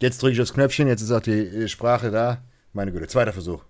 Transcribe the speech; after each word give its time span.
Jetzt 0.00 0.22
drücke 0.22 0.32
ich 0.32 0.38
das 0.38 0.54
Knöpfchen, 0.54 0.86
jetzt 0.86 1.02
ist 1.02 1.10
auch 1.10 1.20
die 1.20 1.68
Sprache 1.68 2.10
da. 2.10 2.42
Meine 2.72 2.92
Güte, 2.92 3.08
zweiter 3.08 3.32
Versuch. 3.32 3.64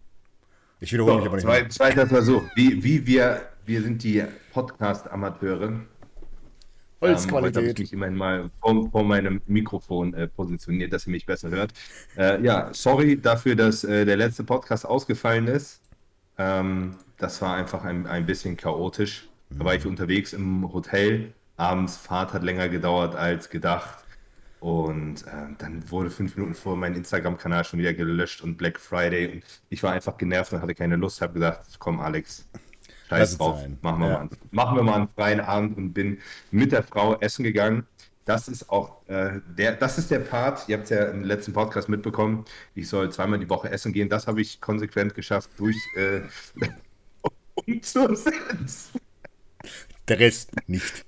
Ich 0.80 0.92
wiederhole 0.92 1.14
so, 1.14 1.18
mich 1.18 1.26
aber 1.26 1.36
nicht. 1.36 1.46
Zwei, 1.46 1.68
zweiter 1.68 2.06
Versuch. 2.06 2.42
Wie, 2.54 2.82
wie 2.84 3.06
wir, 3.06 3.48
wir 3.64 3.82
sind 3.82 4.02
die 4.02 4.22
Podcast-Amateure. 4.52 5.80
Holzqualität. 7.00 7.56
Ähm, 7.56 7.62
habe 7.62 7.72
ich 7.72 7.78
mich 7.78 7.92
immerhin 7.92 8.14
mal 8.16 8.50
vor, 8.60 8.90
vor 8.90 9.04
meinem 9.04 9.40
Mikrofon 9.46 10.12
äh, 10.14 10.28
positioniert, 10.28 10.92
dass 10.92 11.06
ihr 11.06 11.12
mich 11.12 11.24
besser 11.24 11.48
hört. 11.48 11.72
Äh, 12.16 12.42
ja, 12.42 12.68
sorry 12.72 13.18
dafür, 13.20 13.54
dass 13.54 13.84
äh, 13.84 14.04
der 14.04 14.16
letzte 14.16 14.44
Podcast 14.44 14.84
ausgefallen 14.84 15.46
ist. 15.46 15.80
Ähm, 16.36 16.96
das 17.16 17.40
war 17.40 17.56
einfach 17.56 17.84
ein, 17.84 18.06
ein 18.06 18.26
bisschen 18.26 18.56
chaotisch. 18.56 19.28
Da 19.50 19.64
war 19.64 19.74
ich 19.74 19.84
mhm. 19.84 19.90
unterwegs 19.90 20.32
im 20.32 20.72
Hotel. 20.72 21.32
Abends 21.56 21.96
Fahrt 21.96 22.34
hat 22.34 22.42
länger 22.42 22.68
gedauert 22.68 23.16
als 23.16 23.48
gedacht. 23.48 24.04
Und 24.60 25.24
äh, 25.26 25.54
dann 25.58 25.88
wurde 25.90 26.10
fünf 26.10 26.36
Minuten 26.36 26.54
vor 26.54 26.76
mein 26.76 26.94
Instagram-Kanal 26.94 27.64
schon 27.64 27.78
wieder 27.78 27.94
gelöscht 27.94 28.42
und 28.42 28.56
Black 28.56 28.78
Friday. 28.78 29.32
Und 29.34 29.44
ich 29.68 29.82
war 29.82 29.92
einfach 29.92 30.16
genervt 30.16 30.52
und 30.52 30.60
hatte 30.60 30.74
keine 30.74 30.96
Lust. 30.96 31.20
Habe 31.20 31.34
gesagt, 31.34 31.76
komm 31.78 32.00
Alex, 32.00 32.48
scheiß 33.08 33.38
drauf, 33.38 33.64
machen 33.82 34.00
wir, 34.00 34.08
ja. 34.08 34.18
mal, 34.18 34.28
machen 34.50 34.76
wir 34.76 34.82
mal 34.82 34.94
einen 34.94 35.08
freien 35.08 35.40
Abend 35.40 35.76
und 35.76 35.92
bin 35.92 36.18
mit 36.50 36.72
der 36.72 36.82
Frau 36.82 37.18
essen 37.20 37.44
gegangen. 37.44 37.86
Das 38.24 38.46
ist 38.48 38.68
auch 38.68 39.08
äh, 39.08 39.40
der, 39.56 39.72
das 39.72 39.96
ist 39.96 40.10
der 40.10 40.18
Part, 40.18 40.68
ihr 40.68 40.76
habt 40.76 40.84
es 40.84 40.90
ja 40.90 41.04
im 41.04 41.24
letzten 41.24 41.54
Podcast 41.54 41.88
mitbekommen, 41.88 42.44
ich 42.74 42.86
soll 42.86 43.10
zweimal 43.10 43.38
die 43.38 43.48
Woche 43.48 43.70
essen 43.70 43.92
gehen. 43.94 44.10
Das 44.10 44.26
habe 44.26 44.42
ich 44.42 44.60
konsequent 44.60 45.14
geschafft 45.14 45.48
durch 45.56 45.76
äh, 45.96 46.20
umzusetzen. 47.54 49.00
Der 50.08 50.18
Rest 50.18 50.50
nicht. 50.66 51.06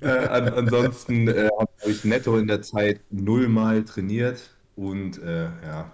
Äh, 0.00 0.08
an, 0.08 0.48
ansonsten 0.48 1.28
äh, 1.28 1.48
habe 1.58 1.90
ich 1.90 2.04
netto 2.04 2.36
in 2.38 2.48
der 2.48 2.62
Zeit 2.62 3.00
nullmal 3.10 3.84
trainiert 3.84 4.50
und 4.74 5.22
äh, 5.22 5.44
ja, 5.44 5.90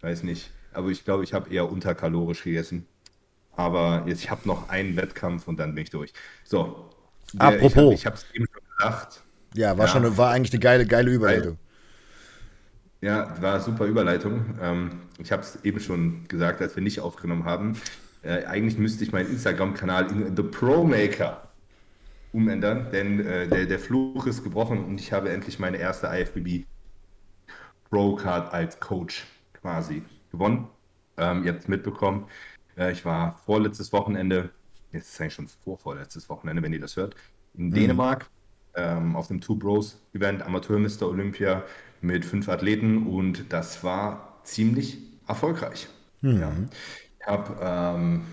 weiß 0.00 0.22
nicht. 0.22 0.50
Aber 0.72 0.88
ich 0.88 1.04
glaube, 1.04 1.24
ich 1.24 1.34
habe 1.34 1.52
eher 1.52 1.70
unterkalorisch 1.70 2.42
gegessen. 2.42 2.86
Aber 3.56 4.04
jetzt, 4.06 4.22
ich 4.22 4.30
habe 4.30 4.48
noch 4.48 4.68
einen 4.68 4.96
Wettkampf 4.96 5.46
und 5.46 5.58
dann 5.58 5.74
bin 5.74 5.84
ich 5.84 5.90
durch. 5.90 6.12
So. 6.44 6.90
Der, 7.32 7.48
Apropos. 7.48 7.94
Ich 7.94 8.06
habe 8.06 8.16
es 8.16 8.26
eben 8.32 8.46
schon 8.52 8.62
gedacht. 8.78 9.22
Ja, 9.54 9.78
war 9.78 9.86
ja. 9.86 9.92
schon 9.92 10.16
war 10.16 10.30
eigentlich 10.30 10.52
eine 10.52 10.60
geile, 10.60 10.86
geile 10.86 11.12
Überleitung. 11.12 11.58
Ja, 13.00 13.40
war 13.40 13.60
super 13.60 13.84
Überleitung. 13.84 14.58
Ähm, 14.60 14.90
ich 15.18 15.30
habe 15.30 15.42
es 15.42 15.58
eben 15.62 15.78
schon 15.78 16.26
gesagt, 16.26 16.60
als 16.60 16.74
wir 16.74 16.82
nicht 16.82 17.00
aufgenommen 17.00 17.44
haben. 17.44 17.76
Äh, 18.22 18.44
eigentlich 18.46 18.78
müsste 18.78 19.04
ich 19.04 19.12
meinen 19.12 19.30
Instagram-Kanal 19.30 20.10
in 20.10 20.36
The 20.36 20.42
Pro 20.42 20.84
Maker 20.84 21.48
umändern, 22.34 22.90
denn 22.92 23.24
äh, 23.24 23.48
der, 23.48 23.66
der 23.66 23.78
Fluch 23.78 24.26
ist 24.26 24.42
gebrochen 24.42 24.84
und 24.84 25.00
ich 25.00 25.12
habe 25.12 25.30
endlich 25.30 25.58
meine 25.58 25.78
erste 25.78 26.08
IFBB 26.08 26.66
Pro 27.88 28.16
Card 28.16 28.52
als 28.52 28.80
Coach 28.80 29.24
quasi 29.52 30.02
gewonnen. 30.32 30.66
Ähm, 31.16 31.44
ihr 31.44 31.52
habt 31.52 31.62
es 31.62 31.68
mitbekommen. 31.68 32.26
Äh, 32.76 32.92
ich 32.92 33.04
war 33.04 33.40
vorletztes 33.46 33.92
Wochenende, 33.92 34.50
jetzt 34.92 35.06
ist 35.06 35.14
es 35.14 35.20
eigentlich 35.20 35.34
schon 35.34 35.48
vorvorletztes 35.48 36.28
Wochenende, 36.28 36.60
wenn 36.62 36.72
ihr 36.72 36.80
das 36.80 36.96
hört, 36.96 37.14
in 37.54 37.66
mhm. 37.66 37.74
Dänemark 37.74 38.28
ähm, 38.74 39.14
auf 39.14 39.28
dem 39.28 39.40
Two 39.40 39.54
Bros 39.54 40.02
Event 40.12 40.42
Amateur 40.42 40.78
Mr. 40.78 41.08
Olympia 41.08 41.62
mit 42.00 42.24
fünf 42.24 42.48
Athleten 42.48 43.06
und 43.06 43.52
das 43.52 43.84
war 43.84 44.40
ziemlich 44.42 44.98
erfolgreich. 45.28 45.88
Mhm. 46.20 46.40
Ja. 46.40 46.52
Ich 47.20 47.26
habe 47.26 47.56
ähm, 47.62 48.24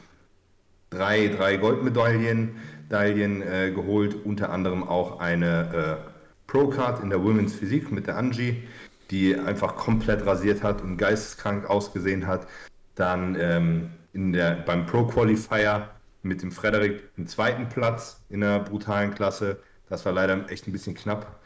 drei, 0.90 1.28
drei 1.28 1.58
Goldmedaillen 1.58 2.56
Medaillen 2.92 3.42
äh, 3.42 3.72
geholt, 3.72 4.18
unter 4.26 4.52
anderem 4.52 4.88
auch 4.88 5.20
eine 5.20 6.00
äh, 6.04 6.12
Pro-Card 6.48 7.02
in 7.02 7.10
der 7.10 7.24
Women's 7.24 7.54
Physik 7.54 7.92
mit 7.92 8.08
der 8.08 8.18
Angie, 8.18 8.64
die 9.10 9.36
einfach 9.36 9.76
komplett 9.78 10.26
rasiert 10.26 10.62
hat 10.62 10.82
und 10.82 10.98
geisteskrank 10.98 11.70
ausgesehen 11.70 12.28
hat. 12.28 12.48
Dann 12.96 13.38
ähm, 13.40 13.92
in 14.12 14.34
der, 14.34 14.56
beim 14.56 14.86
Pro-Qualifier 14.86 15.90
mit 16.24 16.42
dem 16.42 16.52
Frederik 16.52 17.16
den 17.16 17.28
zweiten 17.28 17.70
Platz 17.70 18.22
in 18.30 18.42
der 18.42 18.60
brutalen 18.60 19.16
Klasse. 19.16 19.60
Das 19.88 20.06
war 20.06 20.12
leider 20.12 20.50
echt 20.52 20.68
ein 20.68 20.74
bisschen 20.74 20.94
knapp. 20.94 21.40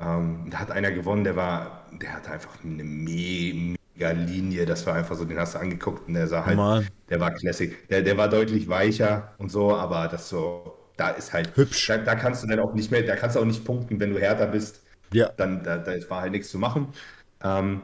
Ähm, 0.00 0.48
da 0.50 0.58
hat 0.58 0.72
einer 0.72 0.90
gewonnen, 0.90 1.24
der 1.24 1.36
war, 1.36 1.86
der 1.92 2.14
hatte 2.14 2.32
einfach 2.32 2.50
eine 2.64 2.82
me 2.82 3.76
mega 3.94 4.10
Linie. 4.10 4.66
Das 4.66 4.84
war 4.86 4.94
einfach 4.94 5.16
so, 5.16 5.24
den 5.24 5.38
hast 5.38 5.54
du 5.54 5.60
angeguckt 5.60 6.08
und 6.08 6.14
der 6.14 6.26
sah 6.26 6.44
halt, 6.44 6.56
Mal. 6.56 6.86
der 7.08 7.20
war 7.20 7.30
Classic. 7.32 7.88
Der, 7.88 8.02
der 8.02 8.16
war 8.16 8.28
deutlich 8.28 8.68
weicher 8.68 9.32
und 9.38 9.50
so, 9.50 9.74
aber 9.74 10.08
das 10.08 10.28
so, 10.28 10.77
da 10.98 11.10
ist 11.10 11.32
halt 11.32 11.56
hübsch. 11.56 11.86
Da, 11.86 11.96
da, 11.96 12.14
kannst 12.14 12.42
du 12.42 12.46
dann 12.46 12.60
auch 12.60 12.74
nicht 12.74 12.90
mehr, 12.90 13.02
da 13.02 13.16
kannst 13.16 13.36
du 13.36 13.40
auch 13.40 13.46
nicht 13.46 13.64
punkten, 13.64 13.98
wenn 14.00 14.10
du 14.10 14.20
härter 14.20 14.48
bist. 14.48 14.82
Ja. 15.12 15.30
Dann 15.36 15.62
da, 15.62 15.78
da 15.78 15.92
war 16.10 16.20
halt 16.20 16.32
nichts 16.32 16.50
zu 16.50 16.58
machen. 16.58 16.88
Ähm, 17.42 17.80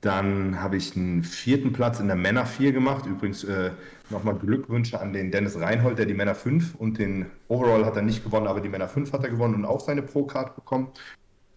dann 0.00 0.60
habe 0.60 0.76
ich 0.76 0.96
einen 0.96 1.22
vierten 1.22 1.72
Platz 1.72 2.00
in 2.00 2.08
der 2.08 2.16
Männer 2.16 2.44
4 2.44 2.72
gemacht. 2.72 3.06
Übrigens 3.06 3.44
äh, 3.44 3.70
nochmal 4.10 4.34
Glückwünsche 4.34 5.00
an 5.00 5.12
den 5.12 5.30
Dennis 5.30 5.58
Reinhold, 5.58 5.98
der 5.98 6.06
die 6.06 6.14
Männer 6.14 6.34
5 6.34 6.74
und 6.74 6.98
den 6.98 7.26
Overall 7.48 7.86
hat 7.86 7.96
er 7.96 8.02
nicht 8.02 8.24
gewonnen, 8.24 8.46
aber 8.46 8.60
die 8.60 8.68
Männer 8.68 8.88
5 8.88 9.12
hat 9.12 9.22
er 9.22 9.30
gewonnen 9.30 9.54
und 9.54 9.64
auch 9.64 9.80
seine 9.80 10.02
Pro-Card 10.02 10.56
bekommen. 10.56 10.88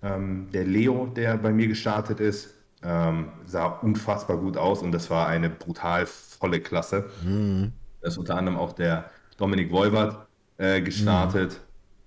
Ähm, 0.03 0.49
der 0.53 0.65
Leo, 0.65 1.07
der 1.07 1.37
bei 1.37 1.51
mir 1.51 1.67
gestartet 1.67 2.19
ist, 2.19 2.53
ähm, 2.83 3.29
sah 3.45 3.65
unfassbar 3.65 4.37
gut 4.37 4.55
aus 4.55 4.81
und 4.81 4.91
das 4.91 5.09
war 5.09 5.27
eine 5.27 5.49
brutal 5.49 6.05
volle 6.05 6.59
Klasse. 6.61 7.09
Mhm. 7.23 7.73
Das 8.01 8.13
ist 8.13 8.17
unter 8.17 8.35
anderem 8.35 8.57
auch 8.57 8.73
der 8.73 9.09
Dominik 9.37 9.71
Wolwert, 9.71 10.26
äh, 10.57 10.81
gestartet. 10.81 11.59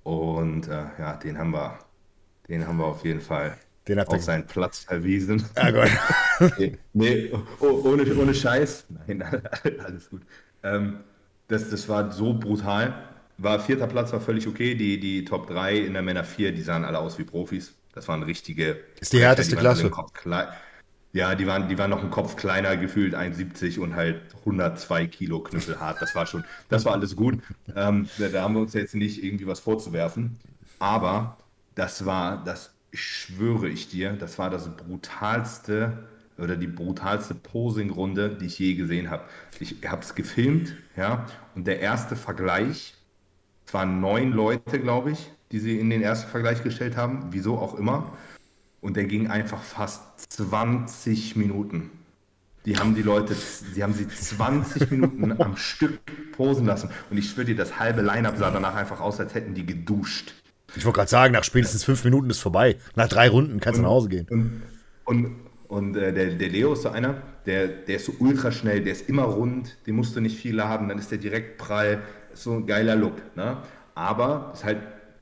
Mhm. 0.04 0.12
Und 0.12 0.68
äh, 0.68 0.84
ja, 0.98 1.16
den 1.16 1.38
haben 1.38 1.52
wir, 1.52 1.78
den 2.48 2.66
haben 2.66 2.78
wir 2.78 2.86
auf 2.86 3.04
jeden 3.04 3.20
Fall 3.20 3.56
den 3.88 3.98
auf 4.00 4.22
seinen 4.22 4.46
Platz 4.46 4.80
verwiesen. 4.80 5.44
Ah, 5.56 5.70
Gott. 5.70 5.90
nee, 6.58 6.78
nee 6.92 7.32
oh, 7.60 7.82
ohne, 7.84 8.14
ohne 8.14 8.34
Scheiß. 8.34 8.86
Nein, 8.88 9.22
alles 9.84 10.10
gut. 10.10 10.22
Ähm, 10.62 11.00
das, 11.48 11.70
das 11.70 11.88
war 11.88 12.12
so 12.12 12.34
brutal. 12.34 12.94
War 13.38 13.58
vierter 13.58 13.86
Platz, 13.86 14.12
war 14.12 14.20
völlig 14.20 14.46
okay. 14.46 14.74
Die, 14.74 15.00
die 15.00 15.24
Top 15.24 15.48
3 15.48 15.76
in 15.78 15.94
der 15.94 16.02
Männer 16.02 16.24
4, 16.24 16.52
die 16.52 16.62
sahen 16.62 16.84
alle 16.84 16.98
aus 16.98 17.18
wie 17.18 17.24
Profis. 17.24 17.74
Das 17.92 18.06
waren 18.06 18.22
richtige. 18.22 18.78
Ist 19.00 19.12
die 19.12 19.20
härteste 19.20 19.56
Klasse. 19.56 19.90
Ja, 21.12 21.34
die 21.34 21.46
waren, 21.46 21.68
die 21.68 21.76
waren 21.76 21.90
noch 21.90 22.02
einen 22.02 22.10
Kopf 22.10 22.36
kleiner, 22.36 22.76
gefühlt 22.76 23.16
1,70 23.16 23.80
und 23.80 23.96
halt 23.96 24.20
102 24.40 25.06
Kilo 25.06 25.40
knüppelhart. 25.40 26.00
Das 26.00 26.14
war 26.14 26.26
schon, 26.26 26.44
das 26.68 26.84
war 26.84 26.92
alles 26.92 27.16
gut. 27.16 27.40
Ähm, 27.74 28.08
da, 28.18 28.42
haben 28.42 28.54
wir 28.54 28.60
uns 28.60 28.74
jetzt 28.74 28.94
nicht 28.94 29.22
irgendwie 29.22 29.46
was 29.46 29.58
vorzuwerfen. 29.58 30.38
Aber 30.78 31.36
das 31.74 32.06
war, 32.06 32.44
das 32.44 32.72
schwöre 32.92 33.68
ich 33.68 33.88
dir, 33.88 34.12
das 34.12 34.38
war 34.38 34.50
das 34.50 34.68
brutalste 34.76 36.04
oder 36.38 36.56
die 36.56 36.66
brutalste 36.66 37.34
Posing-Runde, 37.34 38.36
die 38.40 38.46
ich 38.46 38.58
je 38.58 38.74
gesehen 38.74 39.10
habe. 39.10 39.24
Ich 39.58 39.76
habe 39.86 40.02
es 40.02 40.14
gefilmt, 40.14 40.74
ja, 40.96 41.26
und 41.54 41.66
der 41.66 41.80
erste 41.80 42.16
Vergleich, 42.16 42.94
es 43.66 43.74
waren 43.74 44.00
neun 44.00 44.32
Leute, 44.32 44.80
glaube 44.80 45.12
ich, 45.12 45.30
die 45.52 45.58
sie 45.58 45.78
in 45.78 45.90
den 45.90 46.02
ersten 46.02 46.30
Vergleich 46.30 46.62
gestellt 46.62 46.96
haben, 46.96 47.26
wieso 47.30 47.58
auch 47.58 47.74
immer. 47.74 48.12
Und 48.80 48.96
der 48.96 49.04
ging 49.04 49.28
einfach 49.28 49.62
fast 49.62 50.02
20 50.32 51.36
Minuten. 51.36 51.90
Die 52.66 52.76
haben 52.76 52.94
die 52.94 53.02
Leute, 53.02 53.34
die 53.74 53.82
haben 53.82 53.94
sie 53.94 54.06
20 54.06 54.90
Minuten 54.90 55.32
am 55.40 55.56
Stück 55.56 56.00
posen 56.32 56.66
lassen. 56.66 56.90
Und 57.10 57.16
ich 57.18 57.30
schwöre 57.30 57.46
dir, 57.46 57.56
das 57.56 57.78
halbe 57.78 58.02
Line-Up 58.02 58.36
sah 58.36 58.50
danach 58.50 58.74
einfach 58.74 59.00
aus, 59.00 59.18
als 59.20 59.34
hätten 59.34 59.54
die 59.54 59.64
geduscht. 59.64 60.34
Ich 60.76 60.84
wollte 60.84 60.98
gerade 60.98 61.10
sagen, 61.10 61.32
nach 61.32 61.44
spätestens 61.44 61.84
fünf 61.84 62.04
Minuten 62.04 62.30
ist 62.30 62.38
vorbei. 62.38 62.76
Nach 62.94 63.08
drei 63.08 63.28
Runden 63.28 63.60
kannst 63.60 63.78
du 63.78 63.82
nach 63.82 63.90
Hause 63.90 64.08
gehen. 64.08 64.26
Und, 64.30 64.62
und, 65.04 65.36
und 65.68 65.96
äh, 65.96 66.12
der, 66.12 66.34
der 66.34 66.48
Leo 66.48 66.74
ist 66.74 66.82
so 66.82 66.90
einer, 66.90 67.22
der, 67.46 67.66
der 67.66 67.96
ist 67.96 68.06
so 68.06 68.14
ultra 68.18 68.52
schnell, 68.52 68.82
der 68.82 68.92
ist 68.92 69.08
immer 69.08 69.24
rund, 69.24 69.76
den 69.86 69.96
musst 69.96 70.14
du 70.14 70.20
nicht 70.20 70.38
viel 70.38 70.62
haben, 70.62 70.88
dann 70.88 70.98
ist 70.98 71.10
der 71.10 71.18
direkt 71.18 71.58
prall. 71.58 72.02
Ist 72.32 72.44
so 72.44 72.52
ein 72.52 72.66
geiler 72.66 72.94
Look. 72.94 73.16
Ne? 73.36 73.58
Aber 73.94 74.52
ist 74.54 74.64
halt 74.64 74.78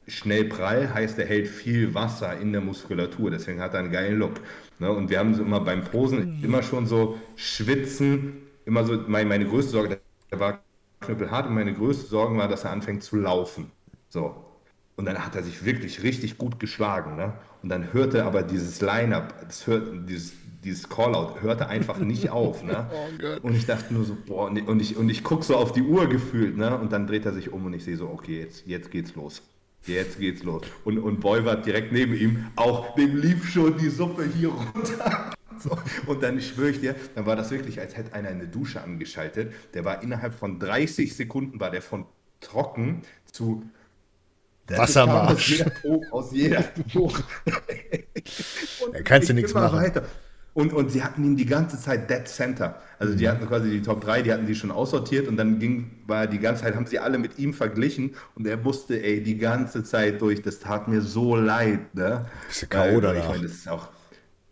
schnell 0.09 0.45
prall, 0.45 0.93
heißt, 0.93 1.19
er 1.19 1.27
hält 1.27 1.49
viel 1.49 1.95
Wasser 1.95 2.39
in 2.39 2.53
der 2.53 2.61
Muskulatur, 2.61 3.31
deswegen 3.31 3.61
hat 3.61 3.75
er 3.75 3.81
einen 3.81 3.93
geilen 3.93 4.19
Look. 4.19 4.41
Ne? 4.79 4.91
Und 4.91 5.11
wir 5.11 5.19
haben 5.19 5.35
so 5.35 5.43
immer 5.43 5.61
beim 5.61 5.85
Posen 5.85 6.43
immer 6.43 6.63
schon 6.63 6.87
so 6.87 7.19
schwitzen, 7.37 8.43
immer 8.65 8.85
so, 8.85 8.99
meine, 9.07 9.29
meine 9.29 9.47
größte 9.47 9.73
Sorge, 9.73 10.01
der 10.31 10.41
war 10.41 10.61
knüppelhart 11.01 11.47
und 11.47 11.55
meine 11.55 11.75
größte 11.75 12.07
Sorge 12.07 12.37
war, 12.37 12.49
dass 12.49 12.65
er 12.65 12.73
anfängt 12.73 13.03
zu 13.03 13.17
laufen. 13.17 13.71
So. 14.09 14.45
Und 14.97 15.05
dann 15.05 15.25
hat 15.25 15.37
er 15.37 15.43
sich 15.43 15.65
wirklich 15.65 16.03
richtig 16.03 16.39
gut 16.39 16.59
geschlagen. 16.59 17.17
Ne? 17.17 17.33
Und 17.63 17.69
dann 17.69 17.93
hörte 17.93 18.25
aber 18.25 18.43
dieses 18.43 18.81
Line-Up, 18.81 19.47
dieses, 20.09 20.33
dieses 20.65 20.89
Call-Out 20.89 21.41
hörte 21.41 21.69
einfach 21.69 21.99
nicht 21.99 22.31
auf. 22.31 22.65
Ne? 22.65 22.87
Oh 22.93 23.47
und 23.47 23.55
ich 23.55 23.67
dachte 23.67 23.95
nur 23.95 24.05
so, 24.05 24.17
boah, 24.27 24.47
und 24.49 24.81
ich, 24.81 24.97
und 24.97 25.09
ich 25.09 25.23
gucke 25.23 25.45
so 25.45 25.57
auf 25.57 25.73
die 25.73 25.83
Uhr 25.83 26.09
gefühlt, 26.09 26.57
ne? 26.57 26.77
Und 26.77 26.93
dann 26.93 27.07
dreht 27.07 27.27
er 27.27 27.33
sich 27.33 27.53
um 27.53 27.65
und 27.67 27.75
ich 27.75 27.85
sehe 27.85 27.97
so, 27.97 28.09
okay, 28.09 28.41
jetzt, 28.41 28.67
jetzt 28.67 28.91
geht's 28.91 29.15
los. 29.15 29.43
Jetzt 29.89 30.19
geht's 30.19 30.43
los. 30.43 30.63
Und, 30.85 30.99
und 30.99 31.21
Boy 31.21 31.45
war 31.45 31.57
direkt 31.57 31.93
neben 31.93 32.15
ihm, 32.15 32.47
auch 32.57 32.95
dem 32.95 33.17
lief 33.17 33.51
schon 33.51 33.77
die 33.79 33.89
Suppe 33.89 34.25
hier 34.25 34.51
runter. 34.51 35.31
So. 35.61 35.77
Und 36.07 36.23
dann 36.23 36.41
schwöre 36.41 36.71
ich 36.71 36.79
dir, 36.79 36.95
dann 37.17 37.27
war 37.27 37.35
das 37.35 37.51
wirklich, 37.51 37.81
als 37.81 37.97
hätte 37.97 38.13
einer 38.15 38.29
eine 38.29 38.47
Dusche 38.47 38.81
angeschaltet. 38.81 39.53
Der 39.75 39.85
war 39.85 40.05
innerhalb 40.05 40.33
von 40.33 40.61
30 40.61 41.17
Sekunden, 41.17 41.59
war 41.59 41.73
der 41.73 41.83
von 41.83 42.07
trocken 42.41 43.03
zu 43.25 43.65
Wassermarsch. 44.69 45.65
Aus 46.13 46.33
jeder 46.33 46.63
Po. 46.93 47.13
Da 48.93 49.03
kannst 49.03 49.31
du 49.31 49.35
nichts 49.35 49.53
machen. 49.53 49.79
Weiter. 49.79 50.05
Und, 50.59 50.73
und 50.73 50.91
sie 50.91 51.05
hatten 51.05 51.23
ihn 51.23 51.37
die 51.37 51.47
ganze 51.47 51.81
Zeit 51.81 52.11
Dead 52.11 52.27
Center. 52.27 52.83
Also 52.99 53.15
die 53.15 53.29
hatten 53.29 53.47
quasi 53.47 53.71
die 53.71 53.81
Top 53.81 54.01
3, 54.01 54.23
die 54.23 54.33
hatten 54.33 54.45
die 54.45 54.57
schon 54.57 54.73
aussortiert 54.73 55.29
und 55.29 55.37
dann 55.37 55.61
ging, 55.61 55.89
war 56.09 56.27
die 56.27 56.41
ganze 56.41 56.65
Zeit, 56.65 56.75
haben 56.75 56.87
sie 56.87 56.99
alle 56.99 57.19
mit 57.19 57.39
ihm 57.39 57.55
verglichen 57.55 58.17
und 58.35 58.45
er 58.45 58.57
musste, 58.57 59.01
ey, 59.01 59.23
die 59.23 59.39
ganze 59.39 59.85
Zeit 59.85 60.21
durch. 60.21 60.43
Das 60.43 60.59
tat 60.59 60.89
mir 60.89 61.01
so 61.01 61.37
leid, 61.37 61.95
ne? 61.95 62.27
Bist 62.49 62.63
du 62.63 62.67
K.O. 62.67 63.01
danach? 63.01 63.23
Ich 63.23 63.29
meine, 63.29 63.43
das 63.45 63.53
ist 63.53 63.69
auch, 63.69 63.87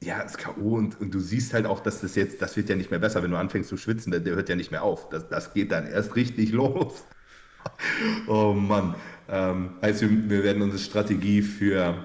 ja, 0.01 0.23
das 0.23 0.37
ist 0.37 0.39
K.O. 0.39 0.77
Und, 0.77 1.01
und 1.01 1.13
du 1.13 1.19
siehst 1.19 1.53
halt 1.53 1.67
auch, 1.67 1.81
dass 1.81 2.03
das 2.03 2.15
jetzt, 2.15 2.41
das 2.41 2.57
wird 2.57 2.69
ja 2.69 2.77
nicht 2.77 2.93
mehr 2.93 3.01
besser, 3.01 3.25
wenn 3.25 3.33
du 3.33 3.37
anfängst 3.37 3.69
zu 3.69 3.77
schwitzen, 3.77 4.13
der, 4.13 4.21
der 4.21 4.37
hört 4.37 4.49
ja 4.49 4.55
nicht 4.55 4.71
mehr 4.71 4.85
auf. 4.85 5.09
Das, 5.09 5.29
das 5.29 5.55
geht 5.55 5.73
dann 5.73 5.89
erst 5.89 6.15
richtig 6.15 6.53
los. 6.53 7.03
oh 8.29 8.53
Mann. 8.53 8.95
Ähm, 9.29 9.71
heißt, 9.83 10.03
wir, 10.03 10.31
wir 10.31 10.45
werden 10.45 10.63
unsere 10.63 10.81
Strategie 10.81 11.43
für 11.43 11.97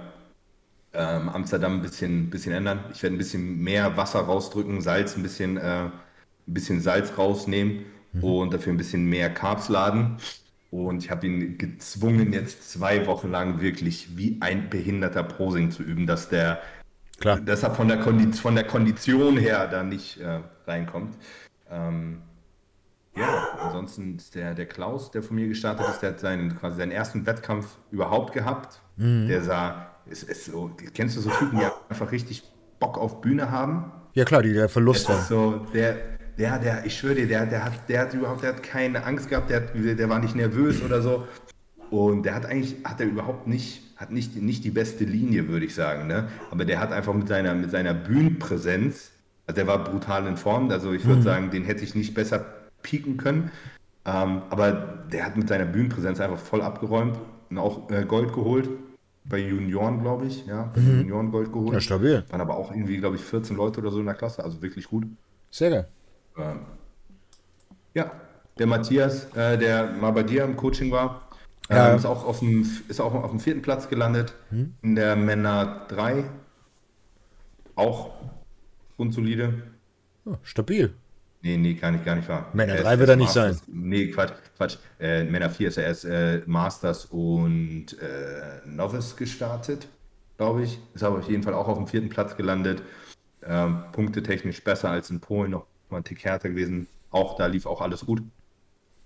ähm, 0.93 1.29
Amsterdam 1.29 1.75
ein 1.75 1.81
bisschen, 1.81 2.29
bisschen 2.29 2.53
ändern. 2.53 2.85
Ich 2.93 3.01
werde 3.01 3.15
ein 3.15 3.19
bisschen 3.19 3.61
mehr 3.61 3.95
Wasser 3.97 4.19
rausdrücken, 4.19 4.81
Salz 4.81 5.15
ein 5.15 5.23
bisschen, 5.23 5.57
äh, 5.57 5.85
ein 5.85 5.91
bisschen 6.47 6.81
Salz 6.81 7.17
rausnehmen 7.17 7.85
mhm. 8.13 8.23
und 8.23 8.53
dafür 8.53 8.73
ein 8.73 8.77
bisschen 8.77 9.05
mehr 9.05 9.33
Carbs 9.33 9.69
laden. 9.69 10.17
Und 10.69 11.03
ich 11.03 11.11
habe 11.11 11.27
ihn 11.27 11.57
gezwungen, 11.57 12.31
jetzt 12.33 12.71
zwei 12.71 13.05
Wochen 13.05 13.29
lang 13.29 13.59
wirklich 13.59 14.17
wie 14.17 14.37
ein 14.39 14.69
behinderter 14.69 15.23
Posing 15.23 15.71
zu 15.71 15.83
üben, 15.83 16.07
dass 16.07 16.29
der, 16.29 16.61
Klar. 17.19 17.39
dass 17.41 17.63
er 17.63 17.71
von 17.71 17.89
der, 17.89 17.99
Kondi 17.99 18.31
von 18.33 18.55
der 18.55 18.63
Kondition 18.63 19.37
her 19.37 19.67
da 19.67 19.83
nicht 19.83 20.17
äh, 20.19 20.39
reinkommt. 20.65 21.17
Ähm, 21.69 22.21
ja, 23.17 23.49
ansonsten 23.61 24.15
ist 24.15 24.35
der, 24.35 24.53
der 24.55 24.65
Klaus, 24.65 25.11
der 25.11 25.21
von 25.21 25.35
mir 25.35 25.49
gestartet 25.49 25.85
ist, 25.89 25.99
der 25.99 26.11
hat 26.11 26.21
seinen, 26.21 26.57
quasi 26.57 26.77
seinen 26.77 26.91
ersten 26.91 27.25
Wettkampf 27.25 27.77
überhaupt 27.91 28.31
gehabt. 28.33 28.81
Mhm. 28.95 29.27
Der 29.27 29.43
sah 29.43 29.90
ist, 30.05 30.23
ist 30.23 30.45
so, 30.45 30.71
kennst 30.93 31.17
du 31.17 31.21
so 31.21 31.29
Typen, 31.29 31.59
die 31.59 31.65
einfach 31.89 32.11
richtig 32.11 32.43
Bock 32.79 32.97
auf 32.97 33.21
Bühne 33.21 33.51
haben? 33.51 33.91
Ja 34.13 34.25
klar, 34.25 34.41
die 34.41 34.53
der 34.53 34.69
Verlust 34.69 35.07
haben. 35.07 35.23
So, 35.23 35.65
der, 35.73 35.97
der, 36.37 36.59
der, 36.59 36.85
ich 36.85 36.97
schwöre 36.97 37.15
dir, 37.15 37.27
der, 37.27 37.45
der 37.45 37.65
hat, 37.65 37.73
der 37.87 38.01
hat 38.01 38.13
überhaupt, 38.13 38.43
der 38.43 38.55
hat 38.55 38.63
keine 38.63 39.05
Angst 39.05 39.29
gehabt, 39.29 39.49
der, 39.49 39.61
hat, 39.61 39.69
der 39.73 40.09
war 40.09 40.19
nicht 40.19 40.35
nervös 40.35 40.81
oder 40.81 41.01
so. 41.01 41.27
Und 41.89 42.23
der 42.23 42.35
hat 42.35 42.45
eigentlich, 42.45 42.77
hat 42.83 42.99
er 42.99 43.07
überhaupt 43.07 43.47
nicht, 43.47 43.81
hat 43.97 44.11
nicht, 44.11 44.35
nicht 44.35 44.63
die 44.63 44.71
beste 44.71 45.03
Linie, 45.03 45.47
würde 45.47 45.65
ich 45.65 45.75
sagen. 45.75 46.07
Ne? 46.07 46.29
Aber 46.49 46.65
der 46.65 46.79
hat 46.79 46.91
einfach 46.91 47.13
mit 47.13 47.27
seiner, 47.27 47.53
mit 47.53 47.71
seiner 47.71 47.93
Bühnenpräsenz, 47.93 49.11
also 49.45 49.55
der 49.55 49.67
war 49.67 49.83
brutal 49.83 50.25
in 50.27 50.37
Form, 50.37 50.69
also 50.71 50.93
ich 50.93 51.05
würde 51.05 51.19
mhm. 51.19 51.25
sagen, 51.25 51.51
den 51.51 51.63
hätte 51.63 51.83
ich 51.83 51.95
nicht 51.95 52.13
besser 52.13 52.45
pieken 52.81 53.17
können. 53.17 53.51
Ähm, 54.05 54.41
aber 54.49 54.71
der 55.11 55.25
hat 55.25 55.37
mit 55.37 55.47
seiner 55.47 55.65
Bühnenpräsenz 55.65 56.19
einfach 56.19 56.39
voll 56.39 56.61
abgeräumt 56.61 57.19
und 57.49 57.57
auch 57.57 57.89
äh, 57.91 58.03
Gold 58.05 58.33
geholt 58.33 58.69
bei 59.31 59.39
Junioren, 59.39 60.01
glaube 60.01 60.25
ich, 60.27 60.45
ja, 60.45 60.69
bei 60.75 60.81
mhm. 60.81 60.99
Junioren 60.99 61.31
Gold 61.31 61.51
geholt. 61.51 61.73
Ja, 61.73 61.81
stabil. 61.81 62.23
Waren 62.29 62.41
aber 62.41 62.57
auch 62.57 62.71
irgendwie, 62.71 62.97
glaube 62.97 63.15
ich, 63.15 63.21
14 63.23 63.55
Leute 63.55 63.79
oder 63.79 63.89
so 63.89 63.99
in 63.99 64.05
der 64.05 64.13
Klasse, 64.13 64.43
also 64.43 64.61
wirklich 64.61 64.87
gut. 64.87 65.05
Sehr 65.49 65.69
geil. 65.69 65.87
Ähm, 66.37 66.59
ja, 67.93 68.11
der 68.59 68.67
Matthias, 68.67 69.25
äh, 69.35 69.57
der 69.57 69.91
mal 69.93 70.11
bei 70.11 70.23
dir 70.23 70.43
im 70.43 70.55
Coaching 70.55 70.91
war, 70.91 71.21
äh, 71.69 71.75
ja. 71.75 71.95
ist, 71.95 72.05
auch 72.05 72.25
auf 72.25 72.39
dem, 72.39 72.69
ist 72.89 72.99
auch 72.99 73.13
auf 73.13 73.31
dem 73.31 73.39
vierten 73.39 73.61
Platz 73.61 73.87
gelandet 73.89 74.35
mhm. 74.51 74.75
in 74.81 74.95
der 74.95 75.15
Männer 75.15 75.85
3. 75.87 76.25
Auch 77.75 78.11
grundsolide. 78.97 79.63
Oh, 80.25 80.35
stabil. 80.43 80.93
Nee, 81.43 81.57
nee, 81.57 81.73
kann 81.73 81.95
ich 81.95 82.05
gar 82.05 82.15
nicht 82.15 82.29
wahr. 82.29 82.49
Männer 82.53 82.75
3 82.75 82.99
wird 82.99 83.09
er 83.09 83.15
nicht 83.15 83.31
sein. 83.31 83.57
Nee, 83.67 84.11
Quatsch, 84.11 84.33
Quatsch. 84.57 84.77
Äh, 84.99 85.23
Männer 85.23 85.49
4 85.49 85.67
ist 85.69 85.77
er 85.77 85.85
erst 85.85 86.05
äh, 86.05 86.41
Masters 86.45 87.05
und 87.05 87.97
äh, 87.99 88.67
Novice 88.67 89.15
gestartet, 89.15 89.87
glaube 90.37 90.63
ich. 90.63 90.79
Ist 90.93 91.03
aber 91.03 91.17
auf 91.17 91.29
jeden 91.29 91.41
Fall 91.41 91.55
auch 91.55 91.67
auf 91.67 91.77
dem 91.77 91.87
vierten 91.87 92.09
Platz 92.09 92.37
gelandet. 92.37 92.83
Ähm, 93.43 93.85
Punkte 93.91 94.21
technisch 94.21 94.63
besser 94.63 94.91
als 94.91 95.09
in 95.09 95.19
Polen, 95.19 95.51
noch 95.51 95.65
mal 95.89 95.97
ein 95.97 96.03
Tick 96.03 96.23
härter 96.23 96.49
gewesen. 96.49 96.87
Auch 97.09 97.35
da 97.37 97.47
lief 97.47 97.65
auch 97.65 97.81
alles 97.81 98.05
gut. 98.05 98.21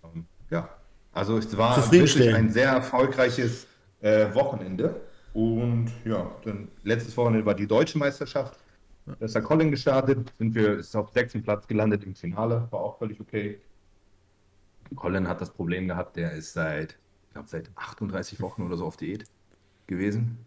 Ähm, 0.03 0.25
ja, 0.49 0.67
also 1.13 1.37
es 1.37 1.55
war 1.57 1.89
wirklich 1.91 2.35
ein 2.35 2.51
sehr 2.51 2.69
erfolgreiches 2.69 3.65
äh, 4.01 4.33
Wochenende. 4.33 5.01
Und 5.33 5.91
ja, 6.03 6.31
dann 6.43 6.67
letztes 6.83 7.15
Wochenende 7.15 7.45
war 7.45 7.55
die 7.55 7.67
deutsche 7.67 7.97
Meisterschaft. 7.97 8.59
Da 9.05 9.25
ist 9.25 9.35
der 9.35 9.41
Colin 9.43 9.69
gestartet, 9.69 10.33
sind 10.37 10.55
wir, 10.55 10.79
ist 10.79 10.95
auf 10.95 11.11
sechsten 11.11 11.43
Platz 11.43 11.67
gelandet 11.67 12.03
im 12.03 12.15
Finale, 12.15 12.67
war 12.71 12.79
auch 12.79 12.97
völlig 12.97 13.19
okay. 13.19 13.59
Colin 14.95 15.27
hat 15.27 15.41
das 15.41 15.51
Problem 15.51 15.87
gehabt, 15.87 16.15
der 16.15 16.31
ist 16.31 16.53
seit, 16.53 16.97
ich 17.27 17.33
glaube, 17.33 17.47
seit 17.47 17.69
38 17.75 18.41
Wochen 18.41 18.63
oder 18.63 18.77
so 18.77 18.85
auf 18.85 18.97
Diät 18.97 19.25
gewesen. 19.87 20.39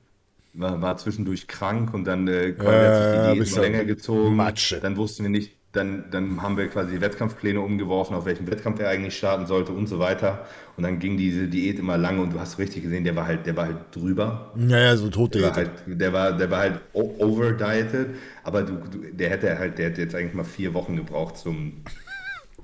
War, 0.54 0.80
war 0.80 0.96
zwischendurch 0.96 1.46
krank 1.46 1.94
und 1.94 2.04
dann 2.04 2.26
äh, 2.26 2.52
Colin 2.52 2.72
äh, 2.72 2.88
hat 2.88 3.36
sich 3.36 3.44
die 3.44 3.54
Diät 3.54 3.62
länger 3.62 3.84
gezogen. 3.84 4.34
Matsche. 4.34 4.80
Dann 4.80 4.96
wussten 4.96 5.22
wir 5.22 5.30
nicht, 5.30 5.57
dann, 5.72 6.10
dann 6.10 6.42
haben 6.42 6.56
wir 6.56 6.68
quasi 6.68 6.94
die 6.94 7.00
Wettkampfpläne 7.00 7.60
umgeworfen, 7.60 8.16
auf 8.16 8.24
welchem 8.24 8.50
Wettkampf 8.50 8.80
er 8.80 8.88
eigentlich 8.88 9.16
starten 9.16 9.46
sollte 9.46 9.72
und 9.72 9.86
so 9.86 9.98
weiter. 9.98 10.46
Und 10.76 10.84
dann 10.84 10.98
ging 10.98 11.18
diese 11.18 11.46
Diät 11.46 11.78
immer 11.78 11.98
lange 11.98 12.22
und 12.22 12.32
du 12.32 12.40
hast 12.40 12.58
richtig 12.58 12.82
gesehen, 12.82 13.04
der 13.04 13.16
war 13.16 13.26
halt, 13.26 13.44
der 13.44 13.54
war 13.56 13.66
halt 13.66 13.76
drüber. 13.90 14.52
Naja, 14.54 14.96
so 14.96 15.10
tot 15.10 15.34
der 15.34 15.42
war 15.42 15.54
halt, 15.54 15.70
der 15.86 16.12
war, 16.12 16.32
der 16.32 16.50
war 16.50 16.58
halt 16.60 16.80
overdieted, 16.94 18.16
aber 18.44 18.62
du, 18.62 18.76
du, 18.76 19.12
der 19.12 19.28
hätte 19.28 19.58
halt, 19.58 19.78
der 19.78 19.90
hätte 19.90 20.00
jetzt 20.00 20.14
eigentlich 20.14 20.34
mal 20.34 20.44
vier 20.44 20.72
Wochen 20.72 20.96
gebraucht 20.96 21.36
zum, 21.36 21.84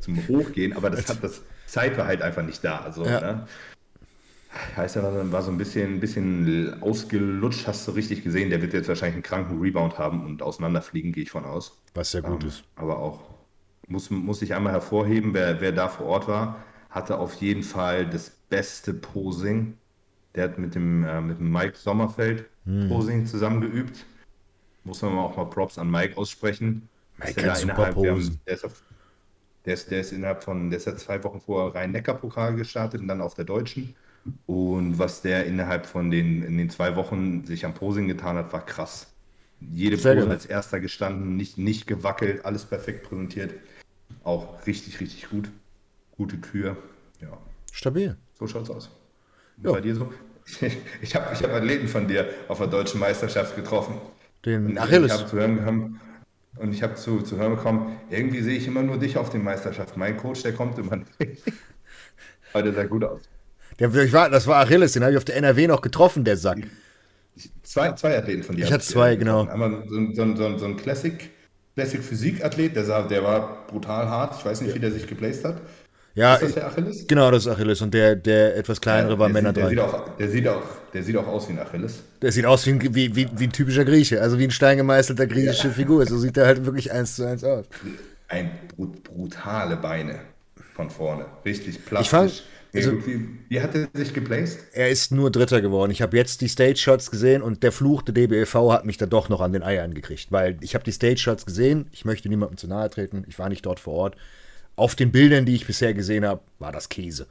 zum 0.01 0.27
Hochgehen, 0.27 0.75
aber 0.75 0.89
das 0.89 1.09
hat 1.09 1.23
das 1.23 1.43
Zeit 1.67 1.99
war 1.99 2.07
halt 2.07 2.23
einfach 2.23 2.43
nicht 2.43 2.65
da. 2.65 2.79
Also, 2.79 3.05
ja. 3.05 3.21
ne? 3.21 3.47
Heißt 4.77 4.97
er 4.97 5.33
war 5.33 5.43
so 5.43 5.51
ein 5.51 5.59
bisschen, 5.59 5.97
ein 5.97 6.01
bisschen 6.01 6.81
ausgelutscht, 6.81 7.67
hast 7.67 7.89
du 7.89 7.93
richtig 7.93 8.23
gesehen. 8.23 8.51
Der 8.51 8.63
wird 8.63 8.73
jetzt 8.73 8.89
wahrscheinlich 8.89 9.17
einen 9.17 9.25
kranken 9.25 9.61
Rebound 9.61 9.99
haben 9.99 10.25
und 10.25 10.43
auseinanderfliegen, 10.43 11.11
gehe 11.13 11.25
ich 11.25 11.31
von 11.31 11.45
aus. 11.45 11.83
Was 11.95 12.11
sehr 12.11 12.23
gut 12.23 12.43
ähm, 12.43 12.49
ist. 12.49 12.65
Aber 12.77 12.99
auch, 12.99 13.23
muss, 13.87 14.11
muss 14.11 14.43
ich 14.43 14.55
einmal 14.55 14.73
hervorheben, 14.73 15.33
wer, 15.33 15.61
wer 15.61 15.73
da 15.73 15.89
vor 15.89 16.07
Ort 16.07 16.29
war, 16.29 16.63
hatte 16.91 17.19
auf 17.19 17.35
jeden 17.35 17.63
Fall 17.63 18.07
das 18.07 18.31
beste 18.31 18.95
Posing. 18.95 19.79
Der 20.35 20.45
hat 20.45 20.59
mit 20.59 20.75
dem, 20.75 21.05
äh, 21.05 21.21
mit 21.21 21.39
dem 21.39 21.51
Mike 21.51 21.77
Sommerfeld 21.77 22.47
hm. 22.65 22.89
Posing 22.89 23.27
zusammengeübt. 23.27 24.05
Muss 24.85 25.01
man 25.03 25.17
auch 25.17 25.37
mal 25.37 25.45
Props 25.45 25.79
an 25.79 25.91
Mike 25.91 26.17
aussprechen. 26.17 26.89
Mike 27.19 27.41
kann 27.41 27.57
super 27.57 27.93
posen. 27.93 28.41
Der 28.47 28.55
ist, 28.55 28.65
auf, 28.65 28.83
der, 29.65 29.75
ist, 29.75 29.91
der 29.91 30.01
ist 30.01 30.13
innerhalb 30.13 30.43
von, 30.43 30.71
der 30.71 30.79
ist 30.79 30.87
ja 30.87 30.97
zwei 30.97 31.23
Wochen 31.25 31.41
vor 31.41 31.75
Rhein-Neckar-Pokal 31.75 32.57
gestartet 32.57 33.01
und 33.01 33.09
dann 33.09 33.21
auf 33.21 33.35
der 33.35 33.45
Deutschen. 33.45 33.95
Und 34.47 34.99
was 34.99 35.23
der 35.23 35.47
innerhalb 35.47 35.87
von 35.87 36.11
den, 36.11 36.43
in 36.43 36.57
den 36.59 36.71
zwei 36.71 36.97
Wochen 36.97 37.45
sich 37.45 37.65
am 37.65 37.75
Posing 37.75 38.09
getan 38.09 38.37
hat, 38.37 38.53
war 38.53 38.65
krass. 38.65 39.14
Jede 39.61 39.97
Sehr 39.97 40.15
Pose 40.17 40.31
als 40.31 40.47
erster 40.47 40.81
gestanden, 40.81 41.37
nicht, 41.37 41.59
nicht 41.59 41.87
gewackelt, 41.87 42.45
alles 42.45 42.65
perfekt 42.65 43.05
präsentiert. 43.05 43.55
Auch 44.23 44.67
richtig, 44.67 45.01
richtig 45.01 45.29
gut. 45.31 45.51
Gute 46.17 46.37
Kür. 46.37 46.77
Ja. 47.21 47.39
Stabil. 47.73 48.17
So 48.39 48.47
schaut's 48.47 48.71
aus. 48.71 48.91
Bei 49.57 49.81
dir 49.81 49.95
so? 49.95 50.13
Ich 51.01 51.15
habe 51.15 51.33
ich 51.33 51.43
hab 51.43 51.53
Athleten 51.53 51.89
von 51.89 52.07
dir 52.07 52.29
auf 52.49 52.59
der 52.59 52.67
deutschen 52.67 53.01
Meisterschaft 53.01 53.57
getroffen. 53.57 53.95
Den 54.45 54.77
Achilles. 54.79 55.13
Ich 55.13 55.19
habe 55.19 55.31
zu 55.31 55.37
hören 55.37 55.57
bekommen, 55.57 56.01
und 56.57 56.73
ich 56.73 56.83
habe 56.83 56.95
zu, 56.95 57.23
zu 57.23 57.37
hören 57.37 57.57
bekommen, 57.57 57.99
irgendwie 58.11 58.41
sehe 58.41 58.57
ich 58.57 58.67
immer 58.67 58.83
nur 58.83 58.99
dich 58.99 59.17
auf 59.17 59.31
den 59.31 59.43
Meisterschaften. 59.43 59.99
Mein 59.99 60.17
Coach, 60.17 60.43
der 60.43 60.53
kommt 60.53 60.79
immer 60.79 60.97
nicht. 60.97 61.43
Aber 62.53 62.63
der 62.63 62.75
sah 62.75 62.85
gut 62.85 63.05
aus. 63.05 63.23
Der, 63.81 63.93
ich 63.93 64.13
war, 64.13 64.31
das 64.31 64.47
war 64.47 64.63
Achilles, 64.63 64.93
den 64.93 65.03
habe 65.03 65.13
ich 65.13 65.19
auf 65.19 65.25
der 65.25 65.37
NRW 65.37 65.67
noch 65.67 65.81
getroffen, 65.81 66.25
der 66.25 66.37
Sack. 66.37 66.59
Zwei, 67.63 67.93
zwei 67.93 68.17
Athleten 68.17 68.43
von 68.43 68.57
dir. 68.57 68.65
Ich 68.65 68.73
hatte 68.73 68.85
zwei, 68.85 69.17
genau. 69.17 69.47
Einmal 69.47 69.83
so, 69.89 70.13
so, 70.13 70.37
so, 70.37 70.59
so 70.59 70.65
ein 70.67 70.77
Classic, 70.77 71.31
Classic 71.75 72.03
Physik-Athlet, 72.03 72.77
der, 72.77 73.03
der 73.03 73.25
war 73.25 73.67
brutal 73.67 74.09
hart. 74.09 74.37
Ich 74.39 74.45
weiß 74.45 74.61
nicht, 74.61 74.75
wie 74.75 74.79
der 74.79 74.93
sich 74.93 75.07
geplaced 75.07 75.45
hat. 75.45 75.61
Ja, 76.15 76.35
ist 76.35 76.45
das 76.45 76.55
der 76.55 76.67
Achilles? 76.69 77.07
Genau, 77.09 77.31
das 77.33 77.45
ist 77.45 77.53
Achilles. 77.53 77.83
Und 77.83 77.93
der, 77.93 78.15
der 78.15 78.57
etwas 78.57 78.81
kleinere 78.81 79.15
ja, 79.15 79.19
war 79.19 79.29
Männer 79.29 79.53
3. 79.53 79.61
Der, 79.61 79.69
sieht 79.69 79.79
auch, 79.81 80.17
der, 80.17 80.29
sieht 80.31 80.49
auch, 80.49 80.63
der 80.93 81.03
sieht 81.03 81.17
auch 81.17 81.27
aus 81.27 81.49
wie 81.49 81.55
ein 81.55 81.59
Achilles. 81.59 82.05
Der 82.23 82.31
sieht 82.31 82.47
aus 82.47 82.65
wie 82.67 82.71
ein, 82.71 82.95
wie, 82.95 83.17
wie, 83.17 83.29
wie 83.37 83.45
ein 83.45 83.53
typischer 83.53 83.85
Grieche, 83.85 84.23
also 84.23 84.39
wie 84.39 84.45
ein 84.45 84.53
steingemeißelter 84.53 85.27
griechische 85.27 85.69
ja. 85.69 85.75
Figur. 85.75 86.07
So 86.07 86.17
sieht 86.19 86.37
er 86.37 86.47
halt 86.47 86.65
wirklich 86.65 86.93
eins 86.93 87.17
zu 87.17 87.27
eins 87.27 87.43
aus. 87.43 87.67
Ein 88.29 88.53
brutale 88.77 89.77
Beine 89.77 90.21
von 90.75 90.89
vorne. 90.89 91.27
Richtig 91.45 91.85
plastisch. 91.85 92.07
Ich 92.07 92.11
fand, 92.11 92.45
also, 92.75 93.07
wie, 93.07 93.29
wie, 93.49 93.61
hat 93.61 93.75
er 93.75 93.89
sich 93.95 94.13
geplaced? 94.13 94.59
Er 94.73 94.91
ist 94.91 95.13
nur 95.13 95.31
Dritter 95.31 95.61
geworden. 95.61 95.91
Ich 95.91 96.03
habe 96.03 96.17
jetzt 96.17 96.41
die 96.41 96.49
Stage-Shots 96.49 97.11
gesehen 97.11 97.43
und 97.43 97.63
der 97.63 97.73
Fluch 97.73 98.03
der 98.03 98.15
DBEV 98.15 98.55
hat 98.73 98.85
mich 98.85 98.97
da 98.97 99.07
doch 99.07 99.29
noch 99.29 99.41
an 99.41 99.53
den 99.53 99.63
Eiern 99.63 99.95
gekriegt, 99.95 100.33
weil 100.33 100.57
ich 100.61 100.75
habe 100.75 100.85
die 100.85 100.93
Stage-Shots 100.93 101.47
gesehen. 101.47 101.87
Ich 101.93 102.05
möchte 102.05 102.29
niemandem 102.29 102.57
zu 102.57 102.67
nahe 102.67 102.91
treten. 102.91 103.25
Ich 103.29 103.39
war 103.39 103.49
nicht 103.49 103.65
dort 103.65 103.81
vor 103.81 103.95
Ort. 103.95 104.17
Auf 104.77 104.97
den 104.97 105.13
Bildern, 105.13 105.47
die 105.47 105.55
ich 105.55 105.67
bisher 105.67 105.95
gesehen 105.95 106.25
habe, 106.25 106.41
war 106.59 106.73
das 106.73 106.89
Käse. 106.89 107.27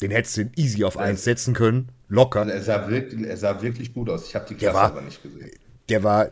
Den 0.00 0.10
hättest 0.10 0.36
du 0.36 0.50
easy 0.56 0.82
auf 0.82 0.98
1 0.98 1.22
setzen 1.22 1.54
können. 1.54 1.90
Locker. 2.08 2.40
Also 2.40 2.52
er, 2.52 2.62
sah 2.62 2.88
wirklich, 2.88 3.26
er 3.26 3.36
sah 3.36 3.62
wirklich 3.62 3.94
gut 3.94 4.10
aus. 4.10 4.26
Ich 4.26 4.34
habe 4.34 4.46
die 4.48 4.56
Klasse 4.56 4.74
war, 4.74 4.90
aber 4.90 5.02
nicht 5.02 5.22
gesehen. 5.22 5.50
Der 5.88 6.02
war, 6.02 6.30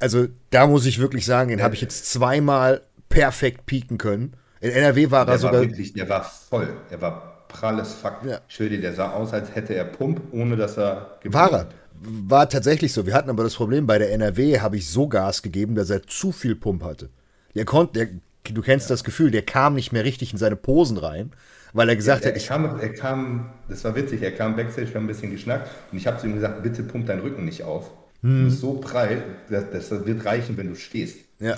also 0.00 0.26
da 0.50 0.66
muss 0.66 0.84
ich 0.86 0.98
wirklich 0.98 1.24
sagen, 1.24 1.50
den 1.50 1.62
habe 1.62 1.76
ich 1.76 1.80
jetzt 1.80 2.10
zweimal 2.10 2.82
perfekt 3.08 3.66
pieken 3.66 3.98
können. 3.98 4.34
In 4.62 4.70
NRW 4.70 5.10
war 5.10 5.26
der 5.26 5.34
er 5.34 5.38
sogar. 5.38 5.54
War 5.54 5.62
wirklich, 5.62 5.92
der 5.92 6.08
war 6.08 6.22
voll. 6.22 6.68
Er 6.88 7.00
war 7.00 7.46
pralles 7.48 7.92
Fakt. 7.92 8.24
Ja. 8.24 8.40
Ich 8.48 8.56
dir, 8.56 8.80
der 8.80 8.94
sah 8.94 9.10
aus, 9.10 9.32
als 9.32 9.54
hätte 9.54 9.74
er 9.74 9.84
Pump, 9.84 10.22
ohne 10.30 10.56
dass 10.56 10.78
er 10.78 11.18
War 11.24 11.52
er. 11.52 11.68
War 11.94 12.48
tatsächlich 12.48 12.92
so. 12.92 13.04
Wir 13.04 13.14
hatten 13.14 13.28
aber 13.28 13.42
das 13.42 13.56
Problem, 13.56 13.86
bei 13.86 13.98
der 13.98 14.12
NRW 14.12 14.60
habe 14.60 14.76
ich 14.76 14.88
so 14.88 15.08
Gas 15.08 15.42
gegeben, 15.42 15.74
dass 15.74 15.90
er 15.90 16.02
zu 16.04 16.32
viel 16.32 16.54
Pump 16.54 16.84
hatte. 16.84 17.10
Der 17.54 17.64
konnte, 17.64 17.92
der, 17.92 18.54
du 18.54 18.62
kennst 18.62 18.88
ja. 18.88 18.94
das 18.94 19.04
Gefühl, 19.04 19.30
der 19.32 19.42
kam 19.42 19.74
nicht 19.74 19.92
mehr 19.92 20.04
richtig 20.04 20.32
in 20.32 20.38
seine 20.38 20.56
Posen 20.56 20.96
rein, 20.96 21.32
weil 21.72 21.88
er 21.88 21.96
gesagt 21.96 22.24
ja, 22.24 22.30
er, 22.30 22.34
hat. 22.34 22.42
Er 22.42 22.48
kam, 22.48 22.80
er 22.80 22.92
kam, 22.92 23.50
das 23.68 23.84
war 23.84 23.94
witzig, 23.96 24.22
er 24.22 24.32
kam 24.32 24.56
Backstage, 24.56 24.88
wir 24.88 24.94
haben 24.94 25.04
ein 25.04 25.08
bisschen 25.08 25.32
geschnackt 25.32 25.70
und 25.90 25.98
ich 25.98 26.06
habe 26.06 26.18
zu 26.18 26.26
ihm 26.26 26.34
gesagt, 26.34 26.62
bitte 26.62 26.84
pump 26.84 27.06
deinen 27.06 27.20
Rücken 27.20 27.44
nicht 27.44 27.64
auf. 27.64 27.90
Hm. 28.22 28.38
Du 28.38 28.44
bist 28.46 28.60
so 28.60 28.74
prall, 28.74 29.22
das, 29.50 29.64
das 29.70 30.06
wird 30.06 30.24
reichen, 30.24 30.56
wenn 30.56 30.68
du 30.68 30.76
stehst. 30.76 31.18
Ja. 31.40 31.56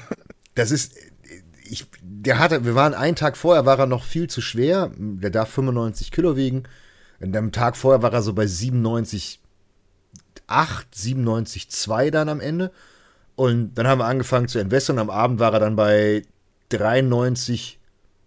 Das 0.55 0.71
ist, 0.71 0.95
ich, 1.65 1.87
der 2.03 2.39
hatte, 2.39 2.65
wir 2.65 2.75
waren 2.75 2.95
einen 2.95 3.17
Tag 3.17 3.37
vorher, 3.37 3.67
war 3.67 3.79
er 3.79 3.87
noch 3.87 4.05
viel 4.05 4.29
zu 4.29 4.41
schwer. 4.41 4.93
Der 4.97 5.31
darf 5.31 5.51
95 5.51 6.13
Kilo 6.13 6.37
wiegen. 6.37 6.65
Und 7.21 7.37
am 7.37 7.53
Tag 7.53 7.77
vorher 7.77 8.03
war 8.03 8.13
er 8.13 8.23
so 8.23 8.35
bei 8.35 8.47
97, 8.47 9.41
8, 10.47 10.95
97, 10.95 11.71
2 11.71 12.11
dann 12.11 12.29
am 12.29 12.41
Ende. 12.41 12.71
Und 13.35 13.75
dann 13.75 13.87
haben 13.87 13.99
wir 13.99 14.07
angefangen 14.07 14.49
zu 14.49 14.59
entwässern. 14.59 14.99
Am 14.99 15.11
Abend 15.11 15.41
war 15.41 15.55
er 15.55 15.61
dann 15.61 15.77
bei 15.77 16.23
93, 16.69 17.81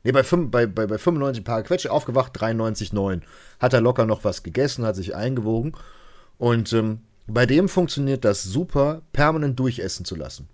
nee, 0.04 0.12
bei, 0.12 0.24
5, 0.24 0.52
bei, 0.52 0.66
bei, 0.66 0.88
bei 0.88 0.98
95 0.98 1.44
Paar 1.44 1.64
Quetsche 1.64 1.92
aufgewacht, 1.92 2.32
93, 2.36 2.92
9. 2.92 3.22
Hat 3.60 3.74
er 3.74 3.82
locker 3.82 4.06
noch 4.06 4.24
was 4.24 4.44
gegessen, 4.44 4.86
hat 4.86 4.96
sich 4.96 5.16
eingewogen. 5.16 5.74
Und 6.38 6.74
ähm, 6.74 7.02
bei 7.28 7.46
dem 7.46 7.70
funktioniert 7.70 8.26
das 8.26 8.44
super, 8.44 9.02
permanent 9.14 9.60
durchessen 9.60 10.06
zu 10.06 10.16
lassen. 10.16 10.48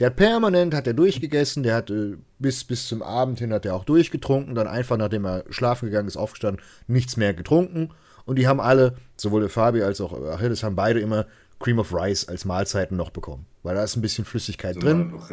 Der 0.00 0.06
hat 0.06 0.16
permanent, 0.16 0.74
hat 0.74 0.86
er 0.86 0.94
durchgegessen, 0.94 1.62
der 1.62 1.74
hat 1.76 1.90
äh, 1.90 2.16
bis, 2.38 2.64
bis 2.64 2.88
zum 2.88 3.02
Abend 3.02 3.38
hin 3.38 3.52
hat 3.52 3.66
er 3.66 3.74
auch 3.74 3.84
durchgetrunken, 3.84 4.54
dann 4.54 4.66
einfach, 4.66 4.96
nachdem 4.96 5.26
er 5.26 5.44
schlafen 5.50 5.86
gegangen 5.86 6.08
ist, 6.08 6.16
aufgestanden, 6.16 6.64
nichts 6.86 7.18
mehr 7.18 7.34
getrunken. 7.34 7.90
Und 8.24 8.36
die 8.36 8.48
haben 8.48 8.60
alle, 8.60 8.96
sowohl 9.16 9.42
der 9.42 9.50
Fabi 9.50 9.82
als 9.82 10.00
auch 10.00 10.12
Achilles, 10.12 10.62
haben 10.62 10.74
beide 10.74 11.00
immer 11.00 11.26
Cream 11.58 11.78
of 11.78 11.92
Rice 11.94 12.26
als 12.28 12.46
Mahlzeiten 12.46 12.96
noch 12.96 13.10
bekommen. 13.10 13.44
Weil 13.62 13.74
da 13.74 13.84
ist 13.84 13.96
ein 13.96 14.00
bisschen 14.00 14.24
Flüssigkeit 14.24 14.74
so 14.74 14.80
drin. 14.80 15.10
Noch, 15.10 15.30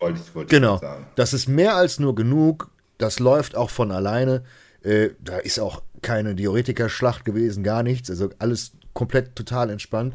wollte 0.00 0.20
ich, 0.20 0.34
wollte 0.34 0.54
genau. 0.54 0.78
sagen. 0.78 1.06
Das 1.14 1.32
ist 1.32 1.48
mehr 1.48 1.76
als 1.76 2.00
nur 2.00 2.14
genug. 2.14 2.70
Das 2.98 3.20
läuft 3.20 3.56
auch 3.56 3.70
von 3.70 3.92
alleine. 3.92 4.42
Äh, 4.82 5.10
da 5.20 5.38
ist 5.38 5.60
auch 5.60 5.82
keine 6.02 6.34
Diuretiker-Schlacht 6.34 7.24
gewesen, 7.24 7.62
gar 7.62 7.82
nichts. 7.84 8.10
Also 8.10 8.30
alles 8.38 8.72
komplett 8.92 9.36
total 9.36 9.70
entspannt. 9.70 10.14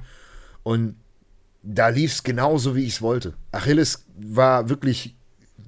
Und 0.64 0.96
da 1.66 1.90
lief 1.90 2.14
es 2.14 2.24
genauso, 2.24 2.76
wie 2.76 2.84
ich 2.84 2.94
es 2.94 3.02
wollte. 3.02 3.34
Achilles 3.52 4.06
war 4.18 4.70
wirklich 4.70 5.16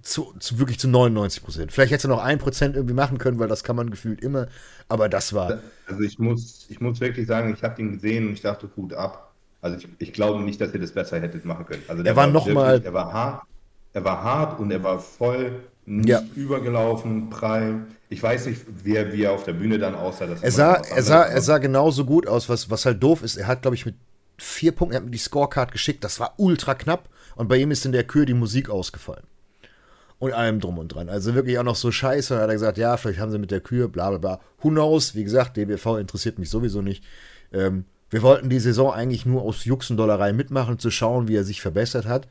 zu, 0.03 0.33
zu, 0.39 0.59
wirklich 0.59 0.79
zu 0.79 0.87
99 0.87 1.43
Prozent. 1.43 1.71
Vielleicht 1.71 1.91
hätte 1.91 2.07
er 2.07 2.09
noch 2.09 2.23
ein 2.23 2.37
Prozent 2.37 2.75
irgendwie 2.75 2.93
machen 2.93 3.17
können, 3.17 3.39
weil 3.39 3.47
das 3.47 3.63
kann 3.63 3.75
man 3.75 3.89
gefühlt 3.89 4.21
immer. 4.21 4.47
Aber 4.87 5.09
das 5.09 5.33
war. 5.33 5.59
Also 5.87 6.01
ich 6.01 6.19
muss, 6.19 6.67
ich 6.69 6.79
muss 6.79 7.01
wirklich 7.01 7.27
sagen, 7.27 7.53
ich 7.53 7.63
habe 7.63 7.81
ihn 7.81 7.93
gesehen 7.93 8.27
und 8.27 8.33
ich 8.33 8.41
dachte, 8.41 8.67
gut 8.67 8.93
ab. 8.93 9.33
Also 9.61 9.77
ich, 9.77 9.87
ich 9.97 10.13
glaube 10.13 10.43
nicht, 10.43 10.61
dass 10.61 10.73
ihr 10.73 10.79
das 10.79 10.91
besser 10.91 11.19
hättet 11.19 11.43
machen 11.45 11.65
können. 11.65 11.83
Also 11.87 12.03
der 12.03 12.13
er 12.13 12.15
war, 12.15 12.25
war 12.25 12.31
noch 12.31 12.47
mal. 12.47 12.81
Er 12.83 12.93
war 12.93 13.11
hart. 13.11 13.43
Er 13.93 14.03
war 14.03 14.23
hart 14.23 14.59
und 14.59 14.71
er 14.71 14.83
war 14.83 14.99
voll 14.99 15.59
nicht 15.85 16.09
ja. 16.09 16.21
übergelaufen, 16.35 17.29
prall. 17.29 17.87
Ich 18.09 18.21
weiß 18.21 18.45
nicht, 18.45 18.61
wie 18.83 18.95
er, 18.95 19.11
wie 19.11 19.23
er 19.23 19.31
auf 19.31 19.43
der 19.43 19.53
Bühne 19.53 19.79
dann 19.79 19.95
aussah. 19.95 20.25
er 20.25 20.51
sah, 20.51 20.73
er 20.75 21.03
sah, 21.03 21.23
er 21.23 21.41
sah 21.41 21.57
genauso 21.57 22.05
gut 22.05 22.27
aus, 22.27 22.47
was, 22.47 22.69
was 22.69 22.85
halt 22.85 23.01
doof 23.01 23.23
ist. 23.23 23.37
Er 23.37 23.47
hat, 23.47 23.63
glaube 23.63 23.75
ich, 23.75 23.85
mit 23.85 23.95
vier 24.37 24.71
Punkten, 24.71 24.93
er 24.93 24.97
hat 24.97 25.05
mir 25.05 25.11
die 25.11 25.17
Scorecard 25.17 25.71
geschickt, 25.71 26.03
das 26.03 26.19
war 26.19 26.33
ultra 26.37 26.75
knapp 26.75 27.09
und 27.35 27.47
bei 27.47 27.57
ihm 27.57 27.71
ist 27.71 27.85
in 27.85 27.91
der 27.91 28.03
Kür 28.03 28.25
die 28.25 28.33
Musik 28.33 28.69
ausgefallen. 28.69 29.23
Und 30.19 30.33
allem 30.33 30.59
drum 30.59 30.79
und 30.79 30.87
dran. 30.87 31.09
Also 31.09 31.35
wirklich 31.35 31.59
auch 31.59 31.63
noch 31.63 31.75
so 31.75 31.91
scheiße. 31.91 32.33
Da 32.33 32.41
hat 32.41 32.49
er 32.49 32.55
gesagt, 32.55 32.79
ja, 32.79 32.97
vielleicht 32.97 33.19
haben 33.19 33.31
sie 33.31 33.37
mit 33.37 33.51
der 33.51 33.59
Kür, 33.59 33.87
bla 33.87 34.09
bla 34.09 34.17
bla. 34.17 34.39
Who 34.61 34.69
knows? 34.69 35.13
Wie 35.13 35.23
gesagt, 35.23 35.57
DBV 35.57 35.97
interessiert 35.97 36.39
mich 36.39 36.49
sowieso 36.49 36.81
nicht. 36.81 37.03
Ähm, 37.53 37.85
wir 38.09 38.23
wollten 38.23 38.49
die 38.49 38.59
Saison 38.59 38.91
eigentlich 38.91 39.27
nur 39.27 39.43
aus 39.43 39.65
Juxendollerei 39.65 40.33
mitmachen, 40.33 40.79
zu 40.79 40.89
schauen, 40.89 41.27
wie 41.27 41.35
er 41.35 41.43
sich 41.43 41.61
verbessert 41.61 42.05
hat. 42.05 42.27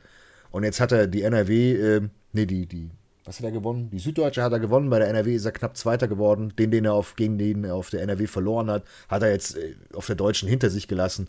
Und 0.51 0.63
jetzt 0.63 0.81
hat 0.81 0.91
er 0.91 1.07
die 1.07 1.21
NRW, 1.21 1.73
äh, 1.75 2.01
nee, 2.33 2.45
die, 2.45 2.65
die, 2.65 2.89
was 3.23 3.37
hat 3.39 3.45
er 3.45 3.51
gewonnen? 3.51 3.89
Die 3.91 3.99
Süddeutsche 3.99 4.41
hat 4.41 4.53
er 4.53 4.59
gewonnen, 4.59 4.89
bei 4.89 4.99
der 4.99 5.09
NRW 5.09 5.35
ist 5.35 5.45
er 5.45 5.51
knapp 5.51 5.77
Zweiter 5.77 6.07
geworden. 6.07 6.53
Den, 6.57 6.71
den 6.71 6.85
er 6.85 6.93
auf, 6.93 7.15
gegen 7.15 7.37
den 7.37 7.63
er 7.63 7.75
auf 7.75 7.89
der 7.89 8.01
NRW 8.01 8.25
verloren 8.27 8.71
hat, 8.71 8.83
hat 9.07 9.21
er 9.21 9.31
jetzt 9.31 9.55
äh, 9.55 9.75
auf 9.93 10.07
der 10.07 10.15
Deutschen 10.15 10.49
hinter 10.49 10.69
sich 10.69 10.87
gelassen. 10.87 11.27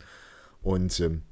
Und 0.61 0.99
ähm, 0.99 1.23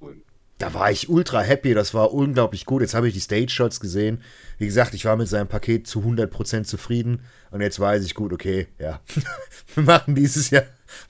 da 0.57 0.73
war 0.73 0.91
ich 0.91 1.09
ultra 1.09 1.41
happy, 1.41 1.73
das 1.73 1.93
war 1.93 2.13
unglaublich 2.13 2.65
gut. 2.65 2.81
Jetzt 2.81 2.95
habe 2.95 3.07
ich 3.07 3.13
die 3.13 3.19
Stage-Shots 3.19 3.79
gesehen. 3.79 4.21
Wie 4.57 4.65
gesagt, 4.65 4.93
ich 4.93 5.05
war 5.05 5.15
mit 5.15 5.27
seinem 5.27 5.47
Paket 5.47 5.87
zu 5.87 5.99
100% 5.99 6.63
zufrieden. 6.63 7.21
Und 7.51 7.61
jetzt 7.61 7.79
weiß 7.79 8.03
ich 8.05 8.15
gut, 8.15 8.33
okay, 8.33 8.67
ja, 8.79 9.01
wir 9.75 9.83
machen 9.83 10.15
dieses 10.15 10.49
Jahr 10.49 10.63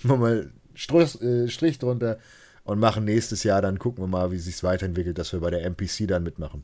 mal 0.04 0.52
Strich, 0.74 1.22
äh, 1.22 1.48
Strich 1.48 1.80
drunter 1.80 2.20
und 2.64 2.80
machen 2.80 3.06
nächstes 3.06 3.44
Jahr, 3.44 3.62
dann 3.62 3.80
gucken 3.80 4.04
wir 4.04 4.08
mal, 4.08 4.32
wie 4.32 4.38
sich 4.38 4.62
weiterentwickelt, 4.64 5.18
dass 5.18 5.32
wir 5.32 5.40
bei 5.40 5.50
der 5.50 5.64
NPC 5.64 6.08
dann 6.08 6.24
mitmachen. 6.24 6.64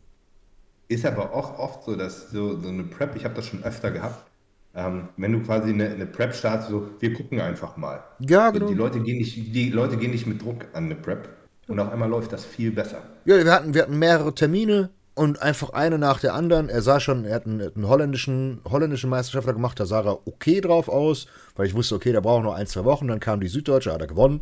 Ist 0.90 1.06
aber 1.06 1.34
auch 1.34 1.58
oft 1.58 1.86
so, 1.86 1.96
dass 1.96 2.30
so, 2.30 2.60
so 2.60 2.68
eine 2.68 2.84
Prep, 2.84 3.16
ich 3.16 3.24
habe 3.24 3.34
das 3.34 3.48
schon 3.48 3.64
öfter 3.64 3.90
gehabt, 3.90 4.30
ähm, 4.76 5.10
wenn 5.18 5.32
du 5.32 5.42
quasi 5.42 5.70
eine, 5.70 5.90
eine 5.90 6.06
Prep 6.06 6.36
startest, 6.36 6.70
so, 6.70 6.90
wir 7.00 7.14
gucken 7.14 7.40
einfach 7.40 7.78
mal. 7.78 8.04
Ja, 8.20 8.52
genau. 8.52 8.68
die 8.68 8.74
Leute, 8.74 9.00
gehen 9.00 9.18
nicht, 9.18 9.36
die 9.36 9.70
Leute 9.70 9.98
gehen 9.98 10.12
nicht 10.12 10.28
mit 10.28 10.42
Druck 10.42 10.66
an 10.74 10.86
eine 10.86 10.96
Prep. 10.96 11.30
Und 11.68 11.80
auf 11.80 11.92
einmal 11.92 12.10
läuft 12.10 12.34
das 12.34 12.46
viel 12.46 12.72
besser. 12.72 13.02
Ja, 13.26 13.44
wir 13.44 13.52
hatten, 13.52 13.74
wir 13.74 13.84
hatten 13.84 13.98
mehrere 13.98 14.36
Termine 14.36 14.90
und 15.16 15.42
einfach 15.42 15.70
eine 15.72 15.98
nach 15.98 16.20
der 16.20 16.34
anderen. 16.34 16.70
Er 16.70 16.82
sah 16.82 17.00
schon, 17.00 17.26
er 17.26 17.36
hat 17.36 17.46
einen, 17.46 17.62
einen 17.62 17.88
holländischen, 17.88 18.62
holländischen 18.66 19.10
Meisterschaftler 19.10 19.54
gemacht, 19.54 19.80
da 19.80 19.86
sah 19.86 20.02
er 20.02 20.28
okay 20.28 20.60
drauf 20.60 20.90
aus, 20.90 21.28
weil 21.56 21.68
ich 21.68 21.74
wusste, 21.74 21.96
okay, 21.96 22.12
da 22.12 22.20
braucht 22.20 22.44
noch 22.44 22.56
ein, 22.56 22.68
zwei 22.68 22.84
Wochen. 22.84 23.08
Dann 23.08 23.20
kam 23.20 23.40
die 23.40 23.48
Süddeutsche, 23.48 23.94
hat 23.94 24.02
er 24.02 24.08
gewonnen. 24.08 24.42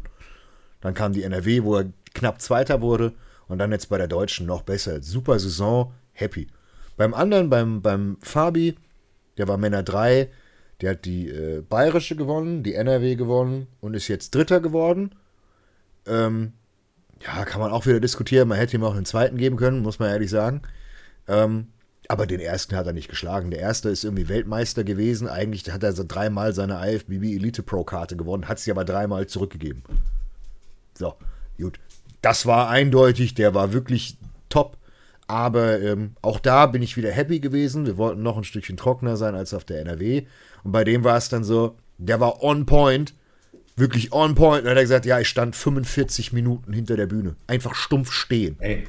Dann 0.81 0.93
kam 0.93 1.13
die 1.13 1.23
NRW, 1.23 1.63
wo 1.63 1.77
er 1.77 1.85
knapp 2.13 2.41
Zweiter 2.41 2.81
wurde. 2.81 3.13
Und 3.47 3.59
dann 3.59 3.71
jetzt 3.71 3.89
bei 3.89 3.97
der 3.97 4.07
Deutschen 4.07 4.47
noch 4.47 4.61
besser. 4.61 5.01
Super 5.03 5.37
Saison, 5.37 5.91
happy. 6.13 6.47
Beim 6.97 7.13
anderen, 7.13 7.49
beim, 7.49 7.81
beim 7.81 8.17
Fabi, 8.21 8.75
der 9.37 9.47
war 9.47 9.57
Männer 9.57 9.83
3, 9.83 10.29
der 10.81 10.91
hat 10.91 11.05
die 11.05 11.29
äh, 11.29 11.61
Bayerische 11.61 12.15
gewonnen, 12.15 12.63
die 12.63 12.75
NRW 12.75 13.15
gewonnen 13.15 13.67
und 13.81 13.93
ist 13.93 14.07
jetzt 14.07 14.33
Dritter 14.33 14.61
geworden. 14.61 15.13
Ähm, 16.07 16.53
ja, 17.25 17.45
kann 17.45 17.61
man 17.61 17.71
auch 17.71 17.85
wieder 17.85 17.99
diskutieren. 17.99 18.47
Man 18.47 18.57
hätte 18.57 18.75
ihm 18.75 18.83
auch 18.83 18.95
einen 18.95 19.05
zweiten 19.05 19.37
geben 19.37 19.57
können, 19.57 19.81
muss 19.81 19.99
man 19.99 20.09
ehrlich 20.09 20.29
sagen. 20.29 20.61
Ähm, 21.27 21.67
aber 22.07 22.25
den 22.25 22.39
ersten 22.39 22.75
hat 22.75 22.87
er 22.87 22.93
nicht 22.93 23.09
geschlagen. 23.09 23.51
Der 23.51 23.59
erste 23.59 23.89
ist 23.89 24.03
irgendwie 24.03 24.27
Weltmeister 24.27 24.83
gewesen. 24.83 25.27
Eigentlich 25.27 25.71
hat 25.71 25.83
er 25.83 25.93
so 25.93 26.03
dreimal 26.05 26.53
seine 26.53 26.85
IFBB 26.85 27.23
Elite 27.35 27.63
Pro 27.63 27.83
Karte 27.83 28.17
gewonnen, 28.17 28.47
hat 28.47 28.59
sie 28.59 28.71
aber 28.71 28.83
dreimal 28.83 29.27
zurückgegeben. 29.27 29.83
So, 30.93 31.13
gut. 31.57 31.79
Das 32.21 32.45
war 32.45 32.69
eindeutig, 32.69 33.33
der 33.33 33.53
war 33.53 33.73
wirklich 33.73 34.17
top. 34.49 34.77
Aber 35.27 35.79
ähm, 35.79 36.15
auch 36.21 36.39
da 36.39 36.65
bin 36.65 36.81
ich 36.81 36.97
wieder 36.97 37.11
happy 37.11 37.39
gewesen. 37.39 37.85
Wir 37.85 37.97
wollten 37.97 38.21
noch 38.21 38.37
ein 38.37 38.43
Stückchen 38.43 38.75
trockener 38.75 39.15
sein 39.15 39.33
als 39.33 39.53
auf 39.53 39.63
der 39.63 39.79
NRW. 39.79 40.25
Und 40.63 40.73
bei 40.73 40.83
dem 40.83 41.05
war 41.05 41.15
es 41.15 41.29
dann 41.29 41.45
so, 41.45 41.77
der 41.97 42.19
war 42.19 42.43
on 42.43 42.65
point 42.65 43.13
wirklich 43.75 44.11
on 44.13 44.35
point. 44.35 44.59
Und 44.59 44.65
dann 44.65 44.71
hat 44.71 44.77
er 44.77 44.83
gesagt, 44.83 45.05
ja, 45.05 45.19
ich 45.19 45.27
stand 45.27 45.55
45 45.55 46.33
Minuten 46.33 46.73
hinter 46.73 46.95
der 46.95 47.07
Bühne. 47.07 47.35
Einfach 47.47 47.75
stumpf 47.75 48.11
stehen. 48.11 48.57
Ey. 48.59 48.87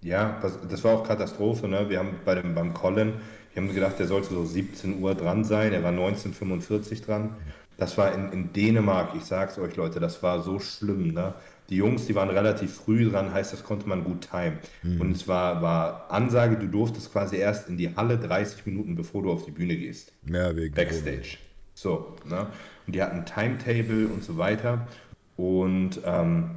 Ja, 0.00 0.38
das, 0.42 0.58
das 0.68 0.84
war 0.84 0.94
auch 0.94 1.04
Katastrophe. 1.06 1.66
Ne? 1.68 1.88
Wir 1.88 1.98
haben 1.98 2.16
bei 2.24 2.34
dem, 2.36 2.54
beim 2.54 2.72
Colin, 2.72 3.14
wir 3.52 3.62
haben 3.62 3.74
gedacht, 3.74 3.98
der 3.98 4.06
sollte 4.06 4.28
so 4.28 4.44
17 4.44 5.00
Uhr 5.02 5.14
dran 5.14 5.44
sein. 5.44 5.72
Er 5.72 5.82
war 5.82 5.90
1945 5.90 7.02
dran. 7.02 7.34
Das 7.76 7.96
war 7.96 8.12
in, 8.12 8.32
in 8.32 8.52
Dänemark, 8.52 9.14
ich 9.16 9.24
sag's 9.24 9.58
euch, 9.58 9.76
Leute, 9.76 10.00
das 10.00 10.22
war 10.22 10.42
so 10.42 10.58
schlimm. 10.58 11.12
Ne? 11.14 11.34
Die 11.68 11.76
Jungs, 11.76 12.06
die 12.06 12.14
waren 12.14 12.30
relativ 12.30 12.74
früh 12.74 13.08
dran, 13.08 13.32
heißt, 13.32 13.52
das 13.52 13.62
konnte 13.62 13.88
man 13.88 14.02
gut 14.02 14.28
timen. 14.30 14.58
Mhm. 14.82 15.00
Und 15.00 15.12
es 15.12 15.28
war, 15.28 15.62
war 15.62 16.10
Ansage, 16.10 16.56
du 16.56 16.66
durftest 16.66 17.12
quasi 17.12 17.36
erst 17.36 17.68
in 17.68 17.76
die 17.76 17.94
Halle 17.94 18.18
30 18.18 18.66
Minuten, 18.66 18.96
bevor 18.96 19.22
du 19.22 19.30
auf 19.30 19.44
die 19.44 19.50
Bühne 19.50 19.76
gehst. 19.76 20.12
Ja, 20.26 20.54
wegen 20.56 20.74
Backstage. 20.74 21.36
So, 21.74 22.16
ne? 22.24 22.46
Und 22.88 22.94
die 22.94 23.02
hatten 23.02 23.26
Timetable 23.26 24.08
und 24.08 24.24
so 24.24 24.38
weiter. 24.38 24.88
Und 25.36 26.00
ähm, 26.06 26.52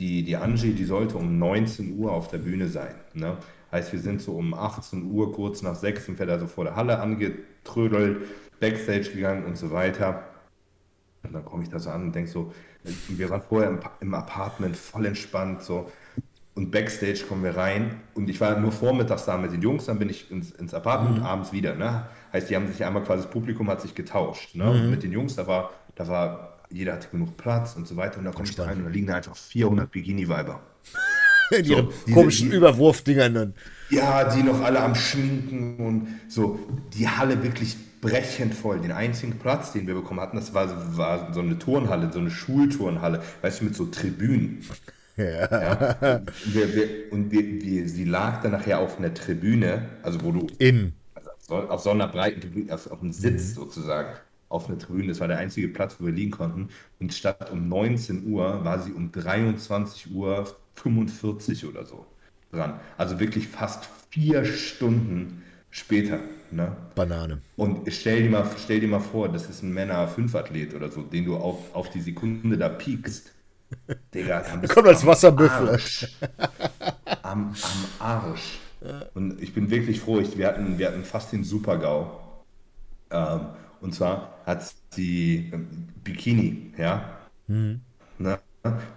die, 0.00 0.24
die 0.24 0.34
Angie, 0.34 0.72
die 0.72 0.84
sollte 0.84 1.16
um 1.16 1.38
19 1.38 1.96
Uhr 1.96 2.10
auf 2.10 2.26
der 2.26 2.38
Bühne 2.38 2.66
sein. 2.66 2.96
Ne? 3.14 3.36
Heißt, 3.70 3.92
wir 3.92 4.00
sind 4.00 4.20
so 4.20 4.32
um 4.32 4.54
18 4.54 5.08
Uhr, 5.08 5.32
kurz 5.32 5.62
nach 5.62 5.76
6, 5.76 6.06
sind 6.06 6.18
wir 6.18 6.26
da 6.26 6.40
so 6.40 6.48
vor 6.48 6.64
der 6.64 6.74
Halle 6.74 6.98
angetrödelt, 6.98 8.26
Backstage 8.58 9.12
gegangen 9.14 9.44
und 9.44 9.56
so 9.56 9.70
weiter. 9.70 10.24
Und 11.22 11.32
dann 11.32 11.44
komme 11.44 11.62
ich 11.62 11.68
da 11.68 11.78
so 11.78 11.90
an 11.90 12.06
und 12.06 12.12
denke 12.12 12.28
so, 12.28 12.52
wir 12.82 13.30
waren 13.30 13.42
vorher 13.42 13.70
im, 13.70 13.78
im 14.00 14.14
Apartment 14.14 14.76
voll 14.76 15.06
entspannt, 15.06 15.62
so. 15.62 15.92
Und 16.56 16.70
Backstage 16.70 17.24
kommen 17.28 17.44
wir 17.44 17.54
rein 17.54 18.00
und 18.14 18.30
ich 18.30 18.40
war 18.40 18.58
nur 18.58 18.72
vormittags 18.72 19.26
da 19.26 19.36
mit 19.36 19.52
den 19.52 19.60
Jungs, 19.60 19.84
dann 19.84 19.98
bin 19.98 20.08
ich 20.08 20.30
ins, 20.30 20.52
ins 20.52 20.72
Apartment, 20.72 21.18
mhm. 21.18 21.22
abends 21.22 21.52
wieder. 21.52 21.74
Ne? 21.74 22.04
Heißt, 22.32 22.48
die 22.48 22.56
haben 22.56 22.66
sich 22.66 22.82
einmal 22.82 23.04
quasi, 23.04 23.24
das 23.24 23.30
Publikum 23.30 23.68
hat 23.68 23.82
sich 23.82 23.94
getauscht. 23.94 24.54
Ne? 24.54 24.64
Mhm. 24.64 24.90
mit 24.90 25.02
den 25.02 25.12
Jungs, 25.12 25.36
da 25.36 25.46
war, 25.46 25.70
da 25.96 26.08
war, 26.08 26.62
jeder 26.70 26.94
hatte 26.94 27.08
genug 27.08 27.36
Platz 27.36 27.76
und 27.76 27.86
so 27.86 27.94
weiter. 27.98 28.20
Und 28.20 28.24
da 28.24 28.30
komme 28.30 28.48
ich 28.48 28.54
da 28.54 28.64
rein 28.64 28.78
und 28.78 28.84
da 28.84 28.90
liegen 28.90 29.06
da 29.06 29.16
einfach 29.16 29.36
400 29.36 29.90
Bikini-Weiber. 29.90 30.58
In 31.50 31.64
so, 31.64 31.74
ihren 31.74 31.88
komischen 32.14 32.50
die, 32.50 32.56
Überwurfdingern 32.56 33.34
dann. 33.34 33.54
Ja, 33.90 34.24
die 34.24 34.42
noch 34.42 34.62
alle 34.62 34.80
am 34.80 34.94
Schminken 34.94 35.76
und 35.76 36.08
so. 36.26 36.58
Die 36.94 37.06
Halle 37.06 37.42
wirklich 37.42 37.76
brechend 38.00 38.54
voll. 38.54 38.80
Den 38.80 38.92
einzigen 38.92 39.38
Platz, 39.38 39.72
den 39.72 39.86
wir 39.86 39.94
bekommen 39.94 40.20
hatten, 40.20 40.36
das 40.36 40.54
war, 40.54 40.96
war 40.96 41.34
so 41.34 41.40
eine 41.40 41.58
Turnhalle, 41.58 42.10
so 42.10 42.18
eine 42.18 42.30
Schulturnhalle, 42.30 43.22
weißt 43.42 43.60
du, 43.60 43.66
mit 43.66 43.76
so 43.76 43.84
Tribünen. 43.84 44.64
Ja. 45.16 45.50
ja. 45.50 46.16
Und, 46.16 46.54
wir, 46.54 46.74
wir, 46.74 47.12
und 47.12 47.30
wir, 47.30 47.62
wir, 47.62 47.88
sie 47.88 48.04
lag 48.04 48.42
dann 48.42 48.52
nachher 48.52 48.80
auf 48.80 48.98
einer 48.98 49.14
Tribüne, 49.14 49.88
also 50.02 50.22
wo 50.22 50.32
du. 50.32 50.46
In. 50.58 50.92
Also 51.14 51.30
auf 51.68 51.80
so 51.80 51.90
einer 51.90 52.08
breiten 52.08 52.40
Tribüne, 52.40 52.74
auf, 52.74 52.90
auf 52.90 53.00
einem 53.00 53.12
Sitz 53.12 53.50
mhm. 53.50 53.54
sozusagen, 53.54 54.16
auf 54.48 54.68
einer 54.68 54.78
Tribüne. 54.78 55.08
Das 55.08 55.20
war 55.20 55.28
der 55.28 55.38
einzige 55.38 55.68
Platz, 55.68 55.96
wo 55.98 56.06
wir 56.06 56.12
liegen 56.12 56.32
konnten. 56.32 56.68
Und 57.00 57.14
statt 57.14 57.50
um 57.50 57.68
19 57.68 58.26
Uhr 58.26 58.64
war 58.64 58.80
sie 58.80 58.92
um 58.92 59.12
23 59.12 60.12
Uhr 60.12 60.56
45 60.74 61.66
oder 61.66 61.84
so 61.84 62.06
dran. 62.52 62.80
Also 62.98 63.18
wirklich 63.20 63.48
fast 63.48 63.88
vier 64.10 64.44
Stunden 64.44 65.42
später. 65.70 66.20
Ne? 66.50 66.76
Banane. 66.94 67.40
Und 67.56 67.92
stell 67.92 68.22
dir, 68.22 68.30
mal, 68.30 68.48
stell 68.62 68.80
dir 68.80 68.88
mal 68.88 69.00
vor, 69.00 69.28
das 69.28 69.48
ist 69.48 69.62
ein 69.62 69.72
Männer-5-Athlet 69.72 70.74
oder 70.74 70.90
so, 70.90 71.02
den 71.02 71.24
du 71.24 71.36
auf, 71.36 71.74
auf 71.74 71.90
die 71.90 72.00
Sekunde 72.00 72.56
da 72.56 72.68
piekst. 72.68 73.32
Digga, 74.14 74.42
dann 74.42 74.60
bist 74.60 74.74
kommt 74.74 74.88
als 74.88 75.04
Wasserbüffel. 75.04 75.78
Am, 77.22 77.54
am 77.54 77.54
Arsch. 77.98 78.58
Und 79.14 79.42
ich 79.42 79.52
bin 79.52 79.70
wirklich 79.70 80.00
froh, 80.00 80.20
ich, 80.20 80.36
wir, 80.36 80.48
hatten, 80.48 80.78
wir 80.78 80.88
hatten 80.88 81.04
fast 81.04 81.32
den 81.32 81.44
Super-GAU. 81.44 82.20
Ähm, 83.10 83.40
und 83.80 83.94
zwar 83.94 84.38
hat 84.46 84.72
sie 84.90 85.50
ähm, 85.52 85.68
Bikini, 86.04 86.72
ja. 86.78 87.18
Mhm. 87.46 87.80
Ne? 88.18 88.38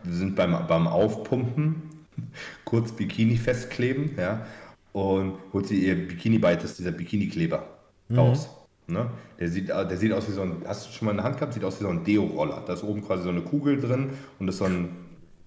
Wir 0.03 0.13
sind 0.13 0.35
beim, 0.35 0.67
beim 0.67 0.87
Aufpumpen, 0.87 2.05
kurz 2.65 2.91
Bikini 2.91 3.37
festkleben, 3.37 4.15
ja 4.17 4.45
und 4.93 5.37
holt 5.53 5.67
sie 5.67 5.85
ihr 5.85 5.95
Bikini-Beites, 5.95 6.77
dieser 6.77 6.91
Bikini-Kleber, 6.91 7.67
mhm. 8.07 8.19
raus. 8.19 8.49
Ne? 8.89 9.09
Der, 9.39 9.49
sieht, 9.49 9.69
der 9.69 9.97
sieht 9.97 10.11
aus 10.13 10.27
wie 10.27 10.33
so 10.33 10.41
ein, 10.41 10.63
hast 10.65 10.87
du 10.87 10.91
schon 10.91 11.05
mal 11.05 11.11
in 11.11 11.17
der 11.17 11.25
Hand 11.25 11.37
gehabt? 11.37 11.53
Sieht 11.53 11.63
aus 11.63 11.79
wie 11.79 11.83
so 11.83 11.89
ein 11.89 12.03
Deo-Roller. 12.03 12.63
Da 12.65 12.73
ist 12.73 12.83
oben 12.83 13.05
quasi 13.05 13.23
so 13.23 13.29
eine 13.29 13.41
Kugel 13.41 13.79
drin 13.79 14.09
und 14.39 14.47
das 14.47 14.55
ist 14.55 14.59
so 14.59 14.65
ein, 14.65 14.89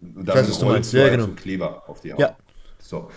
da 0.01 0.35
ist 0.35 0.93
ja, 0.93 1.09
genau. 1.09 1.27
so 1.27 1.33
Kleber 1.33 1.89
auf 1.89 2.01
die 2.01 2.13
Haut. 2.13 2.21
Ja. 2.21 2.37
So. 2.79 3.11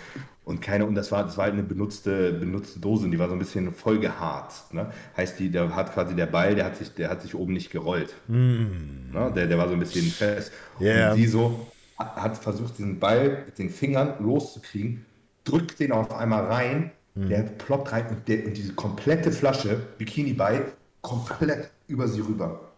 Und 0.44 0.62
keine, 0.62 0.86
und 0.86 0.94
das 0.94 1.10
war, 1.10 1.24
das 1.24 1.36
war 1.36 1.46
halt 1.46 1.54
eine 1.54 1.64
benutzte, 1.64 2.32
benutzte 2.32 2.78
Dose, 2.78 3.04
und 3.04 3.10
die 3.10 3.18
war 3.18 3.26
so 3.26 3.32
ein 3.32 3.38
bisschen 3.40 3.72
voll 3.72 3.98
geharzt. 3.98 4.72
Ne? 4.72 4.92
Heißt, 5.16 5.40
die, 5.40 5.50
der 5.50 5.74
hat 5.74 5.92
quasi 5.92 6.14
der 6.14 6.26
Ball, 6.26 6.54
der 6.54 6.66
hat 6.66 6.76
sich, 6.76 6.94
der 6.94 7.10
hat 7.10 7.22
sich 7.22 7.34
oben 7.34 7.52
nicht 7.52 7.72
gerollt. 7.72 8.14
Mm. 8.28 9.10
Ne? 9.12 9.32
Der, 9.34 9.48
der 9.48 9.58
war 9.58 9.66
so 9.66 9.74
ein 9.74 9.80
bisschen 9.80 10.06
fest. 10.06 10.52
Yeah. 10.80 11.10
Und 11.10 11.16
sie 11.16 11.26
so 11.26 11.66
hat 11.98 12.36
versucht, 12.38 12.78
diesen 12.78 13.00
Ball 13.00 13.42
mit 13.46 13.58
den 13.58 13.70
Fingern 13.70 14.14
loszukriegen 14.20 15.04
drückt 15.44 15.80
den 15.80 15.92
auf 15.92 16.12
einmal 16.12 16.44
rein, 16.44 16.90
mhm. 17.16 17.28
der 17.28 17.42
ploppt 17.42 17.92
rein 17.92 18.06
und, 18.08 18.28
der, 18.28 18.46
und 18.46 18.56
diese 18.56 18.74
komplette 18.74 19.32
Flasche 19.32 19.80
Bikini 19.98 20.32
bei 20.32 20.62
komplett 21.02 21.70
über 21.88 22.06
sie 22.08 22.20
rüber. 22.20 22.72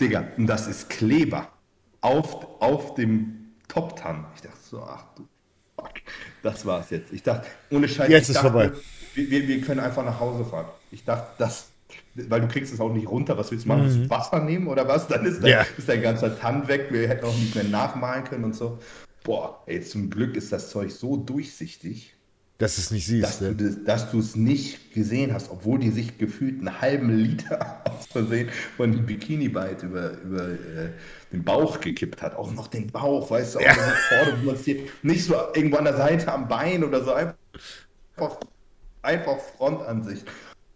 Digga, 0.00 0.28
und 0.36 0.46
das 0.46 0.68
ist 0.68 0.90
Kleber 0.90 1.48
auf, 2.00 2.46
auf 2.60 2.94
dem 2.94 3.54
Top-Tan. 3.66 4.26
Ich 4.34 4.42
dachte 4.42 4.58
so, 4.62 4.82
ach 4.82 5.04
du 5.16 5.26
fuck, 5.74 5.90
das 6.42 6.64
war's 6.64 6.90
jetzt. 6.90 7.12
Ich 7.12 7.22
dachte, 7.22 7.46
ohne 7.70 7.88
Scheiß, 7.88 8.08
jetzt 8.08 8.28
ist 8.28 8.36
dachte, 8.36 8.50
vorbei. 8.50 8.72
Wir, 9.14 9.48
wir, 9.48 9.60
können 9.60 9.80
einfach 9.80 10.04
nach 10.04 10.20
Hause 10.20 10.44
fahren. 10.44 10.66
Ich 10.92 11.04
dachte, 11.04 11.26
das, 11.38 11.70
weil 12.14 12.40
du 12.40 12.48
kriegst 12.48 12.72
es 12.72 12.80
auch 12.80 12.92
nicht 12.92 13.08
runter. 13.08 13.36
Was 13.36 13.50
willst 13.50 13.64
du 13.64 13.68
machen? 13.68 14.04
Mhm. 14.04 14.10
Wasser 14.10 14.40
nehmen 14.40 14.68
oder 14.68 14.86
was? 14.86 15.08
Dann 15.08 15.26
ist, 15.26 15.42
dein, 15.42 15.50
ja. 15.50 15.66
ist 15.76 15.88
dein 15.88 16.00
ganzer 16.00 16.38
Tann 16.38 16.68
weg. 16.68 16.86
Wir 16.90 17.08
hätten 17.08 17.26
auch 17.26 17.36
nicht 17.36 17.54
mehr 17.54 17.64
nachmalen 17.64 18.24
können 18.24 18.44
und 18.44 18.54
so 18.54 18.78
boah, 19.28 19.62
ey, 19.66 19.82
zum 19.82 20.08
Glück 20.08 20.36
ist 20.36 20.52
das 20.52 20.70
Zeug 20.70 20.90
so 20.90 21.18
durchsichtig, 21.18 22.14
dass 22.58 22.74
du 22.74 22.80
es 22.80 22.90
nicht 22.90 23.06
siehst. 23.06 23.24
Dass, 23.24 23.40
ne? 23.40 23.54
du, 23.54 23.70
dass 23.84 24.10
du 24.10 24.18
es 24.18 24.34
nicht 24.34 24.92
gesehen 24.92 25.32
hast, 25.32 25.50
obwohl 25.50 25.78
die 25.78 25.90
sich 25.90 26.18
gefühlt 26.18 26.58
einen 26.58 26.80
halben 26.80 27.16
Liter 27.16 27.82
aus 27.84 28.06
Versehen 28.06 28.50
von 28.76 28.90
dem 28.90 29.06
Bikini-Bite 29.06 29.86
über, 29.86 30.10
über 30.20 30.48
äh, 30.48 30.90
den 31.32 31.44
Bauch 31.44 31.80
gekippt 31.80 32.20
hat. 32.20 32.34
Auch 32.34 32.52
noch 32.52 32.66
den 32.66 32.88
Bauch, 32.88 33.30
weißt 33.30 33.54
du, 33.54 33.58
auch 33.60 33.62
ja. 33.62 33.74
vorne, 33.74 34.38
man 34.44 34.56
nicht 35.02 35.24
so 35.24 35.34
irgendwo 35.54 35.76
an 35.76 35.84
der 35.84 35.96
Seite 35.96 36.32
am 36.32 36.48
Bein 36.48 36.82
oder 36.82 37.04
so, 37.04 37.12
einfach, 37.12 38.40
einfach 39.02 39.38
Frontansicht. 39.56 40.26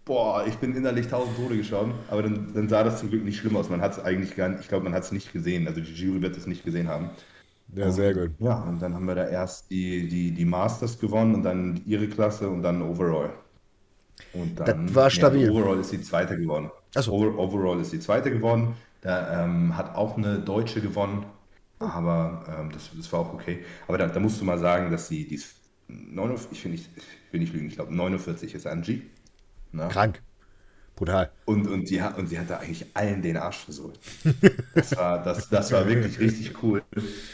Boah, 0.05 0.45
ich 0.47 0.55
bin 0.57 0.77
innerlich 0.77 1.09
tausend 1.09 1.37
Tode 1.37 1.57
geschaut, 1.57 1.90
aber 2.09 2.23
dann, 2.23 2.53
dann 2.55 2.68
sah 2.68 2.85
das 2.85 3.01
zum 3.01 3.11
Glück 3.11 3.25
nicht 3.25 3.38
schlimm 3.38 3.57
aus. 3.57 3.68
Man 3.68 3.81
hat 3.81 3.92
es 3.92 3.99
eigentlich 3.99 4.37
gar 4.37 4.49
nicht, 4.49 4.61
ich 4.61 4.68
glaube, 4.68 4.85
man 4.85 4.95
hat 4.95 5.03
es 5.03 5.12
nicht 5.12 5.33
gesehen. 5.33 5.66
Also 5.66 5.81
die 5.81 5.92
Jury 5.92 6.23
wird 6.23 6.37
es 6.37 6.47
nicht 6.47 6.64
gesehen 6.64 6.88
haben. 6.88 7.11
Ja, 7.74 7.90
sehr 7.90 8.12
gut. 8.14 8.30
Ja, 8.38 8.62
und 8.62 8.82
dann 8.82 8.94
haben 8.94 9.06
wir 9.06 9.14
da 9.14 9.26
erst 9.26 9.70
die, 9.70 10.08
die, 10.08 10.32
die 10.32 10.44
Masters 10.44 10.98
gewonnen 10.98 11.35
und 11.35 11.42
dann 11.42 11.80
ihre 11.87 12.06
Klasse 12.08 12.48
und 12.48 12.62
dann 12.62 12.82
Overall. 12.82 13.30
Und 14.35 14.61
dann, 14.61 14.87
das 14.87 14.94
war 14.94 15.11
stabil. 15.11 15.46
Ja, 15.46 15.52
Overall 15.52 15.80
ist 15.80 15.92
die 15.92 16.02
zweite 16.02 16.37
geworden. 16.37 16.70
So. 16.94 17.12
Over, 17.12 17.38
Overall 17.38 17.80
ist 17.80 17.92
die 17.92 18.00
zweite 18.00 18.30
geworden. 18.30 18.74
Da 19.00 19.44
ähm, 19.44 19.76
hat 19.76 19.94
auch 19.94 20.16
eine 20.16 20.38
Deutsche 20.38 20.80
gewonnen, 20.80 21.26
aber 21.78 22.44
ähm, 22.48 22.70
das, 22.72 22.90
das 22.96 23.12
war 23.12 23.20
auch 23.20 23.35
okay. 23.35 23.64
Aber 23.88 23.98
da, 23.98 24.06
da 24.06 24.20
musst 24.20 24.40
du 24.40 24.44
mal 24.44 24.58
sagen, 24.58 24.90
dass 24.90 25.08
sie, 25.08 25.26
die 25.26 25.37
ist 25.37 25.56
49, 25.88 26.52
ich 26.52 26.64
will 26.64 26.72
nicht, 26.72 26.90
ich 26.96 27.32
will 27.32 27.40
nicht 27.40 27.52
lügen, 27.52 27.66
ich 27.66 27.74
glaube 27.74 27.94
49 27.94 28.54
ist 28.54 28.66
Angie. 28.66 29.02
Na? 29.72 29.87
Ne? 29.87 29.90
Krank. 29.90 30.22
Brutal. 30.96 31.31
Und, 31.46 31.66
und, 31.66 31.88
die, 31.88 32.00
und 32.00 32.28
sie 32.28 32.38
hat 32.38 32.50
da 32.50 32.59
eigentlich 32.59 32.87
allen 32.94 33.22
den 33.22 33.37
Arsch 33.37 33.64
versohlt. 33.64 33.98
Das 34.74 34.96
war, 34.96 35.22
das, 35.22 35.48
das 35.48 35.72
war 35.72 35.87
wirklich 35.87 36.18
richtig 36.18 36.62
cool, 36.62 36.83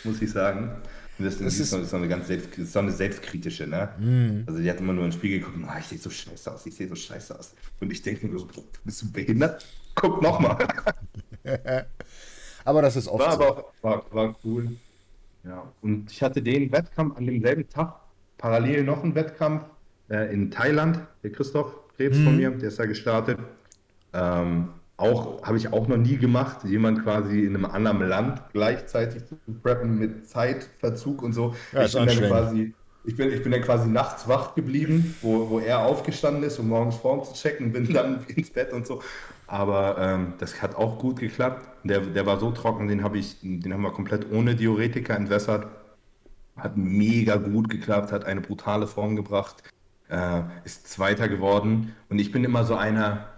muss 0.05 0.21
ich 0.21 0.31
sagen. 0.31 0.71
Und 1.19 1.25
das, 1.25 1.39
das 1.39 1.59
ist, 1.59 1.71
so, 1.71 1.97
eine 1.97 2.09
ganz 2.09 2.29
selbst, 2.29 2.73
so 2.73 2.79
eine 2.79 2.93
selbstkritische, 2.93 3.67
ne? 3.67 3.89
Mm. 3.99 4.45
Also 4.47 4.61
die 4.61 4.71
hat 4.71 4.79
immer 4.79 4.93
nur 4.93 5.05
ins 5.05 5.17
Spiegel 5.17 5.41
geguckt, 5.41 5.57
oh, 5.61 5.79
ich 5.79 5.87
sehe 5.87 5.99
so 5.99 6.11
scheiße 6.11 6.53
aus, 6.53 6.65
ich 6.67 6.77
sehe 6.77 6.89
so 6.89 6.95
scheiße 6.95 7.37
aus. 7.37 7.55
Und 7.81 7.91
ich 7.93 8.03
denke 8.03 8.27
mir 8.27 8.39
so, 8.39 8.47
bist 8.85 9.03
du 9.03 9.13
behindert? 9.13 9.67
Guck 9.97 10.23
nochmal. 10.23 10.57
aber 12.65 12.83
das 12.83 12.95
ist 12.95 13.09
oft 13.09 13.25
war 13.25 13.33
so. 13.33 13.43
Aber 13.43 13.65
war, 13.83 14.05
war 14.13 14.37
cool. 14.45 14.77
Ja. 15.45 15.73
Und 15.83 16.11
ich 16.13 16.23
hatte 16.23 16.41
den 16.41 16.71
Wettkampf 16.71 17.17
an 17.17 17.27
demselben 17.27 17.69
Tag, 17.69 17.97
parallel 18.37 18.85
noch 18.85 19.03
einen 19.03 19.15
Wettkampf 19.15 19.65
äh, 20.11 20.33
in 20.33 20.51
Thailand, 20.51 21.01
der 21.23 21.33
Christoph 21.33 21.75
Krebs 21.99 22.17
mhm. 22.17 22.25
von 22.25 22.37
mir, 22.37 22.51
der 22.51 22.69
ist 22.69 22.79
da 22.79 22.87
gestartet. 22.87 23.39
Ähm, 24.15 24.69
auch 24.97 25.43
habe 25.43 25.57
ich 25.57 25.73
auch 25.73 25.87
noch 25.89 25.97
nie 25.97 26.17
gemacht, 26.17 26.65
jemand 26.65 27.03
quasi 27.03 27.41
in 27.41 27.55
einem 27.55 27.67
anderen 27.67 28.09
Land 28.09 28.43
gleichzeitig 28.53 29.27
zu 29.27 29.37
preppen 29.63 29.99
mit 29.99 30.29
Zeitverzug 30.29 31.23
und 31.23 31.33
so. 31.33 31.55
Ja, 31.73 31.85
ich, 31.85 31.93
bin 31.93 32.07
dann 32.07 32.19
quasi, 32.19 32.75
ich, 33.05 33.17
bin, 33.17 33.33
ich 33.33 33.43
bin 33.43 33.53
dann 33.53 33.63
quasi 33.63 33.89
nachts 33.89 34.29
wach 34.29 34.55
geblieben, 34.55 35.15
wo, 35.23 35.51
wo 35.51 35.59
er 35.59 35.81
aufgestanden 35.81 36.45
ist, 36.45 36.59
um 36.59 36.69
morgens 36.69 36.97
Form 36.97 37.25
zu 37.25 37.35
checken, 37.35 37.73
bin 37.73 37.93
dann 37.93 38.25
ins 38.29 38.51
Bett 38.51 38.73
und 38.73 38.87
so. 38.87 39.03
Aber 39.47 39.97
ähm, 39.99 40.35
das 40.39 40.63
hat 40.63 40.77
auch 40.77 40.99
gut 40.99 41.19
geklappt. 41.19 41.67
Der, 41.85 42.01
der 42.01 42.27
war 42.27 42.39
so 42.39 42.51
trocken, 42.51 42.89
den, 42.89 43.03
hab 43.03 43.15
ich, 43.15 43.37
den 43.41 43.73
haben 43.73 43.83
wir 43.83 43.93
komplett 43.93 44.33
ohne 44.33 44.55
Diuretika 44.55 45.15
entwässert. 45.15 45.67
Hat 46.57 46.77
mega 46.77 47.37
gut 47.37 47.69
geklappt, 47.69 48.11
hat 48.11 48.25
eine 48.25 48.41
brutale 48.41 48.87
Form 48.87 49.15
gebracht 49.15 49.63
äh, 50.09 50.43
ist 50.65 50.89
Zweiter 50.89 51.29
geworden. 51.29 51.95
Und 52.09 52.19
ich 52.19 52.33
bin 52.33 52.45
immer 52.45 52.65
so 52.65 52.75
einer, 52.75 53.29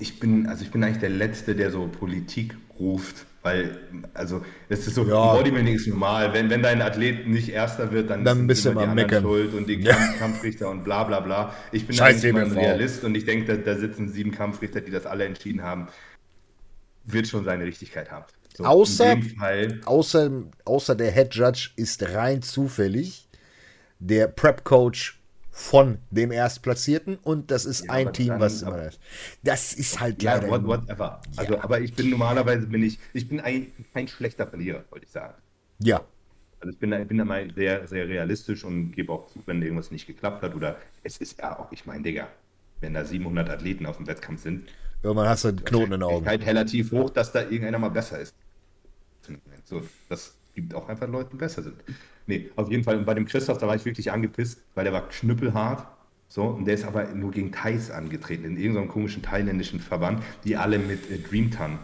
ich 0.00 0.20
bin, 0.20 0.46
also 0.46 0.64
ich 0.64 0.70
bin 0.70 0.82
eigentlich 0.82 1.00
der 1.00 1.10
Letzte, 1.10 1.54
der 1.54 1.70
so 1.70 1.86
Politik 1.88 2.56
ruft, 2.78 3.26
weil, 3.42 3.78
also, 4.14 4.42
das 4.70 4.86
ist 4.86 4.94
so, 4.94 5.04
ja. 5.06 5.34
Bodybuilding 5.34 5.74
ist 5.74 5.86
normal. 5.86 6.32
Wenn, 6.32 6.48
wenn 6.48 6.62
dein 6.62 6.80
Athlet 6.80 7.28
nicht 7.28 7.50
Erster 7.50 7.92
wird, 7.92 8.08
dann, 8.08 8.24
dann 8.24 8.46
bist 8.46 8.64
du 8.64 8.70
immer 8.70 8.86
die 8.86 8.94
meckern. 8.94 9.22
schuld 9.22 9.52
und 9.52 9.68
die 9.68 9.74
ja. 9.74 9.94
Kampfrichter 10.18 10.70
und 10.70 10.82
bla 10.82 11.04
bla 11.04 11.20
bla. 11.20 11.54
Ich 11.70 11.86
bin 11.86 12.00
eigentlich 12.00 12.24
immer 12.24 12.40
ein 12.40 12.52
Realist 12.52 13.04
und 13.04 13.14
ich 13.14 13.26
denke, 13.26 13.54
da, 13.54 13.72
da 13.72 13.78
sitzen 13.78 14.08
sieben 14.08 14.30
Kampfrichter, 14.30 14.80
die 14.80 14.90
das 14.90 15.04
alle 15.04 15.26
entschieden 15.26 15.62
haben. 15.62 15.88
Wird 17.04 17.28
schon 17.28 17.44
seine 17.44 17.64
Richtigkeit 17.64 18.10
haben. 18.10 18.24
So, 18.56 18.64
außer, 18.64 19.18
außer, 19.84 20.30
außer 20.64 20.94
der 20.94 21.12
Head 21.12 21.34
Judge 21.34 21.70
ist 21.76 22.02
rein 22.14 22.40
zufällig 22.40 23.28
der 23.98 24.28
Prep 24.28 24.64
Coach 24.64 25.20
von 25.56 25.98
dem 26.10 26.32
Erstplatzierten 26.32 27.16
und 27.16 27.52
das 27.52 27.64
ist 27.64 27.84
ja, 27.84 27.92
ein 27.92 28.12
Team, 28.12 28.26
dann, 28.26 28.40
was 28.40 28.62
immer 28.62 28.76
das. 28.76 28.98
Das 29.44 29.72
ist 29.72 30.00
halt 30.00 30.20
ja, 30.20 30.34
leider. 30.34 30.50
What, 30.50 30.66
whatever. 30.66 31.20
Also, 31.36 31.60
aber 31.60 31.80
ich 31.80 31.94
bin 31.94 32.10
normalerweise 32.10 32.66
bin 32.66 32.82
ich, 32.82 32.98
ich 33.12 33.28
bin 33.28 33.38
eigentlich 33.38 33.72
kein 33.94 34.08
schlechter 34.08 34.48
Verlierer, 34.48 34.82
wollte 34.90 35.06
ich 35.06 35.12
sagen. 35.12 35.34
Ja. 35.78 36.02
Also 36.58 36.72
ich 36.72 36.78
bin, 36.80 36.92
ich 36.92 37.06
bin 37.06 37.20
immer 37.20 37.38
sehr, 37.54 37.86
sehr 37.86 38.08
realistisch 38.08 38.64
und 38.64 38.90
gebe 38.90 39.12
auch 39.12 39.28
zu, 39.28 39.44
wenn 39.46 39.62
irgendwas 39.62 39.92
nicht 39.92 40.08
geklappt 40.08 40.42
hat 40.42 40.56
oder 40.56 40.76
es 41.04 41.18
ist 41.18 41.38
ja 41.38 41.56
auch, 41.56 41.70
ich 41.70 41.86
meine, 41.86 42.02
Digga, 42.02 42.26
wenn 42.80 42.94
da 42.94 43.04
700 43.04 43.48
Athleten 43.48 43.86
auf 43.86 43.98
dem 43.98 44.08
Wettkampf 44.08 44.42
sind. 44.42 44.68
Irgendwann 45.04 45.28
hast 45.28 45.44
du 45.44 45.48
einen 45.48 45.64
Knoten 45.64 45.84
in 45.84 46.00
den 46.00 46.02
Augen. 46.02 46.26
halt 46.26 46.44
relativ 46.44 46.90
hoch, 46.90 47.10
dass 47.10 47.30
da 47.30 47.42
irgendeiner 47.42 47.78
mal 47.78 47.90
besser 47.90 48.18
ist. 48.18 48.34
So, 49.62 49.82
das 50.08 50.36
gibt 50.52 50.74
auch 50.74 50.88
einfach 50.88 51.06
Leute, 51.06 51.30
die 51.30 51.36
besser 51.36 51.62
sind. 51.62 51.76
Nee, 52.26 52.50
auf 52.56 52.70
jeden 52.70 52.84
Fall. 52.84 52.98
Und 52.98 53.04
bei 53.04 53.14
dem 53.14 53.26
Christoph, 53.26 53.58
da 53.58 53.66
war 53.66 53.76
ich 53.76 53.84
wirklich 53.84 54.10
angepisst, 54.12 54.62
weil 54.74 54.84
der 54.84 54.92
war 54.92 55.08
knüppelhart. 55.08 55.86
So, 56.28 56.42
und 56.44 56.64
der 56.64 56.74
ist 56.74 56.84
aber 56.84 57.04
nur 57.14 57.30
gegen 57.30 57.52
Thais 57.52 57.90
angetreten, 57.90 58.44
in 58.44 58.56
irgendeinem 58.56 58.88
komischen 58.88 59.22
thailändischen 59.22 59.78
Verband, 59.78 60.22
die 60.44 60.56
alle 60.56 60.78
mit 60.78 61.10
äh, 61.10 61.18
Dreamtan 61.18 61.78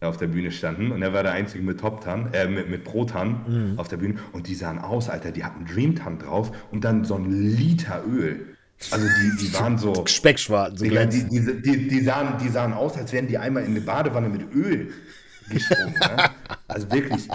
auf 0.00 0.16
der 0.16 0.26
Bühne 0.26 0.52
standen. 0.52 0.92
Und 0.92 1.02
er 1.02 1.12
war 1.12 1.22
der 1.22 1.32
Einzige 1.32 1.64
mit 1.64 1.80
Top-Tan, 1.80 2.32
äh, 2.32 2.46
mit, 2.46 2.68
mit 2.68 2.84
Pro-Tan 2.84 3.72
mhm. 3.72 3.78
auf 3.78 3.88
der 3.88 3.96
Bühne. 3.96 4.16
Und 4.32 4.46
die 4.46 4.54
sahen 4.54 4.78
aus, 4.78 5.08
Alter, 5.08 5.32
die 5.32 5.44
hatten 5.44 5.64
Dreamtan 5.64 6.18
drauf 6.18 6.52
und 6.70 6.84
dann 6.84 7.04
so 7.04 7.16
ein 7.16 7.30
Liter 7.30 8.04
Öl. 8.06 8.56
Also 8.90 9.06
die, 9.06 9.46
die 9.46 9.54
waren 9.54 9.78
so. 9.78 10.04
Speckschwarten, 10.06 10.76
so 10.76 10.84
die, 10.84 10.90
die, 10.90 11.62
die, 11.62 11.88
die, 11.88 12.00
sahen, 12.02 12.36
die 12.42 12.48
sahen 12.48 12.74
aus, 12.74 12.96
als 12.96 13.12
wären 13.12 13.26
die 13.26 13.38
einmal 13.38 13.64
in 13.64 13.70
eine 13.70 13.80
Badewanne 13.80 14.28
mit 14.28 14.54
Öl 14.54 14.92
gesprungen. 15.50 15.94
ne? 15.94 16.30
Also 16.68 16.92
wirklich 16.92 17.28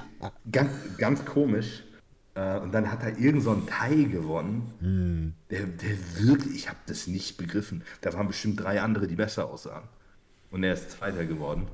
ganz, 0.51 0.71
ganz 0.97 1.25
komisch. 1.25 1.83
Äh, 2.35 2.57
Und 2.59 2.71
dann 2.73 2.91
hat 2.91 3.03
er 3.03 3.17
irgend 3.17 3.43
so 3.43 3.51
ein 3.51 3.65
Thai 3.67 4.03
gewonnen. 4.03 5.33
Der, 5.49 5.65
der 5.65 5.97
wirklich, 6.19 6.55
ich 6.55 6.67
habe 6.69 6.79
das 6.87 7.07
nicht 7.07 7.37
begriffen. 7.37 7.83
Da 8.01 8.13
waren 8.13 8.27
bestimmt 8.27 8.59
drei 8.61 8.81
andere, 8.81 9.07
die 9.07 9.15
besser 9.15 9.49
aussahen. 9.49 9.83
Und 10.49 10.63
er 10.63 10.73
ist 10.73 10.91
Zweiter 10.91 11.25
geworden. 11.25 11.67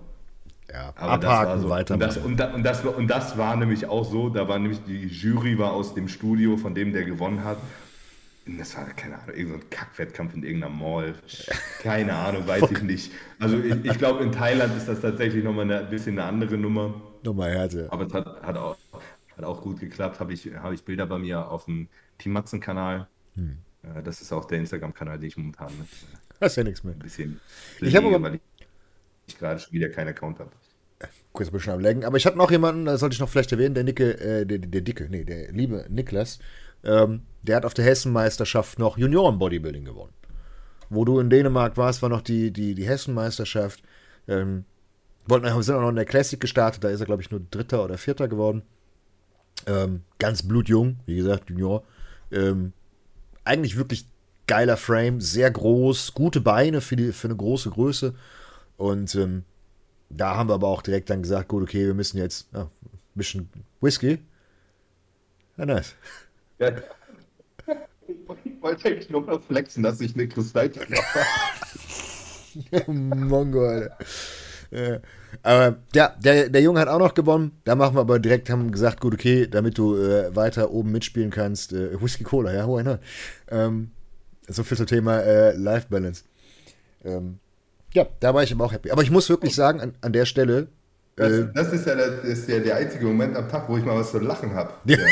Ja, 0.72 0.94
Aber 0.98 1.18
das 1.18 1.32
abhaken, 1.32 1.50
war 1.50 1.60
so, 1.60 1.70
weiter. 1.70 1.94
und, 1.94 2.00
das, 2.02 2.18
und, 2.18 2.38
da, 2.38 2.54
und, 2.54 2.64
das, 2.64 2.84
war- 2.84 2.98
und 2.98 3.08
das 3.08 3.38
war 3.38 3.56
nämlich 3.56 3.86
auch 3.86 4.04
so, 4.10 4.30
da 4.30 4.48
war 4.50 4.60
nämlich 4.60 4.80
die 4.86 5.06
Jury 5.08 5.58
war 5.58 5.72
aus 5.72 5.94
dem 5.94 6.08
Studio, 6.10 6.58
von 6.58 6.76
dem 6.76 6.92
der 6.92 7.06
gewonnen 7.06 7.44
hat. 7.44 7.58
Und 8.46 8.58
das 8.60 8.76
war, 8.76 8.86
keine 8.86 9.16
Ahnung, 9.20 9.36
irgendein 9.36 9.62
so 9.62 9.68
Kackwettkampf 9.70 10.34
in 10.36 10.44
irgendeiner 10.44 10.74
Mall. 10.74 11.16
Keine 11.82 12.14
Ahnung, 12.16 12.48
weiß 12.48 12.70
ich 12.72 12.82
nicht. 12.94 13.12
Also 13.40 13.58
ich, 13.58 13.76
ich 13.86 13.98
glaube, 13.98 14.24
in 14.24 14.32
Thailand 14.32 14.76
ist 14.76 14.88
das 14.88 15.02
tatsächlich 15.02 15.44
nochmal 15.44 15.70
ein 15.72 15.90
bisschen 15.90 16.18
eine 16.20 16.28
andere 16.28 16.58
Nummer. 16.58 16.94
Nochmal 17.24 17.52
Härte. 17.52 17.88
Aber 17.90 18.06
es 18.06 18.14
hat, 18.14 18.26
hat, 18.44 18.58
auch, 18.58 18.78
hat 19.38 19.46
auch 19.46 19.62
gut 19.62 19.80
geklappt. 19.80 20.20
Habe 20.20 20.34
ich, 20.34 20.46
habe 20.56 20.74
ich 20.76 20.84
Bilder 20.84 21.06
bei 21.06 21.18
mir 21.18 21.50
auf 21.50 21.66
dem 21.66 21.88
Team 22.18 22.34
Matzen-Kanal. 22.34 23.08
Hm. 23.36 23.58
Äh, 23.84 24.02
Das 24.04 24.22
ist 24.22 24.32
auch 24.34 24.46
der 24.46 24.60
Instagram-Kanal, 24.60 25.20
den 25.20 25.28
ich 25.28 25.38
momentan 25.38 25.68
ein 25.68 25.88
Das 26.40 26.54
ist 26.54 26.56
ja 26.58 26.64
nichts 26.64 26.84
mehr. 26.84 26.96
bisschen 26.96 27.40
Ich 27.80 27.96
habe 27.96 28.08
aber- 28.08 28.22
weil 28.22 28.40
ich, 29.28 29.38
gerade 29.38 29.60
schon 29.60 29.74
wieder 29.74 29.90
keinen 29.90 30.10
Account 30.10 30.40
habe. 30.40 30.52
Kurz 31.34 31.50
ein 31.50 31.52
bisschen 31.54 31.74
am 31.74 31.80
Lenken. 31.80 32.06
Aber 32.06 32.18
ich 32.18 32.26
hatte 32.26 32.38
noch 32.38 32.50
jemanden, 32.50 32.86
das 32.86 33.00
sollte 33.02 33.14
ich 33.14 33.20
noch 33.20 33.30
vielleicht 33.30 33.52
erwähnen, 33.52 33.76
der 33.76 33.84
Nicke, 33.84 34.20
äh, 34.20 34.46
der, 34.46 34.58
der 34.58 34.82
Dicke, 34.82 35.08
nee, 35.10 35.24
der 35.24 35.52
liebe 35.52 35.86
Niklas, 35.90 36.40
ähm, 36.84 37.22
der 37.44 37.58
hat 37.58 37.66
auf 37.66 37.76
der 37.76 37.86
Hessenmeisterschaft 37.86 38.80
noch 38.80 38.98
Junioren-Bodybuilding 38.98 39.86
gewonnen. 39.86 40.14
Wo 40.90 41.06
du 41.06 41.20
in 41.20 41.30
Dänemark 41.30 41.78
warst, 41.78 42.02
war 42.02 42.10
noch 42.10 42.22
die, 42.22 42.52
die, 42.52 42.74
die 42.74 42.88
Hessenmeisterschaft. 42.88 43.84
Ähm, 44.28 44.66
wollten, 45.28 45.46
wir 45.46 45.62
sind 45.62 45.76
auch 45.76 45.82
noch 45.82 45.90
in 45.90 45.96
der 45.98 46.06
Classic 46.06 46.40
gestartet, 46.40 46.84
da 46.84 46.90
ist 46.90 47.00
er, 47.02 47.06
glaube 47.06 47.22
ich, 47.22 47.30
nur 47.30 47.42
Dritter 47.52 47.84
oder 47.84 47.98
Vierter 48.00 48.28
geworden. 48.28 48.64
Ähm, 49.66 50.04
ganz 50.20 50.44
blutjung, 50.44 51.00
wie 51.06 51.16
gesagt, 51.16 51.50
Junior. 51.50 51.84
Ähm, 52.32 52.74
eigentlich 53.44 53.78
wirklich 53.78 54.06
geiler 54.46 54.78
Frame, 54.78 55.20
sehr 55.22 55.52
groß, 55.52 56.14
gute 56.14 56.42
Beine 56.42 56.82
für, 56.82 56.96
die, 56.96 57.12
für 57.12 57.28
eine 57.28 57.36
große 57.36 57.70
Größe. 57.70 58.16
Und 58.78 59.16
ähm, 59.16 59.44
da 60.10 60.36
haben 60.36 60.50
wir 60.50 60.54
aber 60.54 60.68
auch 60.68 60.82
direkt 60.82 61.10
dann 61.10 61.22
gesagt, 61.22 61.50
gut, 61.50 61.64
okay, 61.64 61.86
wir 61.86 61.94
müssen 61.94 62.18
jetzt 62.18 62.48
ja, 62.54 62.64
ein 62.64 62.70
bisschen 63.16 63.50
Whisky. 63.82 64.20
Ja, 65.58 65.66
nice. 65.66 65.96
Ja. 66.60 66.72
Ich 68.08 68.62
wollte 68.62 68.88
eigentlich 68.88 69.10
nur 69.10 69.22
mal 69.22 69.40
flexen, 69.40 69.84
dass 69.84 70.00
ich 70.00 70.14
eine 70.14 70.28
Kristallkarte 70.28 70.96
habe. 70.96 72.92
Mongo, 72.92 73.68
Alter. 73.68 73.98
Ja. 74.72 75.00
Aber 75.44 75.78
ja, 75.94 76.16
der, 76.20 76.50
der 76.50 76.62
Junge 76.62 76.80
hat 76.80 76.88
auch 76.88 77.00
noch 77.00 77.14
gewonnen. 77.14 77.52
Da 77.64 77.76
machen 77.76 77.96
wir 77.96 78.02
aber 78.02 78.20
direkt, 78.20 78.50
haben 78.50 78.72
gesagt, 78.72 79.02
gut, 79.02 79.14
okay, 79.14 79.48
damit 79.48 79.78
du 79.78 79.96
äh, 79.96 80.36
weiter 80.36 80.72
oben 80.72 80.92
mitspielen 80.92 81.32
kannst. 81.32 81.74
Äh, 81.74 82.02
Whisky 82.02 82.24
Cola, 82.24 82.54
ja, 82.54 82.68
why 82.68 82.84
not? 82.84 83.00
Ähm, 83.50 83.92
so 84.48 84.64
viel 84.64 84.78
zum 84.78 84.88
Thema 84.88 85.20
äh, 85.20 85.56
Life 85.56 85.88
Balance. 85.90 86.24
Ähm, 87.04 87.40
ja, 87.94 88.06
da 88.20 88.34
war 88.34 88.44
ich 88.44 88.52
aber 88.52 88.66
auch 88.66 88.74
happy. 88.74 88.92
Aber 88.92 89.02
ich 89.02 89.12
muss 89.12 89.30
wirklich 89.30 89.56
sagen, 89.56 89.80
an, 89.80 89.94
an 90.02 90.14
der 90.14 90.26
Stelle, 90.26 90.68
Das, 91.16 91.32
das, 91.54 91.74
ist 91.74 91.88
ja 91.88 91.96
der, 91.96 92.12
das 92.12 92.26
ist 92.26 92.50
ja 92.50 92.60
der 92.60 92.76
einzige 92.76 93.06
Moment 93.06 93.36
am 93.36 93.50
Tag, 93.50 93.68
wo 93.70 93.78
ich 93.78 93.84
mal 93.86 93.96
was 93.98 94.12
zu 94.12 94.20
lachen 94.20 94.54
habe. 94.54 94.74
Ja. 94.86 94.98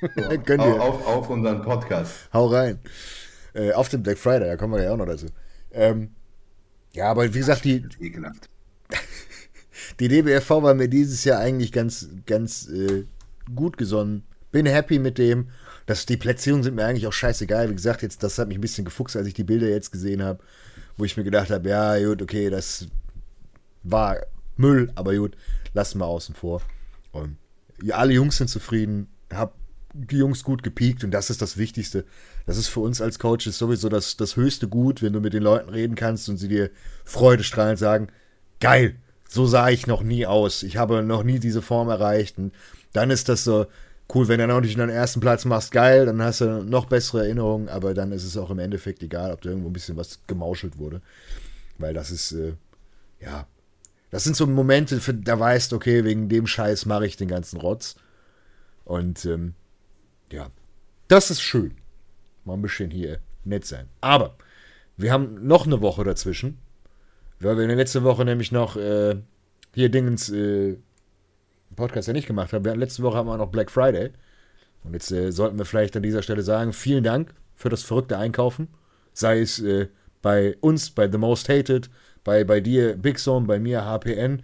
So, 0.00 0.22
Gönn 0.46 0.58
dir. 0.58 0.80
auf, 0.80 1.06
auf, 1.06 1.06
auf 1.06 1.28
unseren 1.28 1.60
Podcast. 1.60 2.30
hau 2.32 2.46
rein. 2.46 2.78
Äh, 3.52 3.72
auf 3.72 3.90
dem 3.90 4.02
Black 4.02 4.16
Friday, 4.16 4.48
da 4.48 4.56
kommen 4.56 4.72
wir 4.72 4.82
ja 4.82 4.92
auch 4.92 4.96
noch 4.96 5.04
dazu. 5.04 5.26
Ähm, 5.72 6.14
ja, 6.94 7.10
aber 7.10 7.24
wie 7.24 7.38
gesagt, 7.38 7.66
die, 7.66 7.84
Ekelhaft. 8.00 8.48
Die 9.98 10.08
DBFV 10.08 10.50
war 10.62 10.74
mir 10.74 10.88
dieses 10.88 11.24
Jahr 11.24 11.40
eigentlich 11.40 11.72
ganz, 11.72 12.08
ganz 12.26 12.68
äh, 12.68 13.04
gut 13.54 13.76
gesonnen. 13.76 14.24
Bin 14.52 14.66
happy 14.66 14.98
mit 14.98 15.18
dem. 15.18 15.48
Das, 15.86 16.06
die 16.06 16.16
Platzierungen 16.16 16.62
sind 16.62 16.74
mir 16.74 16.84
eigentlich 16.84 17.06
auch 17.06 17.12
scheißegal. 17.12 17.70
Wie 17.70 17.74
gesagt, 17.74 18.02
jetzt, 18.02 18.22
das 18.22 18.38
hat 18.38 18.48
mich 18.48 18.58
ein 18.58 18.62
bisschen 18.62 18.84
gefuchst, 18.84 19.16
als 19.16 19.26
ich 19.26 19.34
die 19.34 19.44
Bilder 19.44 19.68
jetzt 19.68 19.90
gesehen 19.90 20.22
habe, 20.22 20.40
wo 20.96 21.04
ich 21.04 21.16
mir 21.16 21.24
gedacht 21.24 21.50
habe, 21.50 21.68
ja, 21.68 21.98
gut, 22.04 22.22
okay, 22.22 22.50
das 22.50 22.86
war 23.82 24.18
Müll, 24.56 24.92
aber 24.94 25.14
gut, 25.16 25.36
lassen 25.72 25.98
wir 25.98 26.06
außen 26.06 26.34
vor. 26.34 26.62
Und 27.12 27.36
ja, 27.82 27.96
alle 27.96 28.12
Jungs 28.12 28.36
sind 28.36 28.48
zufrieden, 28.48 29.08
hab 29.32 29.54
die 29.92 30.18
Jungs 30.18 30.44
gut 30.44 30.62
gepiekt 30.62 31.02
und 31.02 31.10
das 31.10 31.30
ist 31.30 31.42
das 31.42 31.56
Wichtigste. 31.56 32.04
Das 32.46 32.56
ist 32.56 32.68
für 32.68 32.80
uns 32.80 33.00
als 33.00 33.18
Coaches 33.18 33.58
sowieso 33.58 33.88
das, 33.88 34.16
das 34.16 34.36
höchste 34.36 34.68
Gut, 34.68 35.02
wenn 35.02 35.12
du 35.12 35.20
mit 35.20 35.32
den 35.32 35.42
Leuten 35.42 35.70
reden 35.70 35.96
kannst 35.96 36.28
und 36.28 36.36
sie 36.36 36.48
dir 36.48 36.70
freudestrahlend 37.04 37.78
sagen, 37.78 38.08
geil, 38.60 38.96
so 39.30 39.46
sah 39.46 39.68
ich 39.68 39.86
noch 39.86 40.02
nie 40.02 40.26
aus. 40.26 40.62
Ich 40.64 40.76
habe 40.76 41.02
noch 41.02 41.22
nie 41.22 41.38
diese 41.38 41.62
Form 41.62 41.88
erreicht. 41.88 42.36
Und 42.38 42.52
dann 42.92 43.10
ist 43.10 43.28
das 43.28 43.44
so 43.44 43.66
cool, 44.12 44.26
wenn 44.26 44.40
du 44.40 44.48
dann 44.48 44.56
auch 44.56 44.60
nicht 44.60 44.76
den 44.76 44.88
ersten 44.88 45.20
Platz 45.20 45.44
machst, 45.44 45.70
geil, 45.70 46.06
dann 46.06 46.20
hast 46.20 46.40
du 46.40 46.64
noch 46.64 46.86
bessere 46.86 47.22
Erinnerungen, 47.24 47.68
aber 47.68 47.94
dann 47.94 48.10
ist 48.10 48.24
es 48.24 48.36
auch 48.36 48.50
im 48.50 48.58
Endeffekt 48.58 49.04
egal, 49.04 49.32
ob 49.32 49.40
da 49.42 49.50
irgendwo 49.50 49.68
ein 49.68 49.72
bisschen 49.72 49.96
was 49.96 50.18
gemauschelt 50.26 50.78
wurde. 50.78 51.00
Weil 51.78 51.94
das 51.94 52.10
ist, 52.10 52.32
äh, 52.32 52.54
ja, 53.20 53.46
das 54.10 54.24
sind 54.24 54.34
so 54.34 54.48
Momente, 54.48 55.00
für, 55.00 55.14
da 55.14 55.38
weißt 55.38 55.70
du, 55.70 55.76
okay, 55.76 56.02
wegen 56.02 56.28
dem 56.28 56.48
Scheiß 56.48 56.86
mache 56.86 57.06
ich 57.06 57.16
den 57.16 57.28
ganzen 57.28 57.60
Rotz. 57.60 57.94
Und 58.84 59.24
ähm, 59.26 59.54
ja, 60.32 60.50
das 61.06 61.30
ist 61.30 61.40
schön. 61.40 61.76
Mal 62.44 62.54
ein 62.54 62.62
bisschen 62.62 62.90
hier 62.90 63.20
nett 63.44 63.64
sein. 63.64 63.88
Aber 64.00 64.34
wir 64.96 65.12
haben 65.12 65.46
noch 65.46 65.66
eine 65.66 65.80
Woche 65.80 66.02
dazwischen. 66.02 66.58
Weil 67.40 67.56
wir 67.56 67.62
in 67.62 67.68
der 67.68 67.76
letzten 67.76 68.04
Woche 68.04 68.24
nämlich 68.24 68.52
noch 68.52 68.76
äh, 68.76 69.16
hier 69.74 69.88
Dingens 69.88 70.30
äh, 70.30 70.76
Podcast 71.74 72.08
ja 72.08 72.12
nicht 72.12 72.26
gemacht 72.26 72.52
haben. 72.52 72.64
Wir, 72.64 72.76
letzte 72.76 73.02
Woche 73.02 73.16
haben 73.16 73.26
wir 73.26 73.36
noch 73.36 73.50
Black 73.50 73.70
Friday. 73.70 74.10
Und 74.84 74.92
jetzt 74.92 75.10
äh, 75.10 75.30
sollten 75.30 75.58
wir 75.58 75.64
vielleicht 75.64 75.96
an 75.96 76.02
dieser 76.02 76.22
Stelle 76.22 76.42
sagen, 76.42 76.72
vielen 76.72 77.04
Dank 77.04 77.34
für 77.54 77.68
das 77.68 77.82
verrückte 77.82 78.18
Einkaufen. 78.18 78.68
Sei 79.12 79.40
es 79.40 79.58
äh, 79.60 79.88
bei 80.22 80.56
uns, 80.60 80.90
bei 80.90 81.10
The 81.10 81.18
Most 81.18 81.48
Hated, 81.48 81.90
bei, 82.24 82.44
bei 82.44 82.60
dir 82.60 82.96
Big 82.96 83.18
Zone, 83.18 83.46
bei 83.46 83.58
mir 83.58 83.84
HPN. 83.84 84.42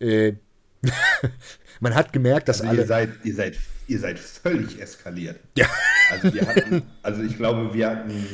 Äh, 0.00 0.34
man 1.80 1.94
hat 1.94 2.12
gemerkt, 2.12 2.48
dass 2.48 2.60
Also 2.60 2.70
alle... 2.70 2.82
ihr 2.82 2.86
seid, 2.86 3.10
ihr 3.24 3.34
seid, 3.34 3.58
ihr 3.88 3.98
seid 3.98 4.18
völlig 4.18 4.80
eskaliert. 4.80 5.38
Ja. 5.56 5.66
Also 6.10 6.32
wir 6.32 6.46
hatten, 6.46 6.82
also 7.02 7.22
ich 7.22 7.36
glaube, 7.36 7.74
wir 7.74 7.90
hatten, 7.90 8.24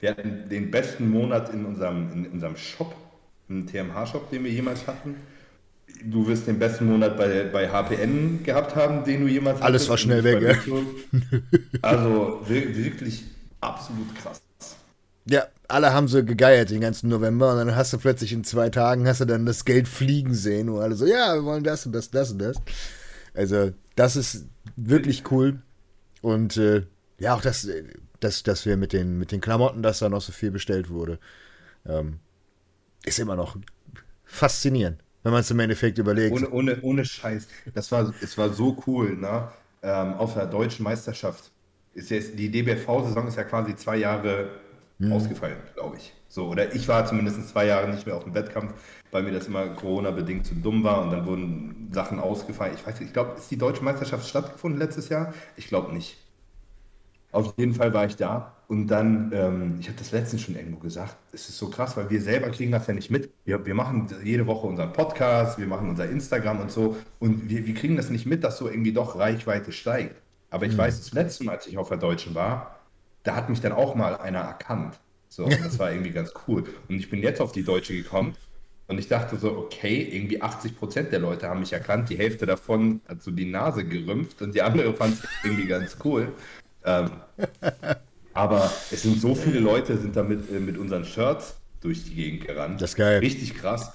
wir 0.00 0.10
hatten 0.10 0.48
den 0.48 0.70
besten 0.70 1.10
Monat 1.10 1.52
in 1.52 1.66
unserem, 1.66 2.12
in 2.12 2.26
unserem 2.30 2.56
Shop, 2.56 2.94
im 3.50 3.66
TMH-Shop, 3.66 4.30
den 4.30 4.44
wir 4.44 4.50
jemals 4.50 4.86
hatten. 4.86 5.16
Du 6.04 6.26
wirst 6.26 6.46
den 6.46 6.58
besten 6.58 6.86
Monat 6.86 7.16
bei, 7.18 7.44
bei 7.52 7.68
HPN 7.68 8.42
gehabt 8.42 8.74
haben, 8.76 9.04
den 9.04 9.20
du 9.22 9.26
jemals 9.26 9.60
Alles 9.60 9.82
hattest. 9.82 9.88
war 9.90 9.98
schnell 9.98 10.24
weg, 10.24 10.40
ja. 10.40 11.20
Also 11.82 12.40
wir- 12.46 12.74
wirklich 12.76 13.24
absolut 13.60 14.14
krass. 14.14 14.40
Ja, 15.26 15.44
alle 15.68 15.92
haben 15.92 16.08
so 16.08 16.24
gegeiert 16.24 16.70
den 16.70 16.80
ganzen 16.80 17.08
November 17.10 17.52
und 17.52 17.58
dann 17.58 17.76
hast 17.76 17.92
du 17.92 17.98
plötzlich 17.98 18.32
in 18.32 18.42
zwei 18.44 18.70
Tagen 18.70 19.06
hast 19.06 19.20
du 19.20 19.26
dann 19.26 19.44
das 19.44 19.64
Geld 19.66 19.86
fliegen 19.86 20.34
sehen 20.34 20.68
und 20.70 20.80
alle 20.80 20.94
so, 20.94 21.04
ja, 21.06 21.34
wir 21.34 21.44
wollen 21.44 21.62
das 21.62 21.84
und 21.84 21.92
das, 21.92 22.10
das 22.10 22.32
und 22.32 22.38
das. 22.38 22.56
Also, 23.34 23.70
das 23.96 24.16
ist 24.16 24.46
wirklich 24.76 25.30
cool. 25.30 25.60
Und 26.22 26.56
äh, 26.56 26.84
ja, 27.18 27.34
auch 27.34 27.42
das, 27.42 27.66
äh, 27.66 27.84
dass, 28.20 28.42
dass 28.42 28.64
wir 28.64 28.76
mit 28.76 28.92
den, 28.92 29.18
mit 29.18 29.30
den 29.32 29.40
Klamotten, 29.40 29.82
dass 29.82 29.98
da 29.98 30.08
noch 30.08 30.22
so 30.22 30.32
viel 30.32 30.50
bestellt 30.50 30.88
wurde, 30.88 31.18
ähm, 31.86 32.18
ist 33.04 33.18
immer 33.18 33.36
noch 33.36 33.56
faszinierend, 34.24 35.02
wenn 35.22 35.32
man 35.32 35.40
es 35.40 35.50
im 35.50 35.58
Endeffekt 35.60 35.98
überlegt. 35.98 36.34
Ohne, 36.34 36.50
ohne, 36.50 36.80
ohne 36.82 37.04
Scheiß. 37.04 37.48
Das 37.74 37.90
war, 37.92 38.12
es 38.22 38.36
war 38.38 38.50
so 38.50 38.82
cool, 38.86 39.16
ne? 39.16 39.48
Ähm, 39.82 40.14
auf 40.14 40.34
der 40.34 40.46
deutschen 40.46 40.84
Meisterschaft. 40.84 41.50
Ist 41.94 42.10
jetzt, 42.10 42.38
die 42.38 42.50
DBV-Saison 42.50 43.26
ist 43.26 43.36
ja 43.36 43.44
quasi 43.44 43.74
zwei 43.74 43.96
Jahre 43.96 44.50
ausgefallen, 45.10 45.56
glaube 45.74 45.96
ich. 45.96 46.12
So, 46.28 46.48
oder 46.48 46.72
ich 46.74 46.86
war 46.86 47.06
zumindest 47.06 47.48
zwei 47.48 47.66
Jahre 47.66 47.88
nicht 47.88 48.06
mehr 48.06 48.14
auf 48.14 48.24
dem 48.24 48.34
Wettkampf, 48.34 48.74
weil 49.10 49.22
mir 49.22 49.32
das 49.32 49.46
immer 49.46 49.66
Corona-bedingt 49.68 50.46
zu 50.46 50.54
dumm 50.54 50.84
war 50.84 51.02
und 51.02 51.10
dann 51.10 51.26
wurden 51.26 51.90
Sachen 51.92 52.20
ausgefallen. 52.20 52.74
Ich 52.74 52.86
weiß 52.86 53.00
nicht, 53.00 53.08
ich 53.08 53.12
glaube, 53.12 53.34
ist 53.36 53.50
die 53.50 53.56
deutsche 53.56 53.82
Meisterschaft 53.82 54.28
stattgefunden 54.28 54.78
letztes 54.78 55.08
Jahr? 55.08 55.32
Ich 55.56 55.68
glaube 55.68 55.92
nicht. 55.92 56.18
Auf 57.32 57.54
jeden 57.56 57.74
Fall 57.74 57.92
war 57.94 58.06
ich 58.06 58.16
da 58.16 58.59
und 58.70 58.86
dann, 58.86 59.32
ähm, 59.34 59.78
ich 59.80 59.88
habe 59.88 59.98
das 59.98 60.12
letztens 60.12 60.42
schon 60.42 60.54
irgendwo 60.54 60.78
gesagt, 60.78 61.16
es 61.32 61.48
ist 61.48 61.58
so 61.58 61.70
krass, 61.70 61.96
weil 61.96 62.08
wir 62.08 62.22
selber 62.22 62.50
kriegen 62.50 62.70
das 62.70 62.86
ja 62.86 62.94
nicht 62.94 63.10
mit. 63.10 63.28
Wir, 63.44 63.66
wir 63.66 63.74
machen 63.74 64.06
jede 64.22 64.46
Woche 64.46 64.68
unseren 64.68 64.92
Podcast, 64.92 65.58
wir 65.58 65.66
machen 65.66 65.90
unser 65.90 66.08
Instagram 66.08 66.60
und 66.60 66.70
so 66.70 66.96
und 67.18 67.50
wir, 67.50 67.66
wir 67.66 67.74
kriegen 67.74 67.96
das 67.96 68.10
nicht 68.10 68.26
mit, 68.26 68.44
dass 68.44 68.58
so 68.58 68.68
irgendwie 68.68 68.92
doch 68.92 69.18
Reichweite 69.18 69.72
steigt. 69.72 70.22
Aber 70.50 70.66
ich 70.66 70.78
weiß, 70.78 71.00
das 71.00 71.12
letzte 71.12 71.42
Mal, 71.42 71.56
als 71.56 71.66
ich 71.66 71.78
auf 71.78 71.88
der 71.88 71.98
Deutschen 71.98 72.36
war, 72.36 72.78
da 73.24 73.34
hat 73.34 73.50
mich 73.50 73.60
dann 73.60 73.72
auch 73.72 73.96
mal 73.96 74.14
einer 74.14 74.38
erkannt. 74.38 75.00
So, 75.28 75.46
und 75.46 75.64
das 75.64 75.80
war 75.80 75.90
irgendwie 75.90 76.12
ganz 76.12 76.32
cool. 76.46 76.62
Und 76.88 76.94
ich 76.94 77.10
bin 77.10 77.22
jetzt 77.24 77.40
auf 77.40 77.50
die 77.50 77.64
Deutsche 77.64 77.94
gekommen 77.94 78.36
und 78.86 79.00
ich 79.00 79.08
dachte 79.08 79.36
so, 79.36 79.50
okay, 79.50 80.08
irgendwie 80.12 80.40
80 80.40 80.78
Prozent 80.78 81.10
der 81.10 81.18
Leute 81.18 81.48
haben 81.48 81.58
mich 81.58 81.72
erkannt, 81.72 82.08
die 82.08 82.18
Hälfte 82.18 82.46
davon 82.46 83.00
hat 83.08 83.20
so 83.20 83.32
die 83.32 83.46
Nase 83.46 83.84
gerümpft 83.84 84.40
und 84.42 84.54
die 84.54 84.62
andere 84.62 84.94
fand 84.94 85.14
es 85.14 85.28
irgendwie 85.42 85.66
ganz 85.66 85.96
cool. 86.04 86.32
Ähm, 86.84 87.10
Aber 88.32 88.70
es 88.90 89.02
sind 89.02 89.20
so 89.20 89.34
viele 89.34 89.60
Leute, 89.60 89.96
sind 89.96 90.16
damit 90.16 90.50
äh, 90.50 90.60
mit 90.60 90.78
unseren 90.78 91.04
Shirts 91.04 91.56
durch 91.80 92.04
die 92.04 92.14
Gegend 92.14 92.46
gerannt. 92.46 92.80
Das 92.80 92.90
ist 92.90 92.96
geil. 92.96 93.18
Richtig 93.18 93.54
krass. 93.54 93.92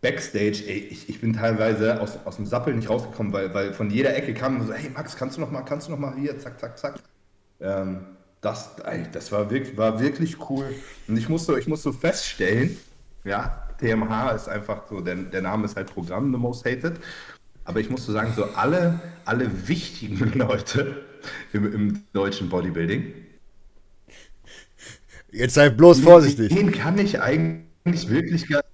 Backstage, 0.00 0.62
ey, 0.66 0.88
ich, 0.90 1.08
ich 1.08 1.20
bin 1.20 1.32
teilweise 1.32 2.00
aus, 2.00 2.18
aus 2.24 2.36
dem 2.36 2.46
Sappel 2.46 2.74
nicht 2.74 2.88
rausgekommen, 2.88 3.32
weil, 3.32 3.52
weil 3.54 3.72
von 3.72 3.90
jeder 3.90 4.14
Ecke 4.14 4.34
kam 4.34 4.64
so, 4.66 4.72
hey 4.72 4.90
Max, 4.90 5.16
kannst 5.16 5.36
du 5.36 5.40
noch 5.40 5.50
mal, 5.50 5.62
kannst 5.62 5.88
du 5.88 5.92
noch 5.92 5.98
mal 5.98 6.14
hier, 6.16 6.38
zack, 6.38 6.60
zack, 6.60 6.78
zack. 6.78 6.94
Ähm, 7.60 8.00
das, 8.40 8.78
ey, 8.84 9.06
das 9.10 9.32
war 9.32 9.50
wirklich, 9.50 9.76
war 9.76 9.98
wirklich 9.98 10.36
cool. 10.48 10.66
Und 11.08 11.16
ich 11.16 11.28
musste, 11.28 11.58
ich 11.58 11.66
musste 11.66 11.92
feststellen, 11.92 12.76
ja, 13.24 13.66
TMH 13.78 14.30
ist 14.32 14.48
einfach 14.48 14.82
so, 14.88 15.00
der, 15.00 15.16
der 15.16 15.42
Name 15.42 15.64
ist 15.64 15.76
halt 15.76 15.92
Programm, 15.92 16.32
The 16.32 16.38
Most 16.38 16.64
Hated. 16.64 17.00
Aber 17.64 17.80
ich 17.80 17.90
musste 17.90 18.12
sagen, 18.12 18.32
so 18.36 18.44
alle, 18.54 19.00
alle 19.24 19.68
wichtigen 19.68 20.32
Leute 20.38 21.04
im, 21.52 21.72
im 21.72 22.04
deutschen 22.12 22.48
Bodybuilding. 22.48 23.25
Jetzt 25.36 25.54
sei 25.54 25.68
bloß 25.68 26.00
vorsichtig. 26.00 26.50
Mit 26.50 26.58
denen 26.58 26.72
kann 26.72 26.98
ich 26.98 27.20
eigentlich 27.20 28.08
wirklich 28.08 28.48
ganz, 28.48 28.64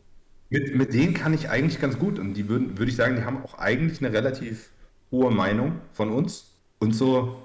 mit, 0.48 0.74
mit 0.76 0.94
denen 0.94 1.12
kann 1.14 1.34
ich 1.34 1.48
eigentlich 1.48 1.80
ganz 1.80 1.98
gut. 1.98 2.18
Und 2.18 2.34
die 2.34 2.48
würden, 2.48 2.78
würde 2.78 2.90
ich 2.90 2.96
sagen, 2.96 3.16
die 3.16 3.24
haben 3.24 3.42
auch 3.44 3.58
eigentlich 3.58 4.00
eine 4.00 4.12
relativ 4.12 4.70
hohe 5.10 5.30
Meinung 5.30 5.80
von 5.92 6.10
uns. 6.10 6.52
Und 6.78 6.94
so 6.94 7.42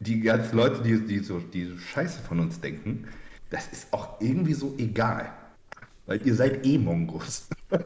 die 0.00 0.20
ganzen 0.20 0.56
Leute, 0.56 0.82
die, 0.82 1.00
die, 1.00 1.20
so, 1.20 1.38
die 1.38 1.64
so 1.64 1.78
Scheiße 1.78 2.20
von 2.22 2.40
uns 2.40 2.60
denken, 2.60 3.06
das 3.50 3.68
ist 3.68 3.92
auch 3.92 4.20
irgendwie 4.20 4.54
so 4.54 4.74
egal. 4.76 5.32
Weil 6.06 6.20
ihr 6.26 6.34
seid 6.34 6.66
eh 6.66 6.78
Mongos. 6.78 7.48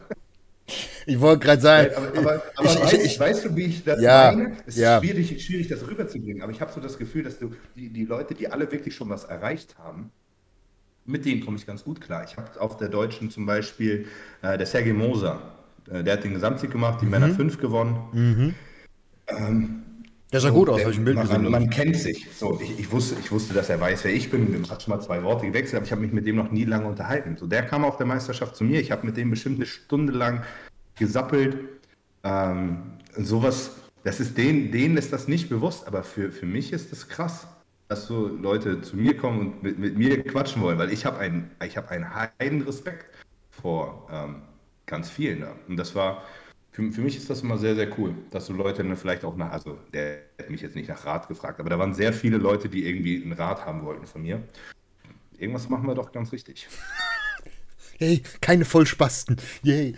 Ich 1.04 1.20
wollte 1.20 1.44
gerade 1.44 1.60
sagen. 1.60 1.94
Aber, 1.96 2.18
aber, 2.18 2.42
aber 2.56 2.68
ich, 2.68 2.80
weißt, 2.80 3.04
ich, 3.04 3.20
weißt, 3.20 3.44
du, 3.44 3.56
wie 3.56 3.64
ich 3.64 3.84
das 3.84 4.00
ja, 4.00 4.32
meine? 4.32 4.56
Es 4.66 4.76
ist 4.76 4.80
ja. 4.80 5.00
schwierig, 5.00 5.44
schwierig, 5.44 5.68
das 5.68 5.86
rüberzubringen. 5.86 6.42
Aber 6.42 6.52
ich 6.52 6.60
habe 6.60 6.72
so 6.72 6.80
das 6.80 6.96
Gefühl, 6.96 7.24
dass 7.24 7.38
du 7.38 7.52
die, 7.74 7.88
die 7.90 8.04
Leute, 8.04 8.34
die 8.34 8.48
alle 8.48 8.70
wirklich 8.70 8.94
schon 8.94 9.10
was 9.10 9.24
erreicht 9.24 9.76
haben, 9.78 10.12
mit 11.04 11.24
denen 11.24 11.44
komme 11.44 11.56
ich 11.56 11.66
ganz 11.66 11.84
gut 11.84 12.00
klar. 12.00 12.24
Ich 12.24 12.36
habe 12.36 12.60
auf 12.60 12.76
der 12.76 12.88
Deutschen 12.88 13.30
zum 13.30 13.46
Beispiel 13.46 14.06
äh, 14.42 14.56
der 14.56 14.66
Sergei 14.66 14.92
Moser, 14.92 15.40
äh, 15.90 16.02
der 16.02 16.14
hat 16.14 16.24
den 16.24 16.34
Gesamtsieg 16.34 16.70
gemacht, 16.70 17.00
die 17.02 17.06
Männer 17.06 17.30
5 17.30 17.58
gewonnen. 17.58 18.54
Ähm, 19.26 19.82
der 20.32 20.40
sah 20.40 20.48
gut 20.48 20.70
aus, 20.70 20.80
habe 20.80 20.92
ich 20.92 20.98
ein 20.98 21.04
Bild 21.04 21.16
man, 21.16 21.26
gesehen. 21.26 21.42
man, 21.42 21.52
man 21.52 21.70
kennt 21.70 21.94
sich. 21.94 22.26
So, 22.34 22.58
ich, 22.62 22.78
ich, 22.78 22.90
wusste, 22.90 23.16
ich 23.20 23.30
wusste, 23.30 23.52
dass 23.52 23.68
er 23.68 23.78
weiß, 23.80 24.04
wer 24.04 24.14
ich 24.14 24.30
bin. 24.30 24.50
Wir 24.50 24.66
haben 24.66 24.80
schon 24.80 24.94
mal 24.94 25.00
zwei 25.00 25.22
Worte 25.22 25.46
gewechselt, 25.46 25.76
aber 25.76 25.84
ich 25.84 25.92
habe 25.92 26.00
mich 26.00 26.12
mit 26.12 26.26
dem 26.26 26.36
noch 26.36 26.50
nie 26.50 26.64
lange 26.64 26.86
unterhalten. 26.86 27.36
So, 27.36 27.46
der 27.46 27.64
kam 27.66 27.84
auf 27.84 27.98
der 27.98 28.06
Meisterschaft 28.06 28.56
zu 28.56 28.64
mir. 28.64 28.80
Ich 28.80 28.90
habe 28.90 29.04
mit 29.04 29.18
dem 29.18 29.28
bestimmt 29.28 29.56
eine 29.56 29.66
Stunde 29.66 30.12
lang 30.12 30.42
gesappelt. 30.96 31.58
Ähm, 32.24 32.78
sowas, 33.18 33.72
das 34.04 34.20
ist 34.20 34.38
denen, 34.38 34.72
denen 34.72 34.96
ist 34.96 35.12
das 35.12 35.28
nicht 35.28 35.50
bewusst, 35.50 35.86
aber 35.86 36.02
für, 36.02 36.32
für 36.32 36.46
mich 36.46 36.72
ist 36.72 36.92
das 36.92 37.08
krass, 37.08 37.46
dass 37.92 38.06
so 38.06 38.26
Leute 38.26 38.80
zu 38.80 38.96
mir 38.96 39.14
kommen 39.16 39.40
und 39.40 39.62
mit, 39.62 39.78
mit 39.78 39.98
mir 39.98 40.22
quatschen 40.24 40.62
wollen, 40.62 40.78
weil 40.78 40.90
ich 40.90 41.04
habe 41.04 41.18
einen, 41.18 41.50
ich 41.62 41.76
habe 41.76 41.90
einen 41.90 42.14
heiden 42.14 42.62
Respekt 42.62 43.06
vor 43.50 44.08
ähm, 44.10 44.42
ganz 44.86 45.10
vielen 45.10 45.42
da. 45.42 45.54
Und 45.68 45.76
das 45.76 45.94
war, 45.94 46.24
für, 46.70 46.90
für 46.90 47.02
mich 47.02 47.18
ist 47.18 47.28
das 47.28 47.42
immer 47.42 47.58
sehr, 47.58 47.74
sehr 47.74 47.98
cool, 47.98 48.14
dass 48.30 48.46
so 48.46 48.54
Leute 48.54 48.82
dann 48.82 48.96
vielleicht 48.96 49.26
auch 49.26 49.36
nach, 49.36 49.52
also 49.52 49.78
der 49.92 50.22
hat 50.38 50.48
mich 50.48 50.62
jetzt 50.62 50.74
nicht 50.74 50.88
nach 50.88 51.04
Rat 51.04 51.28
gefragt, 51.28 51.60
aber 51.60 51.68
da 51.68 51.78
waren 51.78 51.92
sehr 51.92 52.14
viele 52.14 52.38
Leute, 52.38 52.70
die 52.70 52.88
irgendwie 52.88 53.22
einen 53.22 53.34
Rat 53.34 53.66
haben 53.66 53.84
wollten 53.84 54.06
von 54.06 54.22
mir. 54.22 54.42
Irgendwas 55.36 55.68
machen 55.68 55.86
wir 55.86 55.94
doch 55.94 56.12
ganz 56.12 56.32
richtig. 56.32 56.68
Hey, 57.98 58.20
keine 58.40 58.64
Vollspasten. 58.64 59.36
Yay. 59.62 59.94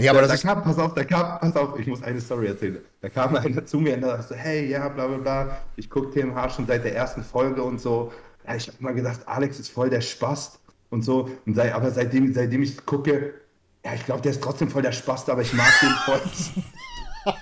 Nee, 0.00 0.08
aber 0.08 0.20
da, 0.22 0.28
das 0.28 0.28
da 0.28 0.34
ist. 0.34 0.42
kam, 0.42 0.62
pass 0.62 0.78
auf, 0.78 0.94
da 0.94 1.04
kam, 1.04 1.38
pass 1.40 1.56
auf, 1.56 1.78
ich 1.78 1.86
muss 1.86 2.02
eine 2.02 2.20
Story 2.20 2.46
erzählen. 2.48 2.78
Da 3.00 3.08
kam 3.08 3.36
einer 3.36 3.64
zu 3.66 3.78
mir 3.78 3.94
und 3.94 4.02
da 4.02 4.22
so, 4.22 4.34
hey, 4.34 4.68
ja, 4.70 4.88
bla 4.88 5.06
bla 5.06 5.18
bla, 5.18 5.58
ich 5.76 5.90
gucke 5.90 6.10
TMH 6.10 6.50
schon 6.50 6.66
seit 6.66 6.84
der 6.84 6.94
ersten 6.96 7.22
Folge 7.22 7.62
und 7.62 7.80
so. 7.80 8.12
Ja, 8.46 8.54
ich 8.56 8.68
habe 8.68 8.76
mal 8.80 8.94
gedacht, 8.94 9.20
Alex 9.26 9.58
ist 9.60 9.68
voll 9.70 9.90
der 9.90 10.00
Spast 10.00 10.60
und 10.90 11.02
so. 11.02 11.30
Und 11.46 11.54
sei, 11.54 11.74
aber 11.74 11.90
seitdem, 11.90 12.32
seitdem 12.32 12.62
ich 12.62 12.84
gucke, 12.86 13.34
ja, 13.84 13.94
ich 13.94 14.04
glaube, 14.04 14.22
der 14.22 14.32
ist 14.32 14.42
trotzdem 14.42 14.70
voll 14.70 14.82
der 14.82 14.92
Spast, 14.92 15.28
aber 15.30 15.42
ich 15.42 15.52
mag 15.54 15.70
den 15.80 15.90
voll. 16.04 16.20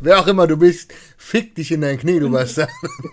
Wer 0.00 0.18
auch 0.20 0.26
immer 0.26 0.46
du 0.46 0.56
bist, 0.56 0.92
fick 1.16 1.54
dich 1.54 1.72
in 1.72 1.80
dein 1.82 1.98
Knie, 1.98 2.20
du 2.20 2.30
Bastard. 2.30 2.70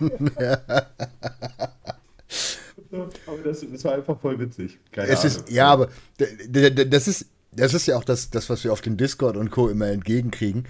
aber 3.26 3.38
das, 3.44 3.64
das 3.70 3.84
war 3.84 3.94
einfach 3.94 4.18
voll 4.18 4.38
witzig. 4.38 4.78
Keine 4.92 5.08
Es 5.08 5.20
Ahnung. 5.24 5.36
ist, 5.38 5.50
ja, 5.50 5.70
aber 5.72 5.88
das 6.16 7.08
ist, 7.08 7.26
das 7.52 7.74
ist 7.74 7.86
ja 7.86 7.96
auch 7.96 8.04
das, 8.04 8.30
das, 8.30 8.50
was 8.50 8.64
wir 8.64 8.72
auf 8.72 8.80
dem 8.80 8.96
Discord 8.96 9.36
und 9.36 9.50
Co. 9.50 9.68
immer 9.68 9.88
entgegenkriegen. 9.88 10.66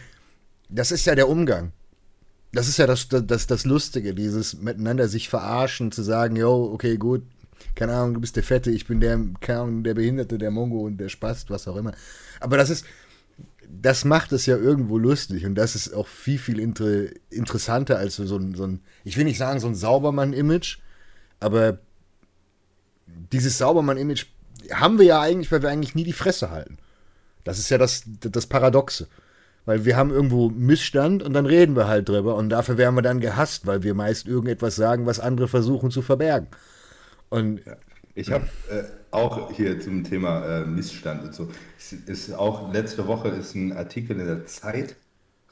Das 0.69 0.93
ist 0.93 1.07
ja 1.07 1.15
der 1.15 1.29
Umgang. 1.29 1.73
Das 2.53 2.69
ist 2.69 2.79
ja 2.79 2.87
das, 2.87 3.09
das, 3.09 3.47
das 3.47 3.65
Lustige, 3.65 4.15
dieses 4.15 4.59
miteinander 4.59 5.09
sich 5.09 5.29
verarschen, 5.29 5.93
zu 5.93 6.03
sagen, 6.03 6.37
yo, 6.37 6.71
okay, 6.73 6.97
gut, 6.97 7.23
keine 7.75 7.95
Ahnung, 7.95 8.15
du 8.15 8.21
bist 8.21 8.37
der 8.37 8.43
Fette, 8.43 8.71
ich 8.71 8.87
bin 8.87 9.01
der, 9.01 9.21
keine 9.41 9.61
Ahnung, 9.61 9.85
der 9.85 9.95
Behinderte, 9.95 10.39
der 10.39 10.51
Mongo 10.51 10.81
und 10.81 10.99
der 10.99 11.11
Spast, 11.11 11.51
was 11.51 11.69
auch 11.69 11.77
immer. 11.77 11.93
Aber 12.41 12.57
das 12.57 12.71
ist, 12.71 12.87
das 13.69 14.05
macht 14.05 14.33
es 14.33 14.47
ja 14.47 14.57
irgendwo 14.57 14.97
lustig 14.97 15.45
und 15.45 15.55
das 15.55 15.75
ist 15.75 15.93
auch 15.93 16.07
viel, 16.07 16.39
viel 16.39 16.59
inter, 16.59 17.07
interessanter 17.31 17.99
als 17.99 18.17
so 18.17 18.37
ein, 18.37 18.55
so 18.55 18.67
ein, 18.67 18.81
ich 19.05 19.17
will 19.17 19.25
nicht 19.25 19.39
sagen 19.39 19.61
so 19.61 19.67
ein 19.67 19.75
Saubermann-Image, 19.75 20.79
aber 21.41 21.79
dieses 23.07 23.59
Saubermann-Image 23.59 24.27
haben 24.73 24.99
wir 24.99 25.07
ja 25.07 25.21
eigentlich, 25.21 25.51
weil 25.53 25.63
wir 25.63 25.71
eigentlich 25.71 25.95
nie 25.95 26.05
die 26.05 26.13
Fresse 26.13 26.51
halten. 26.51 26.79
Das 27.45 27.59
ist 27.59 27.71
ja 27.71 27.79
das, 27.79 28.05
das 28.07 28.47
Paradoxe. 28.47 29.09
Weil 29.67 29.85
wir 29.85 29.97
haben 29.97 30.11
irgendwo 30.11 30.51
Missstand 30.51 31.23
und 31.23 31.35
dann 31.35 31.47
reden 31.47 31.77
wir 31.77 31.89
halt 31.89 32.09
drüber 32.09 32.37
und 32.37 32.51
dafür 32.51 32.79
werden 32.79 32.95
wir 32.97 33.03
dann 33.03 33.21
gehasst, 33.21 33.67
weil 33.67 33.83
wir 33.83 33.95
meist 33.95 34.27
irgendetwas 34.27 34.77
sagen, 34.77 35.07
was 35.07 35.21
andere 35.21 35.49
versuchen 35.49 35.91
zu 35.91 36.03
verbergen. 36.03 36.49
Und 37.31 37.61
Ich 38.15 38.33
habe 38.33 38.47
äh, 38.69 38.85
auch 39.13 39.53
hier 39.53 39.81
zum 39.81 40.05
Thema 40.05 40.63
äh, 40.63 40.67
Missstand 40.67 41.25
und 41.25 41.35
so. 41.35 41.51
Es 41.79 41.93
ist 41.93 42.33
auch 42.35 42.73
letzte 42.73 43.07
Woche 43.07 43.29
ist 43.31 43.55
ein 43.55 43.73
Artikel 43.73 44.19
in 44.21 44.27
der 44.27 44.47
Zeit 44.47 44.97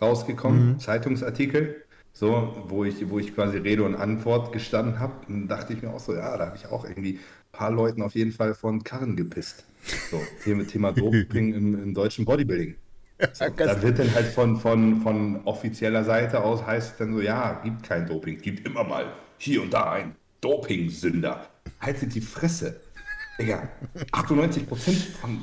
rausgekommen, 0.00 0.78
Zeitungsartikel, 0.78 1.84
so, 2.12 2.64
wo 2.68 2.84
ich, 2.84 3.08
wo 3.10 3.18
ich 3.18 3.34
quasi 3.34 3.58
Rede 3.58 3.84
und 3.84 3.94
Antwort 3.94 4.52
gestanden 4.52 4.98
habe. 5.00 5.26
Und 5.28 5.48
dachte 5.48 5.72
ich 5.74 5.82
mir 5.82 5.90
auch 5.92 6.00
so, 6.00 6.14
ja, 6.14 6.36
da 6.36 6.46
habe 6.46 6.56
ich 6.56 6.66
auch 6.68 6.84
irgendwie 6.84 7.20
paar 7.56 7.70
Leuten 7.70 8.02
auf 8.02 8.14
jeden 8.14 8.32
Fall 8.32 8.54
von 8.54 8.84
Karren 8.84 9.16
gepisst. 9.16 9.64
So, 10.10 10.20
Thema, 10.42 10.66
Thema 10.66 10.92
Doping 10.92 11.54
im, 11.54 11.82
im 11.82 11.94
deutschen 11.94 12.24
Bodybuilding. 12.24 12.76
So, 13.32 13.46
da 13.56 13.80
wird 13.82 13.98
dann 13.98 14.14
halt 14.14 14.26
von, 14.26 14.58
von, 14.58 15.00
von 15.00 15.40
offizieller 15.44 16.04
Seite 16.04 16.42
aus 16.42 16.66
heißt 16.66 16.92
es 16.92 16.98
dann 16.98 17.14
so, 17.14 17.20
ja, 17.20 17.60
gibt 17.64 17.82
kein 17.82 18.06
Doping, 18.06 18.40
gibt 18.40 18.66
immer 18.66 18.84
mal 18.84 19.12
hier 19.38 19.62
und 19.62 19.72
da 19.72 19.92
ein 19.92 20.14
Doping-Sünder. 20.42 21.48
Haltet 21.80 22.14
die 22.14 22.20
Fresse. 22.20 22.80
Digga, 23.38 23.68
98% 24.12 25.16
von 25.20 25.40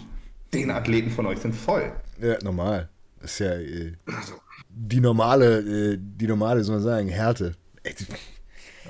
den 0.54 0.70
Athleten 0.72 1.10
von 1.10 1.26
euch 1.26 1.40
sind 1.40 1.56
voll. 1.56 1.92
ja, 2.22 2.38
normal. 2.44 2.90
Das 3.22 3.32
ist 3.32 3.40
ja 3.40 3.54
äh, 3.54 3.94
Also, 4.06 4.34
die 4.70 5.00
normale, 5.00 5.94
äh, 5.94 5.98
die 6.00 6.28
normale, 6.28 6.64
soll 6.64 6.76
man 6.76 6.84
sagen, 6.84 7.08
Härte. 7.08 7.54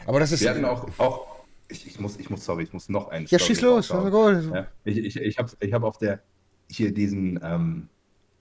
Aber 0.05 0.19
das 0.19 0.31
ist. 0.31 0.41
wir 0.41 0.49
hatten 0.49 0.65
auch, 0.65 0.87
auch 0.97 1.32
ich, 1.67 1.87
ich, 1.87 1.99
muss, 1.99 2.17
ich 2.17 2.29
muss, 2.29 2.45
sorry, 2.45 2.63
ich 2.63 2.73
muss 2.73 2.89
noch 2.89 3.09
einen. 3.09 3.25
Ja, 3.27 3.39
Story 3.39 3.47
schieß 3.55 3.61
los. 3.61 3.89
war 3.89 4.03
Ja, 4.53 4.67
ich 4.83 4.97
ich, 4.97 5.15
ich 5.17 5.37
habe 5.37 5.51
ich 5.59 5.73
hab 5.73 5.83
auf 5.83 5.97
der, 5.97 6.21
hier 6.69 6.93
diesen, 6.93 7.39
ähm, 7.43 7.89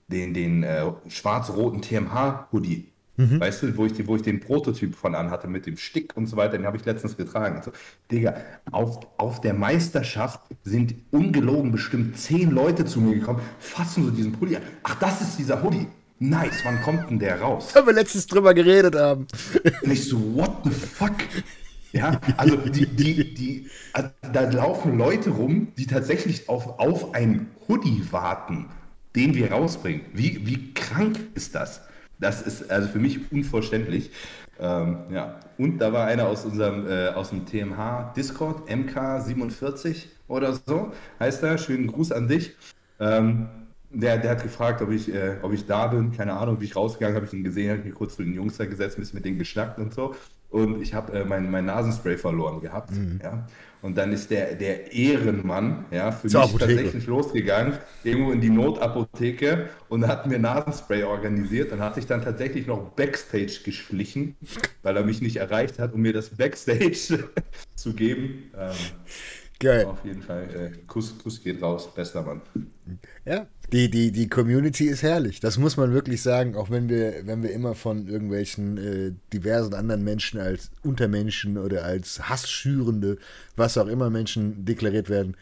den, 0.07 0.33
den 0.33 0.63
äh, 0.63 0.91
schwarz-roten 1.07 1.81
TMH-Hoodie, 1.81 2.93
Mhm. 3.15 3.39
weißt 3.39 3.61
du, 3.61 3.77
wo 3.77 3.85
ich, 3.85 3.93
die, 3.93 4.07
wo 4.07 4.15
ich 4.15 4.23
den 4.23 4.39
Prototyp 4.39 4.95
von 4.95 5.13
anhatte 5.13 5.47
mit 5.47 5.67
dem 5.67 5.77
Stick 5.77 6.17
und 6.17 6.25
so 6.25 6.35
weiter, 6.35 6.57
den 6.57 6.65
habe 6.65 6.77
ich 6.77 6.85
letztens 6.85 7.15
getragen. 7.15 7.57
Also, 7.57 7.71
Digga, 8.11 8.35
auf, 8.71 9.01
auf 9.17 9.39
der 9.39 9.53
Meisterschaft 9.53 10.41
sind 10.63 10.95
ungelogen 11.11 11.71
bestimmt 11.71 12.17
zehn 12.17 12.49
Leute 12.49 12.85
zu 12.85 13.01
mir 13.01 13.15
gekommen, 13.15 13.39
fassen 13.59 14.05
so 14.05 14.09
diesen 14.09 14.31
Pulli 14.31 14.55
an. 14.55 14.63
Ach, 14.81 14.95
das 14.95 15.21
ist 15.21 15.37
dieser 15.37 15.61
Hoodie. 15.61 15.85
Nice, 16.17 16.61
wann 16.63 16.81
kommt 16.81 17.09
denn 17.09 17.19
der 17.19 17.39
raus? 17.39 17.69
Weil 17.75 17.85
wir 17.85 17.93
letztens 17.93 18.25
drüber 18.25 18.53
geredet 18.53 18.95
haben. 18.95 19.27
Und 19.83 19.91
ich 19.91 20.07
so, 20.07 20.17
what 20.35 20.51
the 20.63 20.71
fuck? 20.71 21.11
Ja, 21.93 22.19
also 22.37 22.57
die, 22.57 22.87
die, 22.87 23.33
die, 23.35 23.69
also 23.93 24.09
da 24.33 24.49
laufen 24.49 24.97
Leute 24.97 25.29
rum, 25.29 25.67
die 25.77 25.85
tatsächlich 25.85 26.49
auf, 26.49 26.79
auf 26.79 27.13
einen 27.13 27.51
Hoodie 27.67 28.01
warten, 28.09 28.69
den 29.15 29.35
wir 29.35 29.51
rausbringen. 29.51 30.01
Wie, 30.11 30.45
wie 30.47 30.73
krank 30.73 31.19
ist 31.35 31.53
das? 31.53 31.81
Das 32.19 32.41
ist 32.41 32.71
also 32.71 32.87
für 32.89 32.97
mich 32.97 33.31
unvorstelllich. 33.31 34.09
Ähm, 34.59 34.97
ja, 35.11 35.39
und 35.59 35.77
da 35.77 35.93
war 35.93 36.07
einer 36.07 36.27
aus 36.27 36.45
unserem 36.45 36.87
äh, 36.87 37.09
aus 37.09 37.29
dem 37.29 37.45
TMH 37.45 38.13
Discord, 38.15 38.69
MK47 38.69 40.05
oder 40.27 40.53
so, 40.65 40.91
heißt 41.19 41.43
er. 41.43 41.59
Schönen 41.59 41.87
Gruß 41.87 42.11
an 42.11 42.27
dich. 42.27 42.55
Ähm, 42.99 43.47
der, 43.91 44.17
der 44.17 44.31
hat 44.31 44.41
gefragt, 44.41 44.81
ob 44.81 44.89
ich, 44.89 45.13
äh, 45.13 45.37
ob 45.43 45.53
ich 45.53 45.67
da 45.67 45.87
bin. 45.87 46.11
Keine 46.11 46.33
Ahnung, 46.33 46.59
wie 46.59 46.65
ich 46.65 46.75
rausgegangen 46.75 47.15
habe 47.15 47.27
ich 47.27 47.33
ihn 47.33 47.43
gesehen, 47.43 47.69
habe 47.69 47.79
ich 47.79 47.85
mich 47.85 47.93
kurz 47.93 48.15
zu 48.15 48.23
den 48.23 48.33
Jungs 48.33 48.57
da 48.57 48.65
gesetzt, 48.65 48.97
ein 48.97 49.01
bisschen 49.01 49.17
mit 49.17 49.25
denen 49.25 49.37
geschnackt 49.37 49.77
und 49.77 49.93
so. 49.93 50.15
Und 50.53 50.83
ich 50.83 50.93
habe 50.93 51.11
äh, 51.13 51.25
mein, 51.25 51.49
mein 51.49 51.65
Nasenspray 51.65 52.15
verloren 52.15 52.61
gehabt. 52.61 52.91
Ja. 53.23 53.47
Und 53.81 53.97
dann 53.97 54.13
ist 54.13 54.29
der, 54.29 54.53
der 54.53 54.93
Ehrenmann 54.93 55.85
ja, 55.89 56.11
für 56.11 56.27
Zur 56.27 56.41
mich 56.41 56.49
Apotheke. 56.51 56.75
tatsächlich 56.75 57.07
losgegangen, 57.07 57.73
irgendwo 58.03 58.31
in 58.31 58.39
die 58.39 58.51
Notapotheke 58.51 59.69
und 59.89 60.07
hat 60.07 60.27
mir 60.27 60.37
Nasenspray 60.37 61.03
organisiert 61.03 61.71
und 61.71 61.79
hat 61.81 61.95
sich 61.95 62.05
dann 62.05 62.21
tatsächlich 62.21 62.67
noch 62.67 62.91
Backstage 62.91 63.61
geschlichen, 63.65 64.37
weil 64.83 64.95
er 64.95 65.03
mich 65.03 65.21
nicht 65.21 65.37
erreicht 65.37 65.79
hat, 65.79 65.91
um 65.93 66.01
mir 66.01 66.13
das 66.13 66.29
Backstage 66.29 67.27
zu 67.75 67.93
geben. 67.93 68.51
Ähm, 68.55 68.71
Geil. 69.59 69.85
Auf 69.85 70.05
jeden 70.05 70.21
Fall. 70.21 70.43
Äh, 70.53 70.77
Kuss, 70.85 71.17
Kuss 71.23 71.41
geht 71.41 71.61
raus, 71.61 71.91
bester 71.95 72.21
Mann. 72.21 72.41
Ja, 73.25 73.47
die, 73.73 73.89
die, 73.89 74.11
die 74.11 74.29
Community 74.29 74.85
ist 74.85 75.01
herrlich. 75.01 75.39
Das 75.39 75.57
muss 75.57 75.77
man 75.77 75.93
wirklich 75.93 76.21
sagen, 76.21 76.55
auch 76.55 76.69
wenn 76.69 76.89
wir, 76.89 77.25
wenn 77.25 77.41
wir 77.41 77.51
immer 77.51 77.73
von 77.73 78.07
irgendwelchen 78.07 78.77
äh, 78.77 79.13
diversen 79.33 79.73
anderen 79.73 80.03
Menschen 80.03 80.39
als 80.39 80.69
Untermenschen 80.83 81.57
oder 81.57 81.83
als 81.83 82.29
Hassschürende, 82.29 83.17
was 83.55 83.79
auch 83.79 83.87
immer 83.87 84.11
Menschen 84.11 84.63
deklariert 84.63 85.09
werden. 85.09 85.35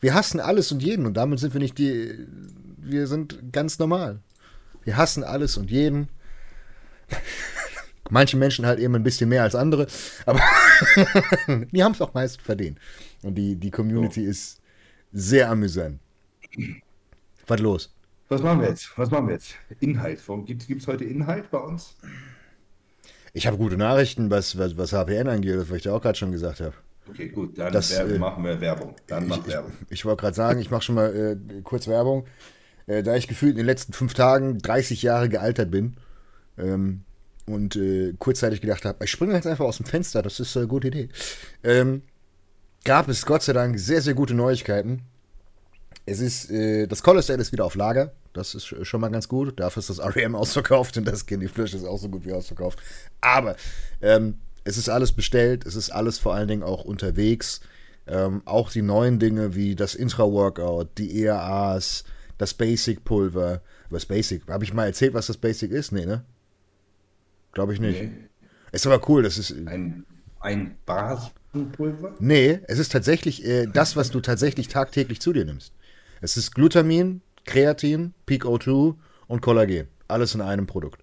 Wir 0.00 0.14
hassen 0.14 0.38
alles 0.38 0.70
und 0.70 0.84
jeden 0.84 1.04
und 1.04 1.16
damit 1.16 1.40
sind 1.40 1.52
wir 1.52 1.60
nicht 1.60 1.78
die. 1.78 2.26
Wir 2.76 3.08
sind 3.08 3.52
ganz 3.52 3.80
normal. 3.80 4.20
Wir 4.84 4.96
hassen 4.96 5.24
alles 5.24 5.56
und 5.56 5.68
jeden. 5.68 6.08
Manche 8.10 8.36
Menschen 8.36 8.66
halt 8.66 8.78
eben 8.78 8.94
ein 8.94 9.02
bisschen 9.02 9.28
mehr 9.28 9.42
als 9.42 9.56
andere, 9.56 9.88
aber 10.24 10.40
die 11.72 11.82
haben 11.82 11.92
es 11.92 12.00
auch 12.00 12.14
meist 12.14 12.40
verdient. 12.40 12.78
Und 13.22 13.34
die, 13.34 13.56
die 13.56 13.72
Community 13.72 14.26
oh. 14.26 14.30
ist 14.30 14.60
sehr 15.12 15.50
amüsant. 15.50 15.98
Was 17.48 17.60
los? 17.60 17.94
Was 18.28 18.42
machen 18.42 18.60
wir 18.60 18.68
jetzt? 18.68 18.96
Was 18.96 19.10
machen 19.10 19.26
wir 19.28 19.34
jetzt? 19.34 19.54
Inhalt. 19.80 20.20
Gibt 20.44 20.80
es 20.80 20.86
heute 20.86 21.04
Inhalt 21.04 21.50
bei 21.50 21.58
uns? 21.58 21.96
Ich 23.32 23.46
habe 23.46 23.56
gute 23.56 23.76
Nachrichten, 23.76 24.30
was, 24.30 24.58
was, 24.58 24.76
was 24.76 24.92
HPN 24.92 25.28
angeht, 25.28 25.56
was 25.58 25.70
ich 25.70 25.82
dir 25.82 25.94
auch 25.94 26.02
gerade 26.02 26.18
schon 26.18 26.32
gesagt 26.32 26.60
habe. 26.60 26.74
Okay, 27.08 27.28
gut, 27.28 27.58
dann 27.58 27.72
das, 27.72 27.90
äh, 27.90 28.18
machen 28.18 28.44
wir 28.44 28.60
Werbung. 28.60 28.94
Dann 29.06 29.26
mach 29.26 29.38
ich, 29.38 29.46
Werbung. 29.46 29.72
Ich, 29.86 29.92
ich 29.92 30.04
wollte 30.04 30.20
gerade 30.20 30.36
sagen, 30.36 30.60
ich 30.60 30.70
mache 30.70 30.82
schon 30.82 30.94
mal 30.94 31.14
äh, 31.14 31.62
kurz 31.62 31.88
Werbung. 31.88 32.26
Äh, 32.86 33.02
da 33.02 33.16
ich 33.16 33.28
gefühlt 33.28 33.52
in 33.52 33.58
den 33.58 33.66
letzten 33.66 33.92
fünf 33.92 34.14
Tagen 34.14 34.58
30 34.58 35.02
Jahre 35.02 35.28
gealtert 35.28 35.70
bin, 35.70 35.96
ähm, 36.58 37.04
und 37.46 37.76
äh, 37.76 38.14
kurzzeitig 38.18 38.60
gedacht 38.60 38.84
habe, 38.84 39.04
ich 39.04 39.10
springe 39.10 39.34
jetzt 39.34 39.46
einfach 39.46 39.64
aus 39.64 39.78
dem 39.78 39.86
Fenster, 39.86 40.22
das 40.22 40.38
ist 40.38 40.56
eine 40.56 40.66
gute 40.66 40.88
Idee, 40.88 41.08
ähm, 41.64 42.02
gab 42.84 43.08
es 43.08 43.26
Gott 43.26 43.42
sei 43.42 43.52
Dank 43.52 43.78
sehr, 43.78 44.02
sehr 44.02 44.14
gute 44.14 44.34
Neuigkeiten. 44.34 45.02
Es 46.08 46.20
ist, 46.20 46.50
äh, 46.50 46.86
das 46.86 47.02
Colossal 47.02 47.38
ist 47.38 47.52
wieder 47.52 47.66
auf 47.66 47.74
Lager, 47.74 48.12
das 48.32 48.54
ist 48.54 48.64
schon 48.64 49.00
mal 49.00 49.10
ganz 49.10 49.28
gut. 49.28 49.60
Dafür 49.60 49.80
ist 49.80 49.90
das 49.90 50.00
REM 50.00 50.34
ausverkauft 50.34 50.96
und 50.96 51.04
das 51.04 51.26
Candy 51.26 51.48
Flash 51.48 51.74
ist 51.74 51.84
auch 51.84 51.98
so 51.98 52.08
gut 52.08 52.24
wie 52.24 52.32
ausverkauft. 52.32 52.78
Aber 53.20 53.56
ähm, 54.00 54.38
es 54.64 54.78
ist 54.78 54.88
alles 54.88 55.12
bestellt, 55.12 55.66
es 55.66 55.76
ist 55.76 55.90
alles 55.90 56.18
vor 56.18 56.34
allen 56.34 56.48
Dingen 56.48 56.62
auch 56.62 56.84
unterwegs. 56.84 57.60
Ähm, 58.06 58.40
auch 58.46 58.70
die 58.70 58.80
neuen 58.80 59.18
Dinge 59.18 59.54
wie 59.54 59.74
das 59.74 59.94
Intra-Workout, 59.94 60.96
die 60.96 61.24
ERAs, 61.24 62.04
das 62.38 62.54
Basic-Pulver. 62.54 63.60
Was 63.90 64.06
Basic? 64.06 64.48
Habe 64.48 64.64
ich 64.64 64.72
mal 64.72 64.86
erzählt, 64.86 65.12
was 65.12 65.26
das 65.26 65.36
Basic 65.36 65.70
ist? 65.70 65.92
Nee, 65.92 66.06
ne? 66.06 66.24
Glaube 67.52 67.74
ich 67.74 67.80
nicht. 67.80 68.02
Nee. 68.02 68.12
Ist 68.72 68.86
aber 68.86 69.06
cool, 69.10 69.22
das 69.22 69.36
ist. 69.36 69.50
Ein, 69.66 70.06
ein 70.40 70.76
Basenpulver? 70.86 72.14
Nee, 72.18 72.60
es 72.66 72.78
ist 72.78 72.92
tatsächlich 72.92 73.44
äh, 73.44 73.66
das, 73.66 73.94
was 73.94 74.10
du 74.10 74.20
tatsächlich 74.20 74.68
tagtäglich 74.68 75.20
zu 75.20 75.34
dir 75.34 75.44
nimmst. 75.44 75.72
Es 76.20 76.36
ist 76.36 76.54
Glutamin, 76.54 77.20
Kreatin, 77.44 78.14
Peak 78.26 78.44
O2 78.44 78.94
und 79.26 79.40
Kollagen. 79.40 79.88
Alles 80.06 80.34
in 80.34 80.40
einem 80.40 80.66
Produkt. 80.66 81.02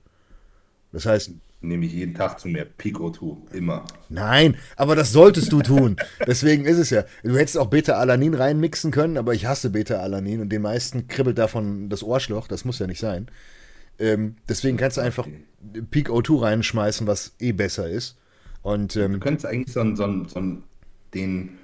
Das 0.92 1.06
heißt. 1.06 1.32
Nehme 1.62 1.86
ich 1.86 1.94
jeden 1.94 2.14
Tag 2.14 2.40
zu 2.40 2.48
mir 2.48 2.66
Peak 2.66 2.98
O2, 2.98 3.54
immer. 3.54 3.86
Nein, 4.10 4.56
aber 4.76 4.96
das 4.96 5.12
solltest 5.12 5.52
du 5.52 5.62
tun. 5.62 5.96
Deswegen 6.28 6.66
ist 6.66 6.78
es 6.78 6.92
ja. 6.92 7.06
Du 7.24 7.36
hättest 7.38 7.58
auch 7.58 7.68
Beta-Alanin 7.68 8.36
reinmixen 8.36 8.92
können, 8.92 9.18
aber 9.18 9.34
ich 9.34 9.48
hasse 9.48 9.72
Beta-Alanin 9.72 10.42
und 10.42 10.50
den 10.50 10.62
meisten 10.62 11.08
kribbelt 11.08 11.38
davon 11.38 11.90
das 11.90 12.04
Ohrschloch. 12.04 12.48
Das 12.48 12.66
muss 12.66 12.80
ja 12.80 12.88
nicht 12.88 13.00
sein. 13.00 13.28
Ähm, 13.98 14.36
deswegen 14.48 14.78
kannst 14.78 14.98
du 14.98 15.02
einfach 15.02 15.28
Peak 15.90 16.10
O2 16.10 16.42
reinschmeißen, 16.42 17.08
was 17.08 17.34
eh 17.40 17.52
besser 17.52 17.90
ist. 17.90 18.18
Und, 18.62 18.96
ähm, 18.96 19.14
du 19.14 19.20
könntest 19.20 19.46
eigentlich 19.46 19.74
so 19.74 19.80
einen, 19.80 19.96
so 19.96 20.04
einen, 20.04 20.28
so 20.28 20.40
einen 20.40 20.64
den, 21.14 21.58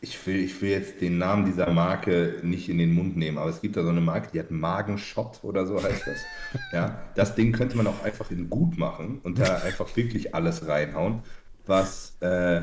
ich 0.00 0.26
will, 0.26 0.36
ich 0.36 0.60
will 0.60 0.70
jetzt 0.70 1.00
den 1.00 1.18
Namen 1.18 1.44
dieser 1.44 1.70
Marke 1.70 2.40
nicht 2.42 2.68
in 2.68 2.78
den 2.78 2.92
Mund 2.92 3.16
nehmen, 3.16 3.38
aber 3.38 3.50
es 3.50 3.60
gibt 3.60 3.76
da 3.76 3.82
so 3.82 3.88
eine 3.88 4.00
Marke, 4.00 4.28
die 4.32 4.40
hat 4.40 4.50
Magenshot 4.50 5.40
oder 5.42 5.66
so 5.66 5.82
heißt 5.82 6.06
das. 6.06 6.18
ja, 6.72 7.02
das 7.14 7.34
Ding 7.34 7.52
könnte 7.52 7.76
man 7.76 7.86
auch 7.86 8.02
einfach 8.04 8.30
in 8.30 8.50
gut 8.50 8.78
machen 8.78 9.20
und 9.22 9.38
da 9.38 9.58
einfach 9.58 9.94
wirklich 9.96 10.34
alles 10.34 10.66
reinhauen, 10.66 11.20
was, 11.66 12.16
äh, 12.20 12.62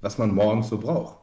was 0.00 0.18
man 0.18 0.34
morgens 0.34 0.68
so 0.68 0.78
braucht. 0.78 1.18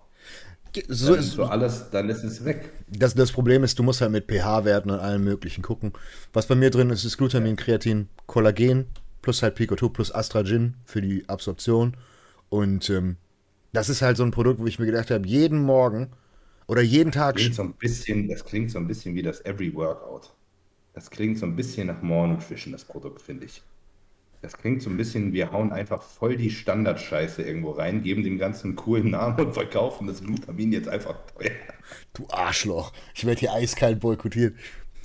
So 0.87 1.13
ist 1.13 1.33
so 1.33 1.43
alles, 1.45 1.91
dann 1.91 2.09
ist 2.09 2.23
es 2.23 2.43
weg. 2.45 2.71
Das, 2.87 3.13
das 3.13 3.31
Problem 3.31 3.63
ist, 3.63 3.77
du 3.77 3.83
musst 3.83 4.01
halt 4.01 4.11
mit 4.11 4.25
pH-Werten 4.27 4.89
und 4.89 4.99
allem 4.99 5.23
möglichen 5.23 5.61
gucken. 5.61 5.93
Was 6.33 6.47
bei 6.47 6.55
mir 6.55 6.71
drin 6.71 6.89
ist, 6.89 7.05
ist 7.05 7.17
Glutamin, 7.17 7.55
Kreatin, 7.55 8.09
Kollagen, 8.25 8.87
plus 9.21 9.43
halt 9.43 9.57
Pico2, 9.57 9.89
plus 9.89 10.13
Astragin 10.13 10.75
für 10.83 11.01
die 11.01 11.29
Absorption. 11.29 11.95
Und 12.49 12.89
ähm, 12.89 13.17
das 13.73 13.89
ist 13.89 14.01
halt 14.01 14.17
so 14.17 14.23
ein 14.23 14.31
Produkt, 14.31 14.59
wo 14.59 14.67
ich 14.67 14.79
mir 14.79 14.85
gedacht 14.85 15.11
habe, 15.11 15.27
jeden 15.27 15.61
Morgen 15.61 16.11
oder 16.67 16.81
jeden 16.81 17.11
Tag. 17.11 17.35
Das 17.35 17.41
klingt 17.41 17.55
so 17.55 17.63
ein 17.63 17.73
bisschen, 17.73 18.29
das 18.29 18.45
klingt 18.45 18.71
so 18.71 18.79
ein 18.79 18.87
bisschen 18.87 19.15
wie 19.15 19.21
das 19.21 19.43
Every 19.45 19.73
Workout. 19.73 20.33
Das 20.93 21.09
klingt 21.09 21.39
so 21.39 21.45
ein 21.45 21.55
bisschen 21.55 21.87
nach 21.87 22.01
Nutrition, 22.01 22.71
das 22.71 22.85
Produkt, 22.85 23.21
finde 23.21 23.45
ich. 23.45 23.63
Das 24.43 24.57
klingt 24.57 24.81
so 24.81 24.89
ein 24.89 24.97
bisschen, 24.97 25.33
wir 25.33 25.51
hauen 25.51 25.71
einfach 25.71 26.01
voll 26.01 26.35
die 26.35 26.51
Standardscheiße 26.51 27.41
irgendwo 27.41 27.71
rein, 27.71 28.03
geben 28.03 28.23
dem 28.23 28.37
Ganzen 28.37 28.67
einen 28.67 28.75
coolen 28.75 29.11
Namen 29.11 29.47
und 29.47 29.53
verkaufen 29.53 30.05
das 30.05 30.21
Glutamin 30.21 30.71
jetzt 30.73 30.89
einfach 30.89 31.15
teuer. 31.33 31.51
Du 32.13 32.27
Arschloch. 32.29 32.91
Ich 33.15 33.25
werde 33.25 33.39
hier 33.39 33.53
eiskalt 33.53 34.01
boykottiert. 34.01 34.55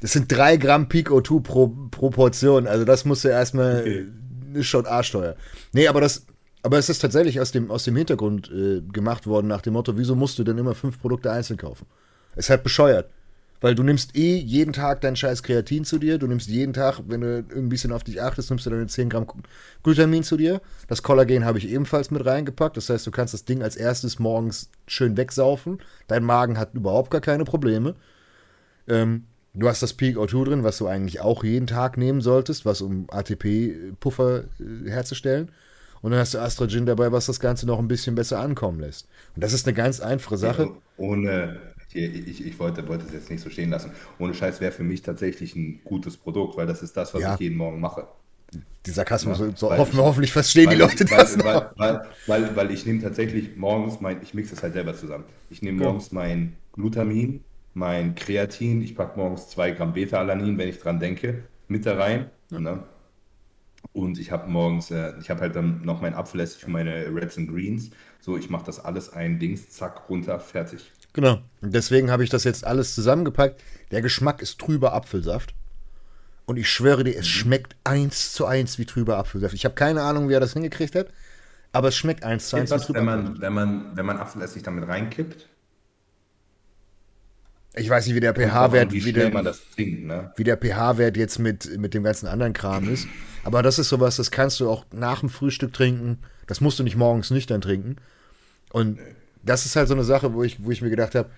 Das 0.00 0.12
sind 0.12 0.30
drei 0.30 0.56
Gramm 0.56 0.88
Peak 0.88 1.10
O2 1.10 1.40
pro, 1.40 1.68
pro 1.68 2.10
Portion. 2.10 2.66
Also 2.66 2.84
das 2.84 3.04
musst 3.04 3.24
du 3.24 3.28
erstmal. 3.28 3.80
Okay. 3.80 4.06
Ist 4.54 4.66
schon 4.66 4.86
arschteuer. 4.86 5.36
Nee, 5.72 5.88
aber 5.88 6.00
das. 6.00 6.26
Aber 6.62 6.78
es 6.78 6.88
ist 6.88 6.98
tatsächlich 6.98 7.40
aus 7.40 7.52
dem, 7.52 7.70
aus 7.70 7.84
dem 7.84 7.96
Hintergrund 7.96 8.50
äh, 8.50 8.80
gemacht 8.80 9.26
worden, 9.26 9.46
nach 9.46 9.62
dem 9.62 9.74
Motto, 9.74 9.96
wieso 9.96 10.14
musst 10.14 10.38
du 10.38 10.44
denn 10.44 10.58
immer 10.58 10.74
fünf 10.74 11.00
Produkte 11.00 11.30
einzeln 11.30 11.56
kaufen? 11.56 11.86
ist 12.38 12.50
halt 12.50 12.62
bescheuert. 12.62 13.10
Weil 13.60 13.74
du 13.74 13.82
nimmst 13.82 14.16
eh 14.16 14.36
jeden 14.36 14.72
Tag 14.72 15.00
dein 15.00 15.16
scheiß 15.16 15.42
Kreatin 15.42 15.84
zu 15.84 15.98
dir. 15.98 16.18
Du 16.18 16.28
nimmst 16.28 16.48
jeden 16.48 16.72
Tag, 16.72 17.00
wenn 17.08 17.22
du 17.22 17.44
ein 17.56 17.68
bisschen 17.68 17.90
auf 17.90 18.04
dich 18.04 18.22
achtest, 18.22 18.50
nimmst 18.50 18.66
du 18.66 18.70
deine 18.70 18.86
10 18.86 19.08
Gramm 19.08 19.26
Glutamin 19.82 20.22
zu 20.22 20.36
dir. 20.36 20.60
Das 20.86 21.02
Kollagen 21.02 21.44
habe 21.44 21.58
ich 21.58 21.68
ebenfalls 21.68 22.12
mit 22.12 22.24
reingepackt. 22.24 22.76
Das 22.76 22.88
heißt, 22.88 23.04
du 23.04 23.10
kannst 23.10 23.34
das 23.34 23.44
Ding 23.44 23.62
als 23.64 23.74
erstes 23.74 24.20
morgens 24.20 24.70
schön 24.86 25.16
wegsaufen. 25.16 25.80
Dein 26.06 26.22
Magen 26.22 26.56
hat 26.56 26.74
überhaupt 26.74 27.10
gar 27.10 27.20
keine 27.20 27.44
Probleme. 27.44 27.96
Ähm, 28.86 29.24
du 29.54 29.68
hast 29.68 29.82
das 29.82 29.94
Peak 29.94 30.16
O2 30.16 30.44
drin, 30.44 30.62
was 30.62 30.78
du 30.78 30.86
eigentlich 30.86 31.20
auch 31.20 31.42
jeden 31.42 31.66
Tag 31.66 31.96
nehmen 31.96 32.20
solltest, 32.20 32.64
was 32.64 32.80
um 32.80 33.10
ATP-Puffer 33.10 34.44
äh, 34.60 34.88
herzustellen. 34.88 35.50
Und 36.00 36.12
dann 36.12 36.20
hast 36.20 36.34
du 36.34 36.38
Astrogin 36.38 36.86
dabei, 36.86 37.12
was 37.12 37.26
das 37.26 37.40
Ganze 37.40 37.66
noch 37.66 37.78
ein 37.78 37.88
bisschen 37.88 38.14
besser 38.14 38.40
ankommen 38.40 38.80
lässt. 38.80 39.08
Und 39.34 39.42
das 39.44 39.52
ist 39.52 39.66
eine 39.66 39.74
ganz 39.74 40.00
einfache 40.00 40.36
Sache. 40.36 40.70
Ohne, 40.96 41.60
ich, 41.92 42.46
ich 42.46 42.58
wollte, 42.58 42.86
wollte 42.88 43.06
es 43.06 43.12
jetzt 43.12 43.30
nicht 43.30 43.42
so 43.42 43.50
stehen 43.50 43.70
lassen. 43.70 43.92
Ohne 44.18 44.34
Scheiß 44.34 44.60
wäre 44.60 44.72
für 44.72 44.84
mich 44.84 45.02
tatsächlich 45.02 45.56
ein 45.56 45.80
gutes 45.84 46.16
Produkt, 46.16 46.56
weil 46.56 46.66
das 46.66 46.82
ist 46.82 46.96
das, 46.96 47.14
was 47.14 47.22
ja. 47.22 47.34
ich 47.34 47.40
jeden 47.40 47.56
Morgen 47.56 47.80
mache. 47.80 48.06
Die 48.86 48.90
Sarkasmus, 48.90 49.40
ja, 49.40 49.50
so 49.54 49.76
hoffen, 49.76 49.98
ich, 49.98 49.98
hoffentlich 49.98 50.32
verstehen 50.32 50.70
die 50.70 50.76
Leute 50.76 51.10
weil, 51.10 51.18
das. 51.18 51.44
Weil, 51.44 51.70
weil, 51.76 52.02
weil, 52.26 52.56
weil, 52.56 52.70
ich 52.70 52.86
nehme 52.86 53.02
tatsächlich 53.02 53.56
morgens 53.56 54.00
mein, 54.00 54.22
ich 54.22 54.32
mixe 54.32 54.54
das 54.54 54.62
halt 54.62 54.72
selber 54.72 54.94
zusammen. 54.94 55.24
Ich 55.50 55.60
nehme 55.60 55.82
morgens 55.82 56.12
mein 56.12 56.54
Glutamin, 56.72 57.44
mein 57.74 58.14
Kreatin, 58.14 58.80
ich 58.80 58.96
packe 58.96 59.18
morgens 59.18 59.48
zwei 59.48 59.72
Gramm 59.72 59.92
Beta-Alanin, 59.92 60.56
wenn 60.56 60.68
ich 60.68 60.78
dran 60.78 60.98
denke, 61.00 61.44
mit 61.68 61.84
da 61.84 61.96
rein. 61.96 62.30
Ja. 62.50 62.60
Ne? 62.60 62.82
Und 63.92 64.18
ich 64.18 64.30
habe 64.30 64.48
morgens, 64.48 64.90
äh, 64.90 65.12
ich 65.20 65.30
habe 65.30 65.40
halt 65.40 65.56
dann 65.56 65.82
noch 65.84 66.00
mein 66.00 66.14
Apfelessig 66.14 66.62
für 66.62 66.70
meine 66.70 67.06
Reds 67.14 67.38
and 67.38 67.50
Greens. 67.50 67.90
So, 68.20 68.36
ich 68.36 68.50
mache 68.50 68.66
das 68.66 68.84
alles 68.84 69.12
ein 69.12 69.38
Dings, 69.38 69.70
zack, 69.70 70.08
runter, 70.08 70.38
fertig. 70.40 70.90
Genau. 71.12 71.40
Und 71.60 71.74
deswegen 71.74 72.10
habe 72.10 72.24
ich 72.24 72.30
das 72.30 72.44
jetzt 72.44 72.66
alles 72.66 72.94
zusammengepackt. 72.94 73.60
Der 73.90 74.02
Geschmack 74.02 74.42
ist 74.42 74.58
trüber 74.60 74.92
Apfelsaft. 74.92 75.54
Und 76.46 76.56
ich 76.56 76.68
schwöre 76.68 77.04
dir, 77.04 77.12
es 77.12 77.26
mhm. 77.26 77.30
schmeckt 77.30 77.76
eins 77.84 78.32
zu 78.32 78.46
eins 78.46 78.78
wie 78.78 78.86
trüber 78.86 79.18
Apfelsaft. 79.18 79.54
Ich 79.54 79.64
habe 79.64 79.74
keine 79.74 80.02
Ahnung, 80.02 80.28
wie 80.28 80.34
er 80.34 80.40
das 80.40 80.54
hingekriegt 80.54 80.94
hat, 80.94 81.08
aber 81.72 81.88
es 81.88 81.96
schmeckt 81.96 82.24
eins 82.24 82.48
zu 82.48 82.56
eins 82.56 82.70
wie 82.70 82.78
trüber 82.78 83.00
wenn 83.00 83.04
man, 83.04 83.40
wenn 83.40 83.52
man, 83.52 83.96
wenn 83.96 84.06
man 84.06 84.16
Apfelessig 84.16 84.62
damit 84.62 84.88
reinkippt? 84.88 85.46
Ich 87.78 87.88
weiß 87.88 88.06
nicht, 88.06 88.14
wie 88.14 88.20
der 88.20 88.34
pH-Wert 88.34 88.92
wie, 88.92 89.04
wie, 89.04 89.12
ne? 90.06 90.32
wie 90.36 90.44
der 90.44 90.56
pH-Wert 90.56 91.16
jetzt 91.16 91.38
mit, 91.38 91.78
mit 91.78 91.94
dem 91.94 92.02
ganzen 92.02 92.26
anderen 92.26 92.52
Kram 92.52 92.88
ist. 92.88 93.06
Aber 93.44 93.62
das 93.62 93.78
ist 93.78 93.88
sowas, 93.88 94.16
das 94.16 94.30
kannst 94.30 94.60
du 94.60 94.68
auch 94.68 94.84
nach 94.92 95.20
dem 95.20 95.28
Frühstück 95.28 95.72
trinken. 95.72 96.18
Das 96.46 96.60
musst 96.60 96.78
du 96.78 96.82
nicht 96.82 96.96
morgens 96.96 97.30
nüchtern 97.30 97.60
trinken. 97.60 97.96
Und 98.72 98.98
das 99.42 99.66
ist 99.66 99.76
halt 99.76 99.88
so 99.88 99.94
eine 99.94 100.04
Sache, 100.04 100.34
wo 100.34 100.42
ich, 100.42 100.64
wo 100.64 100.70
ich 100.70 100.82
mir 100.82 100.90
gedacht 100.90 101.14
habe, 101.14 101.30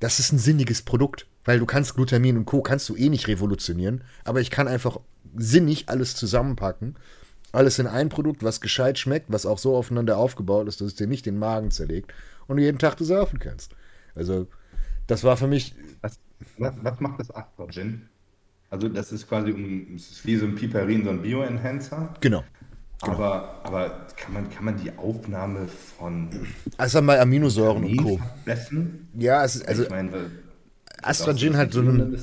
das 0.00 0.18
ist 0.18 0.32
ein 0.32 0.38
sinniges 0.38 0.82
Produkt, 0.82 1.26
weil 1.44 1.58
du 1.58 1.66
kannst 1.66 1.94
Glutamin 1.94 2.36
und 2.36 2.44
Co. 2.44 2.60
kannst 2.62 2.88
du 2.88 2.96
eh 2.96 3.08
nicht 3.08 3.28
revolutionieren, 3.28 4.02
aber 4.24 4.40
ich 4.40 4.50
kann 4.50 4.66
einfach 4.66 4.98
sinnig 5.36 5.88
alles 5.88 6.16
zusammenpacken, 6.16 6.96
alles 7.52 7.78
in 7.78 7.86
ein 7.86 8.08
Produkt, 8.08 8.42
was 8.42 8.60
gescheit 8.60 8.98
schmeckt, 8.98 9.26
was 9.28 9.46
auch 9.46 9.58
so 9.58 9.76
aufeinander 9.76 10.16
aufgebaut 10.16 10.66
ist, 10.66 10.80
dass 10.80 10.88
es 10.88 10.94
dir 10.96 11.06
nicht 11.06 11.26
den 11.26 11.38
Magen 11.38 11.70
zerlegt 11.70 12.12
und 12.48 12.56
du 12.56 12.62
jeden 12.62 12.78
Tag 12.78 12.96
du 12.96 13.04
saufen 13.04 13.38
kannst. 13.38 13.76
Also, 14.16 14.48
das 15.06 15.24
war 15.24 15.36
für 15.36 15.46
mich. 15.46 15.74
Was, 16.00 16.18
was, 16.58 16.74
was 16.82 17.00
macht 17.00 17.20
das 17.20 17.34
Astrogen? 17.34 18.08
Also, 18.70 18.88
das 18.88 19.12
ist 19.12 19.28
quasi 19.28 19.52
um, 19.52 19.96
ist 19.96 20.24
wie 20.24 20.36
so 20.36 20.46
ein 20.46 20.54
Piperin, 20.54 21.04
so 21.04 21.10
ein 21.10 21.22
Bioenhancer. 21.22 22.14
Genau. 22.20 22.44
Genau. 23.02 23.14
Aber, 23.14 23.60
aber 23.64 24.06
kann, 24.16 24.32
man, 24.32 24.50
kann 24.50 24.64
man 24.64 24.76
die 24.76 24.96
Aufnahme 24.96 25.66
von 25.66 26.28
also 26.76 27.02
bei 27.02 27.20
Aminosäuren 27.20 27.84
und 27.84 27.96
Co. 27.96 28.20
Messen? 28.44 29.08
Ja, 29.18 29.44
es 29.44 29.56
ist, 29.56 29.66
also 29.66 29.82
ich 29.82 29.90
meine, 29.90 30.30
Astragin 31.02 31.56
hat 31.56 31.72
so 31.72 31.80
einen. 31.80 32.14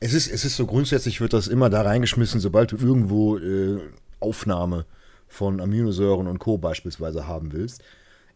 Es 0.00 0.12
ist, 0.14 0.30
es 0.30 0.44
ist 0.44 0.56
so 0.56 0.64
grundsätzlich 0.64 1.20
wird 1.20 1.32
das 1.32 1.48
immer 1.48 1.70
da 1.70 1.82
reingeschmissen, 1.82 2.38
sobald 2.38 2.70
du 2.70 2.76
irgendwo 2.76 3.36
äh, 3.36 3.80
Aufnahme 4.20 4.86
von 5.26 5.60
Aminosäuren 5.60 6.28
und 6.28 6.38
Co. 6.38 6.56
beispielsweise 6.56 7.26
haben 7.26 7.52
willst. 7.52 7.82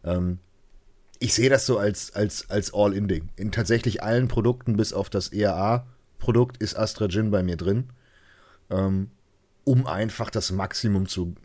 Ähm, 0.03 0.39
ich 1.23 1.33
sehe 1.33 1.49
das 1.49 1.65
so 1.65 1.77
als, 1.77 2.13
als, 2.13 2.49
als 2.49 2.73
All-In-Ding. 2.73 3.29
In 3.37 3.53
tatsächlich 3.53 4.03
allen 4.03 4.27
Produkten, 4.27 4.75
bis 4.75 4.91
auf 4.91 5.09
das 5.09 5.29
ERA-Produkt, 5.29 6.57
ist 6.57 6.77
Astragin 6.77 7.31
bei 7.31 7.43
mir 7.43 7.55
drin. 7.55 7.85
Ähm, 8.69 9.09
um 9.63 9.87
einfach 9.87 10.29
das 10.29 10.51
Maximum 10.51 11.07
zu 11.07 11.35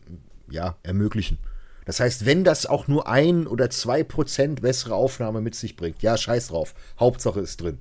ja, 0.51 0.75
ermöglichen. 0.83 1.37
Das 1.85 2.01
heißt, 2.01 2.25
wenn 2.25 2.43
das 2.43 2.65
auch 2.65 2.89
nur 2.89 3.07
ein 3.07 3.47
oder 3.47 3.69
zwei 3.69 4.03
Prozent 4.03 4.61
bessere 4.61 4.95
Aufnahme 4.95 5.39
mit 5.39 5.55
sich 5.55 5.77
bringt, 5.77 6.03
ja, 6.03 6.17
scheiß 6.17 6.49
drauf. 6.49 6.75
Hauptsache 6.99 7.39
ist 7.39 7.61
drin. 7.61 7.77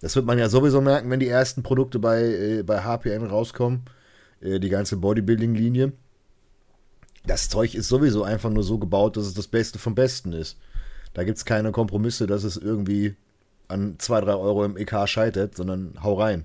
Das 0.00 0.16
wird 0.16 0.26
man 0.26 0.40
ja 0.40 0.48
sowieso 0.48 0.80
merken, 0.80 1.08
wenn 1.08 1.20
die 1.20 1.28
ersten 1.28 1.62
Produkte 1.62 2.00
bei, 2.00 2.20
äh, 2.20 2.62
bei 2.64 2.82
HPN 2.82 3.26
rauskommen. 3.26 3.84
Äh, 4.40 4.58
die 4.58 4.70
ganze 4.70 4.96
Bodybuilding-Linie. 4.96 5.92
Das 7.24 7.48
Zeug 7.48 7.76
ist 7.76 7.86
sowieso 7.86 8.24
einfach 8.24 8.50
nur 8.50 8.64
so 8.64 8.78
gebaut, 8.78 9.16
dass 9.16 9.26
es 9.26 9.34
das 9.34 9.46
Beste 9.46 9.78
vom 9.78 9.94
Besten 9.94 10.32
ist. 10.32 10.58
Da 11.14 11.24
gibt 11.24 11.38
es 11.38 11.44
keine 11.44 11.72
Kompromisse, 11.72 12.26
dass 12.26 12.44
es 12.44 12.56
irgendwie 12.56 13.16
an 13.68 13.96
2, 13.98 14.22
3 14.22 14.34
Euro 14.34 14.64
im 14.64 14.76
EK 14.76 15.06
scheitert, 15.08 15.56
sondern 15.56 15.98
hau 16.02 16.14
rein. 16.14 16.44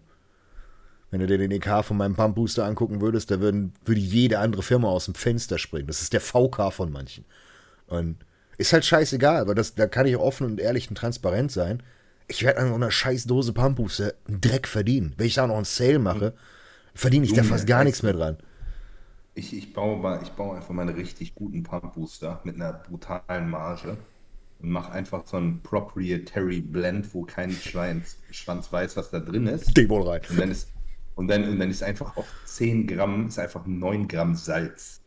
Wenn 1.10 1.22
du 1.22 1.28
dir 1.28 1.38
den 1.38 1.52
EK 1.52 1.86
von 1.86 1.98
meinem 1.98 2.16
Pump 2.16 2.36
Booster 2.36 2.66
angucken 2.66 3.00
würdest, 3.00 3.32
da 3.32 3.40
würden, 3.40 3.74
würde 3.86 4.02
jede 4.02 4.40
andere 4.40 4.62
Firma 4.62 4.90
aus 4.90 5.06
dem 5.06 5.14
Fenster 5.14 5.58
springen. 5.58 5.88
Das 5.88 6.02
ist 6.02 6.12
der 6.12 6.22
VK 6.22 6.74
von 6.74 6.92
manchen. 6.92 7.24
Und 7.88 8.18
ist 8.58 8.74
halt 8.74 8.86
scheißegal, 8.86 9.42
aber 9.42 9.56
das, 9.56 9.76
da 9.76 9.88
kann 9.88 10.06
ich 10.06 10.18
offen 10.18 10.46
und 10.46 10.60
ehrlich 10.60 10.90
und 10.90 10.98
transparent 10.98 11.52
sein. 11.52 11.84
Ich 12.28 12.44
werde 12.44 12.60
an 12.60 12.70
so 12.70 12.76
einer 12.76 12.92
scheiß 12.92 13.24
Dose 13.26 13.54
Pump 13.54 13.78
Booster 13.78 14.14
einen 14.28 14.42
Dreck 14.42 14.68
verdienen. 14.68 15.14
Wenn 15.16 15.28
ich 15.28 15.36
da 15.36 15.48
noch 15.48 15.56
einen 15.56 15.66
Sale 15.66 16.00
mache, 16.00 16.34
verdiene 16.94 17.26
ich 17.26 17.34
da 17.34 17.44
fast 17.44 17.68
gar 17.68 17.86
nichts 17.86 18.04
mehr 18.04 18.14
dran. 18.14 18.38
Ich, 19.34 19.56
ich, 19.56 19.72
baue, 19.74 20.20
ich 20.24 20.32
baue 20.32 20.58
einfach 20.58 20.72
mal 20.72 20.82
einen 20.82 20.96
richtig 20.96 21.36
guten 21.36 21.64
Pump 21.64 21.94
Booster 21.94 22.42
mit 22.44 22.56
einer 22.56 22.74
brutalen 22.74 23.50
Marge 23.50 23.98
und 24.60 24.70
mache 24.70 24.92
einfach 24.92 25.26
so 25.26 25.38
einen 25.38 25.62
Proprietary 25.62 26.62
Blend, 26.62 27.14
wo 27.14 27.24
kein 27.24 27.52
Schwanz, 27.52 28.18
Schwanz 28.32 28.72
weiß, 28.72 28.98
was 28.98 29.12
da 29.12 29.20
drin 29.20 29.48
ist. 29.48 29.76
Debol 29.78 30.08
rein. 30.08 30.22
Und 30.30 30.40
dann 30.40 30.52
ist 30.52 30.68
und 31.18 31.28
dann, 31.30 31.44
und 31.46 31.60
dann 31.60 31.72
ist 31.72 31.82
einfach 31.82 32.16
auf 32.16 32.28
10 32.46 32.86
Gramm, 32.86 33.28
ist 33.28 33.40
einfach 33.40 33.66
9 33.66 34.08
Gramm 34.08 34.36
Salz. 34.36 35.02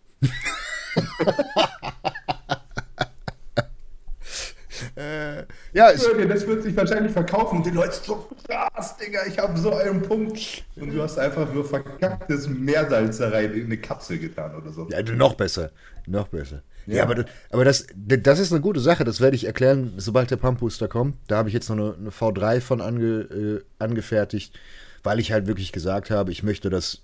äh, 4.96 5.44
ja, 5.72 5.92
ich, 5.92 6.02
das 6.02 6.46
wird 6.48 6.64
sich 6.64 6.76
wahrscheinlich 6.76 7.12
verkaufen 7.12 7.62
die 7.62 7.70
Leute 7.70 7.92
so 7.92 8.28
krass, 8.44 8.96
Digga, 8.96 9.20
ich 9.28 9.38
habe 9.38 9.56
so 9.56 9.72
einen 9.72 10.02
Punkt. 10.02 10.64
Und 10.74 10.92
du 10.92 11.00
hast 11.00 11.16
einfach 11.16 11.54
nur 11.54 11.64
verkacktes 11.64 12.48
Meersalzerei 12.48 13.44
in 13.44 13.66
eine 13.66 13.76
Kapsel 13.76 14.18
getan 14.18 14.56
oder 14.56 14.72
so. 14.72 14.88
Ja, 14.90 15.00
noch 15.02 15.34
besser. 15.34 15.70
Noch 16.08 16.26
besser. 16.26 16.64
Ja, 16.90 16.98
ja 16.98 17.02
aber, 17.04 17.14
das, 17.14 17.26
aber 17.50 17.64
das, 17.64 17.86
das 17.96 18.38
ist 18.38 18.52
eine 18.52 18.60
gute 18.60 18.80
Sache. 18.80 19.04
Das 19.04 19.20
werde 19.20 19.36
ich 19.36 19.44
erklären, 19.44 19.94
sobald 19.96 20.30
der 20.30 20.36
Pump 20.36 20.60
Booster 20.60 20.88
kommt. 20.88 21.16
Da 21.26 21.38
habe 21.38 21.48
ich 21.48 21.54
jetzt 21.54 21.68
noch 21.68 21.76
eine, 21.76 21.94
eine 21.94 22.10
V3 22.10 22.60
von 22.60 22.80
ange, 22.80 23.06
äh, 23.06 23.60
angefertigt 23.78 24.58
weil 25.02 25.20
ich 25.20 25.32
halt 25.32 25.46
wirklich 25.46 25.72
gesagt 25.72 26.10
habe, 26.10 26.32
ich 26.32 26.42
möchte 26.42 26.70
das 26.70 27.02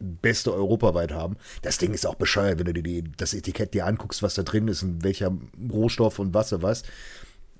beste 0.00 0.54
europaweit 0.54 1.12
haben. 1.12 1.36
Das 1.62 1.78
Ding 1.78 1.92
ist 1.92 2.06
auch 2.06 2.14
bescheuert, 2.14 2.58
wenn 2.58 2.66
du 2.66 2.72
dir 2.72 2.82
die, 2.82 3.04
das 3.16 3.34
Etikett 3.34 3.74
dir 3.74 3.86
anguckst, 3.86 4.22
was 4.22 4.34
da 4.34 4.42
drin 4.42 4.68
ist 4.68 4.82
und 4.82 5.02
welcher 5.02 5.36
Rohstoff 5.70 6.18
und 6.18 6.34
was 6.34 6.52
was. 6.62 6.84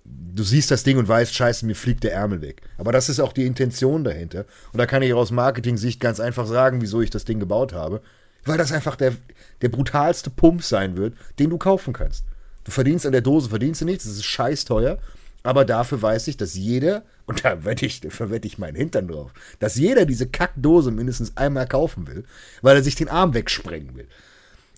Du 0.04 0.42
siehst 0.42 0.70
das 0.70 0.84
Ding 0.84 0.96
und 0.96 1.08
weißt, 1.08 1.34
scheiße, 1.34 1.66
mir 1.66 1.74
fliegt 1.74 2.04
der 2.04 2.14
Ärmel 2.14 2.40
weg. 2.40 2.62
Aber 2.78 2.92
das 2.92 3.08
ist 3.08 3.20
auch 3.20 3.32
die 3.32 3.44
Intention 3.44 4.04
dahinter. 4.04 4.46
Und 4.72 4.78
da 4.78 4.86
kann 4.86 5.02
ich 5.02 5.12
aus 5.12 5.30
Marketing-Sicht 5.30 6.00
ganz 6.00 6.20
einfach 6.20 6.46
sagen, 6.46 6.80
wieso 6.80 7.02
ich 7.02 7.10
das 7.10 7.24
Ding 7.24 7.40
gebaut 7.40 7.74
habe. 7.74 8.00
Weil 8.48 8.58
das 8.58 8.72
einfach 8.72 8.96
der, 8.96 9.14
der 9.62 9.68
brutalste 9.68 10.30
Pump 10.30 10.62
sein 10.62 10.96
wird, 10.96 11.14
den 11.38 11.50
du 11.50 11.58
kaufen 11.58 11.92
kannst. 11.92 12.24
Du 12.64 12.70
verdienst 12.70 13.06
an 13.06 13.12
der 13.12 13.20
Dose, 13.20 13.48
verdienst 13.48 13.80
du 13.80 13.84
nichts, 13.84 14.04
das 14.04 14.14
ist 14.14 14.24
scheiß 14.24 14.64
teuer. 14.64 14.98
Aber 15.42 15.64
dafür 15.64 16.02
weiß 16.02 16.28
ich, 16.28 16.36
dass 16.36 16.54
jeder, 16.54 17.02
und 17.26 17.44
da 17.44 17.64
wette 17.64 17.86
ich, 17.86 18.00
verwette 18.10 18.46
ich 18.46 18.58
meinen 18.58 18.76
Hintern 18.76 19.08
drauf, 19.08 19.32
dass 19.60 19.76
jeder 19.76 20.04
diese 20.04 20.28
Kackdose 20.28 20.90
mindestens 20.90 21.36
einmal 21.36 21.66
kaufen 21.66 22.06
will, 22.06 22.24
weil 22.60 22.76
er 22.76 22.82
sich 22.82 22.96
den 22.96 23.08
Arm 23.08 23.34
wegsprengen 23.34 23.96
will. 23.96 24.08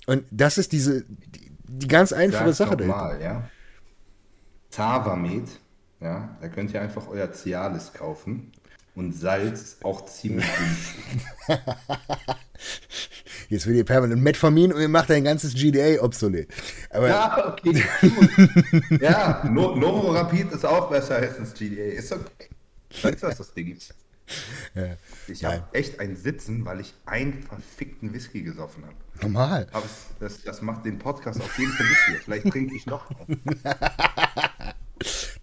Und 0.07 0.25
das 0.31 0.59
ist 0.59 0.73
diese, 0.73 1.03
die, 1.03 1.51
die 1.67 1.89
ganz 1.89 2.13
einfache 2.13 2.53
Sache 2.53 2.77
dahinter. 2.77 2.97
Mal, 2.97 3.21
ja. 3.23 3.51
Tavamed, 4.71 5.49
ja, 6.01 6.37
da 6.41 6.49
könnt 6.49 6.73
ihr 6.73 6.81
einfach 6.81 7.09
euer 7.09 7.33
Cialis 7.33 7.93
kaufen. 7.93 8.53
Und 8.95 9.13
Salz 9.13 9.63
ist 9.63 9.85
auch 9.85 10.05
ziemlich 10.07 10.47
günstig. 10.57 11.05
Jetzt 13.51 13.67
will 13.67 13.75
ihr 13.75 13.85
permanent 13.85 14.23
Metformin 14.23 14.73
und 14.73 14.81
ihr 14.81 14.89
macht 14.89 15.11
dein 15.11 15.25
ganzes 15.25 15.55
GDA 15.55 16.01
obsolet. 16.03 16.49
Aber 16.89 17.09
ja, 17.09 17.49
okay. 17.49 17.83
ja, 19.01 19.43
no 19.45 19.75
Novo 19.75 20.13
Rapid 20.13 20.53
ist 20.53 20.65
auch 20.65 20.89
besser 20.89 21.17
als 21.17 21.37
das 21.37 21.55
GDA. 21.55 21.83
Ist 21.83 22.13
okay. 22.13 22.49
Weißt 23.03 23.25
du, 23.25 23.27
was 23.27 23.39
das 23.39 23.53
Ding 23.53 23.77
ist? 23.77 23.93
Ja. 24.77 24.97
Ich 25.27 25.45
habe 25.45 25.65
echt 25.73 25.99
ein 25.99 26.15
Sitzen, 26.15 26.65
weil 26.65 26.79
ich 26.79 26.95
einen 27.07 27.43
verfickten 27.43 28.15
Whisky 28.15 28.43
gesoffen 28.43 28.85
habe. 28.85 28.95
Normal. 29.21 29.67
Aber 29.73 29.87
das, 30.21 30.43
das 30.43 30.63
macht 30.63 30.85
den 30.85 31.01
Podcast 31.01 31.41
auf 31.41 31.59
jeden 31.59 31.73
Fall 31.73 31.87
Whisky. 31.87 32.23
Vielleicht 32.23 32.49
trinke 32.51 32.77
ich 32.77 32.87
noch. 32.87 33.11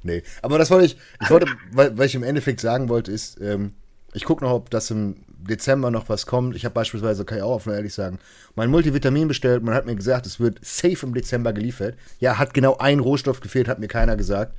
nee, 0.03 0.23
aber 0.41 0.57
das 0.57 0.71
wollte 0.71 0.85
ich, 0.85 0.97
ich 1.21 1.29
wollte, 1.29 1.47
weil, 1.73 1.97
weil 1.97 2.05
ich 2.05 2.15
im 2.15 2.23
Endeffekt 2.23 2.61
sagen 2.61 2.87
wollte, 2.87 3.11
ist, 3.11 3.41
ähm, 3.41 3.73
ich 4.13 4.23
gucke 4.23 4.45
noch, 4.45 4.53
ob 4.53 4.69
das 4.69 4.89
im 4.91 5.17
Dezember 5.47 5.91
noch 5.91 6.09
was 6.09 6.25
kommt. 6.25 6.55
Ich 6.55 6.65
habe 6.65 6.73
beispielsweise, 6.73 7.25
kann 7.25 7.37
ich 7.37 7.43
auch 7.43 7.55
offen 7.55 7.73
ehrlich 7.73 7.93
sagen, 7.93 8.19
mein 8.55 8.69
Multivitamin 8.69 9.27
bestellt. 9.27 9.63
Man 9.63 9.73
hat 9.73 9.85
mir 9.85 9.95
gesagt, 9.95 10.25
es 10.25 10.39
wird 10.39 10.59
safe 10.61 11.05
im 11.05 11.13
Dezember 11.13 11.53
geliefert. 11.53 11.95
Ja, 12.19 12.37
hat 12.37 12.53
genau 12.53 12.77
ein 12.77 12.99
Rohstoff 12.99 13.39
gefehlt, 13.39 13.67
hat 13.67 13.79
mir 13.79 13.87
keiner 13.87 14.15
gesagt. 14.15 14.53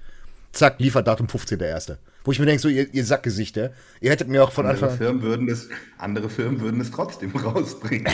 Zack, 0.52 0.80
Lieferdatum 0.80 1.26
15.01. 1.26 1.96
Wo 2.24 2.32
ich 2.32 2.38
mir 2.38 2.46
denke, 2.46 2.62
so, 2.62 2.68
ihr, 2.68 2.92
ihr 2.92 3.04
Sackgesichter, 3.04 3.70
ihr 4.00 4.10
hättet 4.10 4.28
mir 4.28 4.42
auch 4.42 4.52
von 4.52 4.66
andere 4.66 4.86
Anfang 4.86 4.98
Firmen 4.98 5.22
würden 5.22 5.48
es, 5.48 5.68
Andere 5.98 6.28
Firmen 6.28 6.60
würden 6.60 6.80
es 6.80 6.90
trotzdem 6.90 7.30
rausbringen. 7.36 8.12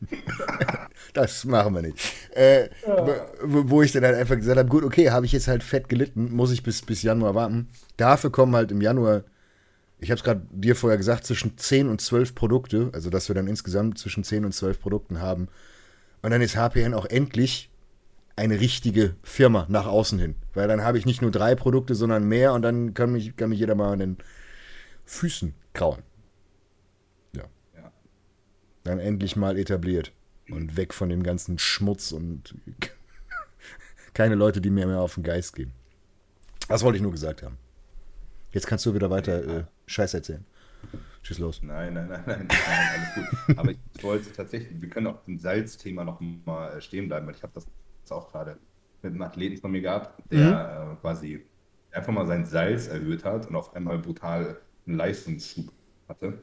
das 1.12 1.44
machen 1.44 1.74
wir 1.74 1.82
nicht. 1.82 1.98
Äh, 2.34 2.64
ja. 2.86 3.06
wo, 3.42 3.70
wo, 3.70 3.82
ich 3.82 3.92
dann 3.92 4.04
halt 4.04 4.16
einfach 4.16 4.36
gesagt 4.36 4.58
habe, 4.58 4.68
gut, 4.68 4.84
okay, 4.84 5.10
habe 5.10 5.26
ich 5.26 5.32
jetzt 5.32 5.48
halt 5.48 5.62
fett 5.62 5.88
gelitten, 5.88 6.32
muss 6.32 6.52
ich 6.52 6.62
bis, 6.62 6.82
bis 6.82 7.02
Januar 7.02 7.34
warten. 7.34 7.68
Dafür 7.96 8.30
kommen 8.30 8.54
halt 8.54 8.70
im 8.70 8.80
Januar 8.80 9.24
ich 10.00 10.10
habe 10.10 10.18
es 10.18 10.24
gerade 10.24 10.42
dir 10.50 10.74
vorher 10.74 10.96
gesagt, 10.96 11.24
zwischen 11.26 11.58
10 11.58 11.88
und 11.88 12.00
12 12.00 12.34
Produkte, 12.34 12.90
also 12.92 13.10
dass 13.10 13.28
wir 13.28 13.34
dann 13.34 13.46
insgesamt 13.46 13.98
zwischen 13.98 14.24
10 14.24 14.46
und 14.46 14.52
12 14.52 14.80
Produkten 14.80 15.20
haben. 15.20 15.48
Und 16.22 16.30
dann 16.30 16.40
ist 16.40 16.56
HPN 16.56 16.94
auch 16.94 17.06
endlich 17.06 17.70
eine 18.36 18.60
richtige 18.60 19.14
Firma 19.22 19.66
nach 19.68 19.86
außen 19.86 20.18
hin. 20.18 20.36
Weil 20.54 20.68
dann 20.68 20.82
habe 20.82 20.96
ich 20.96 21.04
nicht 21.04 21.20
nur 21.20 21.30
drei 21.30 21.54
Produkte, 21.54 21.94
sondern 21.94 22.26
mehr 22.26 22.54
und 22.54 22.62
dann 22.62 22.94
kann 22.94 23.12
mich, 23.12 23.36
kann 23.36 23.50
mich 23.50 23.58
jeder 23.58 23.74
mal 23.74 23.92
an 23.92 23.98
den 23.98 24.16
Füßen 25.04 25.54
krauen. 25.74 26.02
Ja. 27.36 27.44
ja. 27.74 27.92
Dann 28.84 28.98
endlich 28.98 29.36
mal 29.36 29.58
etabliert 29.58 30.12
und 30.48 30.78
weg 30.78 30.94
von 30.94 31.10
dem 31.10 31.22
ganzen 31.22 31.58
Schmutz 31.58 32.12
und 32.12 32.54
keine 34.14 34.34
Leute, 34.34 34.62
die 34.62 34.70
mir 34.70 34.86
mehr 34.86 35.00
auf 35.00 35.14
den 35.14 35.24
Geist 35.24 35.54
gehen. 35.54 35.72
Das 36.68 36.82
wollte 36.82 36.96
ich 36.96 37.02
nur 37.02 37.12
gesagt 37.12 37.42
haben. 37.42 37.58
Jetzt 38.52 38.66
kannst 38.66 38.86
du 38.86 38.94
wieder 38.94 39.10
weiter 39.10 39.58
äh, 39.58 39.64
Scheiß 39.90 40.14
erzählen. 40.14 40.44
Schieß 41.22 41.38
los. 41.38 41.62
Nein, 41.62 41.94
nein, 41.94 42.08
nein, 42.08 42.22
nein, 42.26 42.46
nein, 42.48 42.88
alles 42.94 43.14
gut. 43.14 43.58
Aber 43.58 43.70
ich 43.72 44.02
wollte 44.02 44.32
tatsächlich, 44.32 44.80
wir 44.80 44.88
können 44.88 45.08
auch 45.08 45.18
im 45.26 45.38
Salzthema 45.38 46.04
noch 46.04 46.20
mal 46.20 46.78
äh, 46.78 46.80
stehen 46.80 47.08
bleiben, 47.08 47.26
weil 47.26 47.34
ich 47.34 47.42
habe 47.42 47.52
das 47.54 47.66
auch 48.10 48.30
gerade 48.30 48.56
mit 49.02 49.12
einem 49.12 49.22
Athleten 49.22 49.60
von 49.60 49.70
mir 49.70 49.82
gehabt, 49.82 50.22
der 50.30 50.86
mhm. 50.86 50.92
äh, 50.92 50.96
quasi 51.00 51.44
einfach 51.92 52.12
mal 52.12 52.26
sein 52.26 52.46
Salz 52.46 52.88
erhöht 52.88 53.24
hat 53.24 53.48
und 53.48 53.56
auf 53.56 53.74
einmal 53.74 53.98
brutal 53.98 54.60
einen 54.86 54.96
Leistungsschub 54.96 55.72
hatte. 56.08 56.38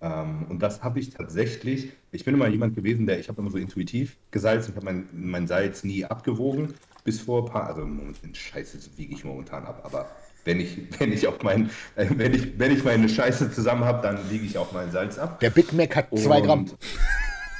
Ähm, 0.00 0.46
und 0.48 0.62
das 0.62 0.82
habe 0.82 1.00
ich 1.00 1.10
tatsächlich, 1.10 1.92
ich 2.10 2.24
bin 2.24 2.34
immer 2.34 2.48
jemand 2.48 2.74
gewesen, 2.74 3.06
der, 3.06 3.18
ich 3.18 3.28
habe 3.28 3.40
immer 3.40 3.50
so 3.50 3.58
intuitiv 3.58 4.18
gesalzt, 4.30 4.68
ich 4.68 4.76
habe 4.76 4.84
mein, 4.84 5.08
mein 5.12 5.46
Salz 5.46 5.82
nie 5.82 6.04
abgewogen, 6.04 6.74
bis 7.04 7.20
vor 7.20 7.44
ein 7.44 7.52
paar, 7.52 7.66
also 7.68 7.88
Scheiße 8.32 8.78
wiege 8.96 9.14
ich 9.14 9.24
momentan 9.24 9.64
ab, 9.64 9.80
aber 9.84 10.08
wenn 10.44 10.60
ich, 10.60 10.78
wenn 10.98 11.12
ich 11.12 11.26
auch 11.28 11.42
mein, 11.42 11.70
äh, 11.96 12.06
wenn 12.16 12.34
ich, 12.34 12.58
wenn 12.58 12.72
ich 12.72 12.84
meine 12.84 13.08
Scheiße 13.08 13.52
zusammen 13.52 13.84
habe, 13.84 14.02
dann 14.02 14.18
wiege 14.30 14.44
ich 14.44 14.58
auch 14.58 14.72
mein 14.72 14.90
Salz 14.90 15.18
ab. 15.18 15.40
Der 15.40 15.50
Big 15.50 15.72
Mac 15.72 15.94
hat 15.96 16.08
zwei 16.16 16.40
Gramm. 16.40 16.66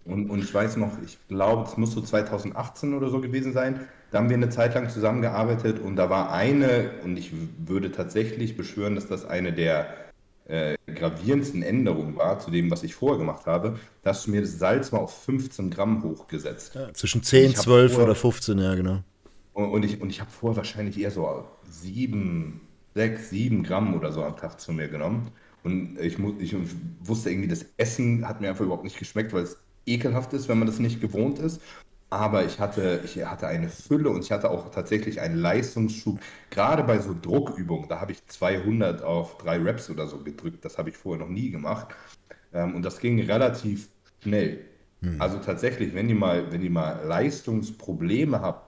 Und, 0.09 0.31
und 0.31 0.43
ich 0.43 0.55
weiß 0.55 0.79
noch, 0.79 0.93
ich 1.05 1.19
glaube, 1.29 1.69
es 1.69 1.77
muss 1.77 1.93
so 1.93 2.01
2018 2.01 2.95
oder 2.95 3.11
so 3.11 3.21
gewesen 3.21 3.53
sein. 3.53 3.81
Da 4.11 4.19
haben 4.19 4.31
wir 4.31 4.39
eine 4.39 4.49
Zeit 4.49 4.75
lang 4.75 4.89
zusammengearbeitet 4.89 5.81
und 5.81 5.97
da 5.97 6.09
war 6.09 6.33
eine, 6.33 6.93
und 7.05 7.19
ich 7.19 7.31
würde 7.59 7.93
tatsächlich 7.93 8.57
beschwören, 8.57 8.95
dass 8.95 9.07
das 9.07 9.27
eine 9.27 9.53
der 9.53 9.95
äh, 10.47 10.79
gravierendsten 10.87 11.63
Änderungen 11.63 12.17
war 12.17 12.39
zu 12.39 12.51
dem, 12.51 12.71
was 12.71 12.85
ich 12.85 12.95
vorher 12.95 13.19
gemacht 13.19 13.45
habe, 13.45 13.79
da 14.03 14.11
hast 14.11 14.27
du 14.27 14.31
mir 14.31 14.41
das 14.41 14.59
Salz 14.59 14.93
mal 14.93 15.01
auf 15.01 15.25
15 15.25 15.69
Gramm 15.69 16.03
hochgesetzt. 16.03 16.75
Ja, 16.75 16.91
zwischen 16.95 17.23
10, 17.23 17.55
12 17.55 17.93
vorher, 17.93 18.07
oder 18.07 18.15
15, 18.15 18.59
ja, 18.59 18.75
genau. 18.75 19.03
Und 19.65 19.85
ich, 19.85 20.01
und 20.01 20.11
ich 20.11 20.21
habe 20.21 20.31
vorher 20.31 20.57
wahrscheinlich 20.57 21.01
eher 21.01 21.11
so 21.11 21.45
7, 21.69 22.61
6, 22.95 23.31
7 23.31 23.63
Gramm 23.65 23.95
oder 23.95 24.13
so 24.13 24.23
am 24.23 24.37
Tag 24.37 24.61
zu 24.61 24.73
mir 24.73 24.87
genommen. 24.89 25.33
Und 25.65 25.99
ich, 25.99 26.17
ich 26.39 26.55
wusste 27.01 27.31
irgendwie, 27.31 27.49
das 27.49 27.67
Essen 27.77 28.29
hat 28.29 28.41
mir 28.41 28.51
einfach 28.51 28.65
überhaupt 28.65 28.85
nicht 28.85 28.99
geschmeckt, 28.99 29.33
weil 29.33 29.43
es 29.43 29.59
ekelhaft 29.85 30.33
ist, 30.33 30.49
wenn 30.49 30.59
man 30.59 30.69
das 30.69 30.79
nicht 30.79 31.01
gewohnt 31.01 31.41
ist. 31.41 31.61
Aber 32.09 32.45
ich 32.45 32.61
hatte, 32.61 33.03
ich 33.05 33.25
hatte 33.27 33.49
eine 33.49 33.69
Fülle 33.69 34.11
und 34.11 34.25
ich 34.25 34.31
hatte 34.31 34.49
auch 34.49 34.71
tatsächlich 34.71 35.21
einen 35.21 35.37
Leistungsschub. 35.37 36.21
Gerade 36.51 36.85
bei 36.85 37.01
so 37.01 37.15
Druckübungen, 37.21 37.89
da 37.89 38.01
habe 38.01 38.13
ich 38.13 38.25
200 38.29 39.03
auf 39.03 39.39
drei 39.39 39.59
Reps 39.59 39.91
oder 39.91 40.07
so 40.07 40.19
gedrückt. 40.23 40.65
Das 40.65 40.79
habe 40.79 40.91
ich 40.91 40.97
vorher 40.97 41.25
noch 41.25 41.33
nie 41.33 41.51
gemacht. 41.51 41.89
Ähm, 42.55 42.77
und 42.77 42.83
das 42.85 43.01
ging 43.01 43.21
relativ 43.21 43.89
schnell. 44.23 44.65
Hm. 45.03 45.21
Also 45.21 45.39
tatsächlich, 45.39 45.95
wenn 45.95 46.09
ihr 46.09 46.15
mal, 46.15 46.53
wenn 46.53 46.63
ihr 46.63 46.71
mal 46.71 47.05
Leistungsprobleme 47.05 48.41
habt, 48.41 48.68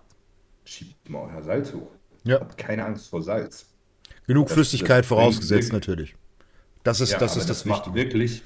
schiebt 0.64 1.08
mal 1.08 1.30
euer 1.32 1.42
Salz 1.42 1.72
hoch. 1.72 1.90
Ja. 2.24 2.40
Habt 2.40 2.58
keine 2.58 2.84
Angst 2.84 3.08
vor 3.08 3.22
Salz. 3.22 3.66
Genug 4.26 4.46
das, 4.46 4.54
Flüssigkeit 4.54 5.00
das 5.00 5.08
vorausgesetzt, 5.08 5.72
natürlich. 5.72 6.14
Das 6.82 7.00
ist 7.00 7.12
ja, 7.12 7.18
das, 7.18 7.36
ist 7.36 7.48
das, 7.48 7.64
das 7.64 7.66
Wichtige. 7.66 7.94
wirklich, 7.94 8.42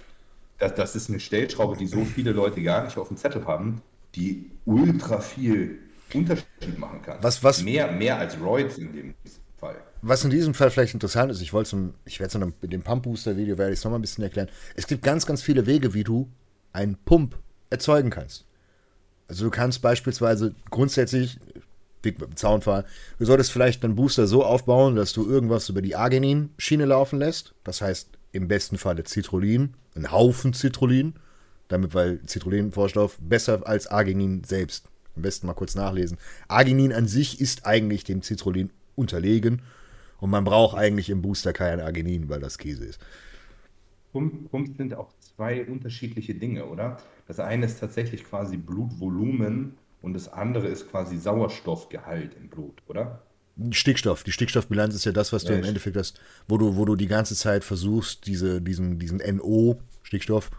das, 0.58 0.74
das 0.74 0.96
ist 0.96 1.08
eine 1.08 1.20
Stellschraube, 1.20 1.76
die 1.76 1.86
so 1.86 2.04
viele 2.04 2.32
Leute 2.32 2.62
gar 2.62 2.84
nicht 2.84 2.96
auf 2.96 3.08
dem 3.08 3.16
Zettel 3.16 3.46
haben 3.46 3.82
die 4.14 4.50
ultra 4.64 5.20
viel 5.20 5.78
Unterschied 6.12 6.78
machen 6.78 7.02
kann. 7.02 7.18
Was, 7.22 7.42
was, 7.42 7.62
mehr, 7.62 7.90
mehr 7.90 8.18
als 8.18 8.38
Roids 8.40 8.78
in 8.78 8.92
dem 8.92 9.14
Fall. 9.56 9.76
Was 10.02 10.24
in 10.24 10.30
diesem 10.30 10.54
Fall 10.54 10.70
vielleicht 10.70 10.94
interessant 10.94 11.30
ist, 11.30 11.40
ich 11.40 11.52
wollte 11.52 11.92
ich 12.04 12.20
werde 12.20 12.38
es 12.38 12.54
in 12.62 12.70
dem 12.70 12.82
Pump 12.82 13.04
Booster 13.04 13.36
Video 13.36 13.58
werde 13.58 13.72
ich 13.72 13.78
es 13.78 13.84
nochmal 13.84 13.98
ein 13.98 14.02
bisschen 14.02 14.22
erklären. 14.22 14.48
Es 14.76 14.86
gibt 14.86 15.02
ganz, 15.02 15.26
ganz 15.26 15.42
viele 15.42 15.66
Wege, 15.66 15.94
wie 15.94 16.04
du 16.04 16.28
einen 16.72 16.96
Pump 17.04 17.36
erzeugen 17.70 18.10
kannst. 18.10 18.44
Also 19.26 19.44
du 19.44 19.50
kannst 19.50 19.80
beispielsweise 19.80 20.54
grundsätzlich, 20.70 21.38
Big 22.04 22.20
mit 22.20 22.30
dem 22.30 22.36
Zaunfall, 22.36 22.84
du 23.18 23.24
solltest 23.24 23.50
vielleicht 23.50 23.84
einen 23.84 23.96
Booster 23.96 24.28
so 24.28 24.44
aufbauen, 24.44 24.94
dass 24.94 25.12
du 25.12 25.28
irgendwas 25.28 25.68
über 25.68 25.82
die 25.82 25.96
Arginin-Schiene 25.96 26.84
laufen 26.84 27.18
lässt. 27.18 27.54
Das 27.64 27.80
heißt 27.80 28.10
im 28.30 28.46
besten 28.46 28.78
Falle 28.78 29.04
Citrullin, 29.04 29.74
einen 29.94 30.12
Haufen 30.12 30.52
Citrullin 30.52 31.14
damit, 31.68 31.94
weil 31.94 32.20
Citrullin-Vorstoff 32.26 33.18
besser 33.20 33.66
als 33.66 33.86
Arginin 33.86 34.44
selbst. 34.44 34.86
Am 35.16 35.22
besten 35.22 35.46
mal 35.46 35.54
kurz 35.54 35.74
nachlesen. 35.74 36.18
Arginin 36.48 36.92
an 36.92 37.06
sich 37.06 37.40
ist 37.40 37.66
eigentlich 37.66 38.04
dem 38.04 38.22
Citrullin 38.22 38.70
unterlegen 38.96 39.62
und 40.18 40.30
man 40.30 40.44
braucht 40.44 40.76
eigentlich 40.76 41.10
im 41.10 41.22
Booster 41.22 41.52
kein 41.52 41.80
Arginin, 41.80 42.28
weil 42.28 42.40
das 42.40 42.58
Käse 42.58 42.84
ist. 42.84 43.00
Pumps 44.12 44.76
sind 44.76 44.94
auch 44.94 45.12
zwei 45.18 45.64
unterschiedliche 45.64 46.34
Dinge, 46.34 46.66
oder? 46.66 46.98
Das 47.26 47.40
eine 47.40 47.66
ist 47.66 47.80
tatsächlich 47.80 48.24
quasi 48.24 48.56
Blutvolumen 48.56 49.74
und 50.04 50.12
das 50.12 50.28
andere 50.28 50.68
ist 50.68 50.90
quasi 50.90 51.16
Sauerstoffgehalt 51.16 52.36
im 52.36 52.48
Blut, 52.48 52.82
oder? 52.86 53.22
Stickstoff. 53.70 54.22
Die 54.22 54.32
Stickstoffbilanz 54.32 54.94
ist 54.94 55.06
ja 55.06 55.12
das, 55.12 55.32
was 55.32 55.44
du 55.44 55.52
ja, 55.52 55.58
im 55.58 55.64
Endeffekt 55.64 55.96
hast, 55.96 56.20
wo 56.46 56.58
du, 56.58 56.76
wo 56.76 56.84
du 56.84 56.94
die 56.94 57.06
ganze 57.06 57.34
Zeit 57.34 57.64
versuchst, 57.64 58.26
diese, 58.26 58.60
diesen, 58.60 58.98
diesen 58.98 59.18
NO, 59.36 59.80
Stickstoff, 60.02 60.50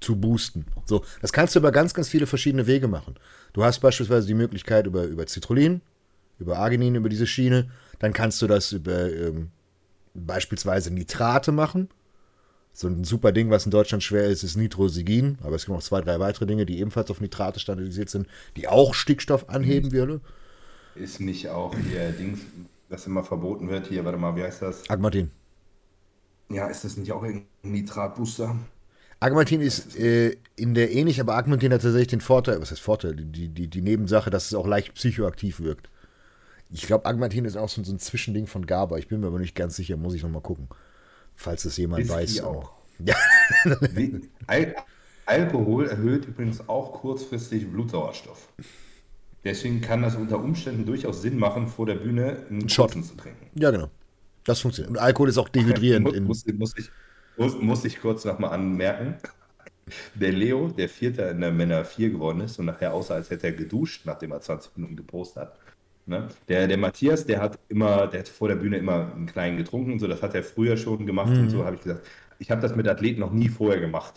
zu 0.00 0.16
boosten. 0.16 0.64
So, 0.86 1.04
das 1.20 1.32
kannst 1.32 1.54
du 1.54 1.58
über 1.58 1.70
ganz, 1.70 1.92
ganz 1.92 2.08
viele 2.08 2.26
verschiedene 2.26 2.66
Wege 2.66 2.88
machen. 2.88 3.16
Du 3.52 3.62
hast 3.62 3.80
beispielsweise 3.80 4.26
die 4.26 4.34
Möglichkeit 4.34 4.86
über, 4.86 5.04
über 5.04 5.26
Citrullin, 5.26 5.82
über 6.38 6.56
Arginin, 6.56 6.94
über 6.94 7.10
diese 7.10 7.26
Schiene. 7.26 7.70
Dann 7.98 8.14
kannst 8.14 8.40
du 8.40 8.46
das 8.46 8.72
über 8.72 9.12
ähm, 9.12 9.50
beispielsweise 10.14 10.90
Nitrate 10.94 11.52
machen. 11.52 11.90
So 12.78 12.86
ein 12.86 13.02
super 13.02 13.32
Ding, 13.32 13.50
was 13.50 13.64
in 13.64 13.72
Deutschland 13.72 14.04
schwer 14.04 14.26
ist, 14.26 14.44
ist 14.44 14.54
Nitrosigin. 14.54 15.38
Aber 15.42 15.56
es 15.56 15.64
gibt 15.64 15.74
noch 15.74 15.82
zwei, 15.82 16.00
drei 16.00 16.20
weitere 16.20 16.46
Dinge, 16.46 16.64
die 16.64 16.78
ebenfalls 16.78 17.10
auf 17.10 17.20
Nitrate 17.20 17.58
standardisiert 17.58 18.08
sind, 18.08 18.28
die 18.56 18.68
auch 18.68 18.94
Stickstoff 18.94 19.48
anheben 19.48 19.90
würden. 19.90 20.20
Ist 20.94 21.18
nicht 21.18 21.48
auch 21.48 21.74
hier 21.76 22.12
Dings, 22.12 22.38
was 22.88 23.04
immer 23.08 23.24
verboten 23.24 23.68
wird, 23.68 23.88
hier, 23.88 24.04
warte 24.04 24.16
mal, 24.16 24.36
wie 24.36 24.44
heißt 24.44 24.62
das? 24.62 24.88
Agmatin. 24.88 25.32
Ja, 26.50 26.68
ist 26.68 26.84
das 26.84 26.96
nicht 26.96 27.10
auch 27.10 27.24
ein 27.24 27.46
Nitratbooster? 27.64 28.54
Agmatin 29.18 29.60
ist 29.60 29.98
äh, 29.98 30.36
in 30.54 30.74
der 30.74 30.92
ähnlich, 30.92 31.20
aber 31.20 31.34
Agmatin 31.34 31.72
hat 31.72 31.82
tatsächlich 31.82 32.06
den 32.06 32.20
Vorteil, 32.20 32.60
was 32.60 32.70
heißt 32.70 32.80
Vorteil, 32.80 33.16
die, 33.16 33.48
die, 33.48 33.66
die 33.66 33.82
Nebensache, 33.82 34.30
dass 34.30 34.46
es 34.46 34.54
auch 34.54 34.68
leicht 34.68 34.94
psychoaktiv 34.94 35.58
wirkt. 35.58 35.90
Ich 36.70 36.82
glaube, 36.82 37.06
Agmatin 37.06 37.44
ist 37.44 37.56
auch 37.56 37.68
so, 37.68 37.82
so, 37.82 37.92
ein 37.92 37.98
Zwischending 37.98 38.46
von 38.46 38.66
GABA. 38.66 38.98
Ich 38.98 39.08
bin 39.08 39.18
mir 39.18 39.26
aber 39.26 39.40
nicht 39.40 39.56
ganz 39.56 39.74
sicher, 39.74 39.96
muss 39.96 40.14
ich 40.14 40.22
nochmal 40.22 40.42
gucken. 40.42 40.68
Falls 41.38 41.62
das 41.62 41.76
jemand 41.76 42.02
Whisky 42.02 42.14
weiß. 42.14 42.40
auch. 42.42 42.72
Ja. 43.04 43.14
Al 44.48 44.74
Alkohol 45.24 45.86
erhöht 45.86 46.26
übrigens 46.26 46.68
auch 46.68 46.90
kurzfristig 47.00 47.70
Blutsauerstoff. 47.70 48.48
Deswegen 49.44 49.80
kann 49.80 50.02
das 50.02 50.16
unter 50.16 50.40
Umständen 50.40 50.84
durchaus 50.84 51.22
Sinn 51.22 51.38
machen, 51.38 51.68
vor 51.68 51.86
der 51.86 51.94
Bühne 51.94 52.44
einen 52.50 52.68
Shot 52.68 52.90
zu 52.92 53.14
trinken. 53.14 53.46
Ja, 53.54 53.70
genau. 53.70 53.88
Das 54.42 54.60
funktioniert. 54.60 54.90
Und 54.90 54.98
Alkohol 54.98 55.28
ist 55.28 55.38
auch 55.38 55.48
dehydrierend. 55.48 56.06
muss, 56.06 56.44
muss, 56.44 56.54
muss, 56.54 56.74
ich, 56.76 56.90
muss, 57.36 57.54
muss 57.60 57.84
ich 57.84 58.00
kurz 58.00 58.24
nochmal 58.24 58.50
anmerken. 58.50 59.16
Der 60.14 60.32
Leo, 60.32 60.68
der 60.70 60.88
Vierter 60.88 61.30
in 61.30 61.40
der 61.40 61.52
Männer 61.52 61.84
4 61.84 62.10
geworden 62.10 62.40
ist 62.40 62.58
und 62.58 62.66
nachher 62.66 62.92
aussah, 62.92 63.14
als 63.14 63.30
hätte 63.30 63.46
er 63.46 63.52
geduscht, 63.52 64.06
nachdem 64.06 64.32
er 64.32 64.40
20 64.40 64.76
Minuten 64.76 64.96
gepostet 64.96 65.42
hat. 65.42 65.58
Ne? 66.08 66.28
Der, 66.48 66.66
der 66.66 66.78
Matthias, 66.78 67.26
der 67.26 67.40
hat 67.40 67.58
immer, 67.68 68.06
der 68.06 68.20
hat 68.20 68.28
vor 68.28 68.48
der 68.48 68.56
Bühne 68.56 68.78
immer 68.78 69.12
einen 69.14 69.26
kleinen 69.26 69.58
getrunken, 69.58 69.98
so 69.98 70.06
das 70.06 70.22
hat 70.22 70.34
er 70.34 70.42
früher 70.42 70.78
schon 70.78 71.04
gemacht 71.04 71.30
mhm. 71.30 71.40
und 71.40 71.50
so 71.50 71.64
habe 71.64 71.76
ich 71.76 71.82
gesagt, 71.82 72.06
ich 72.38 72.50
habe 72.50 72.62
das 72.62 72.74
mit 72.74 72.88
Athleten 72.88 73.20
noch 73.20 73.32
nie 73.32 73.48
vorher 73.48 73.78
gemacht. 73.78 74.14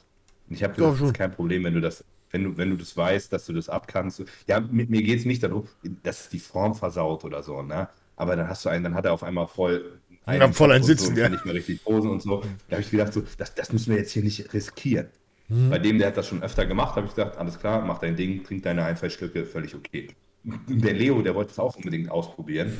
Und 0.47 0.55
ich 0.55 0.63
habe 0.63 0.73
gesagt, 0.73 1.01
das 1.01 1.07
ist 1.07 1.13
kein 1.13 1.31
Problem, 1.31 1.65
wenn 1.65 1.73
du 1.73 1.81
das, 1.81 2.05
wenn 2.29 2.45
du, 2.45 2.57
wenn 2.57 2.69
du 2.69 2.77
das 2.77 2.95
weißt, 2.95 3.33
dass 3.33 3.45
du 3.45 3.53
das 3.53 3.67
abkannst. 3.67 4.23
Ja, 4.47 4.61
mit 4.61 4.89
mir 4.89 5.01
geht 5.01 5.19
es 5.19 5.25
nicht 5.25 5.43
darum, 5.43 5.67
dass 6.03 6.29
die 6.29 6.39
Form 6.39 6.75
versaut 6.75 7.25
oder 7.25 7.43
so, 7.43 7.61
ne? 7.61 7.89
Aber 8.15 8.35
dann 8.35 8.47
hast 8.47 8.63
du 8.63 8.69
einen, 8.69 8.83
dann 8.83 8.95
hat 8.95 9.05
er 9.05 9.13
auf 9.13 9.23
einmal 9.23 9.47
voll 9.47 9.99
einen 10.25 10.43
haben 10.43 10.53
voll 10.53 10.71
ein 10.71 10.83
Sitzen, 10.83 11.15
so, 11.15 11.21
ja. 11.21 11.29
nicht 11.29 11.45
mehr 11.45 11.55
richtig 11.55 11.83
posen 11.83 12.11
und 12.11 12.21
so. 12.21 12.43
Da 12.69 12.75
habe 12.75 12.83
ich 12.83 12.91
gedacht, 12.91 13.11
so, 13.11 13.23
das, 13.37 13.55
das 13.55 13.73
müssen 13.73 13.89
wir 13.89 13.97
jetzt 13.97 14.11
hier 14.11 14.23
nicht 14.23 14.53
riskieren. 14.53 15.07
Hm. 15.47 15.69
Bei 15.69 15.79
dem, 15.79 15.97
der 15.97 16.07
hat 16.07 16.17
das 16.17 16.27
schon 16.27 16.43
öfter 16.43 16.65
gemacht, 16.65 16.95
habe 16.95 17.07
ich 17.07 17.15
gesagt, 17.15 17.37
alles 17.37 17.59
klar, 17.59 17.83
mach 17.83 17.97
dein 17.97 18.15
Ding, 18.15 18.43
trink 18.43 18.63
deine 18.63 18.85
ein, 18.85 18.95
zwei 18.95 19.09
Stücke, 19.09 19.45
völlig 19.45 19.73
okay. 19.75 20.09
Der 20.43 20.93
Leo, 20.93 21.21
der 21.21 21.35
wollte 21.35 21.51
es 21.51 21.59
auch 21.59 21.75
unbedingt 21.75 22.09
ausprobieren. 22.09 22.75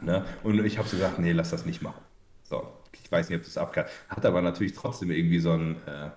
Ne? 0.00 0.24
Und 0.42 0.64
ich 0.64 0.78
habe 0.78 0.88
so 0.88 0.96
gesagt, 0.96 1.18
nee, 1.18 1.32
lass 1.32 1.50
das 1.50 1.66
nicht 1.66 1.82
machen. 1.82 2.00
So, 2.44 2.66
ich 2.92 3.10
weiß 3.10 3.28
nicht, 3.28 3.38
ob 3.38 3.44
das 3.44 3.56
abkam. 3.56 3.84
Hat 4.08 4.24
aber 4.24 4.42
natürlich 4.42 4.72
trotzdem 4.72 5.10
irgendwie 5.10 5.38
so 5.38 5.52
ein, 5.52 5.76
äh, 5.86 6.10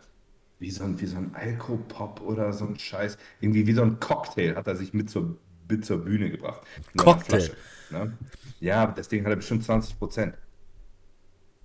wie 0.59 0.71
so 0.71 0.83
ein, 0.83 0.99
wie 0.99 1.05
so 1.05 1.17
ein 1.17 1.33
Alkopop 1.33 2.21
oder 2.21 2.53
so 2.53 2.65
ein 2.65 2.77
Scheiß, 2.77 3.17
irgendwie 3.41 3.67
wie 3.67 3.73
so 3.73 3.81
ein 3.81 3.99
Cocktail 3.99 4.55
hat 4.55 4.67
er 4.67 4.75
sich 4.75 4.93
mit 4.93 5.09
zur, 5.09 5.37
mit 5.69 5.85
zur 5.85 6.03
Bühne 6.03 6.29
gebracht. 6.29 6.61
Cocktail? 6.95 7.51
Ne? 7.89 8.17
Ja, 8.59 8.87
das 8.87 9.07
Ding 9.07 9.25
hatte 9.25 9.37
bestimmt 9.37 9.63
20 9.63 9.97
Prozent. 9.97 10.35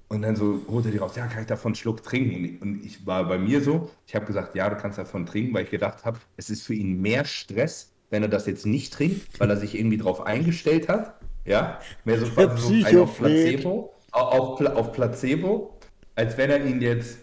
Und 0.08 0.22
dann 0.22 0.34
so 0.34 0.60
holt 0.66 0.84
er 0.86 0.90
die 0.90 0.98
raus, 0.98 1.14
ja, 1.14 1.26
kann 1.28 1.42
ich 1.42 1.46
davon 1.46 1.70
einen 1.70 1.76
Schluck 1.76 2.02
trinken? 2.02 2.58
Und 2.60 2.84
ich 2.84 3.06
war 3.06 3.24
bei 3.28 3.38
mir 3.38 3.62
so, 3.62 3.90
ich 4.06 4.16
habe 4.16 4.26
gesagt, 4.26 4.56
ja, 4.56 4.68
du 4.68 4.76
kannst 4.76 4.98
davon 4.98 5.24
trinken, 5.24 5.54
weil 5.54 5.64
ich 5.64 5.70
gedacht 5.70 6.04
habe, 6.04 6.18
es 6.36 6.50
ist 6.50 6.62
für 6.62 6.74
ihn 6.74 7.00
mehr 7.00 7.24
Stress, 7.24 7.89
wenn 8.10 8.22
er 8.22 8.28
das 8.28 8.46
jetzt 8.46 8.66
nicht 8.66 8.92
trinkt, 8.92 9.40
weil 9.40 9.50
er 9.50 9.56
sich 9.56 9.78
irgendwie 9.78 9.96
drauf 9.96 10.26
eingestellt 10.26 10.88
hat. 10.88 11.14
Ja, 11.44 11.80
mehr 12.04 12.18
so, 12.18 12.26
quasi 12.26 12.84
so 12.90 13.04
auf 13.04 13.16
Placebo, 13.16 13.94
auf, 14.10 14.60
auf, 14.60 14.92
Placebo, 14.92 15.78
als 16.14 16.36
wenn 16.36 16.50
er 16.50 16.64
ihn 16.64 16.82
jetzt, 16.82 17.18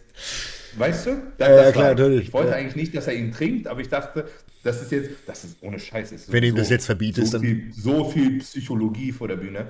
weißt 0.77 1.05
du? 1.05 1.23
Das, 1.37 1.49
ja, 1.49 1.71
klar, 1.71 1.89
natürlich. 1.89 2.27
Ich 2.27 2.33
wollte 2.33 2.51
ja. 2.51 2.55
eigentlich 2.55 2.75
nicht, 2.75 2.95
dass 2.95 3.07
er 3.07 3.13
ihn 3.13 3.31
trinkt, 3.31 3.67
aber 3.67 3.79
ich 3.81 3.89
dachte, 3.89 4.27
das 4.63 4.81
ist 4.81 4.91
jetzt, 4.91 5.11
das 5.27 5.43
ist 5.43 5.57
ohne 5.61 5.79
Scheiß. 5.79 6.11
Ist 6.11 6.31
Wenn 6.31 6.43
ihm 6.43 6.51
so, 6.51 6.57
das 6.57 6.69
jetzt 6.69 6.85
verbietet, 6.85 7.27
so 7.27 7.39
viel, 7.39 7.71
so 7.73 8.05
viel 8.09 8.39
Psychologie 8.39 9.11
vor 9.11 9.27
der 9.27 9.37
Bühne. 9.37 9.67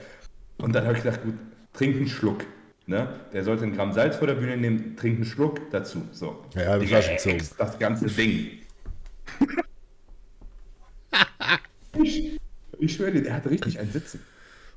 Und 0.58 0.74
dann 0.74 0.86
habe 0.86 0.98
ich 0.98 1.04
gesagt, 1.04 1.24
gut, 1.24 1.36
trink 1.74 1.98
einen 1.98 2.08
Schluck. 2.08 2.46
Ne? 2.88 3.08
Der 3.34 3.44
sollte 3.44 3.64
einen 3.64 3.76
Gramm 3.76 3.92
Salz 3.92 4.16
vor 4.16 4.28
der 4.28 4.36
Bühne 4.36 4.56
nehmen, 4.56 4.96
trink 4.96 5.18
einen 5.18 5.26
Schluck 5.26 5.60
dazu. 5.72 6.04
So. 6.14 6.46
Ja, 6.56 6.78
Digga, 6.78 7.02
Flaschen 7.02 7.38
das 7.58 7.78
ganze 7.78 8.06
Ding. 8.08 8.60
Ich, 12.02 12.40
ich 12.80 12.94
schwöre 12.94 13.12
dir, 13.12 13.24
der 13.24 13.34
hat 13.34 13.46
richtig 13.48 13.80
ein 13.80 13.92
Sitzen. 13.92 14.20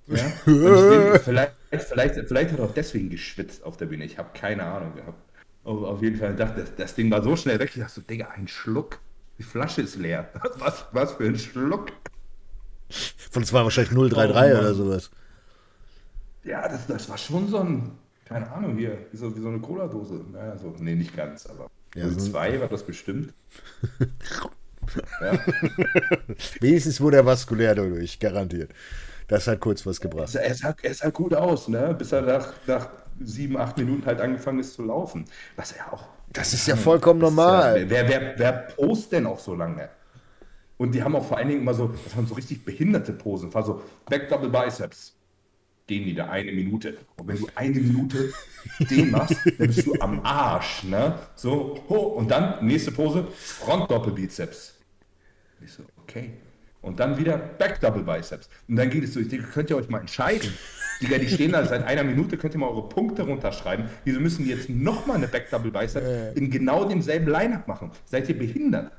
Ja? 0.06 0.32
Bin, 0.44 1.20
vielleicht, 1.22 1.52
vielleicht, 1.68 2.14
vielleicht 2.14 2.52
hat 2.52 2.58
er 2.58 2.64
auch 2.64 2.74
deswegen 2.74 3.10
geschwitzt 3.10 3.62
auf 3.64 3.76
der 3.76 3.86
Bühne. 3.86 4.04
Ich 4.04 4.18
habe 4.18 4.30
keine 4.34 4.64
Ahnung 4.64 4.94
gehabt. 4.94 5.22
Auf, 5.64 5.82
auf 5.82 6.02
jeden 6.02 6.18
Fall 6.18 6.34
dachte 6.34 6.60
das, 6.62 6.74
das 6.74 6.94
Ding 6.94 7.10
war 7.10 7.22
so 7.22 7.36
schnell 7.36 7.58
weg. 7.58 7.70
Ich 7.74 7.80
dachte 7.80 7.94
so, 7.94 8.00
Digga, 8.00 8.28
ein 8.36 8.48
Schluck. 8.48 8.98
Die 9.38 9.42
Flasche 9.42 9.82
ist 9.82 9.96
leer. 9.96 10.28
Was, 10.58 10.84
was 10.92 11.12
für 11.12 11.24
ein 11.24 11.38
Schluck. 11.38 11.92
Von 13.30 13.44
zwei 13.44 13.62
wahrscheinlich 13.62 13.94
033 13.94 14.34
oh, 14.54 14.58
oder 14.58 14.74
sowas. 14.74 15.10
Ja, 16.44 16.68
das, 16.68 16.86
das 16.86 17.08
war 17.08 17.16
schon 17.16 17.48
so 17.48 17.60
ein, 17.60 17.92
keine 18.24 18.50
Ahnung, 18.50 18.76
hier, 18.76 18.98
wie 19.12 19.16
so, 19.16 19.34
wie 19.34 19.40
so 19.40 19.48
eine 19.48 19.60
Cola-Dose. 19.60 20.24
Naja, 20.32 20.58
so, 20.58 20.74
nee, 20.78 20.94
nicht 20.94 21.16
ganz, 21.16 21.46
aber 21.46 21.70
ja, 21.94 22.08
02 22.08 22.54
so 22.54 22.60
war 22.60 22.68
das 22.68 22.84
bestimmt. 22.84 23.32
ja. 25.20 25.32
Wenigstens 26.60 27.00
wurde 27.00 27.18
er 27.18 27.26
vaskulär 27.26 27.74
dadurch, 27.74 28.18
garantiert. 28.18 28.72
Das 29.28 29.46
hat 29.46 29.60
kurz 29.60 29.86
was 29.86 30.00
gebracht. 30.00 30.34
Er 30.34 30.54
sah, 30.54 30.74
er 30.82 30.94
sah 30.94 31.10
gut 31.10 31.34
aus, 31.34 31.68
ne? 31.68 31.94
Bis 31.96 32.10
er 32.12 32.22
nach, 32.22 32.52
nach 32.66 32.88
sieben, 33.20 33.56
acht 33.56 33.78
Minuten 33.78 34.04
halt 34.04 34.20
angefangen 34.20 34.58
ist 34.58 34.74
zu 34.74 34.82
laufen. 34.82 35.24
Was 35.56 35.74
ja 35.76 35.92
auch. 35.92 36.04
Das 36.32 36.52
ist 36.52 36.66
ja 36.66 36.76
vollkommen 36.76 37.20
normal. 37.20 37.82
Ja, 37.82 37.90
wer, 37.90 38.08
wer, 38.08 38.38
wer 38.38 38.52
post 38.52 39.12
denn 39.12 39.26
auch 39.26 39.38
so 39.38 39.54
lange? 39.54 39.88
Und 40.78 40.94
die 40.94 41.02
haben 41.02 41.14
auch 41.14 41.26
vor 41.26 41.36
allen 41.36 41.48
Dingen 41.48 41.60
immer 41.60 41.74
so, 41.74 41.88
das 41.88 42.16
waren 42.16 42.26
so 42.26 42.34
richtig 42.34 42.64
behinderte 42.64 43.12
Posen. 43.12 43.52
War 43.52 43.62
so 43.62 43.82
Back 44.08 44.28
Double 44.28 44.48
Biceps. 44.48 45.14
Den 45.90 46.06
wieder 46.06 46.30
eine 46.30 46.52
Minute. 46.52 46.96
Und 47.16 47.28
wenn 47.28 47.38
du 47.38 47.48
eine 47.56 47.80
Minute 47.80 48.32
den 48.88 49.10
machst, 49.10 49.36
dann 49.58 49.66
bist 49.66 49.86
du 49.86 49.94
am 50.00 50.20
Arsch. 50.24 50.84
Ne? 50.84 51.18
So, 51.34 51.82
ho, 51.88 51.96
und 51.96 52.30
dann 52.30 52.64
nächste 52.64 52.92
Pose, 52.92 53.26
Front 53.34 53.90
Doppelbizeps. 53.90 54.76
Ich 55.62 55.72
so, 55.72 55.82
okay. 56.02 56.30
Und 56.80 57.00
dann 57.00 57.18
wieder 57.18 57.36
Back 57.36 57.80
Double 57.80 58.02
Biceps. 58.02 58.48
Und 58.68 58.76
dann 58.76 58.88
geht 58.88 59.04
es 59.04 59.12
so, 59.12 59.20
ich 59.20 59.28
denke, 59.28 59.48
könnt 59.48 59.68
ihr 59.68 59.76
euch 59.76 59.88
mal 59.88 60.00
entscheiden. 60.00 60.54
Digga, 61.02 61.18
die 61.18 61.28
stehen 61.28 61.52
da 61.52 61.64
seit 61.66 61.84
einer 61.84 62.04
Minute, 62.04 62.36
könnt 62.36 62.54
ihr 62.54 62.60
mal 62.60 62.68
eure 62.68 62.88
Punkte 62.88 63.22
runterschreiben. 63.22 63.86
Wieso 64.04 64.20
müssen 64.20 64.44
die 64.44 64.50
jetzt 64.50 64.70
nochmal 64.70 65.16
eine 65.16 65.28
Back 65.28 65.50
Double 65.50 65.70
Biceps 65.70 66.36
in 66.36 66.50
genau 66.50 66.84
demselben 66.84 67.30
Line-Up 67.30 67.66
machen? 67.66 67.90
Seid 68.04 68.28
ihr 68.28 68.38
behindert? 68.38 68.92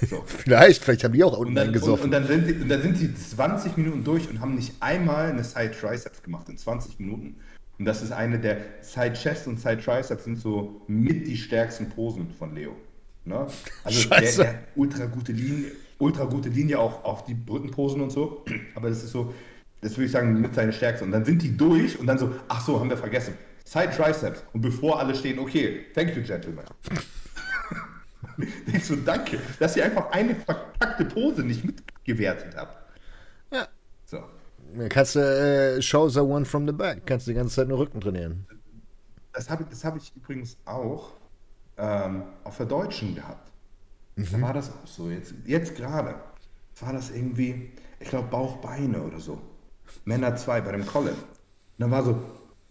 So. 0.08 0.22
vielleicht, 0.26 0.84
vielleicht 0.84 1.04
haben 1.04 1.14
die 1.14 1.24
auch 1.24 1.36
unten 1.36 1.50
und 1.50 1.54
dann, 1.54 1.72
gesoffen. 1.72 2.04
Und, 2.04 2.04
und, 2.04 2.10
dann 2.12 2.26
sind 2.26 2.46
sie, 2.46 2.52
und 2.54 2.68
dann 2.68 2.82
sind 2.82 2.98
sie 2.98 3.14
20 3.14 3.76
Minuten 3.76 4.04
durch 4.04 4.28
und 4.28 4.40
haben 4.40 4.54
nicht 4.54 4.74
einmal 4.80 5.30
eine 5.30 5.42
Side 5.42 5.72
Triceps 5.72 6.22
gemacht 6.22 6.48
in 6.48 6.58
20 6.58 6.98
Minuten. 7.00 7.36
Und 7.78 7.84
das 7.84 8.02
ist 8.02 8.12
eine 8.12 8.38
der 8.38 8.58
Side 8.80 9.14
Chest 9.14 9.46
und 9.46 9.60
Side 9.60 9.78
Triceps 9.78 10.24
sind 10.24 10.38
so 10.38 10.82
mit 10.86 11.26
die 11.26 11.36
stärksten 11.36 11.88
Posen 11.88 12.30
von 12.38 12.54
Leo. 12.54 12.76
Ne? 13.24 13.46
Also 13.84 14.08
der, 14.08 14.20
der 14.20 14.58
ultra 14.76 15.06
gute 15.06 15.32
Linie, 15.32 15.72
ultra 15.98 16.24
gute 16.24 16.48
Linie 16.48 16.78
auch 16.78 17.04
auf 17.04 17.24
die 17.24 17.34
Brückenposen 17.34 18.00
und 18.00 18.10
so. 18.10 18.44
Aber 18.74 18.88
das 18.88 19.02
ist 19.02 19.10
so, 19.10 19.34
das 19.80 19.92
würde 19.92 20.06
ich 20.06 20.12
sagen, 20.12 20.40
mit 20.40 20.54
seine 20.54 20.72
Stärkste. 20.72 21.04
Und 21.04 21.12
dann 21.12 21.24
sind 21.24 21.42
die 21.42 21.56
durch 21.56 21.98
und 21.98 22.06
dann 22.06 22.18
so, 22.18 22.34
ach 22.48 22.64
so, 22.64 22.80
haben 22.80 22.88
wir 22.88 22.96
vergessen. 22.96 23.34
Side 23.64 23.90
Triceps. 23.96 24.42
Und 24.52 24.62
bevor 24.62 25.00
alle 25.00 25.14
stehen, 25.14 25.38
okay, 25.38 25.86
thank 25.94 26.16
you, 26.16 26.22
Gentlemen. 26.22 26.64
ich 28.66 28.84
so, 28.84 28.96
danke, 28.96 29.38
dass 29.58 29.76
ihr 29.76 29.84
einfach 29.84 30.10
eine 30.10 30.34
verpackte 30.34 31.04
Pose 31.04 31.42
nicht 31.42 31.64
mitgewertet 31.64 32.56
habt. 32.56 32.76
Ja. 33.52 33.68
So. 34.04 34.18
Kannst 34.88 35.14
du 35.14 35.20
äh, 35.20 35.80
Show 35.82 36.08
the 36.08 36.20
one 36.20 36.44
from 36.44 36.66
the 36.66 36.72
back. 36.72 37.06
Kannst 37.06 37.26
du 37.26 37.30
die 37.30 37.36
ganze 37.36 37.54
Zeit 37.54 37.68
nur 37.68 37.78
Rücken 37.78 38.00
trainieren. 38.00 38.46
Das 39.32 39.50
habe 39.50 39.64
das 39.68 39.84
hab 39.84 39.96
ich 39.96 40.12
übrigens 40.16 40.56
auch 40.64 41.12
ähm, 41.76 42.24
auf 42.44 42.56
der 42.56 42.66
Deutschen 42.66 43.14
gehabt. 43.14 43.50
Mhm. 44.16 44.28
Da 44.32 44.40
war 44.40 44.52
das 44.54 44.70
auch 44.70 44.86
so. 44.86 45.10
Jetzt, 45.10 45.34
jetzt 45.44 45.74
gerade 45.76 46.14
war 46.80 46.92
das 46.92 47.10
irgendwie, 47.10 47.70
ich 48.00 48.08
glaube, 48.08 48.28
Bauch, 48.28 48.56
Beine 48.56 49.02
oder 49.02 49.20
so. 49.20 49.40
Männer 50.04 50.36
2 50.36 50.60
bei 50.60 50.72
dem 50.72 50.86
Colin. 50.86 51.14
Und 51.14 51.18
dann 51.78 51.90
war 51.90 52.02
so, 52.02 52.18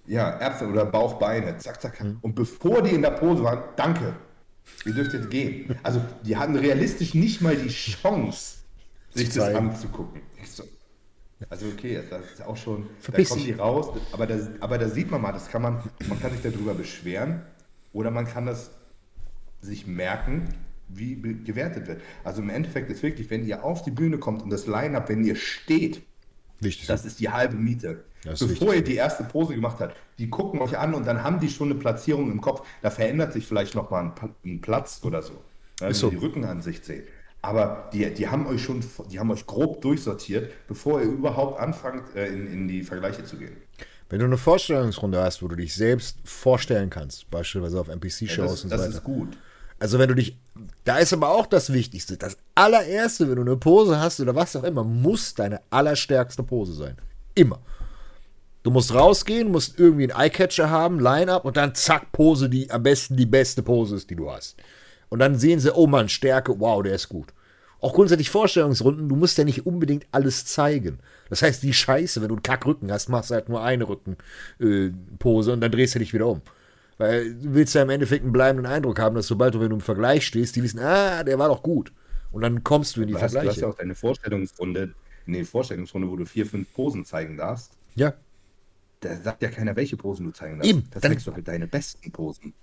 ja, 0.08 0.40
Ärzte 0.40 0.68
oder 0.68 0.86
Bauch, 0.86 1.16
Beine, 1.16 1.58
zack, 1.58 1.82
zack. 1.82 2.04
Mhm. 2.04 2.18
Und 2.22 2.36
bevor 2.36 2.82
die 2.82 2.96
in 2.96 3.02
der 3.02 3.12
Pose 3.12 3.44
waren, 3.44 3.64
danke, 3.76 4.16
ihr 4.86 4.94
dürft 4.94 5.14
jetzt 5.14 5.30
gehen. 5.30 5.78
Also, 5.84 6.02
die 6.24 6.38
hatten 6.38 6.56
realistisch 6.56 7.14
nicht 7.14 7.42
mal 7.42 7.56
die 7.56 7.70
Chance, 7.70 8.58
sich 9.14 9.30
das 9.30 9.56
anzugucken. 9.56 10.22
So. 10.46 10.64
Also, 11.50 11.68
okay, 11.68 12.02
das 12.10 12.32
ist 12.34 12.42
auch 12.42 12.58
schon, 12.58 12.88
Verpiss 13.00 13.30
da 13.30 13.36
kommen 13.36 13.46
die 13.46 13.54
raus, 13.54 14.00
aber 14.12 14.26
da, 14.26 14.36
aber 14.62 14.78
da 14.78 14.88
sieht 14.88 15.12
man 15.12 15.22
mal, 15.22 15.34
das 15.34 15.50
kann 15.50 15.62
man, 15.62 15.84
man 16.08 16.20
kann 16.20 16.32
sich 16.32 16.42
darüber 16.42 16.74
beschweren 16.74 17.42
oder 17.92 18.10
man 18.10 18.26
kann 18.26 18.46
das 18.46 18.72
sich 19.62 19.86
merken, 19.86 20.50
wie 20.88 21.16
gewertet 21.44 21.88
wird. 21.88 22.02
Also 22.24 22.42
im 22.42 22.50
Endeffekt 22.50 22.90
ist 22.90 23.04
wirklich, 23.04 23.30
wenn 23.30 23.46
ihr 23.46 23.64
auf 23.64 23.84
die 23.84 23.92
Bühne 23.92 24.18
kommt 24.18 24.44
und 24.44 24.50
das 24.50 24.68
Line-Up, 24.68 25.10
wenn 25.10 25.24
ihr 25.24 25.36
steht, 25.36 26.04
Wichtig. 26.60 26.88
Das 26.88 27.06
ist 27.06 27.20
die 27.20 27.30
halbe 27.30 27.56
Miete. 27.56 28.04
Bevor 28.24 28.74
ihr 28.74 28.84
die 28.84 28.96
erste 28.96 29.24
Pose 29.24 29.54
gemacht 29.54 29.78
habt, 29.80 29.96
die 30.18 30.30
gucken 30.30 30.60
euch 30.60 30.78
an 30.78 30.94
und 30.94 31.06
dann 31.06 31.24
haben 31.24 31.40
die 31.40 31.50
schon 31.50 31.70
eine 31.70 31.80
Platzierung 31.80 32.32
im 32.32 32.42
Kopf. 32.42 32.66
Da 32.82 32.90
verändert 32.90 33.34
sich 33.34 33.46
vielleicht 33.46 33.76
noch 33.76 33.92
mal 33.92 34.02
ein, 34.02 34.14
ein 34.44 34.62
Platz 34.62 35.02
oder 35.04 35.22
so, 35.22 35.34
wenn 35.80 35.94
so. 35.94 36.10
die 36.10 36.16
Rückenansicht 36.16 36.86
seht. 36.86 37.08
Aber 37.42 37.90
die, 37.94 38.12
die 38.12 38.28
haben 38.28 38.48
euch 38.48 38.64
schon, 38.64 38.84
die 39.12 39.20
haben 39.20 39.30
euch 39.30 39.46
grob 39.46 39.82
durchsortiert, 39.82 40.52
bevor 40.68 41.02
ihr 41.02 41.08
überhaupt 41.08 41.60
anfangt, 41.60 42.16
äh, 42.16 42.28
in, 42.28 42.52
in 42.52 42.68
die 42.68 42.82
Vergleiche 42.82 43.24
zu 43.24 43.38
gehen. 43.38 43.56
Wenn 44.10 44.20
du 44.20 44.26
eine 44.26 44.38
Vorstellungsrunde 44.38 45.22
hast, 45.22 45.44
wo 45.44 45.48
du 45.48 45.56
dich 45.56 45.76
selbst 45.76 46.18
vorstellen 46.24 46.90
kannst, 46.90 47.30
beispielsweise 47.30 47.80
auf 47.80 47.90
NPC-Shows 47.90 48.38
ja, 48.38 48.44
und 48.44 48.58
so 48.58 48.70
weiter. 48.72 48.78
Das 48.78 48.96
ist 48.96 49.04
gut. 49.04 49.38
Also 49.86 50.00
wenn 50.00 50.10
du 50.10 50.16
dich, 50.16 50.36
da 50.84 50.98
ist 50.98 51.14
aber 51.14 51.30
auch 51.30 51.46
das 51.46 51.72
Wichtigste, 51.72 52.18
das 52.18 52.40
allererste, 52.56 53.30
wenn 53.30 53.36
du 53.36 53.44
eine 53.44 53.56
Pose 53.56 54.00
hast 54.00 54.20
oder 54.20 54.34
was 54.34 54.56
auch 54.56 54.64
immer, 54.64 54.84
muss 54.84 55.36
deine 55.36 55.62
allerstärkste 55.70 56.42
Pose 56.42 56.74
sein. 56.74 56.96
Immer. 57.36 57.60
Du 58.64 58.72
musst 58.72 58.96
rausgehen, 58.96 59.52
musst 59.52 59.78
irgendwie 59.78 60.12
einen 60.12 60.20
Eyecatcher 60.20 60.72
haben, 60.72 61.00
Line-Up 61.00 61.46
und 61.46 61.56
dann 61.56 61.76
zack, 61.76 62.12
Pose, 62.14 62.50
die 62.50 62.72
am 62.72 62.82
besten 62.82 63.16
die 63.16 63.28
beste 63.28 63.62
Pose 63.62 63.98
ist, 63.98 64.10
die 64.10 64.16
du 64.16 64.32
hast. 64.32 64.56
Und 65.10 65.20
dann 65.20 65.38
sehen 65.38 65.60
sie, 65.60 65.72
oh 65.72 65.86
Mann, 65.86 66.10
Stärke, 66.10 66.60
wow, 66.60 66.82
der 66.82 66.96
ist 66.96 67.08
gut. 67.08 67.32
Auch 67.80 67.94
grundsätzlich 67.94 68.32
Vorstellungsrunden, 68.32 69.08
du 69.08 69.16
musst 69.16 69.38
ja 69.38 69.44
nicht 69.44 69.68
unbedingt 69.68 70.08
alles 70.12 70.46
zeigen. 70.46 70.98
Das 71.30 71.44
heißt, 71.44 71.62
die 71.62 71.76
Scheiße, 71.76 72.24
wenn 72.24 72.30
du 72.30 72.36
einen 72.38 72.42
Kackrücken 72.42 72.92
hast, 72.92 73.08
machst 73.08 73.30
du 73.30 73.36
halt 73.36 73.50
nur 73.50 73.62
eine 73.62 73.88
Rückenpose 73.88 75.52
äh, 75.52 75.54
und 75.54 75.62
dann 75.62 75.72
drehst 75.72 75.94
du 75.94 76.00
dich 76.00 76.12
wieder 76.12 76.26
um. 76.26 76.42
Weil 76.98 77.34
du 77.34 77.54
willst 77.54 77.76
ja 77.76 77.82
im 77.82 77.90
Endeffekt 77.90 78.24
einen 78.24 78.32
bleibenden 78.32 78.72
Eindruck 78.72 79.00
haben, 79.00 79.16
dass 79.16 79.28
sobald 79.28 79.54
du, 79.54 79.60
wenn 79.60 79.70
du 79.70 79.76
im 79.76 79.82
Vergleich 79.82 80.26
stehst, 80.26 80.56
die 80.56 80.64
wissen, 80.64 80.80
ah, 80.80 81.24
der 81.24 81.38
war 81.38 81.50
doch 81.50 81.62
gut. 81.62 81.92
Und 82.32 82.42
dann 82.42 82.64
kommst 82.64 82.96
du 82.96 83.02
in 83.02 83.08
die 83.08 83.14
du 83.14 83.22
hast, 83.22 83.34
Vergleiche. 83.34 83.48
Du 83.48 83.52
hast 83.56 83.62
ja 83.62 83.68
auch 83.68 83.78
deine 83.78 83.96
Vorstellungsrunde, 83.96 84.94
eine 85.28 85.46
Vorstellungsrunde, 85.46 86.10
wo 86.10 86.16
du 86.16 86.26
vier, 86.26 86.46
fünf 86.46 86.72
Posen 86.74 87.06
zeigen 87.06 87.38
darfst. 87.38 87.72
Ja. 87.96 88.14
Da 89.02 89.16
sagt 89.18 89.42
ja 89.42 89.50
keiner, 89.50 89.76
welche 89.76 89.98
Posen 89.98 90.26
du 90.26 90.32
zeigen 90.32 90.58
darfst. 90.58 90.70
Eben. 90.70 90.88
Da 90.92 91.02
zeigst 91.02 91.28
du 91.28 91.34
halt 91.34 91.48
deine 91.48 91.68
besten 91.68 92.12
Posen. 92.12 92.54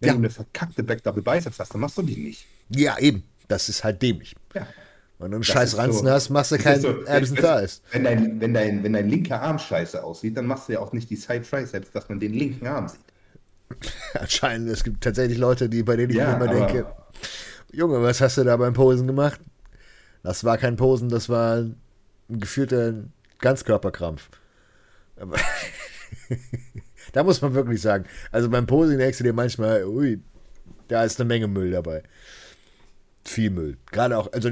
Wenn 0.00 0.08
ja. 0.08 0.12
du 0.14 0.18
eine 0.18 0.30
verkackte 0.30 0.82
Back 0.82 1.02
Double 1.02 1.22
Biceps 1.22 1.58
hast, 1.58 1.74
dann 1.74 1.80
machst 1.80 1.96
du 1.98 2.02
die 2.02 2.16
nicht. 2.16 2.46
Ja, 2.70 2.98
eben. 2.98 3.24
Das 3.48 3.68
ist 3.68 3.84
halt 3.84 4.00
dämlich. 4.02 4.34
Ja. 4.54 4.66
Wenn 5.18 5.30
du 5.30 5.36
einen 5.36 5.44
scheiß 5.44 5.76
Ranzen 5.76 6.06
so, 6.06 6.10
hast, 6.10 6.30
machst 6.30 6.50
du 6.50 6.58
keinen 6.58 6.80
so, 6.80 7.06
Absen 7.06 7.36
Thighs. 7.36 7.82
Wenn 7.92 8.02
dein, 8.02 8.40
wenn, 8.40 8.52
dein, 8.52 8.82
wenn 8.82 8.92
dein 8.92 9.08
linker 9.08 9.40
Arm 9.40 9.58
scheiße 9.58 10.02
aussieht, 10.02 10.36
dann 10.36 10.46
machst 10.46 10.68
du 10.68 10.72
ja 10.72 10.80
auch 10.80 10.92
nicht 10.92 11.08
die 11.10 11.16
Side 11.16 11.42
Triceps, 11.42 11.92
dass 11.92 12.08
man 12.08 12.18
den 12.18 12.32
linken 12.32 12.66
Arm 12.66 12.88
sieht. 12.88 13.00
Anscheinend, 14.14 14.68
es 14.68 14.84
gibt 14.84 15.02
tatsächlich 15.02 15.38
Leute, 15.38 15.68
die 15.68 15.82
bei 15.82 15.96
denen 15.96 16.10
ich 16.10 16.16
ja, 16.16 16.34
immer 16.34 16.48
denke, 16.48 16.86
Junge, 17.72 18.02
was 18.02 18.20
hast 18.20 18.38
du 18.38 18.44
da 18.44 18.56
beim 18.56 18.74
Posen 18.74 19.06
gemacht? 19.06 19.40
Das 20.22 20.44
war 20.44 20.58
kein 20.58 20.76
Posen, 20.76 21.08
das 21.08 21.28
war 21.28 21.56
ein 21.56 21.76
geführter 22.28 22.94
Ganzkörperkrampf. 23.38 24.28
Aber 25.16 25.36
da 27.12 27.24
muss 27.24 27.40
man 27.42 27.54
wirklich 27.54 27.80
sagen, 27.80 28.04
also 28.30 28.48
beim 28.48 28.66
Posing 28.66 28.98
denkst 28.98 29.18
du 29.18 29.24
dir 29.24 29.32
manchmal, 29.32 29.84
ui, 29.84 30.20
da 30.88 31.04
ist 31.04 31.20
eine 31.20 31.28
Menge 31.28 31.48
Müll 31.48 31.70
dabei. 31.70 32.02
Viel 33.24 33.50
Müll. 33.50 33.78
Gerade 33.90 34.18
auch, 34.18 34.32
also 34.32 34.50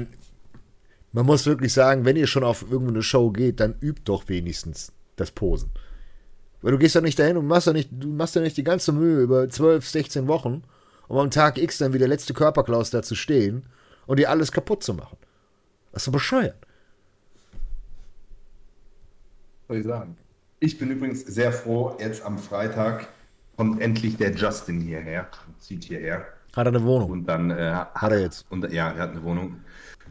man 1.11 1.25
muss 1.25 1.45
wirklich 1.45 1.73
sagen, 1.73 2.05
wenn 2.05 2.15
ihr 2.15 2.27
schon 2.27 2.43
auf 2.43 2.63
irgendeine 2.69 3.03
Show 3.03 3.31
geht, 3.31 3.59
dann 3.59 3.75
übt 3.81 4.03
doch 4.05 4.29
wenigstens 4.29 4.91
das 5.15 5.31
Posen. 5.31 5.69
Weil 6.61 6.71
du 6.71 6.77
gehst 6.77 6.95
ja 6.95 7.01
nicht 7.01 7.17
dahin 7.17 7.37
und 7.37 7.47
machst 7.47 7.67
ja 7.67 7.73
nicht, 7.73 7.89
du 7.91 8.07
machst 8.09 8.35
ja 8.35 8.41
nicht 8.41 8.57
die 8.57 8.63
ganze 8.63 8.91
Mühe 8.91 9.21
über 9.21 9.49
12, 9.49 9.87
16 9.87 10.27
Wochen, 10.27 10.63
um 11.07 11.17
am 11.17 11.31
Tag 11.31 11.57
X 11.57 11.79
dann 11.79 11.93
wie 11.93 11.97
der 11.99 12.07
letzte 12.07 12.33
Körperklaus 12.33 12.91
da 12.91 13.01
zu 13.01 13.15
stehen 13.15 13.65
und 14.05 14.17
dir 14.17 14.29
alles 14.29 14.51
kaputt 14.51 14.83
zu 14.83 14.93
machen. 14.93 15.17
Das 15.91 16.01
ist 16.01 16.05
so 16.05 16.11
bescheuert. 16.11 16.55
soll 19.71 19.77
ich 19.77 19.85
sagen? 19.85 20.17
Ich 20.59 20.77
bin 20.77 20.91
übrigens 20.91 21.21
sehr 21.21 21.51
froh, 21.51 21.95
jetzt 21.99 22.23
am 22.23 22.37
Freitag 22.37 23.07
kommt 23.55 23.81
endlich 23.81 24.17
der 24.17 24.31
Justin 24.33 24.81
hierher, 24.81 25.27
zieht 25.59 25.85
hierher. 25.85 26.25
Hat 26.55 26.67
er 26.67 26.73
eine 26.73 26.83
Wohnung? 26.83 27.09
Und 27.09 27.25
dann 27.25 27.51
äh, 27.51 27.73
hat 27.95 28.11
er 28.11 28.19
jetzt. 28.19 28.45
Und, 28.49 28.69
ja, 28.71 28.91
er 28.91 29.03
hat 29.03 29.11
eine 29.11 29.23
Wohnung. 29.23 29.61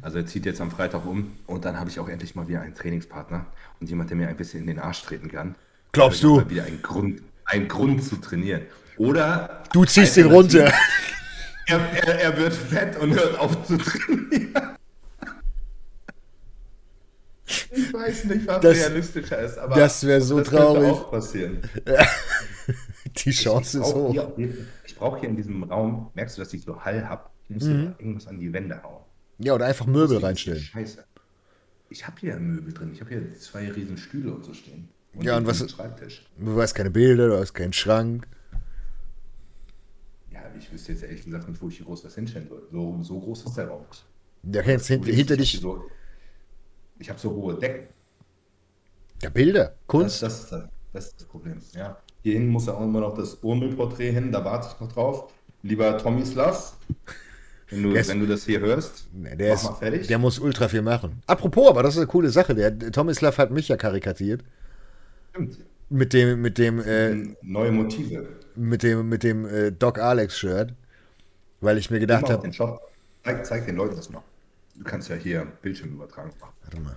Also 0.01 0.19
er 0.19 0.27
zieht 0.27 0.47
jetzt 0.47 0.61
am 0.63 0.71
Freitag 0.71 1.05
um 1.05 1.37
und 1.47 1.65
dann 1.67 1.79
habe 1.79 1.91
ich 1.91 2.01
auch 2.01 2.09
endlich 2.09 2.35
mal 2.35 2.49
wieder 2.49 2.63
einen 2.63 2.75
Trainingspartner 2.75 3.45
und 3.81 3.91
jemand, 3.91 4.09
der 4.09 4.17
mir 4.17 4.29
ein 4.29 4.37
bisschen 4.37 4.61
in 4.61 4.67
den 4.67 4.79
Arsch 4.79 5.03
treten 5.03 5.29
kann. 5.29 5.55
Glaubst 5.93 6.23
du? 6.23 6.49
Wieder 6.49 6.65
ein 6.65 6.81
Grund, 6.83 7.23
ein 7.45 7.69
Grund 7.69 8.03
zu 8.05 8.17
trainieren. 8.17 8.63
Oder. 8.97 9.65
Du 9.73 9.85
ziehst 9.85 10.17
ihn 10.17 10.27
runter. 10.27 10.73
Er, 11.67 11.79
er, 11.79 12.21
er, 12.21 12.37
wird 12.37 12.53
fett 12.53 12.99
und 12.99 13.15
hört 13.15 13.39
auf 13.39 13.65
zu 13.65 13.77
trainieren. 13.79 14.77
Ich 17.71 17.93
weiß 17.93 18.25
nicht, 18.25 18.45
was 18.45 18.61
das, 18.61 18.77
realistischer 18.77 19.39
ist, 19.39 19.57
aber 19.57 19.77
das 19.77 20.05
wäre 20.05 20.21
so 20.21 20.39
das 20.39 20.49
traurig. 20.49 20.91
auch 20.91 21.13
passieren. 21.13 21.63
Die 23.25 23.31
Chance 23.31 23.79
ich, 23.79 23.85
ich 23.85 23.89
ist 23.89 23.95
hoch. 23.95 24.13
Hier, 24.13 24.67
ich 24.85 24.97
brauche 24.97 25.21
hier 25.21 25.29
in 25.29 25.37
diesem 25.37 25.63
Raum, 25.63 26.11
merkst 26.15 26.39
du, 26.39 26.43
dass 26.43 26.53
ich 26.53 26.63
so 26.63 26.85
Hall 26.85 27.09
habe? 27.09 27.31
Ich 27.45 27.55
muss 27.55 27.65
mhm. 27.65 27.95
irgendwas 27.99 28.27
an 28.27 28.41
die 28.41 28.53
Wände 28.53 28.83
hauen. 28.83 29.05
Ja, 29.39 29.55
oder 29.55 29.67
einfach 29.67 29.87
Möbel 29.87 30.19
reinstellen. 30.19 30.63
Scheiße. 30.63 31.05
Ich 31.89 32.05
habe 32.05 32.17
hier 32.19 32.35
Möbel 32.37 32.73
drin. 32.73 32.91
Ich 32.93 33.01
habe 33.01 33.11
hier 33.11 33.39
zwei 33.39 33.71
riesen 33.71 33.97
Stühle 33.97 34.33
und 34.33 34.45
so 34.45 34.55
stehen. 34.55 34.89
Und 35.15 35.25
ja, 35.25 35.37
und 35.37 35.47
was? 35.47 35.69
Schreibtisch. 35.71 36.25
Du 36.39 36.61
hast 36.61 36.75
keine 36.75 36.91
Bilder, 36.91 37.29
du 37.29 37.39
hast 37.39 37.53
keinen 37.55 37.73
Schrank. 37.73 38.27
Ja, 40.33 40.41
ich 40.59 40.73
wüsste 40.73 40.93
jetzt 40.93 41.03
ehrlich 41.03 41.25
gesagt 41.25 41.49
nicht, 41.49 41.61
wo 41.61 41.69
ich 41.69 41.77
hier 41.79 41.87
groß 41.87 42.05
was 42.05 42.15
hinstellen 42.15 42.49
soll. 42.49 42.63
So, 42.71 42.99
so 43.03 43.19
groß 43.21 43.45
ist 43.45 43.57
der 43.57 43.69
Raum. 43.69 43.85
Ja, 44.45 44.63
kennst 44.63 44.87
hint, 44.87 45.07
hinter 45.07 45.37
dich. 45.37 45.59
So, 45.61 45.85
ich 46.99 47.09
habe 47.11 47.19
so 47.19 47.31
hohe 47.31 47.59
Decken. 47.59 47.89
Ja, 49.23 49.29
Bilder, 49.31 49.75
Kunst. 49.87 50.23
Das, 50.23 50.33
das, 50.33 50.45
ist 50.45 50.53
das, 50.53 50.69
das, 50.93 51.05
ist 51.07 51.15
das 51.21 51.25
Problem, 51.27 51.59
ja. 51.75 51.99
Hier 52.23 52.35
hinten 52.35 52.49
muss 52.51 52.67
ja 52.67 52.75
auch 52.75 52.83
immer 52.85 53.01
noch 53.01 53.15
das 53.15 53.35
Urmel-Porträt 53.43 54.13
hin, 54.13 54.31
da 54.33 54.45
warte 54.45 54.69
ich 54.73 54.81
noch 54.81 54.93
drauf. 54.93 55.33
Lieber 55.63 55.99
Tomislav, 55.99 56.77
wenn 57.69 57.83
du, 57.83 57.91
Der 57.93 58.01
ist- 58.01 58.09
wenn 58.09 58.21
du 58.21 58.27
das 58.27 58.45
hier 58.45 58.61
hörst, 58.61 59.09
der, 59.13 59.49
mach 59.51 59.55
ist, 59.57 59.65
mal 59.65 59.75
fertig. 59.75 60.07
der 60.07 60.19
muss 60.19 60.39
ultra 60.39 60.69
viel 60.69 60.81
machen. 60.83 61.23
Apropos, 61.27 61.69
aber 61.69 61.83
das 61.83 61.95
ist 61.95 61.99
eine 61.99 62.07
coole 62.07 62.31
Sache. 62.31 62.55
Der 62.55 62.79
Tomislav 62.93 63.37
hat 63.37 63.51
mich 63.51 63.69
ja 63.69 63.77
karikatiert. 63.77 64.43
Stimmt. 65.31 65.59
Mit 65.89 66.13
dem, 66.13 66.41
mit 66.41 66.59
dem, 66.59 66.81
äh, 66.81 67.35
Neue 67.43 67.73
Motive. 67.73 68.29
mit 68.55 68.83
dem, 68.83 69.09
mit 69.09 69.23
dem 69.25 69.45
äh, 69.45 69.73
Doc 69.73 69.99
Alex 69.99 70.39
Shirt. 70.39 70.75
Weil 71.61 71.79
ich 71.79 71.91
mir 71.91 72.01
gedacht 72.01 72.29
habe. 72.31 72.51
Zeig, 73.23 73.47
zeig 73.47 73.67
den 73.67 73.77
Leuten 73.77 73.97
das 73.97 74.09
mal. 74.09 74.23
Du 74.77 74.85
kannst 74.85 75.09
ja 75.11 75.17
hier 75.17 75.47
Bildschirm 75.61 75.93
übertragen 75.93 76.33
machen. 76.41 76.55
Warte 76.63 76.81
mal. 76.81 76.97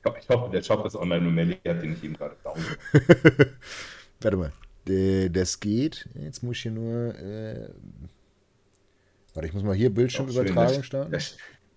Ich 0.00 0.04
hoffe, 0.04 0.18
ich 0.20 0.28
hoffe, 0.28 0.50
der 0.52 0.62
Shop 0.62 0.84
ist 0.84 0.96
online 0.96 1.26
und 1.26 1.34
Melly 1.34 1.58
hat 1.66 1.82
den 1.82 1.90
nicht 1.90 2.04
eben 2.04 2.14
gerade 2.14 2.36
down. 2.44 2.58
Warte 4.20 4.36
mal. 4.36 4.52
Das 5.30 5.60
geht. 5.60 6.08
Jetzt 6.14 6.42
muss 6.42 6.56
ich 6.56 6.62
hier 6.62 6.72
nur. 6.72 7.14
Äh, 7.18 7.70
warte, 9.32 9.46
ich 9.48 9.54
muss 9.54 9.62
mal 9.62 9.74
hier 9.74 9.90
Bildschirmübertragung 9.90 10.82
starten. 10.82 11.12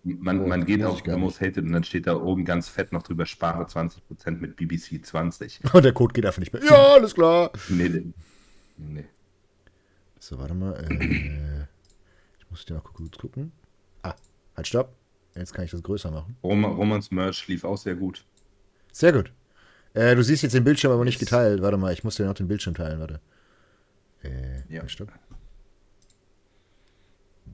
Man, 0.08 0.47
man 0.47 0.66
geht 0.66 0.82
muss 0.82 0.88
auf 0.91 0.97
ich 0.99 1.03
gar 1.03 1.16
The 1.16 1.22
Most 1.22 1.41
Hated 1.41 1.64
und 1.66 1.72
dann 1.72 1.84
steht 1.84 2.06
da 2.06 2.16
oben 2.16 2.45
ganz 2.45 2.70
fett 2.70 2.91
noch 2.91 3.01
drüber, 3.01 3.26
spare 3.26 3.64
20% 3.64 3.99
mit 4.38 4.56
BBC 4.56 5.03
20. 5.03 5.62
Und 5.74 5.84
der 5.84 5.93
Code 5.93 6.14
geht 6.14 6.28
einfach 6.28 6.39
nicht 6.39 6.53
mehr. 6.53 6.64
Ja, 6.64 6.93
alles 6.93 7.16
klar. 7.16 7.49
Nee, 7.70 7.89
nee. 7.89 8.14
nee. 8.78 9.06
So, 10.20 10.38
warte 10.38 10.53
mal. 10.53 10.74
Äh, 10.76 11.64
ich 12.38 12.49
muss 12.51 12.66
dir 12.66 12.76
noch 12.76 12.93
gut 12.93 13.18
gucken. 13.18 13.51
Ah, 14.03 14.14
halt, 14.56 14.68
stopp. 14.68 14.93
Jetzt 15.36 15.56
kann 15.56 15.66
ich 15.66 15.72
das 15.72 15.82
größer 15.82 16.12
machen. 16.12 16.38
Roman, 16.43 16.74
Romans 16.74 17.10
Merch 17.10 17.47
lief 17.47 17.64
auch 17.64 17.78
sehr 17.78 17.95
gut. 17.95 18.24
Sehr 18.91 19.12
gut. 19.12 19.32
Äh, 19.95 20.16
du 20.16 20.22
siehst 20.22 20.43
jetzt 20.43 20.53
den 20.53 20.64
Bildschirm 20.64 20.91
aber 20.91 21.03
nicht 21.03 21.20
geteilt. 21.20 21.64
Warte 21.64 21.78
mal, 21.78 21.91
ich 21.91 22.03
muss 22.03 22.16
dir 22.16 22.26
noch 22.28 22.36
den 22.36 22.47
Bildschirm 22.47 22.76
teilen. 22.76 22.99
Warte. 22.99 23.22
Äh, 24.24 24.62
Ja. 24.72 24.82
halt, 24.82 24.91
stopp. 24.91 25.12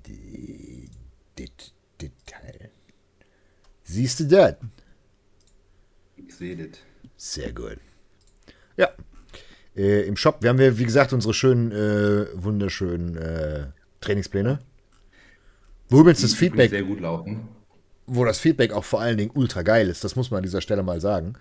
Die, 0.06 0.90
dit. 1.38 1.74
Siehst 3.92 4.22
du 4.22 4.24
das? 4.26 4.56
Ich 6.16 6.34
sehe 6.34 6.56
das. 6.56 6.80
Sehr 7.18 7.52
gut. 7.52 7.78
Ja. 8.78 8.90
Äh, 9.76 10.04
Im 10.08 10.16
Shop, 10.16 10.38
wir 10.42 10.50
haben 10.50 10.62
ja, 10.62 10.78
wie 10.78 10.86
gesagt, 10.86 11.12
unsere 11.12 11.34
schönen, 11.34 11.72
äh, 11.74 12.28
wunderschönen 12.42 13.18
äh, 13.18 13.68
Trainingspläne. 14.00 14.60
Wo 15.90 16.00
übrigens 16.00 16.22
das 16.22 16.34
Feedback, 16.34 16.70
Sehr 16.70 16.84
gut 16.84 17.02
laufen. 17.02 17.50
wo 18.08 18.24
das 18.24 18.40
Feedback 18.40 18.72
auch 18.72 18.86
vor 18.86 19.02
allen 19.02 19.18
Dingen 19.18 19.32
ultra 19.34 19.62
geil 19.62 19.90
ist, 19.90 20.06
das 20.06 20.16
muss 20.16 20.32
man 20.32 20.38
an 20.38 20.44
dieser 20.44 20.62
Stelle 20.62 20.84
mal 20.84 21.02
sagen. 21.02 21.34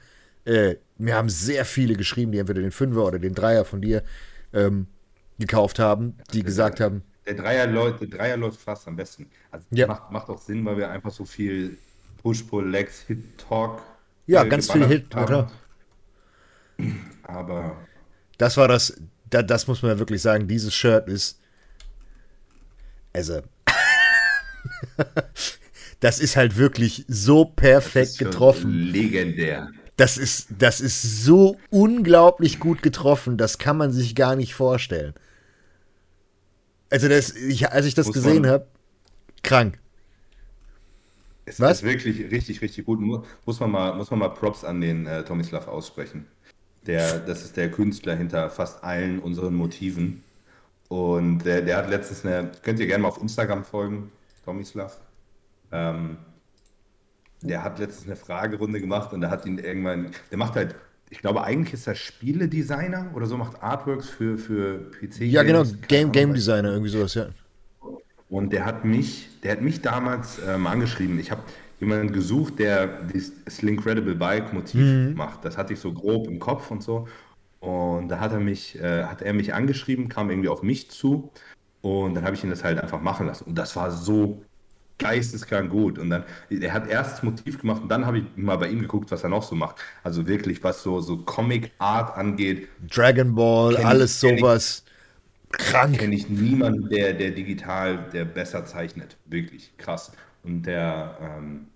Äh, 0.45 0.75
mir 0.99 1.15
haben 1.15 1.29
sehr 1.29 1.65
viele 1.65 1.95
geschrieben, 1.95 2.33
die 2.33 2.39
entweder 2.39 2.63
den 2.63 2.73
Fünfer 2.73 3.05
oder 3.05 3.21
den 3.21 3.35
Dreier 3.37 3.65
von 3.65 3.81
dir 3.81 4.03
ähm, 4.53 4.89
gekauft 5.39 5.79
haben, 5.79 6.17
die 6.33 6.43
gesagt 6.43 6.81
haben, 6.81 7.03
Der 7.27 7.35
Dreier, 7.35 7.69
läuft, 7.69 8.01
der 8.01 8.09
Dreier 8.09 8.37
läuft 8.37 8.61
fast 8.61 8.89
am 8.89 8.97
besten. 8.97 9.31
Also 9.53 9.65
Ja. 9.71 9.87
macht, 9.87 10.11
macht 10.11 10.29
auch 10.29 10.41
Sinn, 10.41 10.65
weil 10.65 10.79
wir 10.79 10.91
einfach 10.91 11.13
so 11.13 11.25
viel 11.25 11.79
Push-Pull-Legs, 12.23 13.03
Hit-Talk 13.07 13.83
Ja, 14.27 14.45
äh, 14.45 14.49
ganz 14.49 14.71
viel 14.71 14.87
Hit, 14.87 15.11
klar. 15.11 15.51
Aber 17.23 17.77
das 18.39 18.57
war 18.57 18.69
das, 18.69 19.01
da, 19.29 19.43
das 19.43 19.67
muss 19.67 19.83
man 19.83 19.93
ja 19.93 19.99
wirklich 19.99 20.23
sagen, 20.23 20.49
dieses 20.49 20.75
Shirt 20.75 21.09
ist, 21.09 21.41
also, 23.13 23.43
das 26.01 26.21
ist 26.21 26.37
halt 26.37 26.57
wirklich 26.57 27.05
so 27.09 27.45
perfekt 27.45 28.19
getroffen. 28.19 28.71
Legendär. 28.71 29.69
Das 29.97 30.17
ist, 30.17 30.49
das 30.59 30.81
ist 30.81 31.25
so 31.25 31.59
unglaublich 31.69 32.61
gut 32.61 32.83
getroffen, 32.83 33.37
das 33.37 33.59
kann 33.59 33.77
man 33.77 33.93
sich 33.93 34.15
gar 34.15 34.37
nicht 34.37 34.55
vorstellen. 34.55 35.15
Also, 36.89 37.09
das, 37.09 37.33
ich, 37.33 37.71
als 37.71 37.87
ich 37.87 37.95
das 37.95 38.07
Muss 38.07 38.15
gesehen 38.15 38.47
habe, 38.47 38.67
krank. 39.43 39.79
Es 41.47 41.61
Was? 41.61 41.79
ist 41.79 41.83
wirklich 41.85 42.31
richtig, 42.31 42.61
richtig 42.63 42.85
gut. 42.87 43.01
Mu- 43.01 43.23
Muss 43.47 43.61
man 43.61 43.71
mal, 43.71 43.95
muss 43.97 44.11
man 44.11 44.21
mal 44.21 44.29
Props 44.29 44.65
an 44.65 44.81
den 44.81 45.07
äh, 45.07 45.25
Tomislav 45.25 45.67
aussprechen. 45.69 46.27
Der, 46.87 47.19
das 47.21 47.43
ist 47.45 47.57
der 47.57 47.71
Künstler 47.71 48.15
hinter 48.17 48.49
fast 48.51 48.83
allen 48.85 49.19
unseren 49.19 49.55
Motiven. 49.55 50.23
Und 50.89 51.41
der, 51.41 51.63
der 51.63 51.77
hat 51.77 51.91
letztens 51.91 52.25
eine, 52.25 52.51
könnt 52.63 52.81
ihr 52.81 52.87
gerne 52.87 53.03
mal 53.03 53.09
auf 53.09 53.21
Instagram 53.21 53.65
folgen, 53.65 54.11
Tomislav. 54.45 54.99
Ähm, 55.73 56.17
der 57.43 57.63
hat 57.63 57.79
letztens 57.79 58.07
eine 58.07 58.17
Fragerunde 58.17 58.81
gemacht 58.81 59.13
und 59.13 59.21
der 59.21 59.31
hat 59.31 59.47
ihn 59.47 59.59
irgendwann, 59.59 60.11
der 60.31 60.39
macht 60.39 60.55
halt, 60.57 60.75
ich 61.11 61.19
glaube 61.21 61.43
eigentlich 61.43 61.75
ist 61.75 61.87
er 61.87 61.95
Spieledesigner 61.95 63.11
oder 63.15 63.27
so, 63.27 63.37
macht 63.37 63.63
Artworks 63.63 64.09
für, 64.09 64.37
für 64.39 64.91
PC. 64.91 65.21
Ja, 65.23 65.43
genau, 65.43 65.63
Games, 65.63 65.77
Game, 65.89 66.13
Game. 66.13 66.35
Designer, 66.35 66.71
irgendwie 66.73 66.91
sowas, 66.91 67.15
ja. 67.15 67.29
Und 68.31 68.53
der 68.53 68.65
hat 68.65 68.85
mich, 68.85 69.29
der 69.43 69.53
hat 69.53 69.61
mich 69.61 69.83
damals 69.83 70.41
ähm, 70.47 70.67
angeschrieben. 70.67 71.19
Ich 71.19 71.31
habe 71.31 71.43
jemanden 71.81 72.13
gesucht, 72.13 72.59
der 72.59 73.03
dieses 73.03 73.33
Slincredible 73.49 74.15
Bike 74.15 74.53
Motiv 74.53 75.15
macht. 75.17 75.45
Das 75.45 75.59
hatte 75.59 75.73
ich 75.73 75.81
so 75.81 75.93
grob 75.93 76.29
im 76.29 76.39
Kopf 76.39 76.71
und 76.71 76.83
so. 76.83 77.09
Und 77.59 78.09
da 78.09 78.21
hat 78.21 78.33
er 78.33 78.41
mich, 78.41 78.79
äh, 78.81 79.05
hat 79.05 79.21
er 79.21 79.35
mich 79.35 79.53
angeschrieben, 79.53 80.09
kam 80.09 80.31
irgendwie 80.31 80.49
auf 80.49 80.63
mich 80.63 80.91
zu. 80.91 81.31
Und 81.83 82.15
dann 82.15 82.25
habe 82.25 82.35
ich 82.37 82.45
ihn 82.45 82.51
das 82.51 82.63
halt 82.63 82.79
einfach 82.79 83.01
machen 83.01 83.27
lassen. 83.27 83.45
Und 83.45 83.57
das 83.57 83.75
war 83.77 83.91
so 83.91 84.43
geisteskrank 84.99 85.71
gut. 85.71 85.99
Und 85.99 86.11
dann, 86.11 86.25
er 86.51 86.73
hat 86.73 86.89
erst 86.89 87.15
das 87.15 87.23
Motiv 87.23 87.59
gemacht 87.59 87.83
und 87.83 87.89
dann 87.89 88.07
habe 88.07 88.19
ich 88.19 88.25
mal 88.37 88.57
bei 88.57 88.69
ihm 88.69 88.81
geguckt, 88.81 89.11
was 89.11 89.25
er 89.25 89.31
noch 89.31 89.43
so 89.43 89.57
macht. 89.57 89.77
Also 90.05 90.27
wirklich, 90.29 90.63
was 90.63 90.83
so, 90.83 91.01
so 91.01 91.17
Comic 91.19 91.73
Art 91.79 92.17
angeht, 92.17 92.69
Dragon 92.89 93.35
Ball, 93.35 93.77
alles 93.79 94.21
sowas. 94.21 94.85
Krank. 95.51 95.99
kenne 95.99 96.15
ich 96.15 96.29
niemanden, 96.29 96.89
der, 96.89 97.13
der 97.13 97.31
digital, 97.31 98.09
der 98.13 98.25
besser 98.25 98.65
zeichnet. 98.65 99.17
Wirklich 99.27 99.77
krass. 99.77 100.13
Und 100.43 100.63
der, 100.63 101.19
ähm, 101.21 101.67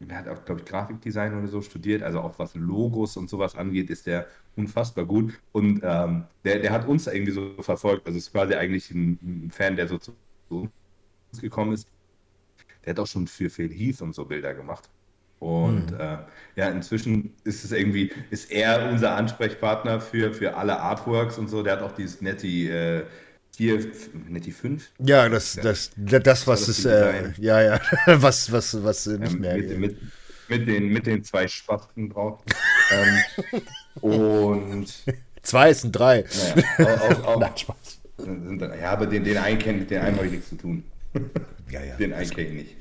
der 0.00 0.18
hat 0.18 0.28
auch, 0.28 0.44
glaube 0.44 0.60
ich, 0.60 0.66
Grafikdesign 0.66 1.36
oder 1.38 1.48
so 1.48 1.60
studiert. 1.60 2.02
Also 2.02 2.20
auch 2.20 2.38
was 2.38 2.54
Logos 2.54 3.16
und 3.16 3.28
sowas 3.28 3.56
angeht, 3.56 3.90
ist 3.90 4.06
der 4.06 4.26
unfassbar 4.56 5.04
gut. 5.04 5.38
Und 5.52 5.80
ähm, 5.82 6.24
der, 6.44 6.60
der 6.60 6.70
hat 6.70 6.86
uns 6.86 7.06
irgendwie 7.06 7.32
so 7.32 7.54
verfolgt. 7.60 8.06
Also 8.06 8.18
ist 8.18 8.32
quasi 8.32 8.54
eigentlich 8.54 8.90
ein, 8.90 9.18
ein 9.22 9.50
Fan, 9.50 9.76
der 9.76 9.88
so 9.88 9.98
zu 9.98 10.12
uns 10.48 11.40
gekommen 11.40 11.72
ist. 11.72 11.88
Der 12.84 12.90
hat 12.92 13.00
auch 13.00 13.06
schon 13.06 13.26
für 13.26 13.50
Phil 13.50 13.72
Heath 13.72 14.00
und 14.02 14.14
so 14.14 14.24
Bilder 14.24 14.54
gemacht. 14.54 14.88
Und 15.38 15.92
äh, 15.92 16.18
ja, 16.56 16.68
inzwischen 16.70 17.34
ist 17.44 17.64
es 17.64 17.72
irgendwie, 17.72 18.12
ist 18.30 18.50
er 18.50 18.88
unser 18.90 19.14
Ansprechpartner 19.16 20.00
für, 20.00 20.32
für 20.32 20.56
alle 20.56 20.80
Artworks 20.80 21.38
und 21.38 21.48
so. 21.48 21.62
Der 21.62 21.74
hat 21.74 21.82
auch 21.82 21.92
dieses 21.92 22.20
Netty 22.22 22.68
äh, 22.70 23.04
hier, 23.56 23.80
Netty 24.28 24.52
5. 24.52 24.90
Ja, 24.98 25.28
das, 25.28 25.54
das, 25.60 25.90
das, 25.96 26.22
das 26.22 26.46
was 26.46 26.68
ist, 26.68 26.84
äh, 26.86 27.32
ja, 27.38 27.60
ja, 27.62 27.80
was, 28.06 28.50
was, 28.50 28.82
was 28.82 29.06
äh, 29.06 29.18
nicht 29.18 29.34
Ähm, 29.34 29.40
mehr. 29.40 29.58
mit, 29.58 29.70
mit, 29.76 29.98
mit, 30.48 30.68
den, 30.68 30.88
mit 30.88 31.06
den 31.06 31.22
zwei 31.24 31.46
Spasten 31.48 32.08
drauf. 32.10 32.42
ähm, 32.88 33.24
und 34.00 34.86
Zwei 35.42 35.70
ist 35.70 35.84
ein 35.84 35.92
Drei. 35.92 36.24
naja, 36.78 37.00
auch, 37.00 37.00
auch, 37.00 37.24
auch, 37.24 37.40
Nein, 37.40 37.56
Spaß. 37.56 38.00
sind, 38.16 38.60
ja, 38.62 38.92
aber 38.92 39.06
den, 39.06 39.24
den 39.24 39.36
einen 39.38 39.58
kennt, 39.58 39.80
mit 39.80 39.90
den 39.90 40.00
einen 40.02 40.16
habe 40.16 40.26
ich 40.26 40.32
nichts 40.32 40.48
zu 40.48 40.56
tun. 40.56 40.84
Ja, 41.70 41.82
ja. 41.82 41.96
Den 41.96 42.12
einen 42.12 42.30
kenne 42.30 42.48
ich 42.48 42.54
nicht. 42.54 42.76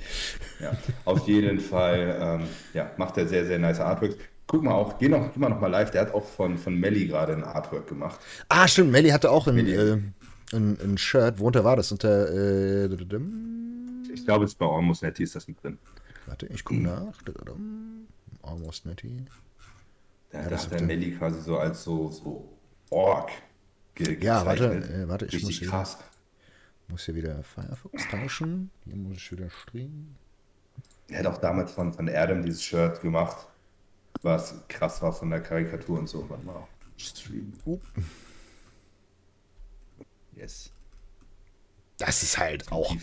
Ja, 0.59 0.71
auf 1.05 1.27
jeden 1.27 1.59
Fall 1.59 2.17
ähm, 2.21 2.47
ja, 2.73 2.91
macht 2.97 3.17
er 3.17 3.27
sehr, 3.27 3.45
sehr 3.45 3.59
nice 3.59 3.79
Artworks. 3.79 4.15
Guck 4.47 4.61
mal 4.63 4.73
auch, 4.73 4.99
geh, 4.99 5.09
noch, 5.09 5.33
geh 5.33 5.39
mal 5.39 5.49
noch 5.49 5.59
mal 5.59 5.67
live, 5.71 5.89
der 5.91 6.01
hat 6.01 6.13
auch 6.13 6.23
von, 6.25 6.57
von 6.57 6.79
Melly 6.79 7.07
gerade 7.07 7.33
ein 7.33 7.43
Artwork 7.43 7.87
gemacht. 7.87 8.19
Ah, 8.47 8.67
stimmt, 8.67 8.91
Melly 8.91 9.09
hatte 9.09 9.31
auch 9.31 9.47
ein, 9.47 9.57
äh, 9.57 9.97
ein, 10.53 10.77
ein 10.79 10.97
Shirt. 10.99 11.39
Worunter 11.39 11.63
war 11.63 11.75
das? 11.75 11.91
Unter, 11.91 12.29
äh. 12.31 12.85
Ich 14.13 14.23
glaube, 14.23 14.45
es 14.45 14.51
ist 14.51 14.59
bei 14.59 14.67
Almost 14.67 15.01
Netty 15.01 15.23
ist 15.23 15.35
das 15.35 15.47
mit 15.47 15.61
drin. 15.63 15.77
warte, 16.27 16.45
ich 16.47 16.63
gucke 16.63 16.79
nach. 16.81 17.13
Almost 18.43 18.85
Netty. 18.85 19.25
Da, 20.29 20.43
das 20.47 20.65
da 20.69 20.71
hat 20.71 20.79
der 20.79 20.87
Melly 20.87 21.11
quasi 21.11 21.41
so 21.41 21.57
als 21.57 21.83
so, 21.83 22.11
so 22.11 22.47
Ork 22.91 23.31
ge 23.95 24.17
Ja, 24.23 24.45
warte, 24.45 24.69
gezeichnet. 24.69 24.91
äh, 24.91 25.07
warte, 25.09 25.25
ich 25.25 25.33
Richtig 25.33 25.49
muss 25.49 25.59
hier- 25.59 25.69
krass. 25.69 25.97
Muss 26.87 27.05
hier 27.05 27.15
wieder 27.15 27.43
Firefox 27.43 28.07
tauschen. 28.09 28.71
Hier 28.85 28.95
muss 28.95 29.17
ich 29.17 29.31
wieder 29.31 29.49
streamen. 29.49 30.15
Er 31.07 31.19
hat 31.19 31.27
auch 31.27 31.37
damals 31.37 31.71
von, 31.71 31.93
von 31.93 32.09
Adam 32.09 32.43
dieses 32.43 32.63
Shirt 32.63 33.01
gemacht, 33.01 33.47
was 34.21 34.55
krass 34.67 35.01
war 35.01 35.13
von 35.13 35.29
der 35.29 35.41
Karikatur 35.41 35.99
und 35.99 36.07
so. 36.07 36.29
Warte 36.29 36.45
mal. 36.45 36.67
Stream. 36.97 37.53
Uh. 37.65 37.79
Yes. 40.35 40.71
Das 41.97 42.23
ist 42.23 42.37
halt 42.37 42.71
auch. 42.71 42.95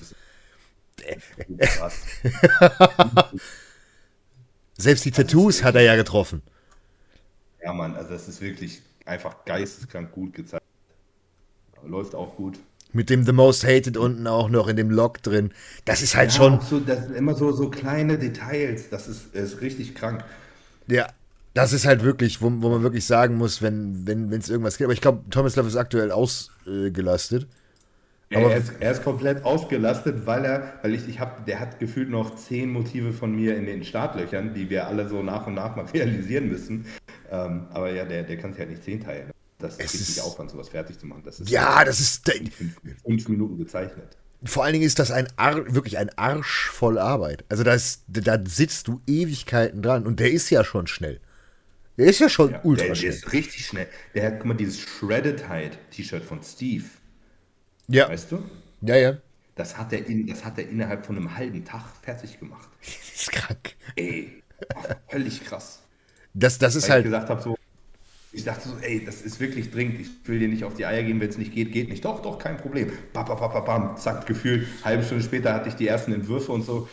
Selbst 4.76 5.04
die 5.04 5.10
Tattoos 5.10 5.62
hat 5.62 5.74
er 5.74 5.82
ja 5.82 5.96
getroffen. 5.96 6.42
Ja, 7.62 7.72
Mann, 7.72 7.96
also 7.96 8.10
das 8.10 8.28
ist 8.28 8.40
wirklich 8.40 8.82
einfach 9.04 9.44
geisteskrank 9.44 10.12
gut 10.12 10.34
gezeigt. 10.34 10.64
Läuft 11.84 12.14
auch 12.14 12.36
gut. 12.36 12.60
Mit 12.92 13.10
dem 13.10 13.24
The 13.24 13.32
Most 13.32 13.64
Hated 13.64 13.96
unten 13.96 14.26
auch 14.26 14.48
noch 14.48 14.68
in 14.68 14.76
dem 14.76 14.90
Log 14.90 15.22
drin. 15.22 15.52
Das 15.84 16.02
ist 16.02 16.16
halt 16.16 16.32
Ja, 16.32 16.36
schon. 16.36 16.60
so, 16.60 16.80
das 16.80 17.04
sind 17.04 17.14
immer 17.16 17.34
so, 17.34 17.52
so 17.52 17.68
kleine 17.70 18.18
Details. 18.18 18.88
Das 18.90 19.08
ist, 19.08 19.34
ist 19.34 19.60
richtig 19.60 19.94
krank. 19.94 20.24
Ja. 20.86 21.08
Das 21.54 21.72
ist 21.74 21.84
halt 21.86 22.02
wirklich, 22.02 22.40
wo, 22.40 22.46
wo 22.46 22.70
man 22.70 22.82
wirklich 22.82 23.04
sagen 23.06 23.36
muss, 23.36 23.60
wenn 23.60 23.92
es 23.94 24.06
wenn, 24.06 24.30
irgendwas 24.32 24.78
geht. 24.78 24.86
Aber 24.86 24.94
ich 24.94 25.02
glaube, 25.02 25.28
Thomas 25.30 25.54
Love 25.56 25.68
ist 25.68 25.76
aktuell 25.76 26.10
ausgelastet. 26.10 27.46
Äh, 28.30 28.46
er, 28.48 28.56
ist, 28.56 28.72
er 28.80 28.92
ist 28.92 29.02
komplett 29.04 29.44
ausgelastet, 29.44 30.26
weil 30.26 30.44
er, 30.44 30.78
weil 30.82 30.94
ich, 30.94 31.06
ich 31.08 31.20
habe, 31.20 31.42
der 31.46 31.60
hat 31.60 31.78
gefühlt 31.78 32.08
noch 32.10 32.34
zehn 32.36 32.70
Motive 32.70 33.12
von 33.12 33.34
mir 33.34 33.56
in 33.56 33.66
den 33.66 33.84
Startlöchern, 33.84 34.54
die 34.54 34.70
wir 34.70 34.86
alle 34.86 35.08
so 35.08 35.22
nach 35.22 35.46
und 35.46 35.54
nach 35.54 35.76
mal 35.76 35.84
realisieren 35.94 36.48
müssen. 36.48 36.86
Ähm, 37.30 37.66
aber 37.70 37.90
ja, 37.92 38.04
der, 38.04 38.22
der 38.24 38.38
kann 38.38 38.52
sich 38.52 38.60
halt 38.60 38.70
nicht 38.70 38.84
zehn 38.84 39.00
teilen. 39.00 39.30
Das 39.62 39.78
ist 39.78 39.94
richtig 39.94 40.20
Aufwand, 40.20 40.50
sowas 40.50 40.68
fertig 40.68 40.98
zu 40.98 41.06
machen. 41.06 41.22
Das 41.24 41.40
ist 41.40 41.48
ja, 41.48 41.84
das 41.84 42.00
ist 42.00 42.28
fünf, 43.04 43.28
Minuten 43.28 43.56
gezeichnet 43.56 44.16
vor 44.44 44.64
allen 44.64 44.72
Dingen 44.72 44.84
ist 44.84 44.98
das 44.98 45.10
ein 45.10 45.28
Ar 45.36 45.72
wirklich 45.74 45.98
ein 45.98 46.10
Arsch 46.18 46.68
voll 46.70 46.98
Arbeit. 46.98 47.44
Also 47.48 47.62
da, 47.62 47.74
ist, 47.74 48.04
da 48.08 48.38
sitzt 48.44 48.88
du 48.88 49.00
Ewigkeiten 49.06 49.82
dran 49.82 50.06
und 50.06 50.20
der 50.20 50.32
ist 50.32 50.50
ja 50.50 50.64
schon 50.64 50.86
schnell. 50.86 51.20
Der 51.96 52.06
ist 52.06 52.20
ja 52.20 52.28
schon 52.28 52.52
ja, 52.52 52.60
ultra 52.64 52.86
der, 52.86 52.94
schnell. 52.94 53.10
Der 53.10 53.18
ist 53.18 53.32
richtig 53.32 53.66
schnell. 53.66 53.88
Der 54.14 54.26
hat, 54.26 54.38
guck 54.38 54.46
mal, 54.46 54.54
dieses 54.54 54.80
Shredded 54.80 55.48
Hide 55.48 55.76
T-Shirt 55.90 56.24
von 56.24 56.42
Steve. 56.42 56.84
Ja. 57.88 58.08
Weißt 58.08 58.32
du? 58.32 58.42
Ja, 58.80 58.96
ja. 58.96 59.18
Das 59.54 59.76
hat, 59.76 59.92
er 59.92 60.06
in, 60.06 60.26
das 60.26 60.44
hat 60.44 60.58
er 60.58 60.68
innerhalb 60.68 61.04
von 61.04 61.16
einem 61.16 61.36
halben 61.36 61.64
Tag 61.64 61.84
fertig 62.02 62.38
gemacht. 62.38 62.68
Das 62.80 63.28
ist 63.28 63.32
krank. 63.32 63.76
Ey, 63.94 64.42
völlig 65.08 65.44
krass. 65.44 65.82
Das, 66.34 66.58
das 66.58 66.74
ist 66.74 66.84
Weil 66.84 66.90
halt. 66.90 67.04
Ich 67.04 67.12
gesagt 67.12 67.28
habe, 67.28 67.42
so, 67.42 67.56
ich 68.32 68.44
dachte 68.44 68.68
so, 68.68 68.76
ey, 68.80 69.04
das 69.04 69.20
ist 69.20 69.40
wirklich 69.40 69.70
dringend. 69.70 70.00
Ich 70.00 70.08
will 70.24 70.38
dir 70.38 70.48
nicht 70.48 70.64
auf 70.64 70.74
die 70.74 70.86
Eier 70.86 71.02
gehen, 71.02 71.20
wenn 71.20 71.28
es 71.28 71.36
nicht 71.36 71.52
geht, 71.52 71.70
geht 71.70 71.90
nicht. 71.90 72.04
Doch, 72.04 72.22
doch, 72.22 72.38
kein 72.38 72.56
Problem. 72.56 72.90
Bam, 73.12 73.26
bam, 73.26 73.38
bam, 73.38 73.64
bam, 73.64 73.96
zack, 73.98 74.26
gefühlt. 74.26 74.66
Halbe 74.82 75.04
Stunde 75.04 75.22
später 75.22 75.52
hatte 75.52 75.68
ich 75.68 75.74
die 75.74 75.86
ersten 75.86 76.12
Entwürfe 76.14 76.50
und 76.52 76.62
so. 76.62 76.88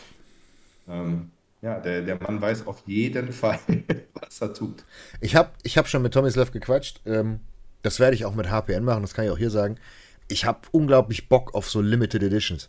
Ähm, 0.86 1.30
ja, 1.62 1.80
der, 1.80 2.02
der 2.02 2.20
Mann 2.20 2.42
weiß 2.42 2.66
auf 2.66 2.82
jeden 2.86 3.32
Fall, 3.32 3.58
was 4.12 4.40
er 4.42 4.52
tut. 4.52 4.84
Ich 5.22 5.34
habe 5.34 5.50
ich 5.62 5.78
hab 5.78 5.88
schon 5.88 6.02
mit 6.02 6.12
Tommy 6.12 6.30
Slav 6.30 6.50
gequatscht. 6.50 7.00
Ähm, 7.06 7.40
das 7.82 8.00
werde 8.00 8.14
ich 8.14 8.26
auch 8.26 8.34
mit 8.34 8.50
HPN 8.50 8.84
machen, 8.84 9.00
das 9.00 9.14
kann 9.14 9.24
ich 9.24 9.30
auch 9.30 9.38
hier 9.38 9.50
sagen. 9.50 9.76
Ich 10.28 10.44
habe 10.44 10.60
unglaublich 10.72 11.30
Bock 11.30 11.54
auf 11.54 11.70
so 11.70 11.80
Limited 11.80 12.22
Editions. 12.22 12.68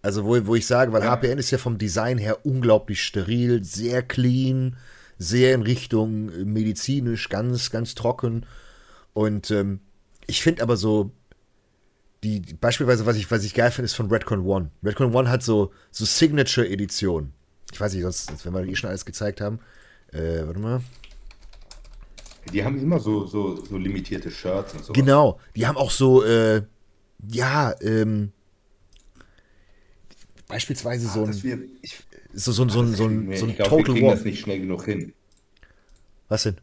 Also, 0.00 0.24
wo, 0.24 0.46
wo 0.46 0.54
ich 0.54 0.66
sage, 0.66 0.92
weil 0.92 1.02
ja. 1.02 1.10
HPN 1.10 1.38
ist 1.38 1.50
ja 1.50 1.58
vom 1.58 1.76
Design 1.76 2.16
her 2.16 2.46
unglaublich 2.46 3.02
steril, 3.02 3.62
sehr 3.62 4.02
clean 4.02 4.76
sehr 5.18 5.54
in 5.54 5.62
Richtung 5.62 6.30
äh, 6.30 6.44
medizinisch, 6.44 7.28
ganz, 7.28 7.70
ganz 7.70 7.94
trocken. 7.94 8.46
Und 9.12 9.50
ähm, 9.50 9.80
ich 10.26 10.42
finde 10.42 10.62
aber 10.62 10.76
so, 10.76 11.12
die, 12.22 12.40
beispielsweise, 12.40 13.06
was 13.06 13.16
ich, 13.16 13.30
was 13.30 13.44
ich 13.44 13.54
geil 13.54 13.70
finde, 13.70 13.86
ist 13.86 13.94
von 13.94 14.10
Redcon 14.10 14.44
One. 14.46 14.70
Redcon 14.82 15.14
One 15.14 15.30
hat 15.30 15.42
so, 15.42 15.72
so 15.90 16.04
Signature-Editionen. 16.04 17.32
Ich 17.72 17.80
weiß 17.80 17.94
nicht, 17.94 18.02
sonst, 18.02 18.44
wenn 18.44 18.54
wir 18.54 18.64
eh 18.64 18.74
schon 18.74 18.90
alles 18.90 19.04
gezeigt 19.04 19.40
haben. 19.40 19.60
Äh, 20.12 20.46
warte 20.46 20.58
mal. 20.58 20.80
Die 22.52 22.64
haben 22.64 22.80
immer 22.80 23.00
so, 23.00 23.26
so, 23.26 23.64
so 23.64 23.76
limitierte 23.76 24.30
Shirts 24.30 24.74
und 24.74 24.84
so. 24.84 24.92
Genau, 24.92 25.40
die 25.56 25.66
haben 25.66 25.76
auch 25.76 25.90
so, 25.90 26.24
äh, 26.24 26.62
ja, 27.28 27.74
ähm, 27.80 28.32
beispielsweise 30.46 31.08
ah, 31.08 31.12
so 31.12 31.24
ein. 31.24 31.42
Wir, 31.42 31.58
ich, 31.82 31.98
so, 32.36 32.52
so, 32.52 32.68
so, 32.68 32.84
so, 32.84 32.92
so 32.92 33.06
ein, 33.06 33.34
so 33.34 33.46
ein 33.46 33.50
ich 33.50 33.56
glaub, 33.56 33.70
Total 33.70 33.78
wir 33.78 33.94
kriegen 33.94 34.06
War. 34.06 34.14
das 34.14 34.24
nicht 34.24 34.40
schnell 34.40 34.60
genug 34.60 34.84
hin. 34.84 35.14
Was 36.28 36.42
denn? 36.42 36.56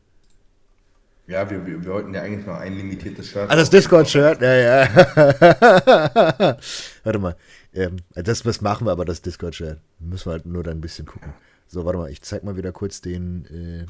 Ja, 1.26 1.50
wir, 1.50 1.66
wir, 1.66 1.84
wir 1.84 1.92
wollten 1.92 2.14
ja 2.14 2.22
eigentlich 2.22 2.46
noch 2.46 2.58
ein 2.58 2.78
limitiertes 2.78 3.30
Shirt. 3.30 3.50
Ah, 3.50 3.56
das 3.56 3.72
Discord-Shirt? 3.72 4.42
Ja, 4.42 4.54
ja. 4.54 4.96
warte 7.04 7.20
mal. 7.20 7.36
Ähm, 7.74 7.98
das, 8.14 8.44
das 8.44 8.62
machen 8.62 8.86
wir 8.86 8.92
aber, 8.92 9.04
das 9.04 9.22
Discord-Shirt. 9.22 9.80
Müssen 10.00 10.26
wir 10.28 10.34
halt 10.34 10.46
nur 10.46 10.64
dann 10.64 10.78
ein 10.78 10.82
bisschen 10.82 11.08
gucken. 11.08 11.34
So, 11.68 11.86
warte 11.86 11.98
mal, 11.98 12.12
ich 12.12 12.22
zeig 12.22 12.44
mal 12.44 12.56
wieder 12.56 12.72
kurz 12.72 13.02
den 13.02 13.46
äh, 13.46 13.86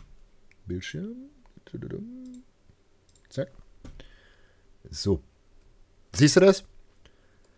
Bildschirm. 0.68 1.16
Zack. 3.30 3.52
So. 4.90 5.22
Siehst 6.14 6.38
du 6.38 6.40
das? 6.40 6.64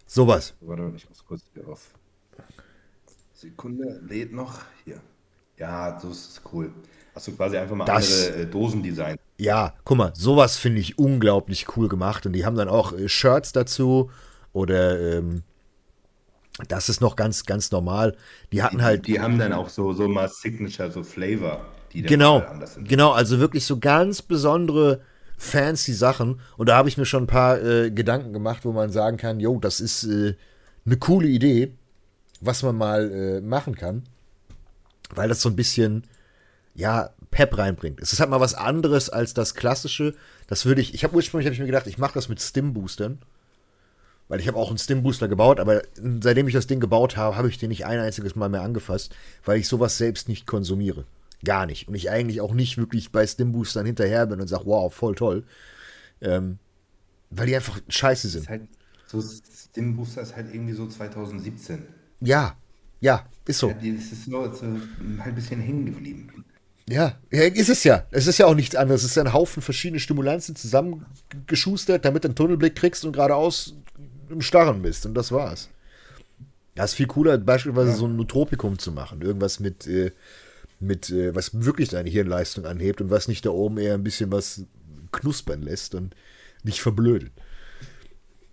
Sowas. 0.07 0.55
Warte, 0.61 0.93
ich 0.95 1.07
muss 1.09 1.23
kurz 1.25 1.43
hier 1.53 1.67
auf. 1.67 1.94
Sekunde, 3.35 3.99
lädt 4.07 4.31
noch. 4.31 4.61
Hier. 4.85 5.01
Ja, 5.57 5.91
das 5.91 6.05
ist 6.05 6.41
cool. 6.53 6.71
Hast 7.13 7.27
du 7.27 7.35
quasi 7.35 7.57
einfach 7.57 7.75
mal 7.75 7.83
das, 7.83 8.27
andere 8.27 8.43
äh, 8.43 8.45
Dosendesign. 8.45 9.17
Ja, 9.37 9.73
guck 9.83 9.97
mal, 9.97 10.13
sowas 10.15 10.57
finde 10.57 10.79
ich 10.79 10.97
unglaublich 10.97 11.75
cool 11.75 11.89
gemacht. 11.89 12.25
Und 12.25 12.31
die 12.31 12.45
haben 12.45 12.55
dann 12.55 12.69
auch 12.69 12.93
äh, 12.93 13.09
Shirts 13.09 13.51
dazu. 13.51 14.09
Oder 14.53 15.17
ähm, 15.17 15.43
das 16.69 16.87
ist 16.87 17.01
noch 17.01 17.17
ganz, 17.17 17.45
ganz 17.45 17.71
normal. 17.71 18.15
Die 18.53 18.63
hatten 18.63 18.77
die, 18.77 18.83
halt. 18.83 19.07
Die 19.07 19.19
haben 19.19 19.37
dann 19.37 19.51
auch 19.51 19.67
so, 19.67 19.91
so 19.91 20.07
mal 20.07 20.29
Signature, 20.29 20.89
so 20.89 21.03
Flavor, 21.03 21.65
die 21.91 22.03
dann 22.03 22.09
genau, 22.09 22.39
anders 22.39 22.75
sind. 22.75 22.87
Genau, 22.87 23.11
also 23.11 23.41
wirklich 23.41 23.65
so 23.65 23.79
ganz 23.79 24.21
besondere 24.21 25.01
fancy 25.37 25.91
Sachen. 25.91 26.39
Und 26.55 26.69
da 26.69 26.77
habe 26.77 26.87
ich 26.87 26.97
mir 26.97 27.05
schon 27.05 27.23
ein 27.23 27.27
paar 27.27 27.61
äh, 27.61 27.91
Gedanken 27.91 28.31
gemacht, 28.31 28.63
wo 28.63 28.71
man 28.71 28.91
sagen 28.91 29.17
kann, 29.17 29.41
jo, 29.41 29.59
das 29.59 29.81
ist 29.81 30.05
äh, 30.05 30.35
eine 30.85 30.95
coole 30.97 31.27
Idee 31.27 31.73
was 32.41 32.63
man 32.63 32.75
mal 32.75 33.11
äh, 33.11 33.41
machen 33.41 33.75
kann, 33.75 34.03
weil 35.09 35.29
das 35.29 35.41
so 35.41 35.49
ein 35.49 35.55
bisschen, 35.55 36.05
ja, 36.73 37.11
Pep 37.31 37.57
reinbringt. 37.57 37.99
Es 37.99 38.13
ist 38.13 38.19
halt 38.19 38.29
mal 38.29 38.39
was 38.39 38.53
anderes 38.53 39.09
als 39.09 39.33
das 39.33 39.55
klassische. 39.55 40.15
Das 40.47 40.65
würde 40.65 40.81
ich, 40.81 40.93
ich 40.93 41.03
habe 41.03 41.15
ursprünglich 41.15 41.47
hab 41.47 41.53
ich 41.53 41.59
mir 41.59 41.65
gedacht, 41.65 41.87
ich 41.87 41.97
mache 41.97 42.13
das 42.13 42.29
mit 42.29 42.41
Stim-Boostern, 42.41 43.19
weil 44.27 44.39
ich 44.39 44.47
habe 44.47 44.57
auch 44.57 44.69
einen 44.69 44.77
Stim-Booster 44.77 45.27
gebaut, 45.27 45.59
aber 45.59 45.81
seitdem 46.21 46.47
ich 46.47 46.53
das 46.53 46.67
Ding 46.67 46.79
gebaut 46.79 47.17
habe, 47.17 47.35
habe 47.35 47.49
ich 47.49 47.57
den 47.57 47.69
nicht 47.69 47.85
ein 47.85 47.99
einziges 47.99 48.35
Mal 48.35 48.49
mehr 48.49 48.61
angefasst, 48.61 49.13
weil 49.43 49.59
ich 49.59 49.67
sowas 49.67 49.97
selbst 49.97 50.29
nicht 50.29 50.47
konsumiere. 50.47 51.05
Gar 51.43 51.65
nicht. 51.65 51.87
Und 51.87 51.95
ich 51.95 52.09
eigentlich 52.09 52.41
auch 52.41 52.53
nicht 52.53 52.77
wirklich 52.77 53.11
bei 53.11 53.27
Stim-Boostern 53.27 53.85
hinterher 53.85 54.25
bin 54.25 54.39
und 54.39 54.47
sage, 54.47 54.65
wow, 54.65 54.93
voll 54.93 55.15
toll. 55.15 55.43
Ähm, 56.21 56.57
weil 57.29 57.47
die 57.47 57.55
einfach 57.55 57.79
scheiße 57.87 58.29
sind. 58.29 58.49
Halt, 58.49 58.63
so 59.07 59.21
Stim-Booster 59.21 60.21
ist 60.21 60.35
halt 60.35 60.53
irgendwie 60.53 60.73
so 60.73 60.87
2017. 60.87 61.85
Ja, 62.21 62.57
ja, 63.01 63.25
ist 63.45 63.59
so. 63.59 63.69
Ja, 63.69 63.75
das 63.75 64.11
ist 64.11 64.25
so, 64.25 64.53
so 64.53 64.65
ein 64.65 65.35
bisschen 65.35 65.59
hängen 65.59 65.85
geblieben. 65.85 66.45
Ja, 66.87 67.17
ja, 67.31 67.43
ist 67.43 67.69
es 67.69 67.83
ja. 67.83 68.05
Es 68.11 68.27
ist 68.27 68.37
ja 68.37 68.45
auch 68.45 68.53
nichts 68.53 68.75
anderes. 68.75 69.03
Es 69.03 69.11
ist 69.11 69.17
ein 69.17 69.33
Haufen 69.33 69.61
verschiedene 69.61 69.99
Stimulantien 69.99 70.55
zusammengeschustert, 70.55 72.05
damit 72.05 72.23
du 72.23 72.27
einen 72.27 72.35
Tunnelblick 72.35 72.75
kriegst 72.75 73.05
und 73.05 73.13
geradeaus 73.13 73.73
im 74.29 74.41
Starren 74.41 74.81
bist. 74.81 75.05
Und 75.05 75.15
das 75.15 75.31
war's. 75.31 75.69
Ja, 76.77 76.83
ist 76.83 76.93
viel 76.93 77.07
cooler, 77.07 77.37
beispielsweise 77.37 77.91
ja. 77.91 77.95
so 77.95 78.05
ein 78.05 78.15
Nootropikum 78.15 78.77
zu 78.77 78.91
machen. 78.91 79.21
Irgendwas 79.21 79.59
mit, 79.59 79.87
äh, 79.87 80.11
mit 80.79 81.09
äh, 81.09 81.33
was 81.33 81.63
wirklich 81.63 81.89
deine 81.89 82.09
Hirnleistung 82.09 82.65
anhebt 82.65 83.01
und 83.01 83.09
was 83.09 83.27
nicht 83.27 83.45
da 83.45 83.49
oben 83.49 83.77
eher 83.77 83.95
ein 83.95 84.03
bisschen 84.03 84.31
was 84.31 84.63
knuspern 85.11 85.61
lässt 85.61 85.95
und 85.95 86.15
nicht 86.63 86.81
verblödet. 86.81 87.31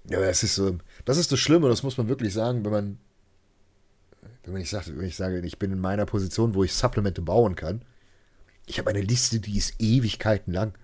Ja, 0.08 0.20
das 0.20 0.42
ist 0.42 0.54
so, 0.54 0.78
das 1.04 1.18
ist 1.18 1.32
das 1.32 1.40
Schlimme, 1.40 1.68
das 1.68 1.82
muss 1.82 1.96
man 1.96 2.08
wirklich 2.08 2.32
sagen, 2.32 2.64
wenn 2.64 2.72
man 2.72 2.98
wenn 4.45 4.61
ich, 4.61 4.70
sage, 4.70 4.97
wenn 4.97 5.07
ich 5.07 5.16
sage, 5.16 5.40
ich 5.40 5.59
bin 5.59 5.72
in 5.72 5.80
meiner 5.80 6.07
Position, 6.07 6.55
wo 6.55 6.64
ich 6.64 6.74
Supplemente 6.74 7.22
bauen 7.22 7.55
kann, 7.55 7.82
ich 8.66 8.78
habe 8.78 8.90
eine 8.90 9.01
Liste, 9.01 9.40
die 9.40 9.57
ist 9.57 9.74
Ewigkeiten 9.78 10.53
lang. 10.53 10.74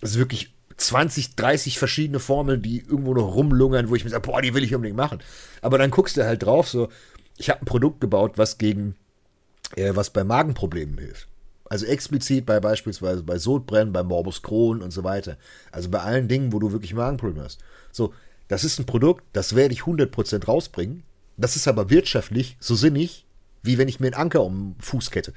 Das 0.00 0.12
ist 0.12 0.18
wirklich 0.18 0.54
20, 0.76 1.36
30 1.36 1.78
verschiedene 1.78 2.20
Formeln, 2.20 2.62
die 2.62 2.80
irgendwo 2.80 3.14
noch 3.14 3.34
rumlungern, 3.34 3.90
wo 3.90 3.94
ich 3.94 4.04
mir 4.04 4.10
sage, 4.10 4.26
boah, 4.26 4.40
die 4.40 4.54
will 4.54 4.64
ich 4.64 4.74
unbedingt 4.74 4.96
machen. 4.96 5.20
Aber 5.60 5.78
dann 5.78 5.90
guckst 5.90 6.16
du 6.16 6.24
halt 6.24 6.42
drauf, 6.42 6.68
so, 6.68 6.88
ich 7.36 7.50
habe 7.50 7.62
ein 7.62 7.66
Produkt 7.66 8.00
gebaut, 8.00 8.32
was 8.36 8.58
gegen, 8.58 8.96
äh, 9.76 9.94
was 9.94 10.10
bei 10.10 10.24
Magenproblemen 10.24 10.98
hilft. 10.98 11.28
Also 11.64 11.86
explizit 11.86 12.46
bei 12.46 12.58
beispielsweise 12.60 13.22
bei 13.22 13.38
Sodbrennen, 13.38 13.92
bei 13.92 14.02
Morbus 14.02 14.42
Crohn 14.42 14.82
und 14.82 14.90
so 14.90 15.04
weiter. 15.04 15.36
Also 15.70 15.88
bei 15.88 16.00
allen 16.00 16.28
Dingen, 16.28 16.52
wo 16.52 16.58
du 16.58 16.72
wirklich 16.72 16.94
Magenprobleme 16.94 17.44
hast. 17.44 17.60
So, 17.92 18.12
das 18.48 18.64
ist 18.64 18.80
ein 18.80 18.86
Produkt, 18.86 19.24
das 19.32 19.54
werde 19.54 19.72
ich 19.74 19.82
100% 19.82 20.46
rausbringen. 20.46 21.04
Das 21.40 21.56
ist 21.56 21.68
aber 21.68 21.90
wirtschaftlich 21.90 22.56
so 22.60 22.74
sinnig, 22.74 23.26
wie 23.62 23.78
wenn 23.78 23.88
ich 23.88 24.00
mir 24.00 24.08
einen 24.08 24.14
Anker 24.14 24.44
um 24.44 24.74
den 24.74 24.80
Fuß 24.80 25.10
kette. 25.10 25.32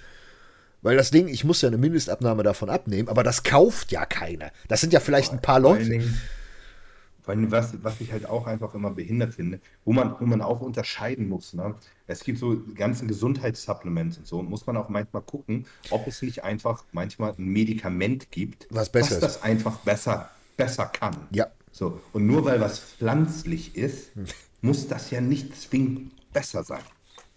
Weil 0.82 0.98
das 0.98 1.12
Ding, 1.12 1.30
ich 1.30 1.46
muss 1.46 1.62
ja 1.62 1.70
eine 1.70 1.78
Mindestabnahme 1.78 2.44
davon 2.44 2.70
abnehmen, 2.70 3.08
aber 3.08 3.24
das 3.24 3.44
kauft 3.44 3.92
ja 3.92 4.06
keiner. 4.06 4.52
Das 4.68 4.82
sind 4.82 4.92
ja 4.92 5.00
vielleicht 5.00 5.32
ein 5.32 5.42
paar 5.42 5.60
Leute. 5.60 5.90
Dingen, 5.90 6.14
was, 7.26 7.82
was 7.82 8.02
ich 8.02 8.12
halt 8.12 8.26
auch 8.26 8.48
einfach 8.48 8.74
immer 8.74 8.92
behindert 8.92 9.36
finde, 9.36 9.62
wo 9.86 9.94
man, 9.94 10.16
wo 10.20 10.26
man 10.26 10.42
auch 10.42 10.60
unterscheiden 10.60 11.30
muss. 11.30 11.54
Ne? 11.54 11.74
Es 12.06 12.26
gibt 12.26 12.38
so 12.38 12.62
ganzen 12.76 13.08
Gesundheitssupplements 13.08 14.18
und 14.18 14.28
so, 14.28 14.44
muss 14.44 14.68
man 14.68 14.76
auch 14.76 14.90
manchmal 14.90 15.22
gucken, 15.22 15.66
ob 15.90 16.06
es 16.08 16.22
nicht 16.22 16.44
einfach 16.44 16.84
manchmal 16.92 17.34
ein 17.38 17.46
Medikament 17.46 18.30
gibt, 18.32 18.68
was, 18.70 18.92
besser 18.92 19.12
was 19.12 19.20
das 19.22 19.44
einfach 19.44 19.78
besser, 19.80 20.30
besser 20.58 20.86
kann. 20.86 21.16
Ja. 21.32 21.48
So, 21.72 22.02
und 22.12 22.28
nur 22.28 22.44
weil 22.44 22.60
was 22.60 22.80
pflanzlich 22.80 23.78
ist, 23.78 24.12
muss 24.64 24.88
das 24.88 25.12
ja 25.12 25.22
nicht 25.22 25.56
zwingend 25.56 26.12
besser 26.32 26.64
sein. 26.64 26.82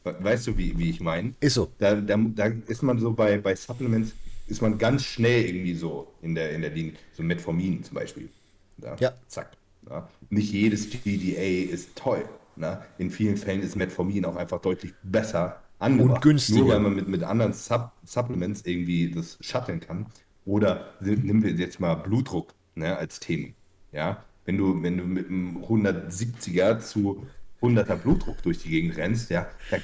Weißt 0.04 0.46
du, 0.46 0.56
wie, 0.56 0.78
wie 0.78 0.90
ich 0.90 1.00
meine? 1.00 1.34
Ist 1.40 1.54
so. 1.54 1.72
Da, 1.78 1.96
da, 1.96 2.16
da 2.16 2.46
ist 2.68 2.82
man 2.82 2.98
so 2.98 3.12
bei, 3.12 3.38
bei 3.38 3.56
Supplements, 3.56 4.12
ist 4.46 4.62
man 4.62 4.78
ganz 4.78 5.04
schnell 5.04 5.44
irgendwie 5.44 5.74
so 5.74 6.14
in 6.22 6.36
der, 6.36 6.52
in 6.52 6.62
der 6.62 6.70
Linie. 6.70 6.94
So 7.12 7.24
Metformin 7.24 7.82
zum 7.82 7.96
Beispiel. 7.96 8.28
Da, 8.76 8.94
ja. 9.00 9.12
Zack. 9.26 9.50
Ja. 9.90 10.08
Nicht 10.30 10.52
jedes 10.52 10.88
GDA 10.88 11.72
ist 11.72 11.96
toll. 11.96 12.24
Na? 12.54 12.84
In 12.98 13.10
vielen 13.10 13.36
Fällen 13.36 13.62
ist 13.62 13.74
Metformin 13.74 14.24
auch 14.24 14.36
einfach 14.36 14.60
deutlich 14.60 14.94
besser 15.02 15.60
anderer. 15.80 16.14
Und 16.14 16.22
günstiger. 16.22 16.60
Nur 16.60 16.68
weil 16.68 16.80
man 16.80 16.94
mit, 16.94 17.08
mit 17.08 17.24
anderen 17.24 17.52
Sub 17.52 17.90
Supplements 18.04 18.62
irgendwie 18.64 19.10
das 19.10 19.36
shutteln 19.40 19.80
kann. 19.80 20.06
Oder 20.44 20.94
nehmen 21.00 21.42
wir 21.42 21.50
jetzt 21.50 21.80
mal 21.80 21.94
Blutdruck 21.94 22.54
ne, 22.76 22.96
als 22.96 23.18
Thema. 23.18 23.48
Ja, 23.90 24.24
wenn 24.46 24.56
du, 24.56 24.82
wenn 24.82 24.96
du 24.96 25.04
mit 25.04 25.28
einem 25.28 25.58
170er 25.58 26.78
zu 26.78 27.26
100er 27.60 27.96
Blutdruck 27.96 28.42
durch 28.42 28.62
die 28.62 28.70
Gegend 28.70 28.96
rennst, 28.96 29.30
ja, 29.30 29.46
da 29.70 29.78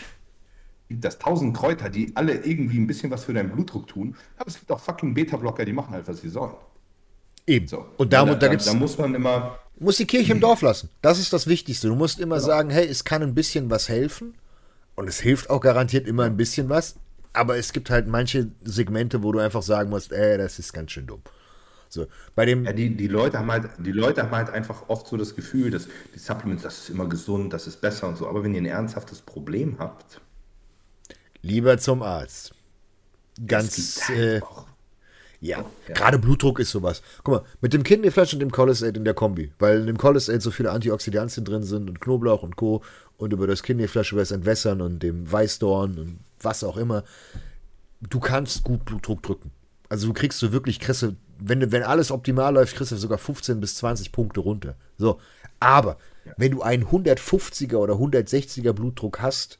gibt 0.89 1.05
es 1.05 1.19
tausend 1.19 1.57
Kräuter, 1.57 1.91
die 1.91 2.13
alle 2.15 2.35
irgendwie 2.35 2.79
ein 2.79 2.87
bisschen 2.87 3.11
was 3.11 3.25
für 3.25 3.35
deinen 3.35 3.51
Blutdruck 3.51 3.89
tun. 3.89 4.17
Aber 4.37 4.49
es 4.49 4.59
gibt 4.59 4.71
auch 4.71 4.81
fucking 4.81 5.15
Beta-Blocker, 5.15 5.65
die 5.65 5.73
machen 5.73 5.93
halt, 5.93 6.07
was 6.09 6.21
sie 6.21 6.29
sollen. 6.29 6.55
Eben. 7.47 7.67
So. 7.67 7.87
Und 7.97 8.13
da, 8.13 8.25
da, 8.25 8.35
da, 8.35 8.55
da 8.55 8.75
muss 8.75 8.97
man 8.99 9.15
immer. 9.15 9.59
Du 9.77 9.85
musst 9.85 9.99
die 9.99 10.07
Kirche 10.07 10.33
im 10.33 10.41
Dorf 10.41 10.63
lassen. 10.63 10.91
Das 11.01 11.19
ist 11.19 11.33
das 11.33 11.47
Wichtigste. 11.47 11.89
Du 11.89 11.97
musst 11.97 12.21
immer 12.21 12.41
sagen, 12.41 12.71
hey, 12.71 12.87
es 12.87 13.05
kann 13.05 13.23
ein 13.23 13.35
bisschen 13.35 13.69
was 13.69 13.89
helfen. 13.89 14.35
Und 14.95 15.09
es 15.09 15.19
hilft 15.21 15.51
auch 15.51 15.61
garantiert 15.61 16.07
immer 16.07 16.25
ein 16.25 16.37
bisschen 16.37 16.69
was. 16.69 16.97
Aber 17.33 17.57
es 17.57 17.73
gibt 17.73 17.91
halt 17.91 18.07
manche 18.07 18.53
Segmente, 18.63 19.23
wo 19.23 19.33
du 19.33 19.39
einfach 19.39 19.63
sagen 19.63 19.91
musst, 19.91 20.13
ey, 20.13 20.37
das 20.37 20.59
ist 20.59 20.73
ganz 20.73 20.93
schön 20.93 21.07
dumm. 21.07 21.23
So, 21.93 22.07
bei 22.35 22.47
dem. 22.47 22.65
Ja, 22.65 22.73
die, 22.73 22.97
die, 22.97 23.07
Leute 23.07 23.39
haben 23.39 23.51
halt, 23.53 23.69
die 23.79 23.93
Leute 23.93 24.23
haben 24.23 24.31
halt 24.31 24.49
einfach 24.49 24.89
oft 24.89 25.07
so 25.07 25.19
das 25.19 25.37
Gefühl, 25.37 25.71
dass 25.71 25.89
die 26.15 26.19
Supplements, 26.19 26.63
das 26.63 26.79
ist 26.79 26.89
immer 26.89 27.07
gesund, 27.07 27.53
das 27.53 27.67
ist 27.67 27.83
besser 27.83 28.09
und 28.09 28.17
so. 28.17 28.27
Aber 28.27 28.43
wenn 28.43 28.55
ihr 28.55 28.63
ein 28.63 28.67
ernsthaftes 28.67 29.21
Problem 29.21 29.77
habt, 29.79 30.21
lieber 31.43 31.77
zum 31.77 32.03
Arzt. 32.03 32.55
Ganz. 33.47 34.09
Äh, 34.09 34.41
ja, 35.41 35.67
ja. 35.89 35.95
gerade 35.95 36.19
Blutdruck 36.19 36.61
ist 36.61 36.71
sowas. 36.71 37.03
Guck 37.25 37.35
mal, 37.35 37.45
mit 37.61 37.75
dem 37.75 37.83
Kidney 37.83 38.11
Flash 38.11 38.33
und 38.33 38.41
dem 38.41 38.53
Cholesterol 38.53 38.97
in 38.97 39.05
der 39.05 39.13
Kombi, 39.13 39.53
weil 39.59 39.81
in 39.81 39.87
dem 39.87 39.99
Cholesterol 39.99 40.41
so 40.41 40.51
viele 40.51 40.71
Antioxidantien 40.71 41.45
drin 41.45 41.65
sind 41.65 41.91
und 41.91 42.01
Knoblauch 42.01 42.43
und 42.43 42.57
Co. 42.57 42.83
und 43.19 43.33
über 43.33 43.47
das 43.47 43.63
Kidney 43.63 43.89
Flash 43.89 44.13
über 44.13 44.23
das 44.23 44.31
Entwässern 44.31 44.81
und 44.81 45.03
dem 45.03 45.31
Weißdorn 45.31 45.99
und 45.99 46.21
was 46.41 46.65
auch 46.65 46.77
immer, 46.77 47.05
du 48.01 48.21
kannst 48.21 48.63
gut 48.63 48.85
Blutdruck 48.85 49.23
drücken. 49.23 49.51
Also 49.89 50.07
du 50.07 50.13
kriegst 50.15 50.41
du 50.41 50.53
wirklich, 50.53 50.79
du, 50.79 51.17
wenn, 51.45 51.73
wenn 51.73 51.83
alles 51.83 52.11
optimal 52.11 52.55
läuft, 52.55 52.77
kriegst 52.77 52.93
du 52.93 52.97
sogar 52.97 53.19
15 53.19 53.61
bis 53.61 53.77
20 53.77 54.13
Punkte 54.13 54.41
runter. 54.41 54.77
So, 54.97 55.21
aber 55.61 55.99
ja. 56.25 56.33
wenn 56.37 56.53
du 56.53 56.63
einen 56.63 56.85
150er 56.85 57.77
oder 57.77 57.95
160er 57.95 58.73
Blutdruck 58.73 59.21
hast, 59.21 59.59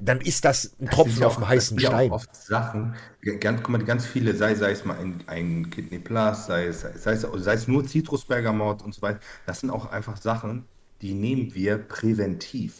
dann 0.00 0.20
ist 0.20 0.44
das 0.44 0.76
ein 0.78 0.86
das 0.86 0.94
Tropfen 0.94 1.24
auf 1.24 1.34
dem 1.36 1.48
heißen 1.48 1.78
Stein. 1.80 2.10
oft 2.12 2.34
Sachen, 2.34 2.94
ganz, 3.40 3.62
guck 3.62 3.70
mal, 3.70 3.84
ganz 3.84 4.06
viele, 4.06 4.34
sei, 4.34 4.54
sei 4.54 4.70
es 4.70 4.84
mal 4.84 4.96
ein, 4.96 5.24
ein 5.26 5.70
Kidney 5.70 5.98
Plus, 5.98 6.46
sei 6.46 6.66
es, 6.66 6.82
sei, 6.82 7.12
es, 7.12 7.22
sei 7.22 7.52
es 7.52 7.66
nur 7.66 7.84
Zitrusbergamot 7.84 8.82
und 8.82 8.94
so 8.94 9.02
weiter, 9.02 9.18
das 9.46 9.60
sind 9.60 9.70
auch 9.70 9.90
einfach 9.90 10.16
Sachen, 10.16 10.66
die 11.02 11.14
nehmen 11.14 11.54
wir 11.54 11.78
präventiv. 11.78 12.74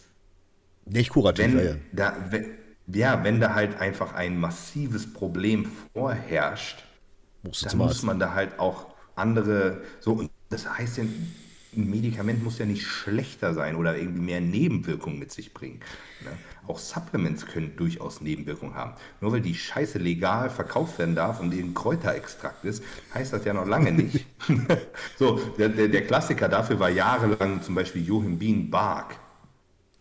Nicht 0.84 1.10
kurativ, 1.10 1.44
wenn, 1.44 1.64
ja. 1.64 1.74
Da, 1.92 2.16
wenn, 2.30 2.46
ja, 2.86 3.22
wenn 3.24 3.40
da 3.40 3.54
halt 3.54 3.80
einfach 3.80 4.14
ein 4.14 4.38
massives 4.38 5.12
Problem 5.12 5.70
vorherrscht, 5.92 6.84
dann 7.42 7.78
muss 7.78 8.02
man 8.02 8.18
da 8.18 8.34
halt 8.34 8.58
auch 8.58 8.86
andere, 9.14 9.82
so, 10.00 10.12
und 10.12 10.30
das 10.50 10.68
heißt 10.68 10.98
ja, 10.98 11.04
ein 11.04 11.90
Medikament 11.90 12.42
muss 12.42 12.58
ja 12.58 12.66
nicht 12.66 12.82
schlechter 12.82 13.52
sein 13.54 13.76
oder 13.76 13.96
irgendwie 13.96 14.20
mehr 14.20 14.40
Nebenwirkungen 14.40 15.18
mit 15.18 15.30
sich 15.30 15.52
bringen. 15.52 15.80
Ne? 16.24 16.30
Auch 16.66 16.78
Supplements 16.78 17.46
können 17.46 17.76
durchaus 17.76 18.20
Nebenwirkungen 18.20 18.74
haben. 18.74 18.94
Nur 19.20 19.32
weil 19.32 19.40
die 19.40 19.54
Scheiße 19.54 19.98
legal 19.98 20.50
verkauft 20.50 20.98
werden 20.98 21.14
darf 21.14 21.40
und 21.40 21.52
ein 21.52 21.74
Kräuterextrakt 21.74 22.64
ist, 22.64 22.82
heißt 23.14 23.32
das 23.32 23.44
ja 23.44 23.52
noch 23.52 23.66
lange 23.66 23.92
nicht. 23.92 24.26
so, 25.18 25.38
der, 25.58 25.68
der, 25.68 25.88
der, 25.88 26.06
Klassiker 26.06 26.48
dafür 26.48 26.80
war 26.80 26.90
jahrelang 26.90 27.62
zum 27.62 27.74
Beispiel 27.74 28.04
Johimbin 28.04 28.70
Bark. 28.70 29.16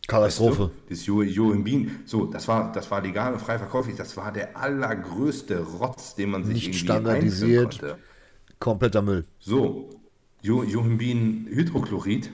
Katastrophe. 0.08 0.64
Weißt 0.64 0.72
du? 0.72 0.90
Das 0.90 1.06
jo 1.06 1.22
Johimbin, 1.22 2.00
so, 2.06 2.26
das 2.26 2.48
war, 2.48 2.72
das 2.72 2.90
war 2.90 3.02
legal 3.02 3.34
und 3.34 3.40
frei 3.40 3.60
verkäuflich. 3.60 3.98
Das 3.98 4.16
war 4.16 4.32
der 4.32 4.58
allergrößte 4.58 5.60
Rotz, 5.60 6.16
den 6.16 6.32
man 6.32 6.44
sich 6.46 6.54
nicht 6.54 6.66
irgendwie 6.66 6.80
standardisiert. 6.80 7.80
Konnte. 7.80 7.98
Kompletter 8.60 9.02
Müll. 9.02 9.26
So, 9.40 9.90
jo 10.42 10.64
Johimbin 10.64 11.48
Hydrochlorid, 11.50 12.32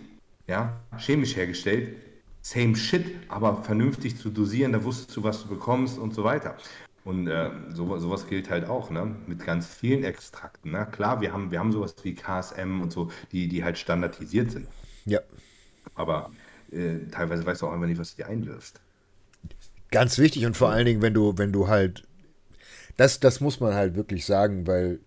ja, 0.48 0.80
chemisch 0.98 1.36
hergestellt, 1.36 1.96
same 2.42 2.76
shit, 2.76 3.06
aber 3.28 3.64
vernünftig 3.64 4.18
zu 4.18 4.30
dosieren, 4.30 4.74
da 4.74 4.84
wusstest 4.84 5.18
du, 5.18 5.24
was 5.24 5.42
du 5.42 5.50
bekommst 5.50 5.98
und 5.98 6.14
so 6.14 6.24
weiter. 6.24 6.56
Und 7.06 7.28
äh, 7.28 7.50
so, 7.74 7.98
sowas 8.00 8.28
gilt 8.28 8.50
halt 8.50 8.70
auch, 8.70 8.90
ne? 8.90 9.16
Mit 9.28 9.44
ganz 9.44 9.68
vielen 9.68 10.06
Extrakten. 10.06 10.72
Ne? 10.72 10.88
Klar, 10.90 11.20
wir 11.20 11.34
haben, 11.34 11.52
wir 11.52 11.60
haben 11.60 11.74
sowas 11.74 11.96
wie 12.04 12.16
KSM 12.16 12.82
und 12.82 12.94
so, 12.94 13.10
die, 13.32 13.50
die 13.50 13.64
halt 13.64 13.78
standardisiert 13.78 14.52
sind. 14.52 14.68
Ja. 15.06 15.20
Aber 15.96 16.32
äh, 16.74 17.08
teilweise 17.12 17.46
weißt 17.46 17.62
du 17.62 17.68
auch 17.68 17.74
einfach 17.74 17.88
nicht, 17.88 18.00
was 18.00 18.16
du 18.16 18.24
dir 18.24 18.30
einwirfst. 18.30 18.80
Ganz 19.92 20.18
wichtig 20.18 20.46
und 20.46 20.58
vor 20.58 20.70
allen 20.70 20.86
Dingen, 20.86 21.02
wenn 21.02 21.14
du, 21.14 21.38
wenn 21.38 21.52
du 21.52 21.68
halt, 21.68 22.04
das, 22.98 23.20
das 23.20 23.40
muss 23.40 23.60
man 23.60 23.74
halt 23.74 23.96
wirklich 23.96 24.26
sagen, 24.26 24.66
weil, 24.66 25.00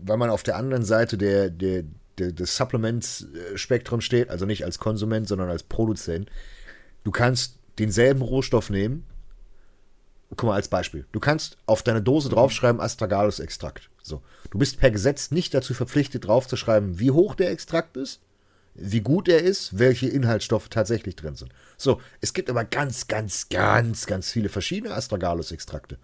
weil 0.00 0.16
man 0.16 0.30
auf 0.30 0.42
der 0.42 0.56
anderen 0.56 0.84
Seite 0.84 1.18
der, 1.18 1.50
der, 1.50 1.84
der 2.18 2.32
des 2.32 2.56
Supplements-Spektrum 2.56 4.00
steht, 4.00 4.30
also 4.30 4.46
nicht 4.46 4.64
als 4.64 4.78
Konsument, 4.78 5.26
sondern 5.26 5.48
als 5.48 5.64
Produzent, 5.64 6.30
Du 7.04 7.10
kannst 7.10 7.58
denselben 7.78 8.22
Rohstoff 8.22 8.70
nehmen. 8.70 9.04
Guck 10.30 10.44
mal 10.44 10.54
als 10.54 10.68
Beispiel. 10.68 11.06
Du 11.12 11.20
kannst 11.20 11.58
auf 11.66 11.82
deine 11.82 12.02
Dose 12.02 12.28
draufschreiben 12.30 12.80
Astragalus-Extrakt. 12.80 13.90
So. 14.02 14.22
Du 14.50 14.58
bist 14.58 14.78
per 14.78 14.90
Gesetz 14.90 15.30
nicht 15.30 15.52
dazu 15.52 15.74
verpflichtet, 15.74 16.26
draufzuschreiben, 16.26 16.98
wie 16.98 17.10
hoch 17.10 17.34
der 17.34 17.50
Extrakt 17.50 17.96
ist, 17.96 18.20
wie 18.74 19.00
gut 19.00 19.28
er 19.28 19.42
ist, 19.42 19.78
welche 19.78 20.08
Inhaltsstoffe 20.08 20.68
tatsächlich 20.68 21.16
drin 21.16 21.36
sind. 21.36 21.52
So, 21.76 22.00
es 22.20 22.32
gibt 22.32 22.48
aber 22.48 22.64
ganz, 22.64 23.06
ganz, 23.06 23.48
ganz, 23.48 24.06
ganz 24.06 24.30
viele 24.30 24.48
verschiedene 24.48 24.94
Astragalus-Extrakte. 24.94 25.98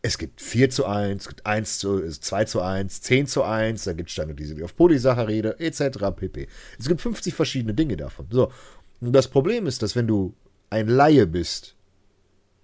Es 0.00 0.18
gibt 0.18 0.40
4 0.40 0.70
zu 0.70 0.86
1, 0.86 1.22
es 1.22 1.28
gibt 1.28 1.46
1 1.46 1.78
zu 1.78 2.08
2 2.08 2.44
zu 2.44 2.62
1, 2.62 3.00
10 3.02 3.26
zu 3.26 3.42
1, 3.42 3.84
da 3.84 3.92
gibt 3.92 4.08
es 4.08 4.12
standardisiert 4.12 4.62
auf 4.62 4.76
Polysaccharide, 4.76 5.58
etc. 5.58 5.98
pp. 6.16 6.48
Es 6.78 6.88
gibt 6.88 7.00
50 7.00 7.34
verschiedene 7.34 7.74
Dinge 7.74 7.96
davon. 7.96 8.26
So, 8.30 8.52
und 9.00 9.12
das 9.12 9.28
Problem 9.28 9.66
ist, 9.66 9.82
dass 9.82 9.96
wenn 9.96 10.06
du 10.06 10.34
ein 10.70 10.88
Laie 10.88 11.26
bist 11.26 11.74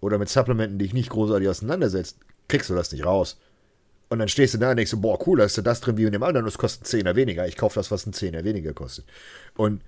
oder 0.01 0.19
mit 0.19 0.29
Supplementen 0.29 0.79
dich 0.79 0.93
nicht 0.93 1.11
großartig 1.11 1.49
auseinandersetzt, 1.49 2.19
kriegst 2.49 2.71
du 2.71 2.75
das 2.75 2.93
nicht 2.93 3.05
raus. 3.05 3.39
Und 4.15 4.21
dann 4.21 4.29
stehst 4.29 4.55
du 4.55 4.59
da 4.59 4.71
und 4.71 4.77
denkst, 4.77 4.93
boah, 4.99 5.19
cool, 5.27 5.39
da 5.39 5.45
ist 5.45 5.57
ja 5.57 5.63
das 5.65 5.81
drin 5.81 5.97
wie 5.97 6.05
in 6.05 6.13
dem 6.13 6.23
anderen, 6.23 6.45
das 6.45 6.57
kostet 6.57 6.83
einen 6.83 6.87
Zehner 6.87 7.17
weniger. 7.17 7.49
Ich 7.49 7.57
kaufe 7.57 7.81
das, 7.81 7.91
was 7.91 8.07
ein 8.07 8.13
Zehner 8.13 8.45
weniger 8.45 8.73
kostet. 8.73 9.07
Und 9.57 9.83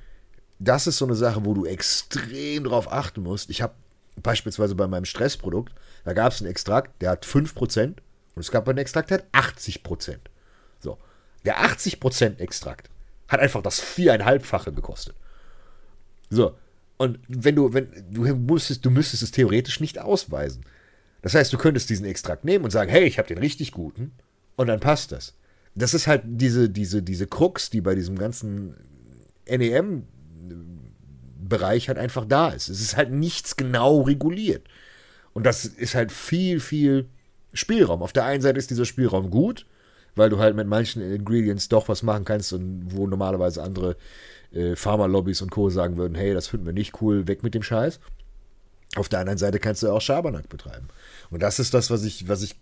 das 0.59 0.89
ist 0.89 0.99
so 0.99 1.05
eine 1.05 1.15
Sache, 1.15 1.45
wo 1.45 1.55
du 1.55 1.65
extrem 1.65 2.65
drauf 2.65 2.91
achten 2.93 3.23
musst. 3.23 3.51
Ich 3.51 3.63
habe 3.63 3.75
beispielsweise 4.21 4.75
bei 4.75 4.89
meinem 4.89 5.05
Stressprodukt, 5.05 5.73
da 6.05 6.13
gab 6.13 6.33
es 6.33 6.41
einen 6.41 6.51
Extrakt, 6.51 7.01
der 7.03 7.11
hat 7.11 7.25
5% 7.25 7.85
und 7.85 7.97
es 8.35 8.51
gab 8.51 8.69
einen 8.69 8.79
Extrakt, 8.79 9.11
der 9.11 9.19
hat 9.19 9.27
80%. 9.55 10.17
So, 10.81 10.99
der 11.45 11.61
80% 11.65 12.41
Extrakt 12.41 12.91
hat 13.29 13.39
einfach 13.39 13.63
das 13.63 13.79
viereinhalbfache 13.79 14.73
gekostet. 14.73 15.15
So. 16.31 16.59
Und 16.97 17.21
wenn 17.29 17.55
du, 17.55 17.73
wenn, 17.73 17.93
du 18.11 18.35
musstest, 18.35 18.85
du 18.85 18.91
müsstest 18.91 19.23
es 19.23 19.31
theoretisch 19.31 19.79
nicht 19.79 20.01
ausweisen. 20.01 20.65
Das 21.27 21.35
heißt, 21.35 21.53
du 21.53 21.59
könntest 21.59 21.91
diesen 21.91 22.07
Extrakt 22.07 22.45
nehmen 22.45 22.65
und 22.65 22.71
sagen, 22.71 22.89
hey, 22.89 23.03
ich 23.03 23.19
habe 23.19 23.27
den 23.27 23.39
richtig 23.39 23.73
guten 23.73 24.13
und 24.55 24.69
dann 24.69 24.79
passt 24.79 25.11
das. 25.11 25.35
Das 25.75 25.93
ist 25.93 26.07
halt 26.07 26.23
diese, 26.25 26.71
diese, 26.71 27.03
diese 27.03 27.27
Krux, 27.27 27.69
die 27.69 27.81
bei 27.81 27.97
diesem 27.97 28.17
ganzen 28.17 28.77
NEM-Bereich 29.49 31.89
halt 31.89 31.99
einfach 31.99 32.27
da 32.27 32.51
ist. 32.51 32.69
Es 32.69 32.81
ist 32.81 32.97
halt 32.97 33.11
nichts 33.11 33.57
genau 33.57 34.03
reguliert. 34.03 34.69
Und 35.33 35.47
das 35.47 35.65
ist 35.65 35.97
halt 35.97 36.13
viel, 36.13 36.61
viel 36.61 37.09
Spielraum. 37.53 38.03
Auf 38.03 38.13
der 38.13 38.25
einen 38.25 38.41
Seite 38.41 38.61
ist 38.61 38.71
dieser 38.71 38.85
Spielraum 38.85 39.31
gut, 39.31 39.67
weil 40.15 40.31
du 40.31 40.39
halt 40.39 40.55
mit 40.55 40.69
manchen 40.69 41.03
Ingredients 41.03 41.69
doch 41.69 41.89
was 41.89 42.05
machen 42.05 42.25
kannst 42.25 42.53
und 42.53 42.95
wo 42.95 43.09
normalerweise 43.09 43.65
andere 43.65 43.97
äh, 44.53 44.77
Pharma-Lobbys 44.77 45.43
und 45.43 45.51
Co. 45.51 45.71
sagen 45.71 45.97
würden, 45.97 46.15
hey, 46.15 46.35
das 46.35 46.47
finden 46.47 46.67
wir 46.67 46.73
nicht 46.73 47.03
cool, 47.03 47.27
weg 47.27 47.43
mit 47.43 47.55
dem 47.55 47.65
Scheiß. 47.65 47.99
Auf 48.97 49.09
der 49.09 49.21
anderen 49.21 49.39
Seite 49.39 49.59
kannst 49.59 49.83
du 49.83 49.91
auch 49.91 50.01
Schabernack 50.01 50.49
betreiben. 50.49 50.89
Und 51.31 51.43
das 51.43 51.59
ist 51.59 51.75
das, 51.75 51.91
was 51.91 52.05
ich, 52.05 52.29
was 52.29 52.43
ich 52.43 52.57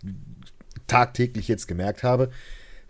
tagtäglich 0.86 1.48
jetzt 1.48 1.68
gemerkt 1.68 2.02
habe. 2.02 2.30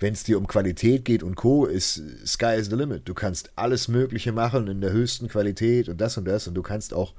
Wenn 0.01 0.13
es 0.13 0.25
dir 0.25 0.39
um 0.39 0.47
Qualität 0.47 1.05
geht 1.05 1.23
und 1.23 1.37
Co., 1.37 1.67
ist 1.67 2.03
Sky 2.27 2.57
is 2.57 2.67
the 2.67 2.77
limit. 2.77 3.09
Du 3.09 3.15
kannst 3.15 3.53
alles 3.57 3.89
Mögliche 3.89 4.33
machen 4.33 4.67
in 4.67 4.81
der 4.81 4.93
höchsten 4.93 5.29
Qualität 5.29 5.89
und 5.89 6.01
das 6.01 6.17
und 6.17 6.25
das. 6.25 6.49
Und 6.49 6.55
du 6.55 6.63
kannst 6.63 6.93
auch 6.93 7.15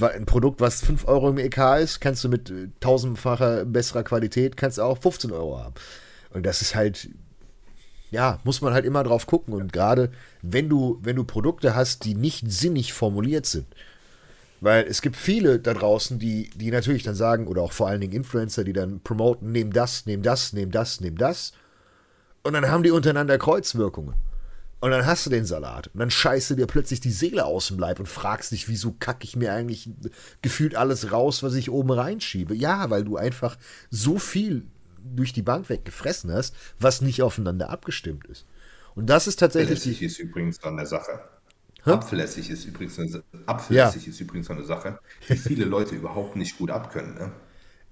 ein 0.00 0.26
Produkt, 0.26 0.60
was 0.60 0.80
5 0.82 1.06
Euro 1.08 1.30
im 1.30 1.38
EK 1.38 1.78
ist, 1.80 2.00
kannst 2.00 2.22
du 2.22 2.28
mit 2.28 2.50
äh, 2.50 2.68
tausendfacher 2.80 3.64
besserer 3.64 4.04
Qualität, 4.04 4.56
kannst 4.56 4.78
du 4.78 4.82
auch 4.82 4.98
15 4.98 5.32
Euro 5.32 5.58
haben. 5.58 5.74
Und 6.30 6.46
das 6.46 6.62
ist 6.62 6.74
halt 6.74 7.08
ja, 8.10 8.40
muss 8.44 8.60
man 8.60 8.72
halt 8.72 8.84
immer 8.84 9.04
drauf 9.04 9.26
gucken. 9.26 9.54
Und 9.54 9.72
gerade 9.72 10.10
wenn 10.42 10.68
du, 10.68 10.98
wenn 11.02 11.16
du 11.16 11.24
Produkte 11.24 11.74
hast, 11.74 12.04
die 12.04 12.14
nicht 12.14 12.50
sinnig 12.50 12.92
formuliert 12.92 13.46
sind, 13.46 13.66
weil 14.60 14.84
es 14.84 15.02
gibt 15.02 15.16
viele 15.16 15.58
da 15.58 15.74
draußen, 15.74 16.18
die, 16.18 16.50
die 16.54 16.70
natürlich 16.70 17.02
dann 17.02 17.14
sagen, 17.14 17.46
oder 17.46 17.62
auch 17.62 17.72
vor 17.72 17.88
allen 17.88 18.00
Dingen 18.00 18.12
Influencer, 18.12 18.64
die 18.64 18.72
dann 18.72 19.00
promoten, 19.00 19.52
nehm 19.52 19.72
das, 19.72 20.06
nehm 20.06 20.22
das, 20.22 20.52
nehm 20.52 20.70
das, 20.70 21.00
nehm 21.00 21.16
das. 21.16 21.52
Und 22.42 22.54
dann 22.54 22.68
haben 22.68 22.82
die 22.82 22.90
untereinander 22.90 23.38
Kreuzwirkungen. 23.38 24.14
Und 24.80 24.92
dann 24.92 25.06
hast 25.06 25.26
du 25.26 25.30
den 25.30 25.44
Salat. 25.44 25.88
Und 25.88 25.98
dann 25.98 26.10
scheißt 26.10 26.50
du 26.50 26.54
dir 26.54 26.66
plötzlich 26.66 27.00
die 27.00 27.10
Seele 27.10 27.44
aus 27.44 27.68
dem 27.68 27.78
Leib 27.78 27.98
und 27.98 28.08
fragst 28.08 28.52
dich, 28.52 28.68
wieso 28.68 28.92
kacke 28.92 29.24
ich 29.24 29.34
mir 29.34 29.52
eigentlich 29.52 29.90
gefühlt 30.40 30.76
alles 30.76 31.10
raus, 31.10 31.42
was 31.42 31.54
ich 31.54 31.70
oben 31.70 31.90
reinschiebe. 31.90 32.54
Ja, 32.54 32.88
weil 32.88 33.04
du 33.04 33.16
einfach 33.16 33.56
so 33.90 34.18
viel 34.18 34.66
durch 35.02 35.32
die 35.32 35.42
Bank 35.42 35.68
weg 35.68 35.84
gefressen 35.84 36.32
hast, 36.32 36.54
was 36.78 37.00
nicht 37.00 37.22
aufeinander 37.22 37.70
abgestimmt 37.70 38.26
ist. 38.26 38.46
Und 38.94 39.06
das 39.10 39.26
ist 39.26 39.40
tatsächlich. 39.40 39.78
Abflässig 39.78 40.02
ist 40.02 40.18
übrigens 40.18 40.58
so 40.60 40.68
eine 40.68 40.86
Sache. 40.86 41.20
Hä? 41.84 41.92
Abflässig 41.92 42.50
ist 42.50 42.64
übrigens 42.64 42.98
eine, 42.98 43.22
abflässig 43.46 44.06
ja. 44.06 44.10
ist 44.10 44.20
übrigens 44.20 44.48
so 44.48 44.52
eine 44.52 44.64
Sache, 44.64 44.98
die 45.28 45.36
viele 45.36 45.64
Leute 45.64 45.94
überhaupt 45.94 46.36
nicht 46.36 46.58
gut 46.58 46.70
abkönnen. 46.70 47.14
Ne? 47.14 47.32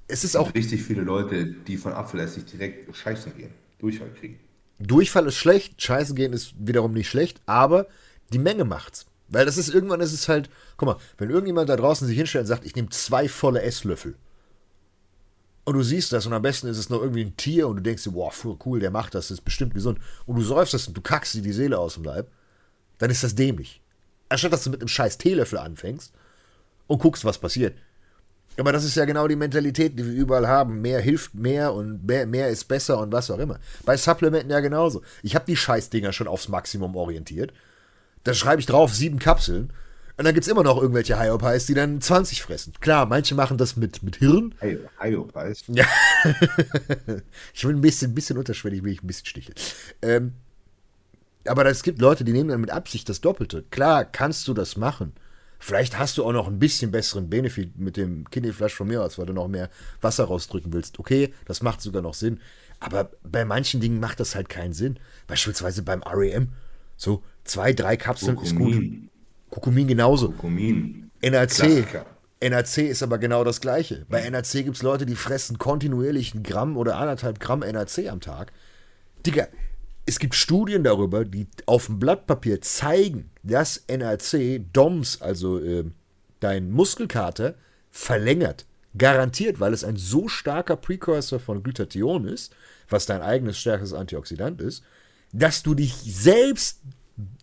Es 0.09 0.25
ist 0.25 0.37
auch 0.37 0.55
richtig 0.55 0.83
viele 0.83 1.03
Leute, 1.03 1.47
die 1.47 1.77
von 1.77 1.93
abflässig 1.93 2.45
direkt 2.45 2.95
scheißen 2.95 3.37
gehen, 3.37 3.53
Durchfall 3.79 4.13
kriegen. 4.13 4.41
Durchfall 4.79 5.27
ist 5.27 5.37
schlecht, 5.37 5.81
Scheißen 5.81 6.15
gehen 6.15 6.33
ist 6.33 6.55
wiederum 6.59 6.93
nicht 6.93 7.09
schlecht, 7.09 7.41
aber 7.47 7.87
die 8.33 8.39
Menge 8.39 8.65
macht's. 8.65 9.07
Weil 9.29 9.47
das 9.47 9.57
ist 9.57 9.73
irgendwann 9.73 10.01
ist 10.01 10.13
es 10.13 10.29
halt, 10.29 10.51
guck 10.77 10.87
mal, 10.87 10.97
wenn 11.19 11.31
irgendjemand 11.31 11.69
da 11.69 11.77
draußen 11.77 12.07
sich 12.07 12.17
hinstellt 12.17 12.43
und 12.43 12.49
sagt, 12.49 12.65
ich 12.65 12.77
nehme 12.77 12.91
zwei 12.91 13.29
volle 13.29 13.63
Esslöffel. 13.63 14.17
Und 15.65 15.75
du 15.75 15.83
siehst 15.83 16.13
das 16.13 16.27
und 16.27 16.33
am 16.33 16.43
besten 16.43 16.69
ist 16.69 16.79
es 16.79 16.91
noch 16.91 17.01
irgendwie 17.03 17.25
ein 17.25 17.37
Tier 17.37 17.67
und 17.67 17.77
du 17.77 17.83
denkst 17.83 18.05
dir, 18.05 18.13
boah, 18.13 18.33
cool, 18.65 18.79
der 18.79 18.93
macht 18.93 19.17
das, 19.17 19.29
das 19.29 19.39
ist 19.39 19.45
bestimmt 19.45 19.75
gesund. 19.75 19.99
Und 20.25 20.37
du 20.37 20.43
säufst 20.43 20.75
das 20.75 20.87
und 20.87 20.97
du 20.97 21.01
kackst 21.01 21.35
dir 21.35 21.43
die 21.43 21.53
Seele 21.53 21.79
aus 21.79 21.95
dem 21.95 22.05
Leib, 22.05 22.31
dann 22.99 23.11
ist 23.11 23.23
das 23.23 23.35
dämlich. 23.35 23.81
Anstatt 24.29 24.53
dass 24.53 24.65
du 24.65 24.71
mit 24.71 24.81
einem 24.81 24.89
scheiß 24.89 25.19
Teelöffel 25.19 25.59
anfängst 25.59 26.13
und 26.87 27.01
guckst, 27.01 27.25
was 27.25 27.39
passiert. 27.39 27.75
Aber 28.59 28.73
das 28.73 28.85
ist 28.85 28.97
ja 28.97 29.05
genau 29.05 29.29
die 29.29 29.37
Mentalität, 29.37 29.99
die 29.99 30.05
wir 30.05 30.13
überall 30.13 30.49
haben. 30.49 30.81
Mehr 30.81 31.01
hilft 31.01 31.35
mehr 31.35 31.75
und 31.75 32.07
mehr, 32.07 32.27
mehr 32.27 32.49
ist 32.49 32.65
besser 32.65 32.99
und 32.99 33.13
was 33.13 33.31
auch 33.31 33.39
immer. 33.39 33.59
Bei 33.85 33.97
Supplementen 33.97 34.51
ja 34.51 34.61
genauso. 34.61 35.03
Ich 35.23 35.35
habe 35.35 35.45
die 35.47 35.57
Scheißdinger 35.57 36.13
schon 36.13 36.29
aufs 36.29 36.49
Maximum 36.49 36.97
orientiert. 36.97 37.53
Da 38.25 38.35
schreibe 38.35 38.61
ich 38.61 38.67
drauf 38.67 38.95
sieben 38.95 39.19
Kapseln. 39.19 39.73
Und 40.19 40.25
dann 40.25 40.33
gibt 40.33 40.47
es 40.47 40.51
immer 40.51 40.63
noch 40.63 40.81
irgendwelche 40.81 41.21
Hyopies, 41.21 41.67
die 41.67 41.75
dann 41.75 42.01
20 42.01 42.41
fressen. 42.41 42.73
Klar, 42.81 43.05
manche 43.05 43.35
machen 43.35 43.59
das 43.59 43.77
mit, 43.77 44.03
mit 44.03 44.17
Hirn. 44.17 44.55
Hyopies? 44.99 45.65
Ja. 45.69 45.85
ich 47.53 47.65
will 47.67 47.75
ein 47.75 47.83
bisschen, 47.83 48.15
bisschen 48.15 48.39
unterschwellig, 48.39 48.83
will 48.83 48.93
ich 48.93 49.03
ein 49.03 49.07
bisschen 49.07 49.27
sticheln. 49.27 49.55
Ähm, 50.01 50.33
aber 51.49 51.67
es 51.67 51.83
gibt 51.83 52.01
Leute, 52.01 52.25
die 52.25 52.33
nehmen 52.33 52.51
dann 52.51 52.61
mit 52.61 52.71
Absicht 52.71 53.09
das 53.09 53.21
Doppelte. 53.21 53.65
Klar, 53.71 54.05
kannst 54.05 54.47
du 54.49 54.55
das 54.55 54.77
machen. 54.77 55.13
Vielleicht 55.59 55.99
hast 55.99 56.19
du 56.19 56.25
auch 56.25 56.33
noch 56.33 56.49
ein 56.49 56.59
bisschen 56.59 56.91
besseren 56.91 57.31
Benefit 57.31 57.79
mit 57.79 57.97
dem 57.97 58.29
Kidneyflash 58.31 58.75
von 58.75 58.89
mir 58.89 59.03
aus, 59.03 59.19
weil 59.19 59.27
du 59.27 59.33
noch 59.33 59.49
mehr 59.49 59.71
Wasser 60.01 60.25
rausdrücken 60.25 60.73
willst. 60.73 60.99
Okay, 60.99 61.33
das 61.47 61.63
macht 61.63 61.81
sogar 61.81 62.03
noch 62.03 62.15
Sinn. 62.15 62.41
Aber 62.79 63.11
bei 63.23 63.45
manchen 63.45 63.81
Dingen 63.81 64.01
macht 64.01 64.21
das 64.21 64.35
halt 64.35 64.49
keinen 64.49 64.75
Sinn. 64.75 64.99
Beispielsweise 65.27 65.83
beim 65.83 66.03
REM. 66.03 66.49
So 66.97 67.23
zwei, 67.45 67.73
drei 67.73 67.97
Kapseln 67.97 68.37
Kurkumin. 68.37 68.73
ist 68.73 68.81
gut. 68.81 69.11
Kurkumin 69.51 69.89
genauso. 69.89 70.29
Kurkumin. 70.29 71.11
NAC. 71.23 71.49
Klassiker. 71.51 72.07
NAC 72.43 72.79
ist 72.79 73.03
aber 73.03 73.19
genau 73.19 73.45
das 73.45 73.61
gleiche. 73.61 74.05
Bei 74.11 74.29
NAC 74.29 74.53
gibt 74.53 74.77
es 74.77 74.83
Leute, 74.83 75.07
die 75.07 75.17
fressen 75.17 75.59
kontinuierlich 75.59 76.35
ein 76.35 76.43
Gramm 76.43 76.77
oder 76.77 76.97
anderthalb 76.97 77.41
Gramm 77.41 77.61
NAC 77.61 78.09
am 78.11 78.21
Tag. 78.21 78.53
Digga, 79.25 79.49
es 80.07 80.21
gibt 80.21 80.37
Studien 80.37 80.85
darüber, 80.85 81.25
die 81.25 81.49
auf 81.67 81.87
dem 81.87 81.99
Blatt 81.99 82.27
Papier 82.29 82.61
zeigen, 82.61 83.31
dass 83.43 83.85
NAC 83.89 84.61
DOMS, 84.73 85.21
also 85.21 85.59
äh, 85.59 85.85
dein 86.39 86.71
Muskelkater, 86.71 87.57
verlängert. 87.91 88.67
Garantiert, 88.97 89.61
weil 89.61 89.75
es 89.75 89.85
ein 89.85 89.97
so 89.97 90.29
starker 90.29 90.77
Precursor 90.77 91.39
von 91.39 91.63
Glutathion 91.63 92.27
ist, 92.27 92.55
was 92.89 93.05
dein 93.05 93.21
eigenes 93.21 93.59
stärkeres 93.59 93.93
Antioxidant 93.93 94.61
ist, 94.61 94.83
dass 95.33 95.63
du 95.63 95.75
dich 95.75 95.93
selbst 95.95 96.81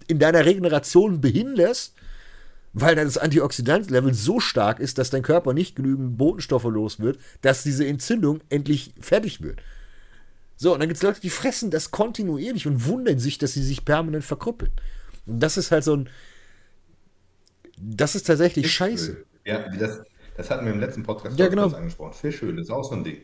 in 0.08 0.18
deiner 0.18 0.46
Regeneration 0.46 1.22
behinderst, 1.22 1.94
weil 2.72 2.96
dein 2.96 3.16
Antioxidantlevel 3.16 4.14
so 4.14 4.40
stark 4.40 4.80
ist, 4.80 4.98
dass 4.98 5.12
dein 5.12 5.22
Körper 5.22 5.54
nicht 5.54 5.76
genügend 5.76 6.18
Botenstoffe 6.18 6.64
los 6.64 7.00
wird, 7.00 7.20
dass 7.42 7.62
diese 7.62 7.86
Entzündung 7.86 8.40
endlich 8.50 8.94
fertig 9.00 9.42
wird. 9.42 9.62
So, 10.56 10.74
und 10.74 10.80
dann 10.80 10.88
gibt 10.88 10.98
es 10.98 11.04
Leute, 11.04 11.20
die 11.20 11.30
fressen 11.30 11.72
das 11.72 11.92
kontinuierlich 11.92 12.68
und 12.68 12.86
wundern 12.86 13.20
sich, 13.20 13.38
dass 13.38 13.54
sie 13.54 13.64
sich 13.64 13.86
permanent 13.86 14.24
verkrüppeln. 14.24 14.72
Und 15.26 15.40
das 15.40 15.58
ist 15.58 15.72
halt 15.72 15.84
so 15.84 15.98
ein. 15.98 16.10
Das 17.78 18.16
ist 18.16 18.28
tatsächlich 18.28 18.68
Fischöl. 18.68 18.90
scheiße. 18.92 19.26
Ja, 19.46 19.68
das, 19.78 20.02
das 20.38 20.50
hatten 20.50 20.66
wir 20.66 20.74
im 20.74 20.80
letzten 20.80 21.04
Podcast 21.04 21.38
ja, 21.38 21.48
genau. 21.48 21.70
angesprochen. 21.70 22.14
Fischöl 22.14 22.58
ist 22.60 22.70
auch 22.70 22.84
so 22.84 22.96
ein 22.96 23.04
Ding. 23.04 23.22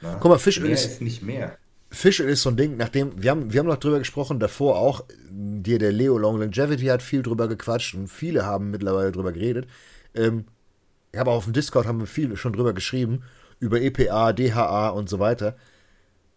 Na? 0.00 0.16
Guck 0.20 0.30
mal, 0.30 0.38
Fischöl 0.38 0.64
mehr 0.64 0.72
ist, 0.72 0.86
ist 0.86 1.00
nicht 1.02 1.22
mehr. 1.22 1.58
Fischöl 1.90 2.30
ist 2.30 2.42
so 2.42 2.48
ein 2.48 2.56
Ding, 2.56 2.78
nachdem, 2.78 3.22
wir 3.22 3.30
haben, 3.30 3.52
wir 3.52 3.60
haben 3.60 3.66
noch 3.66 3.76
drüber 3.76 3.98
gesprochen, 3.98 4.40
davor 4.40 4.78
auch, 4.78 5.04
dir 5.30 5.78
der 5.78 5.92
Leo 5.92 6.16
Long 6.16 6.40
Longevity 6.40 6.86
hat 6.86 7.02
viel 7.02 7.22
drüber 7.22 7.48
gequatscht 7.48 7.94
und 7.94 8.08
viele 8.08 8.46
haben 8.46 8.70
mittlerweile 8.70 9.12
drüber 9.12 9.32
geredet. 9.32 9.68
Ähm, 10.14 10.46
ich 11.12 11.18
habe 11.18 11.30
auch 11.30 11.36
auf 11.36 11.44
dem 11.44 11.52
Discord 11.52 11.86
haben 11.86 12.00
wir 12.00 12.06
viel 12.06 12.34
schon 12.38 12.54
drüber 12.54 12.72
geschrieben, 12.72 13.24
über 13.60 13.80
EPA, 13.80 14.32
DHA 14.32 14.88
und 14.88 15.10
so 15.10 15.18
weiter. 15.18 15.56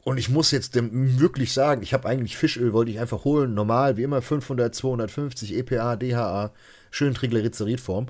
Und 0.05 0.19
ich 0.19 0.29
muss 0.29 0.51
jetzt 0.51 0.75
dem 0.75 1.19
wirklich 1.19 1.51
sagen, 1.51 1.81
ich 1.81 1.91
habe 1.91 2.07
eigentlich 2.07 2.37
Fischöl, 2.37 2.73
wollte 2.73 2.91
ich 2.91 2.99
einfach 2.99 3.23
holen, 3.23 3.55
normal, 3.55 3.97
wie 3.97 4.03
immer 4.03 4.21
500, 4.21 4.73
250 4.75 5.55
EPA, 5.55 5.95
DHA, 5.95 6.53
schön 6.91 7.15
Triglyceridform. 7.15 8.05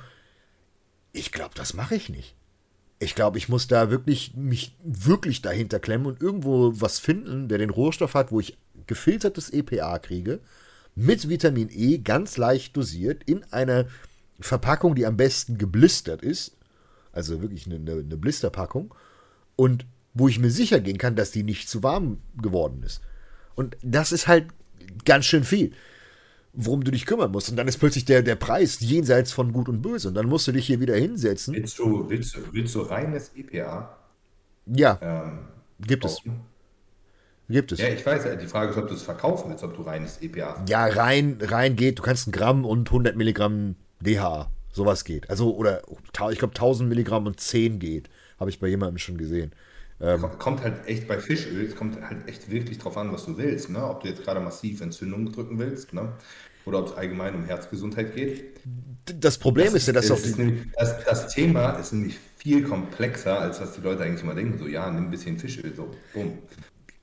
Ich 1.13 1.31
glaube, 1.31 1.55
das 1.55 1.73
mache 1.73 1.95
ich 1.95 2.09
nicht. 2.09 2.35
Ich 2.99 3.15
glaube, 3.15 3.37
ich 3.37 3.47
muss 3.47 3.69
da 3.69 3.91
wirklich 3.91 4.33
mich 4.35 4.75
wirklich 4.83 5.41
dahinter 5.41 5.79
klemmen 5.79 6.07
und 6.07 6.21
irgendwo 6.21 6.73
was 6.75 6.99
finden, 6.99 7.47
der 7.47 7.59
den 7.59 7.69
Rohstoff 7.69 8.13
hat, 8.13 8.29
wo 8.29 8.41
ich 8.41 8.57
gefiltertes 8.87 9.49
EPA 9.51 9.97
kriege, 9.99 10.41
mit 10.95 11.29
Vitamin 11.29 11.69
E 11.71 11.99
ganz 11.99 12.35
leicht 12.35 12.75
dosiert 12.75 13.23
in 13.23 13.45
einer 13.53 13.85
Verpackung, 14.41 14.95
die 14.95 15.05
am 15.05 15.15
besten 15.15 15.57
geblistert 15.57 16.23
ist, 16.23 16.57
also 17.13 17.41
wirklich 17.41 17.67
eine, 17.67 17.77
eine 17.77 18.17
Blisterpackung 18.17 18.93
und 19.55 19.85
wo 20.15 20.27
ich 20.27 20.39
mir 20.39 20.49
sicher 20.49 20.79
gehen 20.79 20.97
kann, 20.97 21.15
dass 21.15 21.29
die 21.29 21.43
nicht 21.43 21.69
zu 21.69 21.83
warm 21.83 22.17
geworden 22.41 22.81
ist. 22.83 23.01
Und 23.53 23.77
das 23.83 24.11
ist 24.11 24.27
halt 24.27 24.47
ganz 25.03 25.25
schön 25.25 25.43
viel, 25.43 25.73
worum 26.53 26.83
du 26.83 26.91
dich 26.91 27.05
kümmern 27.05 27.31
musst. 27.31 27.49
Und 27.49 27.57
dann 27.57 27.67
ist 27.67 27.77
plötzlich 27.77 28.05
der, 28.05 28.23
der 28.23 28.35
Preis 28.35 28.79
jenseits 28.79 29.33
von 29.33 29.51
Gut 29.51 29.69
und 29.69 29.81
Böse. 29.81 30.07
Und 30.07 30.15
dann 30.15 30.27
musst 30.27 30.47
du 30.47 30.53
dich 30.53 30.65
hier 30.65 30.79
wieder 30.79 30.95
hinsetzen. 30.95 31.53
Willst 31.53 31.77
du, 31.77 32.09
willst, 32.09 32.37
willst 32.53 32.73
du 32.75 32.81
reines 32.81 33.31
EPA? 33.35 33.97
Ja, 34.67 34.99
ähm, 35.01 35.39
gibt 35.85 36.03
kaufen? 36.03 36.41
es. 37.49 37.53
Gibt 37.53 37.71
es. 37.73 37.79
Ja, 37.79 37.89
ich 37.89 38.03
weiß, 38.03 38.23
die 38.41 38.47
Frage 38.47 38.71
ist, 38.71 38.77
ob 38.77 38.87
du 38.87 38.95
es 38.95 39.03
verkaufen 39.03 39.49
willst, 39.49 39.63
ob 39.63 39.75
du 39.75 39.83
reines 39.83 40.19
EPA. 40.21 40.65
Ja, 40.67 40.85
rein, 40.85 41.37
rein 41.41 41.75
geht. 41.75 41.99
Du 41.99 42.03
kannst 42.03 42.27
ein 42.27 42.31
Gramm 42.31 42.65
und 42.65 42.87
100 42.87 43.15
Milligramm 43.15 43.75
DHA. 43.99 44.49
Sowas 44.71 45.03
geht. 45.03 45.29
Also, 45.29 45.55
oder 45.55 45.83
ich 46.31 46.39
glaube 46.39 46.53
1000 46.55 46.89
Milligramm 46.89 47.27
und 47.27 47.39
10 47.39 47.79
geht. 47.79 48.09
Habe 48.39 48.49
ich 48.49 48.59
bei 48.59 48.67
jemandem 48.67 48.97
schon 48.97 49.17
gesehen. 49.17 49.51
Ähm, 50.01 50.25
kommt 50.39 50.61
halt 50.61 50.87
echt 50.87 51.07
bei 51.07 51.19
Fischöl, 51.19 51.65
es 51.65 51.75
kommt 51.75 52.01
halt 52.01 52.27
echt 52.27 52.51
wirklich 52.51 52.77
drauf 52.77 52.97
an, 52.97 53.13
was 53.13 53.25
du 53.25 53.37
willst. 53.37 53.69
Ne? 53.69 53.83
Ob 53.83 54.01
du 54.01 54.09
jetzt 54.09 54.23
gerade 54.23 54.41
massiv 54.41 54.81
Entzündungen 54.81 55.31
drücken 55.31 55.57
willst 55.57 55.93
ne? 55.93 56.13
oder 56.65 56.79
ob 56.79 56.87
es 56.87 56.93
allgemein 56.93 57.35
um 57.35 57.45
Herzgesundheit 57.45 58.13
geht. 58.13 58.59
Das 59.05 59.37
Problem 59.37 59.67
das 59.67 59.75
ist 59.75 59.87
ja, 59.87 59.93
dass 59.93 60.07
das, 60.07 60.25
ist 60.25 60.37
nämlich, 60.37 60.63
das, 60.77 61.03
das 61.05 61.33
Thema 61.33 61.71
ist 61.71 61.93
nämlich 61.93 62.17
viel 62.37 62.63
komplexer, 62.63 63.39
als 63.39 63.61
was 63.61 63.73
die 63.73 63.81
Leute 63.81 64.03
eigentlich 64.03 64.23
immer 64.23 64.35
denken. 64.35 64.57
So, 64.59 64.67
ja, 64.67 64.89
nimm 64.91 65.05
ein 65.05 65.11
bisschen 65.11 65.37
Fischöl, 65.37 65.73
so, 65.75 65.89
bumm. 66.13 66.39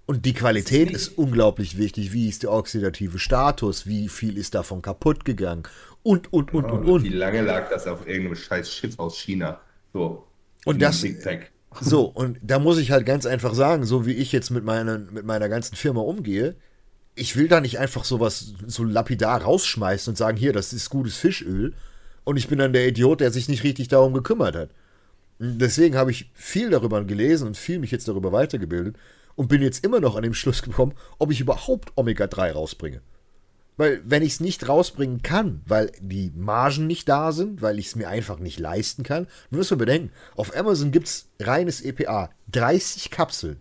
Und 0.04 0.26
die 0.26 0.34
Qualität 0.34 0.90
ist, 0.90 1.16
unglaublich 1.16 1.78
wichtig. 1.78 2.12
Wie 2.12 2.28
ist 2.28 2.42
der 2.42 2.52
oxidative 2.52 3.18
Status? 3.18 3.86
Wie 3.86 4.08
viel 4.08 4.36
ist 4.36 4.54
davon 4.54 4.82
kaputt 4.82 5.24
gegangen? 5.24 5.62
Und, 6.02 6.32
und, 6.32 6.52
und, 6.52 6.64
oh, 6.64 6.74
und, 6.74 6.84
und. 6.84 7.02
Wie 7.04 7.08
lange 7.08 7.40
lag 7.42 7.70
das 7.70 7.86
auf 7.86 8.06
irgendeinem 8.06 8.36
scheiß 8.36 8.70
Schiff 8.70 8.98
aus 8.98 9.16
China? 9.16 9.60
So. 9.92 10.26
Und 10.64 10.82
das. 10.82 11.02
So, 11.80 12.04
und 12.04 12.38
da 12.42 12.58
muss 12.58 12.78
ich 12.78 12.90
halt 12.90 13.06
ganz 13.06 13.26
einfach 13.26 13.54
sagen, 13.54 13.84
so 13.84 14.06
wie 14.06 14.12
ich 14.12 14.32
jetzt 14.32 14.50
mit, 14.50 14.64
meinen, 14.64 15.12
mit 15.12 15.24
meiner 15.24 15.48
ganzen 15.48 15.76
Firma 15.76 16.00
umgehe, 16.00 16.56
ich 17.14 17.36
will 17.36 17.48
da 17.48 17.60
nicht 17.60 17.78
einfach 17.78 18.04
sowas 18.04 18.54
so 18.66 18.84
lapidar 18.84 19.42
rausschmeißen 19.42 20.12
und 20.12 20.16
sagen, 20.16 20.36
hier, 20.36 20.52
das 20.52 20.72
ist 20.72 20.90
gutes 20.90 21.16
Fischöl. 21.16 21.74
Und 22.24 22.36
ich 22.36 22.48
bin 22.48 22.58
dann 22.58 22.72
der 22.72 22.86
Idiot, 22.86 23.20
der 23.20 23.30
sich 23.30 23.48
nicht 23.48 23.64
richtig 23.64 23.88
darum 23.88 24.14
gekümmert 24.14 24.56
hat. 24.56 24.70
Deswegen 25.38 25.96
habe 25.96 26.12
ich 26.12 26.30
viel 26.34 26.70
darüber 26.70 27.04
gelesen 27.04 27.48
und 27.48 27.56
viel 27.56 27.78
mich 27.78 27.90
jetzt 27.90 28.06
darüber 28.06 28.32
weitergebildet 28.32 28.96
und 29.34 29.48
bin 29.48 29.60
jetzt 29.60 29.84
immer 29.84 30.00
noch 30.00 30.14
an 30.14 30.22
dem 30.22 30.34
Schluss 30.34 30.62
gekommen, 30.62 30.94
ob 31.18 31.32
ich 31.32 31.40
überhaupt 31.40 31.92
Omega-3 31.96 32.52
rausbringe. 32.52 33.00
Weil, 33.76 34.02
wenn 34.04 34.22
ich 34.22 34.34
es 34.34 34.40
nicht 34.40 34.68
rausbringen 34.68 35.22
kann, 35.22 35.62
weil 35.66 35.92
die 36.00 36.30
Margen 36.36 36.86
nicht 36.86 37.08
da 37.08 37.32
sind, 37.32 37.62
weil 37.62 37.78
ich 37.78 37.86
es 37.86 37.96
mir 37.96 38.08
einfach 38.08 38.38
nicht 38.38 38.58
leisten 38.58 39.02
kann, 39.02 39.26
dann 39.50 39.58
müssen 39.58 39.78
wir 39.78 39.86
bedenken, 39.86 40.12
auf 40.36 40.54
Amazon 40.54 40.90
gibt 40.92 41.08
es 41.08 41.28
reines 41.40 41.80
EPA, 41.80 42.30
30 42.52 43.10
Kapseln, 43.10 43.60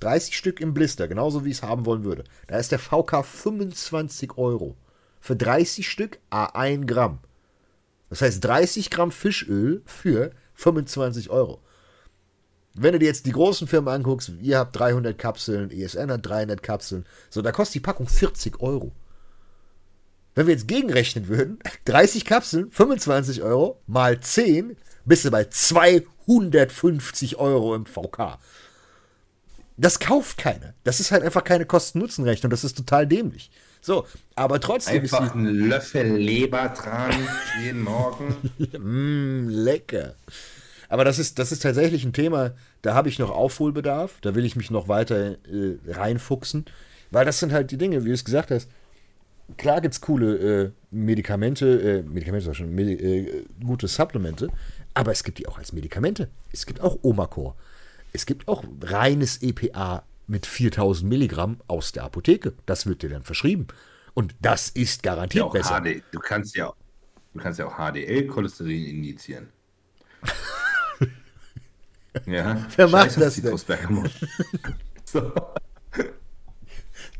30 0.00 0.36
Stück 0.36 0.60
im 0.60 0.74
Blister, 0.74 1.08
genauso 1.08 1.44
wie 1.44 1.50
ich 1.50 1.58
es 1.58 1.62
haben 1.62 1.86
wollen 1.86 2.04
würde. 2.04 2.24
Da 2.48 2.58
ist 2.58 2.70
der 2.70 2.78
VK 2.78 3.24
25 3.24 4.36
Euro. 4.36 4.76
Für 5.20 5.36
30 5.36 5.88
Stück 5.88 6.18
A1 6.30 6.84
Gramm. 6.84 7.18
Das 8.10 8.20
heißt 8.22 8.44
30 8.44 8.90
Gramm 8.90 9.10
Fischöl 9.10 9.82
für 9.86 10.30
25 10.54 11.30
Euro. 11.30 11.60
Wenn 12.74 12.92
du 12.92 12.98
dir 12.98 13.06
jetzt 13.06 13.24
die 13.24 13.32
großen 13.32 13.66
Firmen 13.66 13.92
anguckst, 13.92 14.32
ihr 14.40 14.58
habt 14.58 14.78
300 14.78 15.16
Kapseln, 15.16 15.70
ESN 15.70 16.10
hat 16.10 16.26
300 16.26 16.62
Kapseln, 16.62 17.06
so, 17.30 17.40
da 17.40 17.50
kostet 17.50 17.76
die 17.76 17.80
Packung 17.80 18.06
40 18.06 18.60
Euro. 18.60 18.92
Wenn 20.36 20.46
wir 20.46 20.54
jetzt 20.54 20.68
gegenrechnen 20.68 21.26
würden, 21.26 21.58
30 21.86 22.24
Kapseln, 22.24 22.70
25 22.70 23.42
Euro 23.42 23.80
mal 23.88 24.20
10, 24.20 24.76
bist 25.04 25.24
du 25.24 25.32
bei 25.32 25.44
250 25.44 27.36
Euro 27.38 27.74
im 27.74 27.86
VK. 27.86 28.38
Das 29.78 29.98
kauft 29.98 30.38
keiner. 30.38 30.74
Das 30.84 31.00
ist 31.00 31.10
halt 31.10 31.22
einfach 31.22 31.42
keine 31.42 31.66
Kosten-Nutzen-Rechnung. 31.66 32.50
Das 32.50 32.64
ist 32.64 32.76
total 32.76 33.06
dämlich. 33.06 33.50
So, 33.80 34.06
aber 34.34 34.60
trotzdem 34.60 35.02
Einfach 35.02 35.20
ist 35.22 35.28
die, 35.34 35.38
einen 35.38 35.68
Löffel 35.68 36.16
Lebertran 36.16 37.12
jeden 37.62 37.82
Morgen. 37.82 38.36
Mm, 38.78 39.48
lecker. 39.48 40.14
Aber 40.88 41.04
das 41.04 41.18
ist, 41.18 41.38
das 41.38 41.52
ist 41.52 41.62
tatsächlich 41.62 42.04
ein 42.04 42.12
Thema, 42.12 42.52
da 42.82 42.94
habe 42.94 43.08
ich 43.08 43.18
noch 43.18 43.30
Aufholbedarf. 43.30 44.18
Da 44.20 44.34
will 44.34 44.44
ich 44.44 44.56
mich 44.56 44.70
noch 44.70 44.88
weiter 44.88 45.36
äh, 45.46 45.78
reinfuchsen. 45.86 46.66
Weil 47.10 47.24
das 47.24 47.38
sind 47.38 47.52
halt 47.52 47.70
die 47.70 47.78
Dinge, 47.78 48.04
wie 48.04 48.08
du 48.08 48.14
es 48.14 48.24
gesagt 48.24 48.50
hast. 48.50 48.68
Klar 49.56 49.80
gibt 49.80 49.94
es 49.94 50.00
coole 50.00 50.64
äh, 50.64 50.70
Medikamente, 50.90 51.80
äh, 51.80 52.02
Medikamente 52.02 52.52
schon, 52.54 52.74
Medi 52.74 52.94
äh, 52.94 53.44
gute 53.64 53.86
Supplemente, 53.86 54.48
aber 54.94 55.12
es 55.12 55.22
gibt 55.22 55.38
die 55.38 55.46
auch 55.46 55.58
als 55.58 55.72
Medikamente. 55.72 56.28
Es 56.52 56.66
gibt 56.66 56.80
auch 56.80 56.98
Omacor. 57.02 57.56
Es 58.12 58.26
gibt 58.26 58.48
auch 58.48 58.64
reines 58.82 59.42
EPA 59.42 60.02
mit 60.26 60.46
4000 60.46 61.08
Milligramm 61.08 61.60
aus 61.68 61.92
der 61.92 62.04
Apotheke. 62.04 62.54
Das 62.66 62.86
wird 62.86 63.02
dir 63.02 63.10
dann 63.10 63.22
verschrieben. 63.22 63.68
Und 64.14 64.34
das 64.40 64.70
ist 64.70 65.02
garantiert 65.02 65.44
Ja, 65.44 65.50
besser. 65.50 65.82
HD, 65.82 66.02
du 66.10 66.18
kannst 66.18 66.56
ja, 66.56 66.72
du 67.34 67.40
kannst 67.40 67.58
ja 67.58 67.66
auch 67.66 67.76
HDL-Cholesterin 67.76 68.86
injizieren. 68.86 69.48
ja. 72.26 72.66
Wer 72.74 72.88
macht 72.88 73.12
Scheiße, 73.12 73.42
das 73.42 73.66
denn? 73.66 74.10
So. 75.04 75.32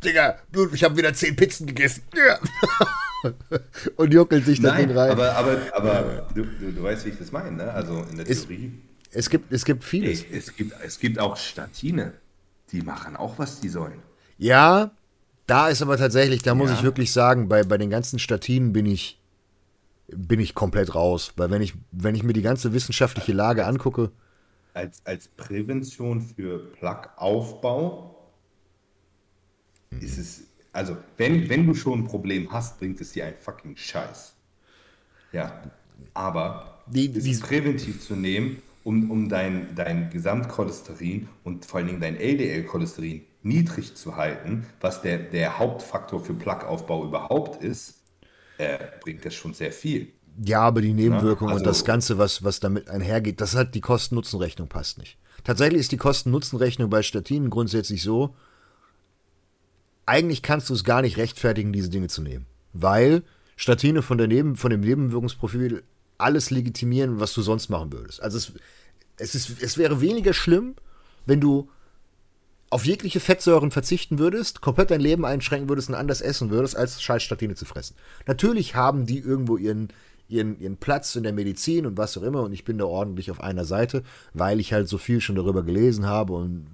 Digga, 0.06 0.36
ich 0.72 0.84
habe 0.84 0.96
wieder 0.96 1.12
10 1.12 1.36
Pizzen 1.36 1.66
gegessen. 1.66 2.02
Und 3.96 4.12
juckelt 4.14 4.44
sich 4.46 4.60
da 4.60 4.72
rein. 4.72 4.90
aber, 4.96 5.34
aber, 5.36 5.58
aber 5.74 6.26
du, 6.34 6.44
du, 6.44 6.72
du 6.72 6.82
weißt, 6.82 7.04
wie 7.06 7.10
ich 7.10 7.18
das 7.18 7.32
meine, 7.32 7.50
ne? 7.52 7.72
Also 7.72 8.04
in 8.10 8.16
der 8.18 8.26
Ist- 8.26 8.46
Theorie. 8.46 8.72
es, 9.10 9.28
gibt, 9.30 9.52
es 9.52 9.64
gibt 9.64 9.82
vieles. 9.84 10.22
Ey, 10.22 10.38
es, 10.38 10.54
gibt, 10.54 10.72
es 10.84 10.98
gibt 11.00 11.18
auch 11.18 11.36
Statine. 11.36 12.12
Die 12.72 12.82
machen 12.82 13.16
auch, 13.16 13.38
was 13.38 13.60
die 13.60 13.68
sollen. 13.68 14.00
Ja, 14.38 14.90
da 15.46 15.68
ist 15.68 15.82
aber 15.82 15.96
tatsächlich, 15.96 16.42
da 16.42 16.54
muss 16.54 16.70
Ja. 16.70 16.76
ich 16.76 16.82
wirklich 16.82 17.12
sagen, 17.12 17.48
bei, 17.48 17.62
bei 17.62 17.78
den 17.78 17.90
ganzen 17.90 18.18
Statinen 18.18 18.72
bin 18.72 18.86
ich, 18.86 19.20
bin 20.08 20.38
ich 20.40 20.54
komplett 20.54 20.94
raus. 20.94 21.32
Weil 21.36 21.50
wenn 21.50 21.62
ich, 21.62 21.74
wenn 21.92 22.14
ich 22.14 22.22
mir 22.22 22.32
die 22.32 22.42
ganze 22.42 22.72
wissenschaftliche 22.72 23.32
Lage 23.32 23.66
angucke, 23.66 24.10
Als, 24.74 25.00
als 25.04 25.28
Prävention 25.28 26.20
für 26.20 26.58
Plaqueaufbau 26.78 28.15
ist 30.00 30.18
es, 30.18 30.42
also 30.72 30.96
wenn, 31.16 31.48
wenn 31.48 31.66
du 31.66 31.74
schon 31.74 32.00
ein 32.00 32.04
Problem 32.06 32.50
hast, 32.52 32.78
bringt 32.78 33.00
es 33.00 33.12
dir 33.12 33.26
einen 33.26 33.36
fucking 33.36 33.76
Scheiß. 33.76 34.34
Ja, 35.32 35.62
aber 36.14 36.80
Die- 36.86 37.10
es 37.16 37.24
die- 37.24 37.30
ist 37.32 37.42
präventiv 37.42 38.00
zu 38.04 38.14
nehmen, 38.14 38.62
um, 38.84 39.10
um 39.10 39.28
dein, 39.28 39.74
dein 39.74 40.10
Gesamtcholesterin 40.10 41.28
und 41.44 41.64
vor 41.64 41.78
allen 41.78 41.88
Dingen 41.88 42.00
dein 42.00 42.16
LDL-Cholesterin 42.16 43.22
niedrig 43.42 43.94
zu 43.96 44.16
halten, 44.16 44.66
was 44.80 45.02
der, 45.02 45.18
der 45.18 45.58
Hauptfaktor 45.58 46.24
für 46.24 46.34
Plaqueaufbau 46.34 47.04
überhaupt 47.04 47.62
ist, 47.62 47.94
äh, 48.58 48.78
bringt 49.02 49.24
das 49.24 49.34
schon 49.34 49.54
sehr 49.54 49.72
viel. 49.72 50.08
ja, 50.44 50.60
aber 50.60 50.82
die 50.82 50.92
Nebenwirkungen 50.92 51.50
und 51.52 51.60
also- 51.60 51.64
das 51.64 51.84
Ganze, 51.86 52.18
was, 52.18 52.44
was 52.44 52.60
damit 52.60 52.90
einhergeht, 52.90 53.40
das 53.40 53.54
hat 53.56 53.74
die 53.74 53.80
Kosten-Nutzen-Rechnung 53.80 54.68
passt 54.68 54.98
nicht. 54.98 55.16
Tatsächlich 55.44 55.80
ist 55.80 55.92
die 55.92 55.96
Kosten-Nutzen-Rechnung 55.96 56.90
bei 56.90 57.02
Statinen 57.02 57.48
grundsätzlich 57.48 58.02
so, 58.02 58.34
eigentlich 60.06 60.42
kannst 60.42 60.70
du 60.70 60.74
es 60.74 60.84
gar 60.84 61.02
nicht 61.02 61.16
rechtfertigen, 61.16 61.72
diese 61.72 61.90
Dinge 61.90 62.08
zu 62.08 62.22
nehmen. 62.22 62.46
Weil 62.72 63.22
Statine 63.56 64.02
von, 64.02 64.18
der 64.18 64.28
Neben, 64.28 64.56
von 64.56 64.70
dem 64.70 64.80
Nebenwirkungsprofil 64.80 65.82
alles 66.18 66.50
legitimieren, 66.50 67.20
was 67.20 67.34
du 67.34 67.42
sonst 67.42 67.68
machen 67.68 67.92
würdest. 67.92 68.22
Also 68.22 68.38
es, 68.38 68.52
es, 69.18 69.34
ist, 69.34 69.62
es 69.62 69.76
wäre 69.76 70.00
weniger 70.00 70.32
schlimm, 70.32 70.76
wenn 71.26 71.40
du 71.40 71.68
auf 72.70 72.84
jegliche 72.84 73.20
Fettsäuren 73.20 73.70
verzichten 73.70 74.18
würdest, 74.18 74.60
komplett 74.60 74.90
dein 74.90 75.00
Leben 75.00 75.24
einschränken 75.24 75.68
würdest 75.68 75.88
und 75.88 75.94
anders 75.94 76.20
essen 76.20 76.50
würdest, 76.50 76.76
als 76.76 77.00
scheiß 77.02 77.22
Statine 77.22 77.54
zu 77.54 77.64
fressen. 77.64 77.96
Natürlich 78.26 78.74
haben 78.74 79.06
die 79.06 79.18
irgendwo 79.18 79.56
ihren, 79.56 79.88
ihren, 80.28 80.58
ihren 80.58 80.76
Platz 80.76 81.14
in 81.14 81.22
der 81.22 81.32
Medizin 81.32 81.86
und 81.86 81.96
was 81.96 82.16
auch 82.18 82.22
immer 82.22 82.42
und 82.42 82.52
ich 82.52 82.64
bin 82.64 82.78
da 82.78 82.84
ordentlich 82.84 83.30
auf 83.30 83.40
einer 83.40 83.64
Seite, 83.64 84.02
weil 84.34 84.58
ich 84.58 84.72
halt 84.72 84.88
so 84.88 84.98
viel 84.98 85.20
schon 85.20 85.36
darüber 85.36 85.62
gelesen 85.62 86.06
habe 86.06 86.32
und 86.32 86.66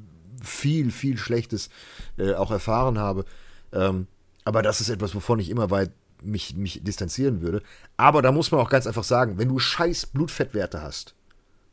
viel, 0.42 0.90
viel 0.90 1.18
Schlechtes 1.18 1.70
äh, 2.18 2.34
auch 2.34 2.50
erfahren 2.50 2.98
habe. 2.98 3.24
Ähm, 3.72 4.06
aber 4.44 4.62
das 4.62 4.80
ist 4.80 4.88
etwas, 4.88 5.14
wovon 5.14 5.38
ich 5.38 5.50
immer 5.50 5.70
weit 5.70 5.92
mich, 6.22 6.56
mich 6.56 6.82
distanzieren 6.82 7.40
würde. 7.40 7.62
Aber 7.96 8.22
da 8.22 8.32
muss 8.32 8.50
man 8.50 8.60
auch 8.60 8.70
ganz 8.70 8.86
einfach 8.86 9.04
sagen, 9.04 9.38
wenn 9.38 9.48
du 9.48 9.58
scheiß 9.58 10.06
Blutfettwerte 10.06 10.82
hast, 10.82 11.14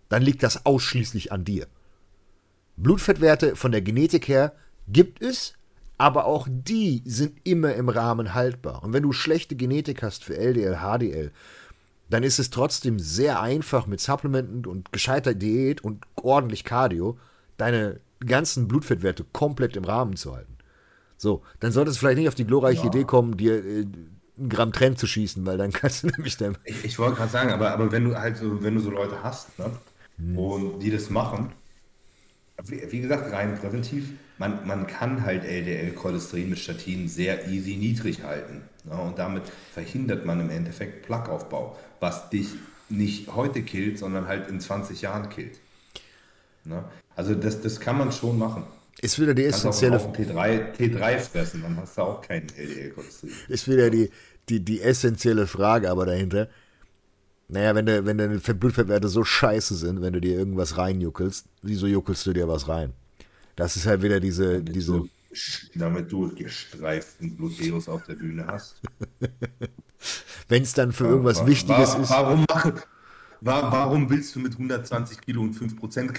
dann 0.09 0.21
liegt 0.21 0.43
das 0.43 0.65
ausschließlich 0.65 1.31
an 1.31 1.45
dir. 1.45 1.67
Blutfettwerte 2.77 3.55
von 3.55 3.71
der 3.71 3.81
Genetik 3.81 4.27
her 4.27 4.53
gibt 4.87 5.21
es, 5.21 5.53
aber 5.97 6.25
auch 6.25 6.47
die 6.49 7.03
sind 7.05 7.37
immer 7.43 7.75
im 7.75 7.89
Rahmen 7.89 8.33
haltbar. 8.33 8.83
Und 8.83 8.93
wenn 8.93 9.03
du 9.03 9.11
schlechte 9.11 9.55
Genetik 9.55 10.01
hast 10.01 10.23
für 10.23 10.37
LDL, 10.37 10.77
HDL, 10.77 11.31
dann 12.09 12.23
ist 12.23 12.39
es 12.39 12.49
trotzdem 12.49 12.99
sehr 12.99 13.41
einfach 13.41 13.85
mit 13.85 13.99
Supplementen 13.99 14.65
und 14.65 14.91
gescheiter 14.91 15.35
Diät 15.35 15.81
und 15.81 16.05
ordentlich 16.15 16.63
Cardio 16.63 17.17
deine 17.57 17.99
ganzen 18.25 18.67
Blutfettwerte 18.67 19.25
komplett 19.31 19.75
im 19.75 19.83
Rahmen 19.83 20.15
zu 20.15 20.35
halten. 20.35 20.57
So, 21.17 21.43
dann 21.59 21.71
solltest 21.71 21.97
du 21.97 21.99
vielleicht 21.99 22.17
nicht 22.17 22.27
auf 22.27 22.35
die 22.35 22.45
glorreiche 22.45 22.87
Idee 22.87 23.03
kommen, 23.03 23.35
dir 23.37 23.63
äh, 23.63 23.85
ein 24.37 24.49
Gramm 24.49 24.71
Trend 24.71 24.97
zu 24.97 25.05
schießen, 25.05 25.45
weil 25.45 25.57
dann 25.57 25.71
kannst 25.73 26.03
du 26.03 26.07
nämlich 26.07 26.37
dann. 26.37 26.57
Ich, 26.63 26.85
ich 26.85 26.99
wollte 26.99 27.17
gerade 27.17 27.31
sagen, 27.31 27.51
aber, 27.51 27.71
aber 27.71 27.91
wenn 27.91 28.05
du 28.05 28.17
halt 28.17 28.37
so, 28.37 28.63
wenn 28.63 28.75
du 28.75 28.81
so 28.81 28.89
Leute 28.89 29.21
hast, 29.21 29.59
ne, 29.59 29.71
und 30.35 30.79
die 30.79 30.91
das 30.91 31.09
machen, 31.09 31.51
wie, 32.63 32.81
wie 32.91 33.01
gesagt, 33.01 33.31
rein 33.31 33.57
präventiv, 33.57 34.09
man, 34.37 34.65
man 34.65 34.87
kann 34.87 35.23
halt 35.23 35.43
LDL-Cholesterin 35.43 36.49
mit 36.49 36.59
Statinen 36.59 37.07
sehr 37.07 37.47
easy 37.47 37.75
niedrig 37.75 38.23
halten. 38.23 38.61
Ne, 38.85 38.97
und 38.97 39.17
damit 39.19 39.43
verhindert 39.73 40.25
man 40.25 40.39
im 40.39 40.49
Endeffekt 40.49 41.05
Plaqueaufbau, 41.05 41.77
was 41.99 42.29
dich 42.29 42.49
nicht 42.89 43.33
heute 43.35 43.61
killt, 43.61 43.99
sondern 43.99 44.27
halt 44.27 44.49
in 44.49 44.59
20 44.59 45.01
Jahren 45.01 45.29
killt. 45.29 45.59
Ne? 46.63 46.83
Also 47.19 47.35
das, 47.35 47.59
das 47.61 47.77
kann 47.81 47.97
man 47.97 48.11
schon 48.13 48.37
machen. 48.37 48.63
Ist 49.01 49.19
wieder 49.19 49.33
die 49.33 49.43
Du 49.43 49.49
kannst 49.49 49.65
auch 49.65 49.69
essentielle 49.71 49.97
auf 49.97 50.13
T3, 50.13 50.73
T3 50.77 51.17
fressen, 51.19 51.61
dann 51.61 51.75
hast 51.77 51.97
du 51.97 52.01
auch 52.01 52.21
keinen 52.21 52.47
LDL-Cholesterin. 52.55 53.35
ist 53.49 53.67
wieder 53.67 53.89
die, 53.89 54.09
die, 54.47 54.61
die 54.63 54.81
essentielle 54.81 55.45
Frage 55.45 55.91
aber 55.91 56.05
dahinter. 56.05 56.47
Naja, 57.49 57.75
wenn, 57.75 57.85
de, 57.85 58.05
wenn 58.05 58.17
deine 58.17 58.39
Fett- 58.39 58.59
Blutfettwerte 58.61 59.09
so 59.09 59.25
scheiße 59.25 59.75
sind, 59.75 60.01
wenn 60.01 60.13
du 60.13 60.21
dir 60.21 60.35
irgendwas 60.37 60.77
reinjuckelst, 60.77 61.45
wieso 61.61 61.87
juckelst 61.87 62.25
du 62.25 62.31
dir 62.31 62.47
was 62.47 62.69
rein? 62.69 62.93
Das 63.57 63.75
ist 63.75 63.85
halt 63.85 64.01
wieder 64.01 64.21
diese, 64.21 64.61
diese, 64.61 64.93
so, 64.93 65.09
damit 65.75 66.09
du 66.11 66.33
gestreiften 66.33 67.35
Bluterus 67.35 67.89
auf 67.89 68.03
der 68.03 68.13
Bühne 68.15 68.47
hast. 68.47 68.79
wenn 70.47 70.63
es 70.63 70.71
dann 70.73 70.93
für 70.93 71.07
irgendwas 71.07 71.41
Wa- 71.41 71.47
Wichtiges 71.47 71.95
wa- 71.95 72.01
ist. 72.01 72.09
Warum, 72.11 72.45
warum 73.41 74.09
willst 74.09 74.35
du 74.35 74.39
mit 74.39 74.53
120 74.53 75.19
Kilo 75.21 75.41
und 75.41 75.55
5% 75.55 76.11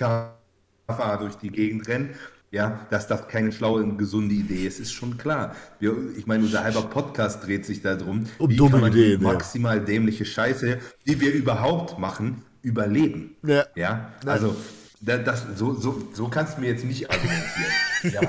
KFA 0.97 1.17
durch 1.17 1.37
die 1.37 1.51
Gegend 1.51 1.87
rennen? 1.89 2.11
Ja, 2.53 2.85
dass 2.91 3.07
das 3.07 3.29
keine 3.29 3.53
schlaue 3.53 3.81
und 3.83 3.97
gesunde 3.97 4.35
Idee 4.35 4.67
ist, 4.67 4.81
ist 4.81 4.91
schon 4.93 5.17
klar. 5.17 5.55
Wir, 5.79 5.95
ich 6.17 6.27
meine, 6.27 6.43
unser 6.43 6.65
halber 6.65 6.83
Podcast 6.83 7.47
dreht 7.47 7.65
sich 7.65 7.81
darum, 7.81 8.27
Um 8.39 8.51
wie 8.51 8.57
dumme 8.57 8.71
kann 8.73 8.81
man 8.81 8.93
die 8.93 8.99
Ideen, 9.05 9.23
ja. 9.23 9.33
maximal 9.33 9.81
dämliche 9.81 10.25
Scheiße, 10.25 10.79
die 11.07 11.21
wir 11.21 11.33
überhaupt 11.33 11.99
machen, 12.01 12.43
überleben. 12.63 13.37
Ja. 13.45 13.67
Ja, 13.77 14.13
also 14.27 14.57
da, 15.01 15.19
das, 15.19 15.47
so, 15.55 15.75
so, 15.75 16.03
so 16.13 16.27
kannst 16.29 16.57
du 16.57 16.63
mir 16.63 16.69
jetzt 16.71 16.85
nicht 16.85 17.09
argumentieren. 17.11 17.73
Ja. 18.03 18.23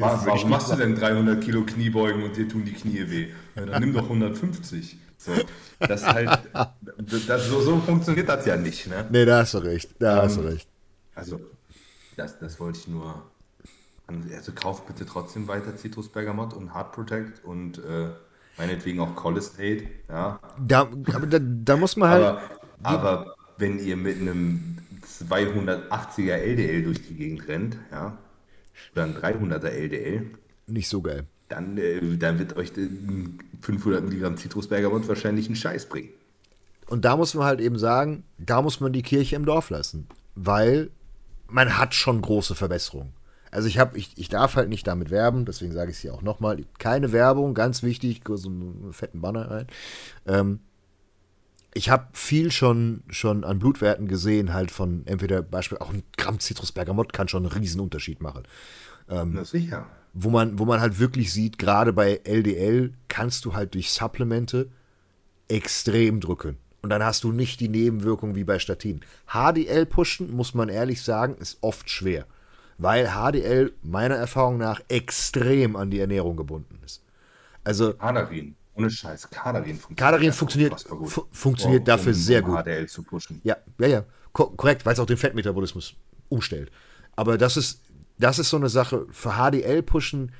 Wa- 0.00 0.20
Warum 0.24 0.50
machst 0.50 0.72
du 0.72 0.76
denn 0.76 0.96
300 0.96 1.40
Kilo 1.40 1.62
Kniebeugen 1.64 2.24
und 2.24 2.36
dir 2.36 2.48
tun 2.48 2.64
die 2.64 2.72
Knie 2.72 3.08
weh? 3.08 3.28
Ja, 3.54 3.64
dann 3.64 3.80
nimm 3.80 3.92
doch 3.94 4.02
150. 4.02 4.96
So, 5.16 5.30
das 5.78 6.04
halt, 6.04 6.30
das, 7.28 7.46
so, 7.48 7.60
so 7.60 7.78
funktioniert 7.78 8.28
das 8.28 8.44
ja 8.44 8.56
nicht. 8.56 8.88
Ne? 8.88 9.06
Nee, 9.10 9.24
da 9.24 9.38
hast 9.38 9.54
du 9.54 9.58
recht. 9.58 9.90
Da 10.00 10.22
hast 10.22 10.36
du 10.36 10.40
Ähm, 10.42 10.46
recht. 10.48 10.68
Also, 11.14 11.40
das, 12.18 12.38
das 12.38 12.60
wollte 12.60 12.78
ich 12.80 12.88
nur. 12.88 13.22
Also, 14.06 14.52
kauft 14.52 14.86
bitte 14.86 15.04
trotzdem 15.04 15.48
weiter 15.48 15.76
Citrus 15.76 16.08
Bergamot 16.08 16.54
und 16.54 16.74
Heart 16.74 16.92
Protect 16.92 17.44
und 17.44 17.78
äh, 17.78 18.08
meinetwegen 18.56 19.00
auch 19.00 19.14
Cholestate. 19.14 19.84
Ja, 20.08 20.40
Da, 20.66 20.80
aber 21.12 21.26
da, 21.26 21.38
da 21.38 21.76
muss 21.76 21.96
man 21.96 22.08
halt. 22.08 22.24
aber, 22.24 22.42
aber 22.82 23.34
wenn 23.58 23.78
ihr 23.78 23.96
mit 23.96 24.18
einem 24.18 24.78
280er 25.04 26.32
LDL 26.32 26.84
durch 26.84 27.06
die 27.06 27.14
Gegend 27.14 27.48
rennt, 27.48 27.76
ja, 27.90 28.16
oder 28.92 29.04
ein 29.04 29.14
300er 29.14 29.68
LDL, 29.68 30.30
nicht 30.66 30.88
so 30.88 31.02
geil. 31.02 31.26
dann, 31.48 31.76
äh, 31.76 32.16
dann 32.16 32.38
wird 32.38 32.56
euch 32.56 32.70
äh, 32.78 32.88
500 33.60 34.04
Milligramm 34.04 34.36
Zitrusbergamot 34.38 35.06
wahrscheinlich 35.08 35.46
einen 35.46 35.56
Scheiß 35.56 35.86
bringen. 35.86 36.10
Und 36.86 37.04
da 37.04 37.16
muss 37.16 37.34
man 37.34 37.44
halt 37.44 37.60
eben 37.60 37.78
sagen, 37.78 38.24
da 38.38 38.62
muss 38.62 38.80
man 38.80 38.92
die 38.92 39.02
Kirche 39.02 39.36
im 39.36 39.44
Dorf 39.44 39.68
lassen. 39.68 40.06
Weil 40.34 40.90
man 41.48 41.78
hat 41.78 41.94
schon 41.94 42.20
große 42.20 42.54
Verbesserungen. 42.54 43.12
Also 43.50 43.66
ich 43.68 43.78
habe, 43.78 43.96
ich, 43.96 44.12
ich 44.16 44.28
darf 44.28 44.56
halt 44.56 44.68
nicht 44.68 44.86
damit 44.86 45.10
werben, 45.10 45.44
deswegen 45.46 45.72
sage 45.72 45.90
ich 45.90 45.96
es 45.96 46.02
hier 46.02 46.14
auch 46.14 46.22
nochmal. 46.22 46.62
Keine 46.78 47.12
Werbung, 47.12 47.54
ganz 47.54 47.82
wichtig, 47.82 48.22
so 48.26 48.48
einen 48.48 48.92
fetten 48.92 49.20
Banner 49.20 49.50
ein. 49.50 49.66
Ähm, 50.26 50.60
ich 51.74 51.90
habe 51.90 52.08
viel 52.12 52.50
schon, 52.50 53.02
schon 53.08 53.44
an 53.44 53.58
Blutwerten 53.58 54.08
gesehen, 54.08 54.52
halt 54.52 54.70
von 54.70 55.06
entweder 55.06 55.42
Beispiel, 55.42 55.78
auch 55.78 55.90
ein 55.90 56.02
Gramm 56.16 56.40
Zitrusbergamott 56.40 57.12
kann 57.12 57.28
schon 57.28 57.46
einen 57.46 57.52
riesen 57.52 57.80
Unterschied 57.80 58.20
machen. 58.20 58.44
Ähm, 59.08 59.32
Na 59.34 59.44
sicher. 59.44 59.86
Wo 60.12 60.30
man, 60.30 60.58
wo 60.58 60.64
man 60.64 60.80
halt 60.80 60.98
wirklich 60.98 61.32
sieht, 61.32 61.58
gerade 61.58 61.92
bei 61.92 62.20
LDL 62.24 62.92
kannst 63.08 63.44
du 63.44 63.54
halt 63.54 63.74
durch 63.74 63.90
Supplemente 63.90 64.68
extrem 65.48 66.20
drücken. 66.20 66.58
Und 66.82 66.90
dann 66.90 67.02
hast 67.02 67.24
du 67.24 67.32
nicht 67.32 67.60
die 67.60 67.68
Nebenwirkungen 67.68 68.34
wie 68.36 68.44
bei 68.44 68.58
Statin. 68.58 69.00
HDL 69.26 69.86
pushen, 69.86 70.32
muss 70.32 70.54
man 70.54 70.68
ehrlich 70.68 71.02
sagen, 71.02 71.36
ist 71.38 71.58
oft 71.60 71.90
schwer. 71.90 72.26
Weil 72.78 73.08
HDL 73.08 73.72
meiner 73.82 74.14
Erfahrung 74.14 74.58
nach 74.58 74.80
extrem 74.88 75.74
an 75.74 75.90
die 75.90 75.98
Ernährung 75.98 76.36
gebunden 76.36 76.78
ist. 76.84 77.02
Also. 77.64 77.94
Kadarin, 77.94 78.54
ohne 78.74 78.90
Scheiß, 78.90 79.28
Kadarin 79.30 79.76
funktioniert. 79.76 79.98
Kadarin 79.98 80.32
funktioniert, 80.32 80.80
fu 80.80 81.26
funktioniert 81.32 81.82
oh, 81.82 81.86
dafür 81.86 82.12
um, 82.12 82.18
sehr 82.18 82.44
um 82.44 82.50
gut. 82.50 82.64
HDL 82.64 82.86
zu 82.86 83.02
pushen. 83.02 83.40
Ja, 83.42 83.56
ja, 83.80 83.86
ja. 83.88 84.04
Ko 84.32 84.50
korrekt, 84.50 84.86
weil 84.86 84.92
es 84.92 85.00
auch 85.00 85.06
den 85.06 85.16
Fettmetabolismus 85.16 85.94
umstellt. 86.28 86.70
Aber 87.16 87.36
das 87.36 87.56
ist, 87.56 87.82
das 88.18 88.38
ist 88.38 88.50
so 88.50 88.56
eine 88.56 88.68
Sache. 88.68 89.06
Für 89.10 89.32
HDL 89.32 89.82
pushen, 89.82 90.30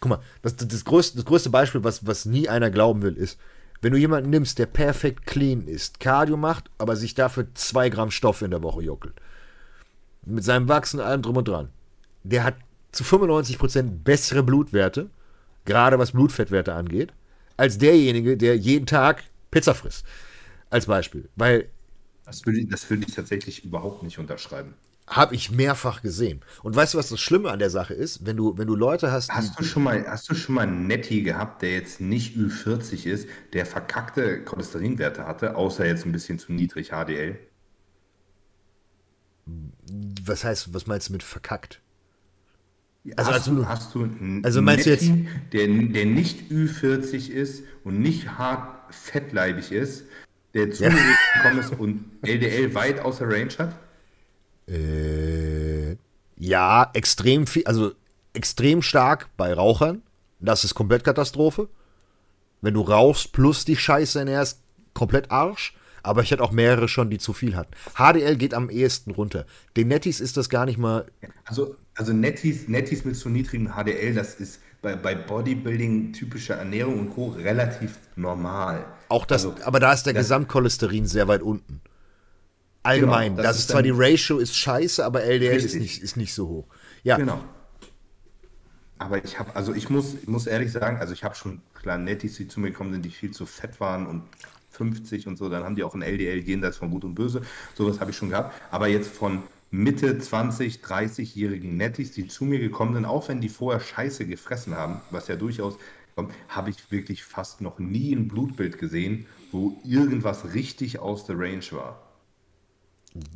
guck 0.00 0.10
mal, 0.10 0.20
das, 0.42 0.56
das, 0.56 0.84
größte, 0.84 1.18
das 1.18 1.24
größte 1.24 1.50
Beispiel, 1.50 1.84
was, 1.84 2.04
was 2.04 2.24
nie 2.24 2.48
einer 2.48 2.70
glauben 2.70 3.02
will, 3.02 3.16
ist, 3.16 3.38
wenn 3.80 3.92
du 3.92 3.98
jemanden 3.98 4.30
nimmst, 4.30 4.58
der 4.58 4.66
perfekt 4.66 5.26
clean 5.26 5.66
ist, 5.66 6.00
Cardio 6.00 6.36
macht, 6.36 6.70
aber 6.78 6.96
sich 6.96 7.14
dafür 7.14 7.46
zwei 7.54 7.88
Gramm 7.88 8.10
Stoff 8.10 8.42
in 8.42 8.50
der 8.50 8.62
Woche 8.62 8.82
juckelt, 8.82 9.14
mit 10.24 10.44
seinem 10.44 10.68
Wachsen 10.68 11.00
allem 11.00 11.22
drum 11.22 11.36
und 11.36 11.48
dran, 11.48 11.68
der 12.24 12.44
hat 12.44 12.56
zu 12.92 13.04
95% 13.04 14.02
bessere 14.04 14.42
Blutwerte, 14.42 15.10
gerade 15.64 15.98
was 15.98 16.12
Blutfettwerte 16.12 16.74
angeht, 16.74 17.12
als 17.56 17.78
derjenige, 17.78 18.36
der 18.36 18.56
jeden 18.56 18.86
Tag 18.86 19.24
Pizza 19.50 19.74
frisst. 19.74 20.04
Als 20.70 20.86
Beispiel. 20.86 21.28
Weil. 21.36 21.68
Das 22.24 22.44
würde, 22.44 22.66
das 22.66 22.90
würde 22.90 23.04
ich 23.06 23.14
tatsächlich 23.14 23.64
überhaupt 23.64 24.02
nicht 24.02 24.18
unterschreiben. 24.18 24.74
Habe 25.06 25.36
ich 25.36 25.52
mehrfach 25.52 26.02
gesehen. 26.02 26.40
Und 26.64 26.74
weißt 26.74 26.94
du, 26.94 26.98
was 26.98 27.10
das 27.10 27.20
Schlimme 27.20 27.50
an 27.50 27.60
der 27.60 27.70
Sache 27.70 27.94
ist? 27.94 28.26
Wenn 28.26 28.36
du, 28.36 28.58
wenn 28.58 28.66
du 28.66 28.74
Leute 28.74 29.12
hast. 29.12 29.30
Hast 29.30 29.58
du 29.58 29.62
schon 29.62 29.84
mal, 29.84 30.04
hast 30.08 30.28
du 30.28 30.34
schon 30.34 30.56
mal 30.56 30.62
einen 30.62 30.88
Netti 30.88 31.22
gehabt, 31.22 31.62
der 31.62 31.74
jetzt 31.74 32.00
nicht 32.00 32.36
Ü40 32.36 33.06
ist, 33.06 33.28
der 33.52 33.66
verkackte 33.66 34.42
Cholesterinwerte 34.42 35.24
hatte, 35.24 35.54
außer 35.54 35.86
jetzt 35.86 36.06
ein 36.06 36.12
bisschen 36.12 36.40
zu 36.40 36.52
niedrig 36.52 36.88
HDL? 36.88 37.38
Was 40.24 40.42
heißt, 40.42 40.74
was 40.74 40.88
meinst 40.88 41.08
du 41.08 41.12
mit 41.12 41.22
verkackt? 41.22 41.80
Also, 43.16 43.30
hast, 43.30 43.46
du, 43.46 43.68
hast 43.68 43.94
du 43.94 44.02
einen 44.02 44.44
also 44.44 44.60
meinst 44.60 44.86
Netti, 44.86 45.06
du 45.06 45.14
jetzt, 45.14 45.52
der, 45.52 45.68
der 45.68 46.06
nicht 46.06 46.50
Ü40 46.50 47.30
ist 47.30 47.62
und 47.84 48.00
nicht 48.00 48.36
hart 48.36 48.92
fettleibig 48.92 49.70
ist, 49.70 50.04
der 50.54 50.72
zu 50.72 50.82
ja. 50.82 50.90
gekommen 50.90 51.60
ist 51.60 51.78
und 51.78 52.04
LDL 52.22 52.74
weit 52.74 52.98
außer 52.98 53.28
Range 53.28 53.52
hat? 53.58 53.85
Äh, 54.68 55.96
ja, 56.36 56.90
extrem 56.92 57.46
viel, 57.46 57.64
also 57.66 57.92
extrem 58.32 58.82
stark 58.82 59.28
bei 59.36 59.52
Rauchern. 59.52 60.02
Das 60.40 60.64
ist 60.64 60.74
komplett 60.74 61.04
Katastrophe. 61.04 61.68
Wenn 62.60 62.74
du 62.74 62.82
rauchst 62.82 63.32
plus 63.32 63.64
die 63.64 63.76
Scheiße 63.76 64.18
ernährst, 64.18 64.60
komplett 64.94 65.30
Arsch. 65.30 65.74
Aber 66.02 66.22
ich 66.22 66.30
hatte 66.30 66.42
auch 66.42 66.52
mehrere 66.52 66.86
schon, 66.86 67.10
die 67.10 67.18
zu 67.18 67.32
viel 67.32 67.56
hatten. 67.56 67.72
HDL 67.96 68.36
geht 68.36 68.54
am 68.54 68.70
ehesten 68.70 69.10
runter. 69.10 69.44
Den 69.76 69.88
Nettis 69.88 70.20
ist 70.20 70.36
das 70.36 70.48
gar 70.48 70.64
nicht 70.64 70.78
mal. 70.78 71.06
Also, 71.44 71.74
also 71.96 72.12
Nettis, 72.12 72.68
Nettis 72.68 73.04
mit 73.04 73.16
zu 73.16 73.28
niedrigem 73.28 73.72
HDL, 73.72 74.14
das 74.14 74.36
ist 74.36 74.60
bei, 74.82 74.94
bei 74.94 75.16
Bodybuilding, 75.16 76.12
typischer 76.12 76.54
Ernährung 76.54 77.00
und 77.00 77.10
Co. 77.10 77.28
relativ 77.30 77.98
normal. 78.14 78.84
Auch 79.08 79.26
das, 79.26 79.44
also, 79.46 79.64
aber 79.64 79.80
da 79.80 79.92
ist 79.92 80.04
der 80.04 80.14
Gesamtcholesterin 80.14 81.06
sehr 81.06 81.26
weit 81.26 81.42
unten. 81.42 81.80
Allgemein. 82.86 83.32
Genau, 83.32 83.42
das, 83.42 83.56
das 83.56 83.58
ist, 83.60 83.68
zwar 83.70 83.82
die 83.82 83.92
Ratio 83.92 84.38
ist 84.38 84.56
scheiße, 84.56 85.04
aber 85.04 85.22
LDL 85.24 85.56
ist 85.56 85.74
nicht, 85.74 86.02
ist 86.02 86.16
nicht 86.16 86.32
so 86.32 86.48
hoch. 86.48 86.66
Ja. 87.02 87.16
Genau. 87.16 87.40
Aber 88.98 89.22
ich 89.22 89.38
habe, 89.38 89.54
also 89.54 89.74
ich 89.74 89.90
muss, 89.90 90.14
ich 90.14 90.28
muss 90.28 90.46
ehrlich 90.46 90.72
sagen, 90.72 90.98
also 90.98 91.12
ich 91.12 91.22
habe 91.22 91.34
schon 91.34 91.60
klar 91.74 91.98
Nettis, 91.98 92.36
die 92.36 92.48
zu 92.48 92.60
mir 92.60 92.70
gekommen 92.70 92.92
sind, 92.92 93.04
die 93.04 93.10
viel 93.10 93.30
zu 93.30 93.44
fett 93.44 93.78
waren 93.78 94.06
und 94.06 94.22
50 94.70 95.26
und 95.26 95.36
so, 95.36 95.48
dann 95.48 95.64
haben 95.64 95.76
die 95.76 95.84
auch 95.84 95.94
ein 95.94 96.02
LDL 96.02 96.38
jenseits 96.38 96.78
von 96.78 96.90
Gut 96.90 97.04
und 97.04 97.14
Böse. 97.14 97.42
Sowas 97.74 98.00
habe 98.00 98.10
ich 98.10 98.16
schon 98.16 98.30
gehabt. 98.30 98.54
Aber 98.70 98.88
jetzt 98.88 99.10
von 99.10 99.42
Mitte 99.70 100.18
20, 100.18 100.78
30-jährigen 100.78 101.76
Nettis, 101.76 102.12
die 102.12 102.28
zu 102.28 102.44
mir 102.44 102.58
gekommen 102.58 102.94
sind, 102.94 103.04
auch 103.04 103.28
wenn 103.28 103.40
die 103.40 103.48
vorher 103.48 103.80
Scheiße 103.80 104.26
gefressen 104.26 104.74
haben, 104.74 105.00
was 105.10 105.28
ja 105.28 105.36
durchaus 105.36 105.76
kommt, 106.14 106.32
habe 106.48 106.70
ich 106.70 106.90
wirklich 106.90 107.24
fast 107.24 107.60
noch 107.60 107.78
nie 107.78 108.14
ein 108.14 108.28
Blutbild 108.28 108.78
gesehen, 108.78 109.26
wo 109.52 109.78
irgendwas 109.84 110.54
richtig 110.54 110.98
aus 110.98 111.24
der 111.26 111.38
Range 111.38 111.64
war. 111.72 112.05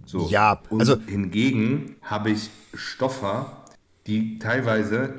So. 0.06 0.28
Ja, 0.28 0.60
also 0.70 0.94
und 0.94 1.08
hingegen 1.08 1.96
habe 2.02 2.30
ich 2.30 2.50
Stoffer, 2.74 3.64
die 4.06 4.38
teilweise 4.38 5.14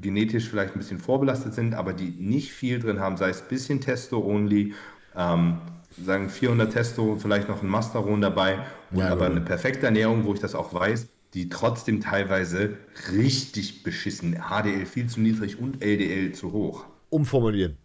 genetisch 0.00 0.48
vielleicht 0.48 0.74
ein 0.74 0.78
bisschen 0.78 0.98
vorbelastet 0.98 1.54
sind, 1.54 1.74
aber 1.74 1.92
die 1.92 2.10
nicht 2.18 2.52
viel 2.52 2.78
drin 2.78 3.00
haben, 3.00 3.16
sei 3.16 3.30
es 3.30 3.42
ein 3.42 3.48
bisschen 3.48 3.80
Testo-only, 3.80 4.74
ähm, 5.16 5.58
sagen 6.04 6.28
400 6.28 6.72
Testo, 6.72 7.16
vielleicht 7.16 7.48
noch 7.48 7.62
ein 7.62 7.68
Masteron 7.68 8.20
dabei, 8.20 8.58
ja, 8.92 9.08
aber 9.08 9.26
eine 9.26 9.40
perfekte 9.40 9.86
Ernährung, 9.86 10.24
wo 10.24 10.34
ich 10.34 10.40
das 10.40 10.54
auch 10.54 10.74
weiß, 10.74 11.08
die 11.32 11.48
trotzdem 11.48 12.00
teilweise 12.00 12.76
richtig 13.12 13.82
beschissen, 13.82 14.36
HDL 14.50 14.86
viel 14.86 15.06
zu 15.06 15.20
niedrig 15.20 15.58
und 15.58 15.82
LDL 15.82 16.32
zu 16.32 16.52
hoch. 16.52 16.84
Umformulieren. 17.08 17.76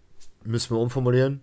Müssen 0.43 0.75
wir 0.75 0.79
umformulieren 0.79 1.39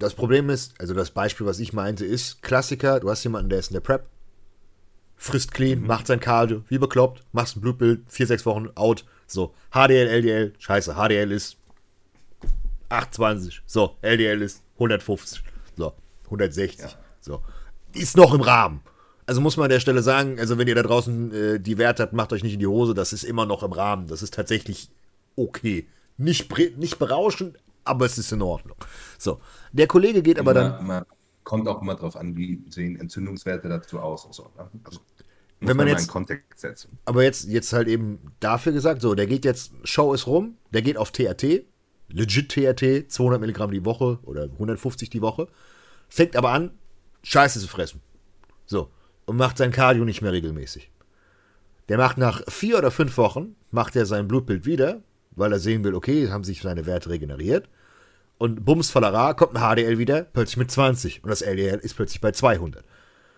das 0.00 0.14
Problem 0.14 0.50
ist, 0.50 0.74
also 0.80 0.94
das 0.94 1.10
Beispiel, 1.10 1.46
was 1.46 1.60
ich 1.60 1.72
meinte, 1.72 2.04
ist 2.04 2.42
Klassiker, 2.42 3.00
du 3.00 3.10
hast 3.10 3.22
jemanden, 3.22 3.50
der 3.50 3.58
ist 3.58 3.68
in 3.68 3.74
der 3.74 3.80
Prep, 3.80 4.06
frisst 5.16 5.52
clean, 5.52 5.80
mhm. 5.80 5.86
macht 5.86 6.06
sein 6.06 6.20
Cardio, 6.20 6.64
wie 6.68 6.78
bekloppt, 6.78 7.22
machst 7.32 7.56
ein 7.56 7.60
Blutbild, 7.60 8.00
vier, 8.08 8.26
sechs 8.26 8.46
Wochen 8.46 8.68
out, 8.74 9.04
so, 9.26 9.54
HDL, 9.70 10.08
LDL, 10.08 10.54
scheiße, 10.58 10.94
HDL 10.94 11.30
ist 11.30 11.58
820, 12.88 13.62
so, 13.66 13.96
LDL 14.00 14.42
ist 14.42 14.62
150, 14.74 15.42
so, 15.76 15.92
160, 16.24 16.80
ja. 16.80 16.98
so, 17.20 17.42
ist 17.92 18.16
noch 18.16 18.32
im 18.32 18.40
Rahmen. 18.40 18.80
Also 19.26 19.40
muss 19.40 19.56
man 19.56 19.64
an 19.64 19.70
der 19.70 19.80
Stelle 19.80 20.02
sagen, 20.02 20.40
also 20.40 20.58
wenn 20.58 20.66
ihr 20.66 20.74
da 20.74 20.82
draußen 20.82 21.32
äh, 21.32 21.60
die 21.60 21.78
Werte 21.78 22.02
habt, 22.02 22.14
macht 22.14 22.32
euch 22.32 22.42
nicht 22.42 22.54
in 22.54 22.58
die 22.58 22.66
Hose, 22.66 22.94
das 22.94 23.12
ist 23.12 23.22
immer 23.22 23.46
noch 23.46 23.62
im 23.62 23.72
Rahmen, 23.72 24.08
das 24.08 24.22
ist 24.22 24.34
tatsächlich 24.34 24.90
okay. 25.36 25.86
Nicht, 26.16 26.50
nicht 26.78 26.98
berauschend, 26.98 27.56
aber 27.84 28.06
es 28.06 28.18
ist 28.18 28.32
in 28.32 28.42
Ordnung. 28.42 28.76
So, 29.18 29.40
der 29.72 29.86
Kollege 29.86 30.22
geht 30.22 30.38
aber 30.38 30.54
dann. 30.54 30.78
Immer, 30.80 31.06
kommt 31.44 31.68
auch 31.68 31.82
immer 31.82 31.94
darauf 31.94 32.16
an, 32.16 32.36
wie 32.36 32.62
sehen 32.68 32.98
Entzündungswerte 32.98 33.68
dazu 33.68 33.98
aus 33.98 34.24
und 34.24 34.34
so. 34.34 34.50
Ne? 34.56 34.68
Also, 34.84 35.00
wenn 35.60 35.76
man, 35.76 35.86
man 35.86 35.88
jetzt 35.88 36.08
Kontext 36.08 36.60
setzen. 36.60 36.98
Aber 37.04 37.22
jetzt, 37.22 37.48
jetzt 37.48 37.72
halt 37.72 37.88
eben 37.88 38.32
dafür 38.40 38.72
gesagt, 38.72 39.02
so, 39.02 39.14
der 39.14 39.26
geht 39.26 39.44
jetzt, 39.44 39.72
Show 39.84 40.14
ist 40.14 40.26
rum, 40.26 40.56
der 40.72 40.82
geht 40.82 40.96
auf 40.96 41.10
TRT, 41.10 41.64
legit 42.08 42.50
TRT, 42.50 43.10
200 43.10 43.40
Milligramm 43.40 43.70
die 43.70 43.84
Woche 43.84 44.18
oder 44.22 44.44
150 44.44 45.10
die 45.10 45.20
Woche, 45.20 45.48
fängt 46.08 46.36
aber 46.36 46.50
an, 46.50 46.72
Scheiße 47.22 47.60
zu 47.60 47.68
fressen. 47.68 48.00
So, 48.64 48.90
und 49.26 49.36
macht 49.36 49.58
sein 49.58 49.70
Cardio 49.70 50.04
nicht 50.04 50.22
mehr 50.22 50.32
regelmäßig. 50.32 50.90
Der 51.88 51.98
macht 51.98 52.18
nach 52.18 52.42
vier 52.48 52.78
oder 52.78 52.90
fünf 52.90 53.16
Wochen, 53.18 53.56
macht 53.70 53.96
er 53.96 54.06
sein 54.06 54.28
Blutbild 54.28 54.64
wieder, 54.64 55.02
weil 55.40 55.52
er 55.52 55.58
sehen 55.58 55.82
will, 55.82 55.94
okay, 55.94 56.30
haben 56.30 56.44
sich 56.44 56.62
seine 56.62 56.86
Werte 56.86 57.10
regeneriert 57.10 57.68
und 58.38 58.64
bums 58.64 58.90
Fallara 58.90 59.34
kommt 59.34 59.56
ein 59.56 59.62
HDL 59.62 59.98
wieder, 59.98 60.22
plötzlich 60.22 60.56
mit 60.56 60.70
20 60.70 61.24
und 61.24 61.30
das 61.30 61.42
LDL 61.42 61.78
ist 61.78 61.94
plötzlich 61.94 62.20
bei 62.20 62.32
200. 62.32 62.84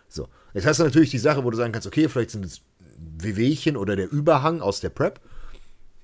So, 0.08 0.28
jetzt 0.52 0.66
hast 0.66 0.80
du 0.80 0.84
natürlich 0.84 1.10
die 1.10 1.18
Sache, 1.18 1.44
wo 1.44 1.50
du 1.50 1.56
sagen 1.56 1.72
kannst, 1.72 1.86
okay, 1.86 2.08
vielleicht 2.08 2.30
sind 2.30 2.44
es 2.44 2.60
Wehwehchen 2.98 3.76
oder 3.76 3.96
der 3.96 4.10
Überhang 4.12 4.60
aus 4.60 4.80
der 4.80 4.90
Prep, 4.90 5.20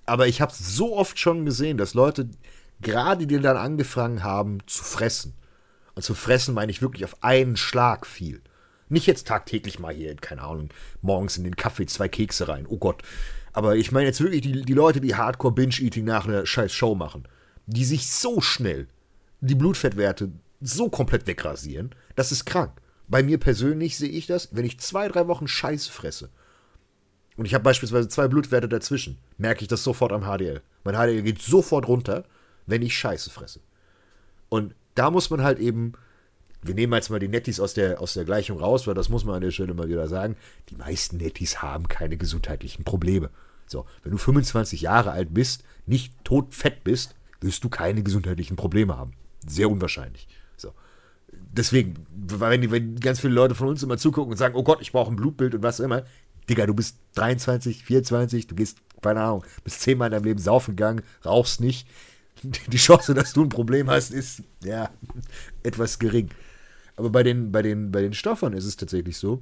aber 0.06 0.26
ich 0.26 0.40
habe 0.40 0.52
so 0.54 0.96
oft 0.96 1.18
schon 1.18 1.44
gesehen, 1.44 1.76
dass 1.76 1.94
Leute 1.94 2.30
gerade 2.80 3.26
die 3.26 3.40
dann 3.40 3.56
angefangen 3.56 4.22
haben 4.22 4.58
zu 4.66 4.82
fressen. 4.82 5.34
Und 5.94 6.02
zu 6.02 6.14
fressen 6.14 6.54
meine 6.54 6.70
ich 6.70 6.80
wirklich 6.80 7.04
auf 7.04 7.22
einen 7.22 7.56
Schlag 7.56 8.06
viel. 8.06 8.40
Nicht 8.88 9.06
jetzt 9.06 9.26
tagtäglich 9.26 9.78
mal 9.78 9.92
hier, 9.92 10.14
keine 10.16 10.42
Ahnung, 10.42 10.70
morgens 11.02 11.36
in 11.36 11.44
den 11.44 11.56
Kaffee 11.56 11.86
zwei 11.86 12.08
Kekse 12.08 12.48
rein. 12.48 12.66
Oh 12.68 12.78
Gott. 12.78 13.02
Aber 13.52 13.76
ich 13.76 13.92
meine 13.92 14.06
jetzt 14.06 14.20
wirklich 14.20 14.42
die, 14.42 14.62
die 14.62 14.74
Leute, 14.74 15.00
die 15.00 15.14
Hardcore 15.14 15.54
Binge-Eating 15.54 16.04
nach 16.04 16.26
einer 16.26 16.46
scheiß 16.46 16.72
Show 16.72 16.94
machen 16.94 17.26
die 17.68 17.84
sich 17.84 18.08
so 18.08 18.40
schnell 18.40 18.88
die 19.40 19.54
Blutfettwerte 19.54 20.32
so 20.60 20.88
komplett 20.88 21.26
wegrasieren, 21.26 21.94
das 22.16 22.32
ist 22.32 22.46
krank. 22.46 22.72
Bei 23.06 23.22
mir 23.22 23.38
persönlich 23.38 23.96
sehe 23.96 24.08
ich 24.08 24.26
das, 24.26 24.48
wenn 24.52 24.64
ich 24.64 24.80
zwei, 24.80 25.06
drei 25.06 25.28
Wochen 25.28 25.46
Scheiße 25.46 25.92
fresse 25.92 26.30
und 27.36 27.44
ich 27.44 27.54
habe 27.54 27.62
beispielsweise 27.62 28.08
zwei 28.08 28.26
Blutwerte 28.26 28.68
dazwischen, 28.68 29.18
merke 29.36 29.62
ich 29.62 29.68
das 29.68 29.84
sofort 29.84 30.12
am 30.12 30.22
HDL. 30.22 30.62
Mein 30.82 30.94
HDL 30.94 31.22
geht 31.22 31.40
sofort 31.40 31.86
runter, 31.86 32.24
wenn 32.66 32.82
ich 32.82 32.98
Scheiße 32.98 33.30
fresse. 33.30 33.60
Und 34.48 34.74
da 34.94 35.10
muss 35.10 35.30
man 35.30 35.42
halt 35.42 35.58
eben, 35.58 35.92
wir 36.68 36.74
nehmen 36.74 36.92
jetzt 36.92 37.10
mal 37.10 37.18
die 37.18 37.28
Nettis 37.28 37.58
aus 37.58 37.74
der, 37.74 38.00
aus 38.00 38.14
der 38.14 38.24
Gleichung 38.24 38.60
raus, 38.60 38.86
weil 38.86 38.94
das 38.94 39.08
muss 39.08 39.24
man 39.24 39.36
an 39.36 39.40
der 39.40 39.50
Stelle 39.50 39.74
mal 39.74 39.88
wieder 39.88 40.06
sagen, 40.06 40.36
die 40.68 40.76
meisten 40.76 41.16
Nettis 41.16 41.62
haben 41.62 41.88
keine 41.88 42.16
gesundheitlichen 42.16 42.84
Probleme. 42.84 43.30
So, 43.66 43.86
wenn 44.02 44.12
du 44.12 44.18
25 44.18 44.82
Jahre 44.82 45.10
alt 45.10 45.34
bist, 45.34 45.64
nicht 45.86 46.12
todfett 46.24 46.84
bist, 46.84 47.14
wirst 47.40 47.64
du 47.64 47.68
keine 47.68 48.02
gesundheitlichen 48.02 48.56
Probleme 48.56 48.96
haben. 48.96 49.12
Sehr 49.46 49.70
unwahrscheinlich. 49.70 50.28
So. 50.56 50.72
Deswegen, 51.32 52.06
wenn, 52.10 52.70
wenn 52.70 53.00
ganz 53.00 53.20
viele 53.20 53.34
Leute 53.34 53.54
von 53.54 53.68
uns 53.68 53.82
immer 53.82 53.98
zugucken 53.98 54.32
und 54.32 54.36
sagen, 54.36 54.54
oh 54.54 54.62
Gott, 54.62 54.80
ich 54.80 54.92
brauche 54.92 55.10
ein 55.10 55.16
Blutbild 55.16 55.54
und 55.54 55.62
was 55.62 55.80
immer, 55.80 56.04
Digga, 56.48 56.66
du 56.66 56.74
bist 56.74 56.98
23, 57.14 57.84
24, 57.84 58.46
du 58.46 58.54
gehst, 58.54 58.78
keine 59.02 59.20
Ahnung, 59.20 59.44
bist 59.64 59.80
zehnmal 59.80 60.08
in 60.08 60.12
deinem 60.12 60.24
Leben 60.24 60.40
saufen 60.40 60.76
gegangen, 60.76 61.02
rauchst 61.24 61.60
nicht. 61.60 61.86
Die 62.42 62.78
Chance, 62.78 63.14
dass 63.14 63.32
du 63.32 63.42
ein 63.42 63.48
Problem 63.48 63.90
hast, 63.90 64.10
ist 64.10 64.42
ja 64.62 64.90
etwas 65.62 65.98
gering. 65.98 66.30
Aber 66.98 67.10
bei 67.10 67.22
den, 67.22 67.52
bei 67.52 67.62
den, 67.62 67.92
bei 67.92 68.02
den 68.02 68.12
Stoffern 68.12 68.52
ist 68.54 68.64
es 68.64 68.76
tatsächlich 68.76 69.16
so, 69.16 69.40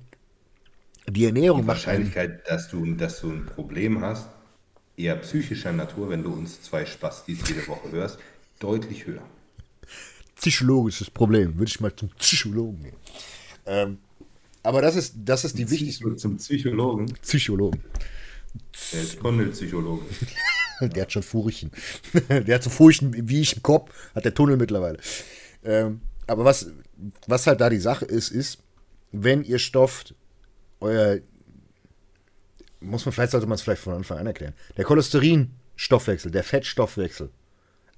die 1.09 1.25
Ernährung 1.25 1.63
Die 1.63 1.67
Wahrscheinlichkeit, 1.67 2.47
dass 2.47 2.69
du, 2.69 2.85
dass 2.95 3.23
du 3.23 3.31
ein 3.31 3.47
Problem 3.47 4.03
hast, 4.03 4.29
eher 4.95 5.17
psychischer 5.17 5.73
Natur, 5.73 6.11
wenn 6.11 6.23
du 6.23 6.33
uns 6.35 6.61
zwei 6.61 6.85
Spastis 6.85 7.49
jede 7.49 7.67
Woche 7.67 7.91
hörst, 7.93 8.19
deutlich 8.59 9.07
höher. 9.07 9.23
Psychologisches 10.35 11.09
Problem. 11.09 11.55
Würde 11.59 11.71
ich 11.71 11.81
mal 11.81 11.97
zum 11.97 12.11
Psychologen 12.11 12.83
gehen. 12.83 12.97
Ähm, 13.65 13.99
aber 14.63 14.83
das 14.83 14.97
ist, 14.97 15.15
das 15.25 15.47
ist 15.47 15.57
die 15.57 15.71
wichtigste. 15.71 16.15
Zum 16.17 16.37
Psychologen. 16.37 17.07
Psychologen. 17.23 17.81
Der 18.93 19.01
ist 19.01 19.19
Tunnelpsychologe. 19.19 20.05
Der 20.83 21.03
hat 21.05 21.13
schon 21.13 21.23
Furchen. 21.23 21.71
Der 22.29 22.57
hat 22.57 22.63
so 22.63 22.69
Furchen 22.69 23.31
wie 23.31 23.41
ich 23.41 23.57
im 23.57 23.63
Kopf, 23.63 23.91
hat 24.15 24.27
der 24.27 24.35
Tunnel 24.35 24.59
mittlerweile. 24.59 24.99
Ähm, 25.65 26.03
aber 26.27 26.45
was, 26.45 26.71
was 27.27 27.47
halt 27.47 27.61
da 27.61 27.71
die 27.71 27.79
Sache 27.79 28.05
ist, 28.05 28.31
ist, 28.31 28.59
wenn 29.13 29.45
ihr 29.45 29.59
stofft, 29.59 30.15
euer, 30.81 31.19
muss 32.81 33.05
man 33.05 33.13
vielleicht, 33.13 33.33
sollte 33.33 33.47
man 33.47 33.57
es 33.57 33.63
vielleicht 33.63 33.83
von 33.83 33.95
Anfang 33.95 34.19
an 34.19 34.27
erklären, 34.27 34.55
der 34.77 34.85
Cholesterinstoffwechsel, 34.85 36.31
der 36.31 36.45
Fettstoffwechsel, 36.45 37.31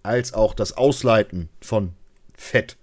als 0.02 0.32
auch 0.32 0.54
das 0.54 0.76
Ausleiten 0.76 1.48
von 1.60 1.94
Fett 2.34 2.76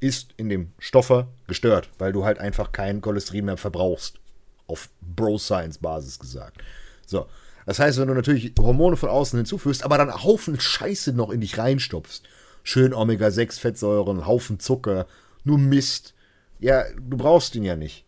ist 0.00 0.34
in 0.36 0.48
dem 0.48 0.72
Stoffer 0.78 1.28
gestört, 1.46 1.90
weil 1.98 2.12
du 2.12 2.24
halt 2.24 2.38
einfach 2.38 2.72
kein 2.72 3.00
Cholesterin 3.00 3.46
mehr 3.46 3.56
verbrauchst. 3.56 4.20
Auf 4.66 4.90
Bro-Science-Basis 5.00 6.18
gesagt. 6.18 6.58
So. 7.06 7.26
Das 7.64 7.78
heißt, 7.78 7.98
wenn 7.98 8.08
du 8.08 8.14
natürlich 8.14 8.52
Hormone 8.58 8.96
von 8.96 9.08
außen 9.08 9.38
hinzufügst, 9.38 9.82
aber 9.82 9.98
dann 9.98 10.22
Haufen 10.22 10.60
Scheiße 10.60 11.12
noch 11.12 11.30
in 11.30 11.40
dich 11.40 11.58
reinstopfst, 11.58 12.22
schön 12.62 12.94
Omega-6-Fettsäuren, 12.94 14.26
Haufen 14.26 14.60
Zucker, 14.60 15.06
nur 15.48 15.58
Mist, 15.58 16.14
ja, 16.60 16.84
du 16.92 17.16
brauchst 17.16 17.54
ihn 17.56 17.64
ja 17.64 17.74
nicht. 17.74 18.04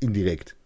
Indirekt. 0.00 0.56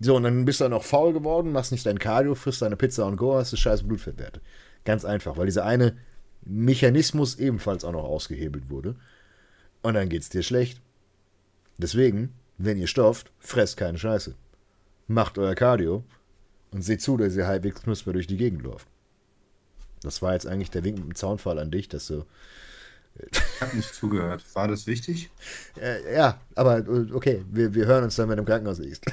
So, 0.00 0.16
und 0.16 0.24
dann 0.24 0.44
bist 0.44 0.60
du 0.60 0.66
auch 0.66 0.84
faul 0.84 1.12
geworden, 1.12 1.52
machst 1.52 1.72
nicht 1.72 1.86
dein 1.86 1.98
Cardio, 1.98 2.34
frisst 2.34 2.62
deine 2.62 2.76
Pizza 2.76 3.06
und 3.06 3.16
go, 3.16 3.36
hast 3.36 3.52
du 3.52 3.56
scheiß 3.56 3.84
Blutfettwerte. 3.84 4.40
Ganz 4.84 5.04
einfach, 5.04 5.36
weil 5.36 5.46
dieser 5.46 5.64
eine 5.64 5.96
Mechanismus 6.44 7.36
ebenfalls 7.36 7.84
auch 7.84 7.92
noch 7.92 8.04
ausgehebelt 8.04 8.68
wurde. 8.68 8.96
Und 9.82 9.94
dann 9.94 10.08
geht's 10.08 10.28
dir 10.28 10.42
schlecht. 10.42 10.82
Deswegen, 11.78 12.34
wenn 12.58 12.76
ihr 12.76 12.86
stofft, 12.86 13.32
fresst 13.38 13.76
keine 13.76 13.98
Scheiße. 13.98 14.34
Macht 15.06 15.38
euer 15.38 15.54
Cardio 15.54 16.04
und 16.70 16.82
seht 16.82 17.00
zu, 17.00 17.16
dass 17.16 17.36
ihr 17.36 17.46
halbwegs 17.46 17.82
knusper 17.82 18.12
durch 18.12 18.26
die 18.26 18.36
Gegend 18.36 18.62
läuft. 18.62 18.88
Das 20.02 20.22
war 20.22 20.32
jetzt 20.32 20.46
eigentlich 20.46 20.70
der 20.70 20.84
Wink 20.84 20.98
mit 20.98 21.06
dem 21.06 21.14
Zaunfall 21.14 21.58
an 21.58 21.70
dich, 21.70 21.88
dass 21.88 22.08
du. 22.08 22.24
Ich 23.16 23.60
habe 23.60 23.76
nicht 23.76 23.94
zugehört. 23.94 24.44
War 24.54 24.68
das 24.68 24.86
wichtig? 24.86 25.30
Äh, 25.80 26.14
ja, 26.14 26.40
aber 26.54 26.84
okay, 27.12 27.44
wir, 27.50 27.72
wir 27.74 27.86
hören 27.86 28.04
uns 28.04 28.16
dann, 28.16 28.28
wenn 28.28 28.36
du 28.36 28.42
im 28.42 28.46
Krankenhaus 28.46 28.78
liegst. 28.78 29.04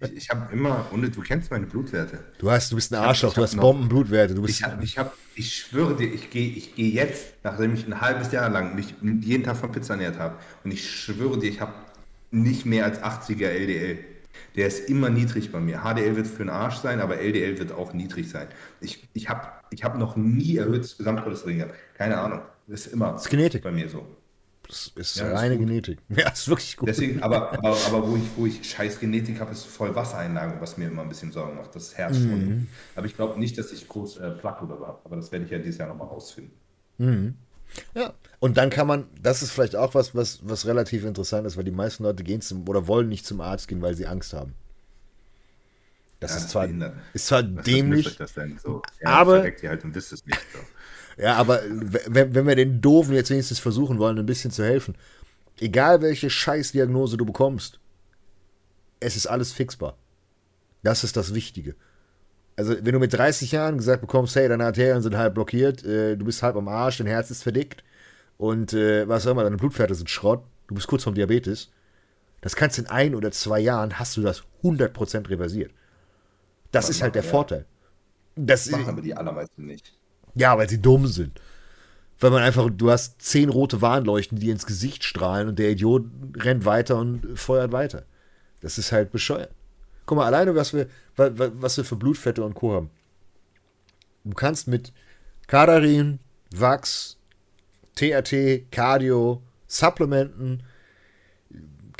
Ich, 0.00 0.12
ich 0.12 0.30
habe 0.30 0.52
immer, 0.52 0.86
und 0.92 1.02
du 1.02 1.20
kennst 1.22 1.50
meine 1.50 1.66
Blutwerte. 1.66 2.20
Du 2.38 2.50
hast, 2.50 2.70
du 2.70 2.76
bist 2.76 2.92
ein 2.94 3.02
Arschloch, 3.02 3.34
du 3.34 3.42
hast 3.42 3.56
Bombenblutwerte. 3.56 4.34
Du 4.34 4.42
bist 4.42 4.60
ich, 4.60 4.64
hab, 4.64 4.82
ich, 4.82 4.98
hab, 4.98 5.16
ich 5.34 5.56
schwöre 5.56 5.96
dir, 5.96 6.06
ich 6.06 6.30
gehe 6.30 6.50
ich 6.50 6.74
geh 6.74 6.88
jetzt, 6.90 7.34
nachdem 7.42 7.74
ich 7.74 7.86
ein 7.86 8.00
halbes 8.00 8.30
Jahr 8.32 8.48
lang 8.48 8.76
mich 8.76 8.94
jeden 9.02 9.42
Tag 9.42 9.56
von 9.56 9.72
Pizza 9.72 9.94
ernährt 9.94 10.18
habe, 10.18 10.36
und 10.62 10.70
ich 10.70 10.88
schwöre 10.88 11.38
dir, 11.38 11.48
ich 11.48 11.60
habe 11.60 11.72
nicht 12.30 12.64
mehr 12.64 12.84
als 12.84 13.02
80er 13.02 13.48
LDL. 13.48 13.98
Der 14.56 14.66
ist 14.66 14.88
immer 14.88 15.10
niedrig 15.10 15.50
bei 15.50 15.60
mir. 15.60 15.82
HDL 15.82 16.16
wird 16.16 16.26
für 16.26 16.38
den 16.38 16.50
Arsch 16.50 16.76
sein, 16.76 17.00
aber 17.00 17.18
LDL 17.18 17.58
wird 17.58 17.72
auch 17.72 17.92
niedrig 17.92 18.30
sein. 18.30 18.46
Ich, 18.80 19.08
ich 19.14 19.28
habe 19.28 19.48
ich 19.72 19.84
hab 19.84 19.98
noch 19.98 20.16
nie 20.16 20.56
erhöhtes 20.56 20.96
Gesamtcholesterin 20.96 21.58
gehabt. 21.58 21.74
Keine 21.94 22.18
Ahnung. 22.18 22.40
Das 22.66 22.86
ist 22.86 22.92
immer 22.92 23.12
das 23.12 23.22
ist 23.22 23.30
Genetik. 23.30 23.62
bei 23.62 23.72
mir 23.72 23.88
so. 23.88 24.06
Das 24.68 24.92
ist 24.94 25.16
ja, 25.16 25.32
reine 25.32 25.58
Genetik. 25.58 25.98
Ja, 26.08 26.30
ist 26.30 26.48
wirklich 26.48 26.76
gut. 26.76 26.88
Deswegen, 26.88 27.22
aber, 27.22 27.52
aber, 27.52 27.76
aber 27.86 28.08
wo, 28.08 28.16
ich, 28.16 28.22
wo 28.36 28.46
ich 28.46 28.68
scheiß 28.68 29.00
Genetik 29.00 29.40
habe, 29.40 29.52
ist 29.52 29.64
voll 29.64 29.94
Wassereinlagerung, 29.94 30.60
was 30.60 30.78
mir 30.78 30.88
immer 30.88 31.02
ein 31.02 31.08
bisschen 31.08 31.32
Sorgen 31.32 31.56
macht. 31.56 31.74
Das 31.74 31.96
Herz 31.96 32.18
mhm. 32.18 32.30
schon. 32.30 32.68
Aber 32.94 33.06
ich 33.06 33.16
glaube 33.16 33.38
nicht, 33.38 33.58
dass 33.58 33.72
ich 33.72 33.88
groß 33.88 34.18
äh, 34.18 34.30
Plaque 34.30 34.64
oder 34.64 34.86
habe. 34.86 35.00
Aber 35.04 35.16
das 35.16 35.32
werde 35.32 35.44
ich 35.44 35.50
ja 35.50 35.58
dieses 35.58 35.78
Jahr 35.78 35.88
nochmal 35.88 36.08
rausfinden. 36.08 36.52
Mhm. 36.98 37.34
Ja, 37.94 38.12
und 38.38 38.56
dann 38.56 38.70
kann 38.70 38.86
man, 38.86 39.06
das 39.20 39.42
ist 39.42 39.50
vielleicht 39.50 39.76
auch 39.76 39.94
was, 39.94 40.14
was, 40.14 40.40
was 40.42 40.66
relativ 40.66 41.04
interessant 41.04 41.46
ist, 41.46 41.56
weil 41.56 41.64
die 41.64 41.70
meisten 41.70 42.02
Leute 42.02 42.22
gehen 42.22 42.40
zum 42.40 42.68
oder 42.68 42.86
wollen 42.86 43.08
nicht 43.08 43.26
zum 43.26 43.40
Arzt 43.40 43.68
gehen, 43.68 43.82
weil 43.82 43.94
sie 43.94 44.06
Angst 44.06 44.32
haben. 44.32 44.54
Das, 46.22 46.30
ja, 46.30 46.36
ist, 46.38 46.50
zwar, 46.50 46.68
ist 47.12 47.26
zwar 47.26 47.42
dämlich, 47.42 48.16
das 48.16 48.34
denn? 48.34 48.56
So, 48.62 48.80
ja, 49.02 49.08
aber 49.08 49.42
halt 49.42 49.84
nicht. 49.84 50.10
So. 50.14 50.22
Ja, 51.16 51.34
aber 51.34 51.62
wenn, 51.66 52.34
wenn 52.34 52.46
wir 52.46 52.54
den 52.54 52.80
Doofen 52.80 53.14
jetzt 53.14 53.30
wenigstens 53.30 53.58
versuchen 53.58 53.98
wollen, 53.98 54.18
ein 54.18 54.26
bisschen 54.26 54.52
zu 54.52 54.64
helfen, 54.64 54.96
egal 55.60 56.00
welche 56.00 56.30
Scheißdiagnose 56.30 57.16
du 57.16 57.26
bekommst, 57.26 57.80
es 59.00 59.16
ist 59.16 59.26
alles 59.26 59.52
fixbar. 59.52 59.96
Das 60.84 61.02
ist 61.02 61.16
das 61.16 61.34
Wichtige. 61.34 61.74
Also, 62.54 62.76
wenn 62.82 62.92
du 62.92 63.00
mit 63.00 63.12
30 63.12 63.50
Jahren 63.50 63.78
gesagt 63.78 64.00
bekommst, 64.00 64.36
hey, 64.36 64.48
deine 64.48 64.64
Arterien 64.64 65.02
sind 65.02 65.16
halb 65.16 65.34
blockiert, 65.34 65.84
äh, 65.84 66.16
du 66.16 66.24
bist 66.24 66.42
halb 66.42 66.54
am 66.54 66.68
Arsch, 66.68 66.98
dein 66.98 67.08
Herz 67.08 67.30
ist 67.32 67.42
verdickt 67.42 67.82
und 68.36 68.72
äh, 68.74 69.08
was 69.08 69.26
auch 69.26 69.32
immer, 69.32 69.42
deine 69.42 69.56
Blutwerte 69.56 69.96
sind 69.96 70.08
Schrott, 70.08 70.44
du 70.68 70.76
bist 70.76 70.86
kurz 70.86 71.02
vom 71.02 71.14
Diabetes, 71.14 71.70
das 72.42 72.54
kannst 72.54 72.78
in 72.78 72.86
ein 72.86 73.14
oder 73.14 73.32
zwei 73.32 73.58
Jahren 73.60 73.98
hast 73.98 74.16
du 74.16 74.22
das 74.22 74.44
100% 74.62 75.28
reversiert. 75.30 75.72
Das 76.72 76.88
ist 76.88 77.02
halt 77.02 77.14
der 77.14 77.22
ja. 77.22 77.30
Vorteil. 77.30 77.66
Das 78.34 78.68
machen 78.70 78.88
aber 78.88 79.02
die 79.02 79.14
allermeisten 79.14 79.66
nicht. 79.66 79.92
Ja, 80.34 80.56
weil 80.56 80.68
sie 80.68 80.80
dumm 80.80 81.06
sind. 81.06 81.40
Weil 82.18 82.30
man 82.30 82.42
einfach, 82.42 82.70
du 82.70 82.90
hast 82.90 83.20
zehn 83.20 83.48
rote 83.48 83.82
Warnleuchten, 83.82 84.38
die 84.38 84.50
ins 84.50 84.66
Gesicht 84.66 85.04
strahlen 85.04 85.48
und 85.48 85.58
der 85.58 85.70
Idiot 85.70 86.06
rennt 86.36 86.64
weiter 86.64 86.96
und 86.96 87.38
feuert 87.38 87.72
weiter. 87.72 88.04
Das 88.60 88.78
ist 88.78 88.92
halt 88.92 89.12
bescheuert. 89.12 89.50
Guck 90.06 90.18
mal, 90.18 90.26
alleine, 90.26 90.54
was 90.54 90.72
wir, 90.72 90.88
was 91.16 91.76
wir 91.76 91.84
für 91.84 91.96
Blutfette 91.96 92.42
und 92.42 92.54
Co. 92.54 92.72
haben. 92.72 92.90
Du 94.24 94.34
kannst 94.34 94.68
mit 94.68 94.92
Kadarin, 95.46 96.20
Wachs, 96.54 97.18
TRT, 97.96 98.70
Cardio, 98.70 99.42
Supplementen, 99.66 100.62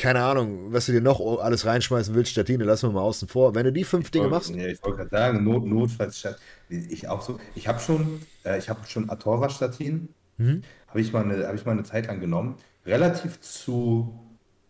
keine 0.03 0.25
Ahnung, 0.25 0.73
was 0.73 0.87
du 0.87 0.93
dir 0.93 1.01
noch 1.01 1.21
alles 1.39 1.65
reinschmeißen 1.65 2.13
willst, 2.13 2.33
Statine, 2.33 2.65
lassen 2.65 2.89
wir 2.89 2.95
mal 2.95 3.03
außen 3.03 3.29
vor. 3.29 3.55
Wenn 3.55 3.65
du 3.67 3.73
die 3.73 3.85
fünf 3.85 4.11
Dinge 4.11 4.27
machst. 4.27 4.51
Ja, 4.51 4.67
ich 4.67 4.83
wollte 4.83 4.97
gerade 4.99 5.11
sagen, 5.11 5.45
Not, 5.45 5.65
notfalls, 5.65 6.27
ich 6.69 7.09
auch 7.09 7.23
so. 7.23 7.39
Ich 7.55 7.69
habe 7.69 7.79
schon, 7.79 8.21
äh, 8.45 8.59
ich 8.59 8.69
habe 8.69 8.81
schon 8.89 9.09
Atorva-Statin, 9.09 10.09
mhm. 10.39 10.63
habe 10.89 11.01
ich, 11.01 11.13
mal 11.13 11.23
eine, 11.23 11.47
hab 11.47 11.55
ich 11.55 11.65
mal 11.65 11.71
eine 11.71 11.85
Zeit 11.85 12.09
lang 12.09 12.19
genommen. 12.19 12.57
Relativ 12.85 13.41
zu 13.43 14.13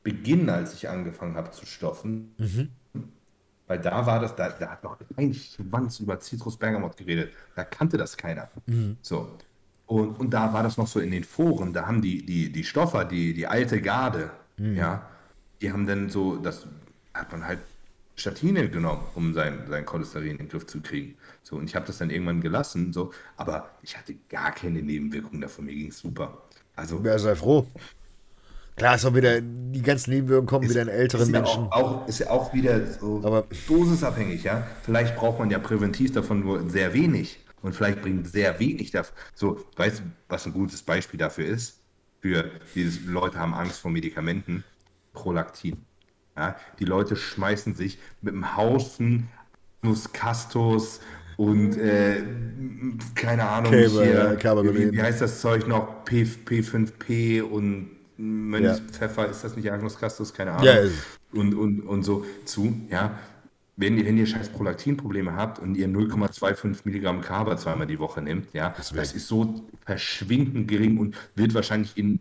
Beginn, 0.03 0.51
als 0.51 0.75
ich 0.75 0.91
angefangen 0.91 1.35
habe 1.35 1.51
zu 1.51 1.65
stoffen. 1.65 2.35
Mhm. 2.37 2.69
Weil 3.69 3.79
da 3.79 4.05
war 4.05 4.21
das, 4.21 4.37
da, 4.37 4.51
da 4.51 4.73
hat 4.73 4.85
noch 4.85 4.99
eigentlich 5.17 5.57
Schwanz 5.57 5.99
über 5.99 6.21
Citrus 6.21 6.59
Bergamot 6.59 6.95
geredet. 6.99 7.33
Da 7.57 7.65
kannte 7.65 7.97
das 7.97 8.19
keiner. 8.19 8.51
Mhm. 8.67 8.99
So. 9.01 9.39
Und, 9.87 10.21
und 10.21 10.29
da 10.29 10.53
war 10.53 10.63
das 10.63 10.77
noch 10.77 10.87
so 10.87 11.01
in 11.01 11.11
den 11.11 11.25
Foren, 11.25 11.73
da 11.73 11.87
haben 11.87 12.03
die, 12.03 12.25
die, 12.27 12.53
die 12.53 12.65
Stoffer, 12.65 13.07
die, 13.07 13.33
die 13.33 13.47
alte 13.47 13.81
Garde, 13.81 14.31
mhm. 14.59 14.77
ja, 14.77 15.09
die 15.63 15.73
haben 15.73 15.87
dann 15.87 16.11
so, 16.11 16.37
das 16.37 16.67
hat 17.15 17.31
man 17.33 17.47
halt 17.47 17.61
Statine 18.17 18.69
genommen, 18.69 19.03
um 19.15 19.33
sein, 19.33 19.65
sein 19.69 19.87
Cholesterin 19.87 20.33
in 20.33 20.39
den 20.39 20.49
Griff 20.49 20.67
zu 20.67 20.81
kriegen. 20.81 21.17
So, 21.43 21.57
und 21.57 21.65
ich 21.65 21.75
habe 21.75 21.87
das 21.87 21.99
dann 21.99 22.11
irgendwann 22.11 22.41
gelassen, 22.41 22.93
so, 22.93 23.13
aber 23.37 23.71
ich 23.83 23.97
hatte 23.97 24.15
gar 24.29 24.53
keine 24.53 24.83
Nebenwirkungen 24.83 25.41
davon, 25.41 25.65
mir 25.65 25.75
ging 25.75 25.89
es 25.89 25.99
super. 25.99 26.43
Also, 26.77 27.01
ja, 27.03 27.19
sei 27.19 27.35
froh. 27.35 27.67
Klar, 28.77 28.97
ist 28.97 29.05
auch 29.05 29.15
wieder, 29.15 29.41
die 29.41 29.83
ganzen 29.83 30.11
Nebenwirkungen 30.11 30.47
kommen 30.47 30.65
ist, 30.65 30.71
wieder 30.71 30.83
in 30.83 30.89
älteren 30.89 31.33
ja 31.33 31.41
Menschen. 31.41 31.67
Auch, 31.67 32.03
auch, 32.03 32.09
ist 32.09 32.19
ja 32.19 32.31
auch 32.31 32.53
wieder 32.53 32.87
so 32.87 33.23
aber, 33.25 33.47
dosisabhängig, 33.67 34.45
ja. 34.45 34.67
Vielleicht 34.83 35.17
braucht 35.17 35.39
man 35.39 35.51
ja 35.51 35.59
präventiv 35.59 36.13
davon 36.13 36.41
nur 36.41 36.69
sehr 36.69 36.93
wenig 36.93 37.39
und 37.63 37.75
vielleicht 37.75 38.03
bringt 38.03 38.27
sehr 38.27 38.59
wenig 38.59 38.91
davon. 38.91 39.15
So, 39.35 39.65
weißt 39.77 40.01
du, 40.01 40.03
was 40.29 40.47
ein 40.47 40.53
gutes 40.53 40.83
Beispiel 40.83 41.19
dafür 41.19 41.47
ist? 41.47 41.79
Für 42.21 42.51
dieses 42.75 43.05
Leute 43.05 43.39
haben 43.39 43.53
Angst 43.53 43.81
vor 43.81 43.91
Medikamenten. 43.91 44.65
Prolaktin. 45.13 45.85
Ja, 46.37 46.57
die 46.79 46.85
Leute 46.85 47.17
schmeißen 47.17 47.75
sich 47.75 47.99
mit 48.23 48.35
einem 48.35 48.57
Haufen 48.57 49.29
Nuskastos 49.83 51.01
und 51.37 51.77
äh, 51.77 52.23
keine 53.15 53.49
Ahnung, 53.49 53.73
Käber, 53.73 54.05
hier, 54.05 54.75
wie, 54.75 54.93
wie, 54.93 55.03
heißt 55.03 55.21
das 55.21 55.41
Zeug 55.41 55.67
noch? 55.67 56.05
P, 56.05 56.23
P5P 56.23 57.43
und 57.43 57.91
Mönchspfeffer, 58.17 59.25
ja. 59.25 59.31
ist 59.31 59.43
das 59.43 59.57
nicht 59.57 59.71
Agnoskastus? 59.71 60.33
Keine 60.33 60.53
Ahnung. 60.53 60.65
Ja, 60.65 60.79
und, 61.33 61.55
und, 61.55 61.81
und 61.81 62.03
so 62.03 62.25
zu, 62.45 62.75
ja. 62.91 63.19
wenn 63.77 63.99
ihr, 63.99 64.05
wenn 64.05 64.19
ihr 64.19 64.27
scheiß 64.27 64.51
Prolaktinprobleme 64.51 65.35
habt 65.35 65.59
und 65.59 65.77
ihr 65.77 65.89
0,25 65.89 66.83
Milligramm 66.85 67.23
Kaba 67.23 67.57
zweimal 67.57 67.87
die 67.87 67.99
Woche 67.99 68.23
nehmt, 68.23 68.53
ja, 68.53 68.75
Das 68.77 68.93
das, 68.93 69.13
ist 69.13 69.27
so 69.27 69.65
verschwindend 69.85 70.69
gering 70.69 70.99
und 70.99 71.17
wird 71.35 71.55
wahrscheinlich 71.55 71.97
in 71.97 72.21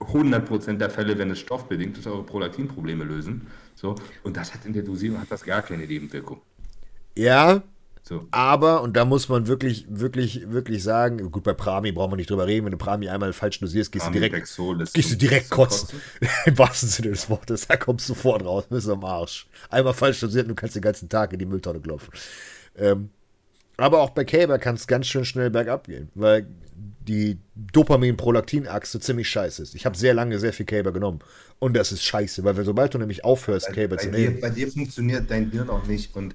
100% 0.00 0.78
der 0.78 0.90
Fälle, 0.90 1.18
wenn 1.18 1.30
es 1.30 1.38
stoffbedingt 1.40 1.98
ist, 1.98 2.06
eure 2.06 2.24
Prolaktinprobleme 2.24 3.04
lösen. 3.04 3.46
So, 3.74 3.94
und 4.22 4.36
das 4.36 4.54
hat 4.54 4.64
in 4.66 4.72
der 4.72 4.82
Dosierung 4.82 5.20
hat 5.20 5.30
das 5.30 5.44
gar 5.44 5.62
keine 5.62 5.86
Nebenwirkung. 5.86 6.40
Ja, 7.16 7.62
So. 8.02 8.26
aber, 8.32 8.82
und 8.82 8.96
da 8.96 9.04
muss 9.04 9.28
man 9.28 9.46
wirklich, 9.46 9.86
wirklich, 9.88 10.50
wirklich 10.50 10.82
sagen, 10.82 11.30
gut, 11.30 11.42
bei 11.44 11.54
Prami 11.54 11.92
brauchen 11.92 12.12
wir 12.12 12.16
nicht 12.16 12.28
drüber 12.30 12.46
reden, 12.46 12.66
wenn 12.66 12.72
du 12.72 12.78
Prami 12.78 13.08
einmal 13.08 13.32
falsch 13.32 13.60
dosierst, 13.60 13.92
gehst 13.92 14.06
du 14.06 14.10
direkt, 14.10 14.34
gehst 14.92 15.12
du 15.12 15.16
direkt 15.16 15.48
zum 15.48 15.56
kotzen. 15.56 15.88
Im 16.46 16.58
wahrsten 16.58 16.88
Sinne 16.88 17.10
des 17.10 17.30
Wortes, 17.30 17.66
da 17.66 17.76
kommst 17.76 18.08
du 18.08 18.14
sofort 18.14 18.44
raus, 18.44 18.66
bist 18.68 18.88
am 18.88 19.04
Arsch. 19.04 19.46
Einmal 19.70 19.94
falsch 19.94 20.20
dosiert 20.20 20.44
und 20.44 20.50
du 20.50 20.54
kannst 20.54 20.74
den 20.76 20.82
ganzen 20.82 21.08
Tag 21.08 21.32
in 21.32 21.38
die 21.38 21.46
Mülltonne 21.46 21.80
klopfen. 21.80 22.12
Ähm, 22.76 23.10
aber 23.76 24.00
auch 24.00 24.10
bei 24.10 24.24
Caber 24.24 24.58
kann 24.58 24.74
es 24.76 24.86
ganz 24.86 25.06
schön 25.06 25.24
schnell 25.24 25.50
bergab 25.50 25.86
gehen, 25.86 26.10
weil 26.14 26.46
die 26.76 27.38
Dopamin-Prolaktin-Achse 27.72 28.98
ziemlich 29.00 29.28
scheiße 29.28 29.62
ist. 29.62 29.74
Ich 29.74 29.84
habe 29.84 29.96
sehr 29.96 30.14
lange 30.14 30.38
sehr 30.38 30.52
viel 30.52 30.66
Caber 30.66 30.92
genommen 30.92 31.20
und 31.58 31.76
das 31.76 31.92
ist 31.92 32.02
scheiße, 32.02 32.44
weil 32.44 32.64
sobald 32.64 32.94
du 32.94 32.98
nämlich 32.98 33.24
aufhörst, 33.24 33.68
Caber 33.72 33.96
bei, 33.96 34.02
zu 34.02 34.10
dir, 34.10 34.18
nehmen, 34.18 34.40
bei 34.40 34.50
dir 34.50 34.70
funktioniert 34.70 35.30
dein 35.30 35.50
Hirn 35.50 35.70
auch 35.70 35.86
nicht 35.86 36.14
und 36.16 36.34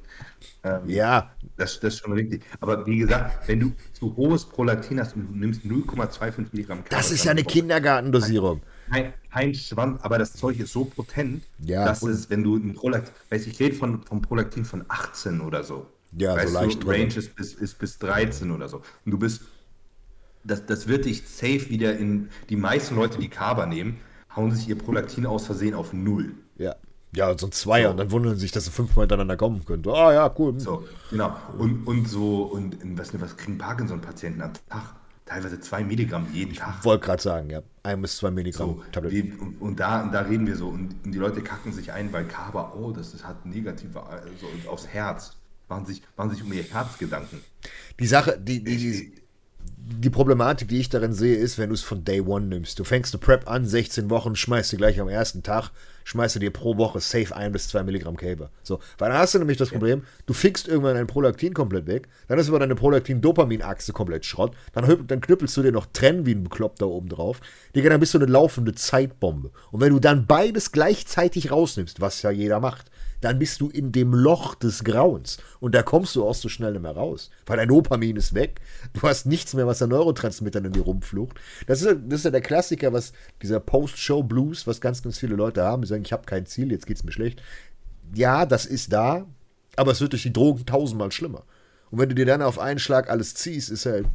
ähm, 0.63 0.81
ja, 0.87 1.31
das, 1.57 1.79
das 1.79 1.95
ist 1.95 1.99
schon 2.01 2.13
richtig. 2.13 2.43
Aber 2.59 2.85
wie 2.85 2.99
gesagt, 2.99 3.47
wenn 3.47 3.59
du 3.59 3.71
zu 3.93 4.15
hohes 4.15 4.45
Prolaktin 4.45 4.99
hast 4.99 5.15
und 5.15 5.27
du 5.27 5.35
nimmst 5.35 5.61
0,25 5.63 6.47
Milligramm 6.51 6.83
das 6.89 7.07
Kaba 7.07 7.13
ist 7.13 7.23
ja 7.23 7.31
eine 7.31 7.43
Kindergartendosierung. 7.43 8.61
kein, 8.91 9.13
kein 9.31 9.53
Schwanz, 9.53 9.99
aber 10.01 10.17
das 10.17 10.33
Zeug 10.33 10.59
ist 10.59 10.71
so 10.73 10.85
potent, 10.85 11.43
Ja, 11.59 11.85
dass 11.85 12.03
es, 12.03 12.29
wenn 12.29 12.43
du 12.43 12.55
ein 12.57 12.73
Prolaktin, 12.73 13.13
weiß 13.29 13.47
ich, 13.47 13.59
rede 13.59 13.75
von, 13.75 14.03
vom 14.03 14.21
Prolaktin 14.21 14.65
von 14.65 14.85
18 14.87 15.41
oder 15.41 15.63
so. 15.63 15.87
Ja, 16.17 16.31
so 16.31 16.37
weißt 16.37 16.53
leicht 16.53 16.83
du. 16.83 16.87
Range 16.89 17.15
ist 17.15 17.35
bis, 17.35 17.53
ist 17.53 17.77
bis 17.77 17.97
13 17.99 18.51
oder 18.51 18.67
so. 18.67 18.81
Und 19.05 19.11
du 19.11 19.17
bist, 19.17 19.41
das, 20.49 20.65
das 20.65 20.87
wird 20.87 21.05
dich 21.05 21.23
safe 21.27 21.69
wieder 21.69 21.97
in, 21.97 22.29
die 22.49 22.55
meisten 22.55 22.95
Leute, 22.95 23.19
die 23.19 23.29
Kaba 23.29 23.65
nehmen, 23.65 23.97
hauen 24.35 24.51
sich 24.51 24.67
ihr 24.67 24.77
Prolaktin 24.77 25.25
aus 25.25 25.45
Versehen 25.45 25.73
auf 25.73 25.93
Null. 25.93 26.33
Ja. 26.57 26.75
Ja, 27.11 27.35
so 27.35 27.47
ein 27.47 27.51
Zweier 27.51 27.87
So. 27.87 27.91
und 27.91 27.97
dann 27.97 28.11
wundern 28.11 28.35
sie 28.35 28.41
sich, 28.41 28.51
dass 28.51 28.65
sie 28.65 28.71
fünfmal 28.71 29.03
hintereinander 29.03 29.35
kommen 29.35 29.65
können. 29.65 29.83
Ah 29.87 30.13
ja, 30.13 30.31
cool. 30.37 30.59
So, 30.59 30.85
genau. 31.09 31.35
Und, 31.57 31.87
und 31.87 32.07
so, 32.07 32.43
und 32.43 32.77
was, 32.99 33.19
was 33.19 33.35
kriegen 33.35 33.57
Parkinson-Patienten 33.57 34.41
am 34.43 34.53
Tag? 34.69 34.93
Teilweise 35.25 35.59
zwei 35.59 35.83
Milligramm 35.83 36.27
jeden 36.33 36.53
Tag. 36.55 36.83
Wollte 36.85 37.05
gerade 37.05 37.21
sagen, 37.21 37.49
ja. 37.49 37.61
Ein 37.81 38.01
bis 38.03 38.17
zwei 38.17 38.29
Milligramm 38.29 38.75
So, 38.77 38.83
Tablet. 38.91 39.11
die, 39.11 39.31
und, 39.33 39.59
und, 39.59 39.79
da, 39.79 40.03
und 40.03 40.11
da 40.11 40.21
reden 40.21 40.45
wir 40.45 40.55
so. 40.55 40.67
Und, 40.67 40.95
und 41.03 41.11
die 41.11 41.17
Leute 41.17 41.41
kacken 41.41 41.73
sich 41.73 41.91
ein, 41.91 42.13
weil 42.13 42.25
Kaba, 42.25 42.73
oh, 42.79 42.91
das, 42.91 43.11
das 43.11 43.23
hat 43.25 43.43
negative, 43.43 44.03
also 44.05 44.47
aufs 44.69 44.87
Herz. 44.87 45.35
Machen 45.67 45.85
sich, 45.87 46.01
machen 46.17 46.29
sich 46.31 46.43
um 46.43 46.51
ihr 46.53 46.63
Herz 46.63 46.97
Gedanken. 46.99 47.41
Die 47.99 48.07
Sache, 48.07 48.39
die, 48.39 48.63
die, 48.63 48.77
die, 48.77 49.13
die 49.91 50.09
Problematik, 50.09 50.67
die 50.67 50.79
ich 50.79 50.89
darin 50.89 51.13
sehe, 51.13 51.35
ist, 51.35 51.57
wenn 51.57 51.69
du 51.69 51.73
es 51.73 51.81
von 51.81 52.03
Day 52.03 52.21
One 52.21 52.45
nimmst. 52.45 52.77
Du 52.79 52.83
fängst 52.83 53.13
eine 53.13 53.19
Prep 53.19 53.49
an, 53.49 53.65
16 53.65 54.09
Wochen, 54.09 54.35
schmeißt 54.35 54.71
du 54.71 54.77
gleich 54.77 54.99
am 54.99 55.09
ersten 55.09 55.41
Tag, 55.41 55.71
schmeißt 56.03 56.35
du 56.35 56.39
dir 56.39 56.51
pro 56.51 56.77
Woche 56.77 56.99
safe 56.99 57.35
ein 57.35 57.51
bis 57.51 57.67
zwei 57.67 57.83
Milligramm 57.83 58.15
Caber. 58.15 58.51
So, 58.61 58.79
weil 58.99 59.09
dann 59.09 59.17
hast 59.17 59.33
du 59.33 59.39
nämlich 59.39 59.57
das 59.57 59.69
Problem, 59.69 60.03
du 60.27 60.33
fixst 60.33 60.67
irgendwann 60.67 60.95
dein 60.95 61.07
Prolaktin 61.07 61.53
komplett 61.53 61.87
weg, 61.87 62.07
dann 62.27 62.37
ist 62.37 62.49
aber 62.49 62.59
deine 62.59 62.75
Prolaktin-Dopamin-Achse 62.75 63.91
komplett 63.91 64.25
Schrott, 64.25 64.55
dann, 64.73 65.07
dann 65.07 65.21
knüppelst 65.21 65.57
du 65.57 65.63
dir 65.63 65.71
noch 65.71 65.87
Trennen 65.87 66.25
wie 66.25 66.35
ein 66.35 66.43
Bekloppter 66.43 66.87
oben 66.87 67.09
drauf. 67.09 67.41
Digga, 67.75 67.89
dann 67.89 67.99
bist 67.99 68.13
du 68.13 68.19
eine 68.19 68.27
laufende 68.27 68.75
Zeitbombe. 68.75 69.51
Und 69.71 69.81
wenn 69.81 69.93
du 69.93 69.99
dann 69.99 70.27
beides 70.27 70.71
gleichzeitig 70.71 71.51
rausnimmst, 71.51 71.99
was 71.99 72.21
ja 72.21 72.29
jeder 72.29 72.59
macht, 72.59 72.91
dann 73.21 73.39
bist 73.39 73.59
du 73.61 73.69
in 73.69 73.91
dem 73.91 74.13
Loch 74.13 74.55
des 74.55 74.83
Grauens. 74.83 75.37
Und 75.59 75.75
da 75.75 75.83
kommst 75.83 76.15
du 76.15 76.25
auch 76.25 76.35
so 76.35 76.47
schnell 76.49 76.71
nicht 76.73 76.81
mehr 76.81 76.95
raus. 76.95 77.29
Weil 77.45 77.57
dein 77.57 77.67
Dopamin 77.67 78.15
ist 78.15 78.33
weg. 78.33 78.61
Du 78.93 79.01
hast 79.01 79.25
nichts 79.25 79.53
mehr, 79.53 79.67
was 79.67 79.79
der 79.79 79.87
Neurotransmitter 79.87 80.63
in 80.63 80.71
dir 80.71 80.81
rumflucht. 80.83 81.37
Das 81.67 81.81
ist, 81.81 81.87
ja- 81.87 81.93
das 81.95 82.19
ist 82.19 82.25
ja 82.25 82.31
der 82.31 82.41
Klassiker, 82.41 82.93
was 82.93 83.11
dieser 83.41 83.59
Post-Show-Blues, 83.59 84.67
was 84.67 84.79
ganz, 84.81 85.03
ganz 85.03 85.19
viele 85.19 85.35
Leute 85.35 85.63
haben. 85.63 85.81
Die 85.81 85.87
sagen, 85.87 86.03
ich 86.03 86.13
habe 86.13 86.25
kein 86.25 86.45
Ziel, 86.45 86.71
jetzt 86.71 86.87
geht's 86.87 87.03
mir 87.03 87.11
schlecht. 87.11 87.41
Ja, 88.15 88.45
das 88.45 88.65
ist 88.65 88.91
da, 88.93 89.25
aber 89.75 89.91
es 89.91 90.01
wird 90.01 90.13
durch 90.13 90.23
die 90.23 90.33
Drogen 90.33 90.65
tausendmal 90.65 91.11
schlimmer. 91.11 91.43
Und 91.91 91.99
wenn 91.99 92.09
du 92.09 92.15
dir 92.15 92.25
dann 92.25 92.41
auf 92.41 92.57
einen 92.59 92.79
Schlag 92.79 93.09
alles 93.09 93.35
ziehst, 93.35 93.69
ist 93.69 93.85
halt 93.85 94.07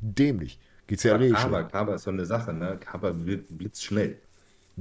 dämlich. 0.00 0.58
Geht's 0.86 1.02
ja 1.02 1.16
richtig 1.16 1.36
Kaba, 1.38 1.58
schlecht. 1.58 1.72
Kaba 1.72 1.94
ist 1.94 2.02
so 2.04 2.10
eine 2.10 2.24
Sache, 2.26 2.52
ne? 2.52 2.78
Kaba 2.80 3.12
wird 3.24 3.56
blitzschnell. 3.56 4.16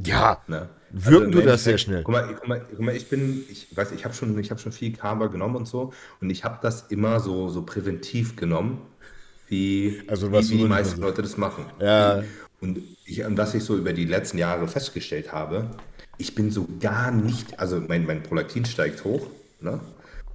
Ja, 0.04 0.42
Ne? 0.48 0.70
Wirken 0.92 1.26
im 1.26 1.32
tut 1.34 1.46
das 1.46 1.64
sehr 1.66 1.78
schnell. 1.78 2.04
Guck 2.04 2.14
mal, 2.14 2.34
guck 2.34 2.48
mal, 2.48 2.66
guck 2.70 2.80
mal 2.80 2.96
ich 2.96 3.10
bin, 3.10 3.44
ich 3.52 3.76
weiß, 3.76 3.92
ich 3.92 4.06
habe 4.06 4.14
schon, 4.14 4.38
ich 4.40 4.52
habe 4.52 4.60
schon 4.60 4.72
viel 4.72 4.94
Kaba 4.96 5.28
genommen 5.28 5.56
und 5.58 5.68
so 5.68 5.92
und 6.22 6.30
ich 6.30 6.44
habe 6.46 6.60
das 6.62 6.84
immer 6.90 7.20
so, 7.20 7.50
so 7.50 7.64
präventiv 7.64 8.36
genommen, 8.38 8.82
wie, 9.50 10.02
Also 10.08 10.32
wie, 10.32 10.38
wie 10.38 10.58
die 10.58 10.62
du- 10.64 10.68
meisten 10.68 11.02
Leute 11.02 11.22
das 11.22 11.38
machen. 11.38 11.66
Ja. 11.82 12.24
Und, 12.62 12.80
ich, 13.06 13.24
und 13.24 13.38
was 13.38 13.54
ich 13.54 13.64
so 13.64 13.76
über 13.78 13.94
die 13.94 14.06
letzten 14.06 14.38
Jahre 14.38 14.68
festgestellt 14.68 15.32
habe, 15.34 15.70
ich 16.18 16.34
bin 16.36 16.52
so 16.52 16.68
gar 16.80 17.12
nicht, 17.12 17.60
also 17.60 17.80
mein, 17.88 18.06
mein 18.06 18.24
Prolaktin 18.24 18.66
steigt 18.66 19.04
hoch, 19.04 19.28
ne? 19.62 19.80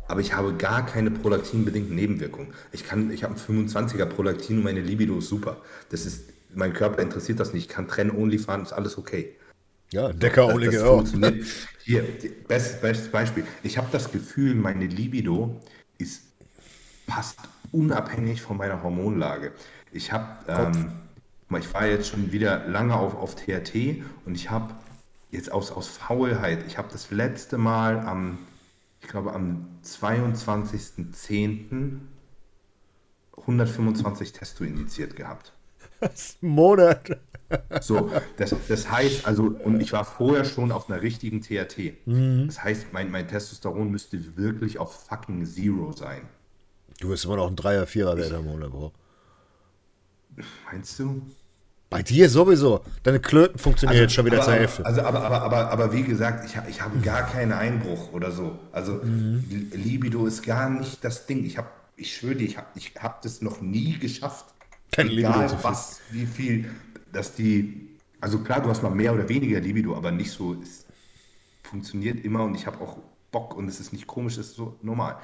aber 0.07 0.21
ich 0.21 0.35
habe 0.35 0.53
gar 0.55 0.85
keine 0.87 1.11
prolaktinbedingten 1.11 1.97
Nebenwirkungen. 1.97 2.53
Ich, 2.73 2.85
kann, 2.87 3.11
ich 3.11 3.25
habe 3.25 3.35
ein 3.35 3.67
25er 3.67 4.05
Prolaktin 4.07 4.59
und 4.59 4.65
meine 4.65 4.81
Libido 4.83 5.19
ist 5.19 5.29
super. 5.29 5.57
Das 5.91 6.05
ist, 6.07 6.25
mein 6.55 6.75
Körper 6.75 7.01
interessiert 7.03 7.41
das 7.41 7.55
nicht. 7.55 7.65
Ich 7.71 7.75
kann 7.75 7.89
trennen, 7.89 8.11
only 8.11 8.39
fahren, 8.39 8.63
ist 8.63 8.73
alles 8.73 8.99
okay. 8.99 9.35
Ja, 9.93 10.13
Decker 10.13 10.47
Das, 10.47 10.55
ohne 10.55 10.67
das 10.67 10.75
Gehör. 10.75 11.05
Hier, 11.85 12.05
bestes, 12.49 12.81
bestes 12.81 13.09
Beispiel. 13.09 13.45
Ich 13.63 13.79
habe 13.79 13.89
das 13.93 14.11
Gefühl, 14.11 14.55
meine 14.55 14.87
Libido 14.87 15.61
ist 15.99 16.23
fast 17.09 17.39
unabhängig 17.73 18.43
von 18.43 18.57
meiner 18.57 18.83
Hormonlage. 18.83 19.53
Ich 19.93 20.13
habe, 20.13 20.29
ähm, 20.49 20.93
ich 21.59 21.73
war 21.75 21.87
jetzt 21.87 22.09
schon 22.09 22.33
wieder 22.33 22.67
lange 22.69 22.97
auf, 22.97 23.15
auf 23.15 23.35
TRT 23.35 24.03
und 24.25 24.35
ich 24.35 24.51
habe 24.51 24.75
jetzt 25.31 25.53
aus, 25.53 25.71
aus 25.71 25.89
Faulheit, 25.89 26.65
ich 26.67 26.79
habe 26.79 26.89
das 26.93 27.11
letzte 27.11 27.59
Mal 27.59 28.01
am, 28.01 28.39
ich 29.01 29.09
glaube 29.09 29.33
am 29.33 29.67
22.10. 29.85 31.99
125 33.37 34.33
Testo 34.33 34.65
indiziert 34.65 35.17
gehabt. 35.17 35.53
Monat. 36.41 37.19
So, 37.81 38.11
das, 38.37 38.55
das 38.69 38.91
heißt, 38.91 39.27
also, 39.27 39.45
und 39.65 39.81
ich 39.81 39.93
war 39.93 40.05
vorher 40.05 40.45
schon 40.45 40.73
auf 40.73 40.89
einer 40.91 41.03
richtigen 41.03 41.41
TRT. 41.41 41.95
Das 42.47 42.63
heißt, 42.63 42.87
mein, 42.93 43.11
mein 43.11 43.29
Testosteron 43.29 43.91
müsste 43.91 44.37
wirklich 44.37 44.79
auf 44.79 45.07
fucking 45.09 45.45
Zero 45.47 45.93
sein. 45.93 46.23
Du 47.01 47.09
wirst 47.09 47.25
immer 47.25 47.37
noch 47.37 47.49
ein 47.49 47.57
Dreier, 47.57 47.87
Vierer 47.87 48.17
Wert 48.17 48.33
im 48.33 48.45
Monat, 48.45 48.71
Bro. 48.71 48.93
Meinst 50.71 50.99
du? 50.99 51.23
Bei 51.91 52.03
dir 52.03 52.31
sowieso. 52.31 52.81
Deine 53.03 53.21
Klöten 53.21 53.59
funktionieren 53.59 54.01
jetzt 54.03 54.15
schon 54.15 54.25
wieder 54.25 54.37
aber, 54.39 54.45
zur 54.47 54.55
Hälfte. 54.55 54.87
Also, 54.87 55.03
aber, 55.03 55.23
aber, 55.25 55.43
aber, 55.43 55.71
aber 55.71 55.93
wie 55.93 56.03
gesagt, 56.05 56.47
ich, 56.47 56.57
ich 56.71 56.81
habe 56.81 56.99
gar 57.01 57.27
keinen 57.27 57.53
Einbruch 57.53 58.13
oder 58.13 58.31
so. 58.31 58.59
Also, 58.73 58.93
Mhm. 58.95 59.45
Libido 59.75 60.25
ist 60.27 60.43
gar 60.43 60.71
nicht 60.71 61.05
das 61.05 61.27
Ding. 61.27 61.45
Ich 61.45 61.59
habe, 61.59 61.69
ich 61.97 62.17
schwöre 62.17 62.37
dir, 62.37 62.45
ich 62.47 62.57
habe 62.57 62.69
ich 62.77 62.95
hab 62.99 63.21
das 63.21 63.43
noch 63.43 63.61
nie 63.61 63.99
geschafft. 63.99 64.47
Keine 64.91 65.11
Libido 65.11 65.31
Egal 65.31 65.49
finden. 65.51 65.65
was, 65.65 66.01
wie 66.11 66.25
viel, 66.27 66.71
dass 67.13 67.35
die, 67.35 67.89
also 68.21 68.39
klar, 68.41 68.63
du 68.63 68.69
hast 68.71 68.83
mal 68.83 68.91
mehr 68.91 69.13
oder 69.15 69.29
weniger 69.29 69.61
Libido, 69.61 69.95
aber 69.97 70.11
nicht 70.11 70.31
so, 70.31 70.55
es 70.63 70.87
funktioniert 71.63 72.25
immer 72.25 72.45
und 72.45 72.55
ich 72.55 72.67
habe 72.67 72.81
auch 72.81 72.99
Bock 73.31 73.57
und 73.57 73.69
es 73.69 73.81
ist 73.81 73.93
nicht 73.93 74.07
komisch, 74.07 74.35
es 74.39 74.49
ist 74.49 74.57
so 74.57 74.77
normal. 74.83 75.19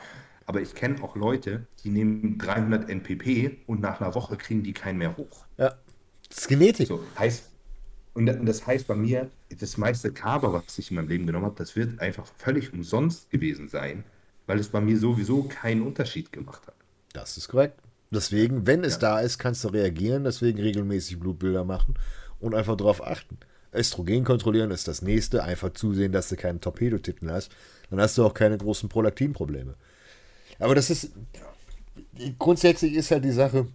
Aber 0.47 0.63
ich 0.63 0.75
kenne 0.75 1.03
auch 1.03 1.15
Leute, 1.17 1.67
die 1.85 1.91
nehmen 1.91 2.39
300 2.39 2.89
NPP 2.89 3.59
und 3.67 3.81
nach 3.81 4.01
einer 4.01 4.15
Woche 4.15 4.37
kriegen 4.37 4.63
die 4.63 4.73
keinen 4.73 4.99
mehr 4.99 5.17
hoch. 5.17 5.47
ja. 5.59 5.75
Das 6.31 6.39
ist 6.41 6.49
Genetik. 6.49 6.89
So, 6.89 7.03
heißt, 7.19 7.45
und 8.15 8.27
da- 8.27 8.35
und 8.35 8.45
das 8.47 8.67
heißt 8.67 8.87
bei 8.87 8.95
mir, 8.95 9.31
das 9.49 9.79
meiste 9.79 10.13
Kaba, 10.13 10.53
was 10.53 10.79
ich 10.79 10.91
in 10.91 10.97
meinem 10.97 11.09
Leben 11.09 11.27
genommen 11.27 11.47
habe, 11.47 11.55
das 11.57 11.75
wird 11.75 12.01
einfach 12.01 12.27
völlig 12.37 12.73
umsonst 12.73 13.31
gewesen 13.31 13.69
sein, 13.69 14.05
weil 14.47 14.59
es 14.59 14.69
bei 14.69 14.81
mir 14.81 14.99
sowieso 14.99 15.45
keinen 15.45 15.83
Unterschied 15.83 16.31
gemacht 16.33 16.67
hat. 16.67 16.75
Das 17.15 17.37
ist 17.39 17.49
korrekt. 17.49 17.81
Deswegen, 18.11 18.67
wenn 18.67 18.85
es 18.85 18.99
da 18.99 19.21
ist, 19.21 19.39
kannst 19.39 19.65
du 19.65 19.69
reagieren, 19.69 20.25
deswegen 20.25 20.61
regelmäßig 20.61 21.21
Blutbilder 21.21 21.65
machen 21.65 21.95
und 22.41 22.55
einfach 22.55 22.77
darauf 22.77 23.07
achten. 23.07 23.39
Östrogen 23.73 24.25
kontrollieren 24.25 24.71
ist 24.71 24.89
das 24.89 25.03
nächste, 25.03 25.45
einfach 25.45 25.73
zusehen, 25.75 26.13
dass 26.13 26.31
du 26.31 26.37
keinen 26.37 26.61
Torpedotitten 26.61 27.31
hast. 27.31 27.51
Dann 27.91 28.01
hast 28.01 28.17
du 28.17 28.25
auch 28.25 28.33
keine 28.33 28.57
großen 28.57 28.89
Prolaktinprobleme. 28.89 29.75
Aber 30.59 30.75
das 30.75 30.89
ist, 30.89 31.13
grundsätzlich 32.39 32.95
ist 32.95 33.11
halt 33.11 33.25
die 33.25 33.31
Sache, 33.31 33.67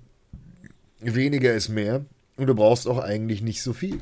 weniger 0.99 1.53
ist 1.53 1.69
mehr 1.69 2.03
und 2.37 2.47
du 2.47 2.55
brauchst 2.55 2.87
auch 2.87 2.99
eigentlich 2.99 3.41
nicht 3.41 3.61
so 3.61 3.73
viel. 3.73 4.01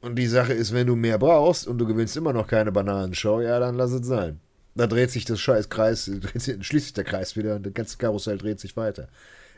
Und 0.00 0.16
die 0.16 0.26
Sache 0.28 0.52
ist, 0.52 0.72
wenn 0.72 0.86
du 0.86 0.96
mehr 0.96 1.18
brauchst 1.18 1.66
und 1.66 1.78
du 1.78 1.86
gewinnst 1.86 2.16
immer 2.16 2.32
noch 2.32 2.46
keine 2.46 2.72
Bananenshow, 2.72 3.40
ja, 3.40 3.58
dann 3.58 3.74
lass 3.74 3.90
es 3.90 4.06
sein. 4.06 4.40
Da 4.74 4.86
dreht 4.86 5.10
sich 5.10 5.24
das 5.24 5.40
scheiß 5.40 5.68
Kreis, 5.68 6.10
schließt 6.60 6.86
sich 6.86 6.92
der 6.92 7.04
Kreis 7.04 7.36
wieder 7.36 7.56
und 7.56 7.66
das 7.66 7.74
ganze 7.74 7.98
Karussell 7.98 8.38
dreht 8.38 8.60
sich 8.60 8.76
weiter. 8.76 9.08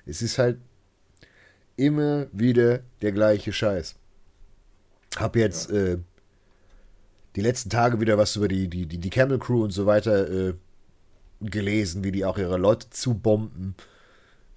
Es 0.07 0.23
ist 0.23 0.39
halt 0.39 0.59
immer 1.77 2.27
wieder 2.33 2.81
der 3.03 3.13
gleiche 3.13 3.53
Scheiß. 3.53 3.95
Hab 5.17 5.37
jetzt 5.37 5.71
äh, 5.71 5.99
die 7.37 7.41
letzten 7.41 7.71
Tage 7.71 8.01
wieder 8.01 8.19
was 8.19 8.37
über 8.37 8.49
die, 8.49 8.69
die, 8.69 8.87
die, 8.87 8.99
die 8.99 9.11
Camel 9.11 9.39
Crew 9.39 9.65
und 9.65 9.71
so 9.71 9.87
weiter 9.87 10.31
äh, 10.31 10.55
gelesen, 11.41 12.05
wie 12.05 12.13
die 12.13 12.25
auch 12.25 12.39
ihre 12.39 12.59
Leute 12.59 12.91
zubomben. 12.91 13.75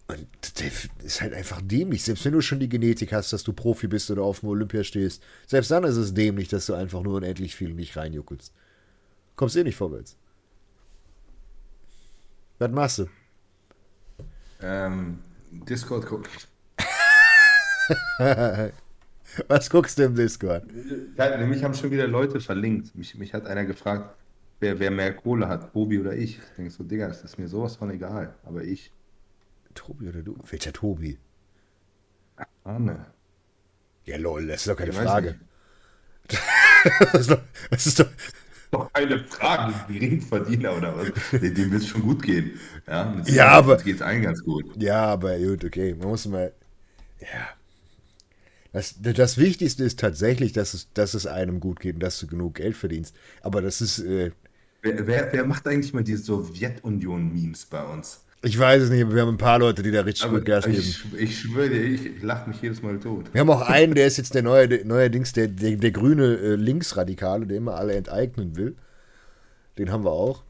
Und 0.07 0.27
das 0.41 0.89
ist 1.03 1.21
halt 1.21 1.34
einfach 1.34 1.61
dämlich. 1.61 2.03
Selbst 2.03 2.25
wenn 2.25 2.34
du 2.34 2.41
schon 2.41 2.59
die 2.59 2.69
Genetik 2.69 3.13
hast, 3.13 3.31
dass 3.31 3.43
du 3.43 3.53
Profi 3.53 3.88
bist 3.88 4.11
oder 4.11 4.23
auf 4.23 4.41
dem 4.41 4.49
Olympia 4.49 4.84
stehst, 4.84 5.23
selbst 5.47 5.71
dann 5.71 5.85
ist 5.85 5.95
es 5.95 6.13
dämlich, 6.13 6.49
dass 6.49 6.65
du 6.65 6.73
einfach 6.73 7.01
nur 7.01 7.15
unendlich 7.15 7.55
viel 7.55 7.73
nicht 7.73 7.95
reinjuckelst. 7.95 8.53
Kommst 9.35 9.55
eh 9.55 9.63
nicht 9.63 9.77
vorwärts. 9.77 10.17
Was 12.59 12.71
machst 12.71 12.99
du? 12.99 13.07
Ähm, 14.61 15.19
Discord 15.51 16.05
gucken. 16.05 16.31
Was 19.47 19.69
guckst 19.69 19.97
du 19.97 20.03
im 20.03 20.15
Discord? 20.15 20.63
Ja, 21.17 21.38
nämlich 21.38 21.63
haben 21.63 21.73
schon 21.73 21.91
wieder 21.91 22.07
Leute 22.07 22.39
verlinkt. 22.39 22.95
Mich, 22.95 23.15
mich 23.15 23.34
hat 23.34 23.47
einer 23.47 23.65
gefragt, 23.65 24.15
wer, 24.59 24.80
wer 24.80 24.91
mehr 24.91 25.13
Kohle 25.13 25.47
hat, 25.47 25.73
Tobi 25.73 25.99
oder 25.99 26.13
ich. 26.13 26.38
Ich 26.38 26.55
denke 26.57 26.71
so, 26.71 26.84
Digga, 26.84 27.07
das 27.07 27.23
ist 27.23 27.38
mir 27.39 27.47
sowas 27.47 27.75
von 27.75 27.89
egal. 27.89 28.35
Aber 28.43 28.63
ich. 28.63 28.91
Tobi 29.73 30.07
oder 30.09 30.21
du? 30.21 30.38
Welcher 30.49 30.71
Tobi? 30.71 31.17
Arne. 32.63 33.05
Ja, 34.05 34.17
lol, 34.17 34.47
das 34.47 34.61
ist 34.61 34.67
doch 34.67 34.77
keine 34.77 34.91
Ich 34.91 34.97
Frage. 34.97 35.39
das, 36.27 37.21
ist 37.21 37.31
doch, 37.31 37.41
das 37.69 37.85
ist 37.85 37.99
doch. 37.99 38.07
Doch 38.73 38.91
keine 38.91 39.19
Frage, 39.23 39.73
Geringverdiener 39.87 40.75
oder 40.75 40.97
was? 40.97 41.11
Dem, 41.39 41.71
wird 41.71 41.81
es 41.83 41.87
schon 41.87 42.01
gut 42.01 42.23
gehen. 42.23 42.59
Ja, 42.87 43.21
Ja, 43.25 43.47
aber- 43.49 43.77
geht 43.77 43.95
es 43.97 44.01
allen 44.01 44.23
ganz 44.23 44.43
gut. 44.43 44.65
Ja, 44.81 45.05
aber 45.05 45.37
gut, 45.37 45.63
okay. 45.63 45.93
Man 45.97 46.09
muss 46.09 46.25
mal. 46.25 46.51
Ja. 47.21 47.47
Das, 48.71 48.95
das 48.99 49.37
Wichtigste 49.37 49.83
ist 49.83 49.99
tatsächlich, 49.99 50.51
dass 50.51 50.73
es, 50.73 50.91
dass 50.93 51.13
es 51.13 51.27
einem 51.27 51.59
gut 51.59 51.79
geht 51.79 51.93
und 51.95 52.03
dass 52.03 52.19
du 52.19 52.25
genug 52.27 52.55
Geld 52.55 52.75
verdienst. 52.75 53.15
Aber 53.41 53.61
das 53.61 53.79
ist. 53.81 53.99
Äh, 53.99 54.31
Wer, 54.81 55.07
wer, 55.07 55.31
wer 55.31 55.45
macht 55.45 55.65
eigentlich 55.65 55.93
mal 55.93 56.03
die 56.03 56.17
Sowjetunion-Memes 56.17 57.65
bei 57.67 57.81
uns? 57.85 58.22
Ich 58.43 58.59
weiß 58.59 58.83
es 58.83 58.89
nicht, 58.89 59.03
aber 59.03 59.15
wir 59.15 59.21
haben 59.21 59.29
ein 59.33 59.37
paar 59.37 59.59
Leute, 59.59 59.81
die 59.83 59.91
da 59.91 60.01
richtig 60.01 60.25
Aber 60.25 60.37
gut 60.37 60.45
Gas 60.45 60.65
geben. 60.65 60.77
ich, 60.77 61.03
ich 61.17 61.39
schwöre 61.39 61.69
dir, 61.69 61.81
ich, 61.81 62.21
lache 62.21 62.49
mich 62.49 62.61
jedes 62.61 62.81
Mal 62.81 62.99
tot. 62.99 63.25
Wir 63.33 63.41
haben 63.41 63.49
auch 63.49 63.61
einen, 63.61 63.95
der 63.95 64.05
ist 64.07 64.17
jetzt 64.17 64.35
der 64.35 64.43
neue, 64.43 64.67
der, 64.67 64.85
neuerdings 64.85 65.31
der, 65.33 65.47
der, 65.47 65.77
der 65.77 65.91
grüne 65.91 66.35
äh, 66.35 66.55
Linksradikale, 66.55 67.45
der 67.47 67.57
immer 67.57 67.75
alle 67.75 67.93
enteignen 67.93 68.55
will. 68.55 68.75
Den 69.77 69.91
haben 69.91 70.03
wir 70.03 70.11
auch. 70.11 70.43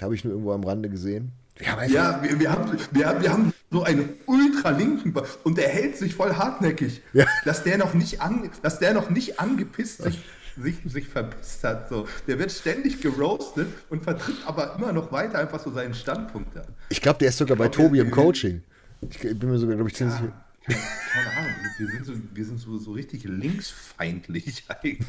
Habe 0.00 0.14
ich 0.14 0.24
nur 0.24 0.32
irgendwo 0.34 0.52
am 0.52 0.62
Rande 0.62 0.88
gesehen. 0.88 1.32
Wir 1.56 1.72
haben 1.72 1.78
einfach, 1.80 1.94
Ja, 1.94 2.22
wir, 2.22 2.38
wir, 2.38 2.52
haben, 2.52 2.70
wir, 2.92 3.06
haben, 3.06 3.22
wir 3.22 3.32
haben 3.32 3.52
so 3.70 3.82
einen 3.82 4.10
ultralinken 4.26 5.12
und 5.42 5.58
der 5.58 5.68
hält 5.68 5.96
sich 5.96 6.14
voll 6.14 6.34
hartnäckig, 6.34 7.02
Ja. 7.12 7.26
dass 7.44 7.64
der 7.64 7.78
noch 7.78 7.94
nicht 7.94 8.20
an, 8.22 8.48
dass 8.62 8.78
der 8.78 8.94
noch 8.94 9.10
nicht 9.10 9.40
angepisst 9.40 10.02
sich, 10.02 10.20
sich, 10.60 10.76
sich 10.84 11.08
verpisst 11.08 11.64
hat. 11.64 11.88
So. 11.88 12.06
Der 12.26 12.38
wird 12.38 12.52
ständig 12.52 13.00
geroastet 13.00 13.68
und 13.90 14.02
vertritt 14.02 14.36
aber 14.46 14.74
immer 14.76 14.92
noch 14.92 15.12
weiter 15.12 15.38
einfach 15.38 15.60
so 15.60 15.70
seinen 15.70 15.94
Standpunkt 15.94 16.56
da. 16.56 16.64
ich 16.88 17.00
glaube, 17.00 17.18
der 17.18 17.28
ist 17.28 17.38
sogar 17.38 17.56
bei 17.56 17.68
glaub, 17.68 17.86
Tobi 17.86 18.00
im 18.00 18.10
Coaching. 18.10 18.62
Ich 19.00 19.18
bin 19.18 19.50
mir 19.50 19.58
sogar, 19.58 19.76
glaube 19.76 19.90
ich, 19.90 19.96
ziemlich 19.96 20.16
sicher. 20.16 20.44
Keine, 20.66 20.80
keine 21.12 21.36
Ahnung, 21.36 21.54
wir 21.78 21.86
sind 21.88 22.06
so, 22.06 22.12
wir 22.34 22.44
sind 22.44 22.60
so, 22.60 22.78
so 22.78 22.92
richtig 22.92 23.24
linksfeindlich 23.24 24.64
eigentlich. 24.68 25.06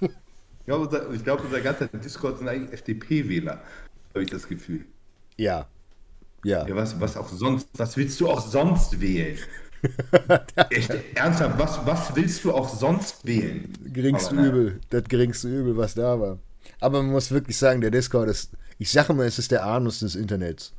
Ich 0.00 0.66
glaube, 0.66 0.84
unser, 0.86 1.12
ich 1.12 1.24
glaube, 1.24 1.42
unser 1.44 1.60
ganzer 1.60 1.86
Discord 1.88 2.38
sind 2.38 2.48
eigentlich 2.48 2.72
FDP-Wähler, 2.72 3.62
habe 4.14 4.24
ich 4.24 4.30
das 4.30 4.48
Gefühl. 4.48 4.84
Ja. 5.36 5.66
Ja. 6.44 6.66
Ja, 6.66 6.76
was, 6.76 7.00
was 7.00 7.16
auch 7.16 7.28
sonst, 7.28 7.68
was 7.74 7.96
willst 7.96 8.20
du 8.20 8.28
auch 8.28 8.40
sonst 8.40 9.00
wählen? 9.00 9.38
Echt, 10.70 10.94
ernsthaft, 11.14 11.58
was, 11.58 11.86
was 11.86 12.16
willst 12.16 12.44
du 12.44 12.52
auch 12.52 12.68
sonst 12.68 13.24
wählen? 13.26 13.72
geringste 13.84 14.30
Aber 14.30 14.36
naja. 14.36 14.48
Übel, 14.48 14.80
das 14.90 15.04
geringste 15.04 15.48
Übel, 15.48 15.76
was 15.76 15.94
da 15.94 16.18
war. 16.20 16.38
Aber 16.80 17.02
man 17.02 17.12
muss 17.12 17.30
wirklich 17.30 17.56
sagen, 17.56 17.80
der 17.80 17.90
Discord 17.90 18.28
ist, 18.28 18.52
ich 18.78 18.90
sage 18.90 19.14
mal, 19.14 19.26
es 19.26 19.38
ist 19.38 19.50
der 19.50 19.64
Anus 19.64 20.00
des 20.00 20.16
Internets. 20.16 20.74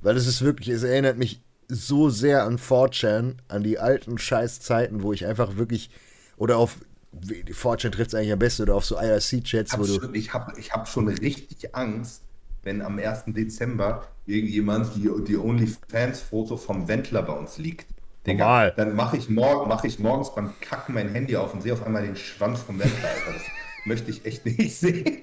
Weil 0.00 0.16
es 0.16 0.26
ist 0.26 0.42
wirklich, 0.42 0.68
es 0.68 0.82
erinnert 0.82 1.18
mich 1.18 1.42
so 1.68 2.10
sehr 2.10 2.44
an 2.44 2.58
4chan, 2.58 3.36
an 3.48 3.62
die 3.62 3.78
alten 3.78 4.18
Scheißzeiten, 4.18 5.02
wo 5.02 5.12
ich 5.12 5.26
einfach 5.26 5.56
wirklich, 5.56 5.90
oder 6.36 6.58
auf, 6.58 6.76
4chan 7.22 7.90
trifft 7.90 8.08
es 8.08 8.14
eigentlich 8.14 8.32
am 8.32 8.38
besten, 8.38 8.62
oder 8.62 8.74
auf 8.74 8.84
so 8.84 8.96
IRC-Chats, 8.96 9.72
Ich 9.72 9.78
wo 9.78 9.86
habe 9.86 10.08
du, 10.08 10.12
ich 10.12 10.32
hab, 10.34 10.58
ich 10.58 10.72
hab 10.72 10.88
schon 10.88 11.08
richtig 11.08 11.74
Angst, 11.74 12.22
wenn 12.62 12.82
am 12.82 12.98
1. 12.98 13.24
Dezember 13.28 14.06
irgendjemand 14.26 14.94
die, 14.94 15.10
die 15.26 15.36
OnlyFans-Foto 15.36 16.56
vom 16.56 16.88
Wendler 16.88 17.22
bei 17.22 17.32
uns 17.32 17.58
liegt. 17.58 17.93
Normal. 18.26 18.72
Dann 18.76 18.94
mache 18.94 19.16
ich, 19.16 19.28
morgen, 19.28 19.68
mach 19.68 19.84
ich 19.84 19.98
morgens 19.98 20.34
beim 20.34 20.52
Kacken 20.60 20.94
mein 20.94 21.10
Handy 21.10 21.36
auf 21.36 21.52
und 21.52 21.62
sehe 21.62 21.72
auf 21.72 21.84
einmal 21.84 22.02
den 22.02 22.16
Schwanz 22.16 22.60
vom 22.60 22.78
Wendler. 22.78 23.08
Das 23.26 23.42
möchte 23.84 24.10
ich 24.10 24.24
echt 24.24 24.46
nicht 24.46 24.76
sehen. 24.78 25.22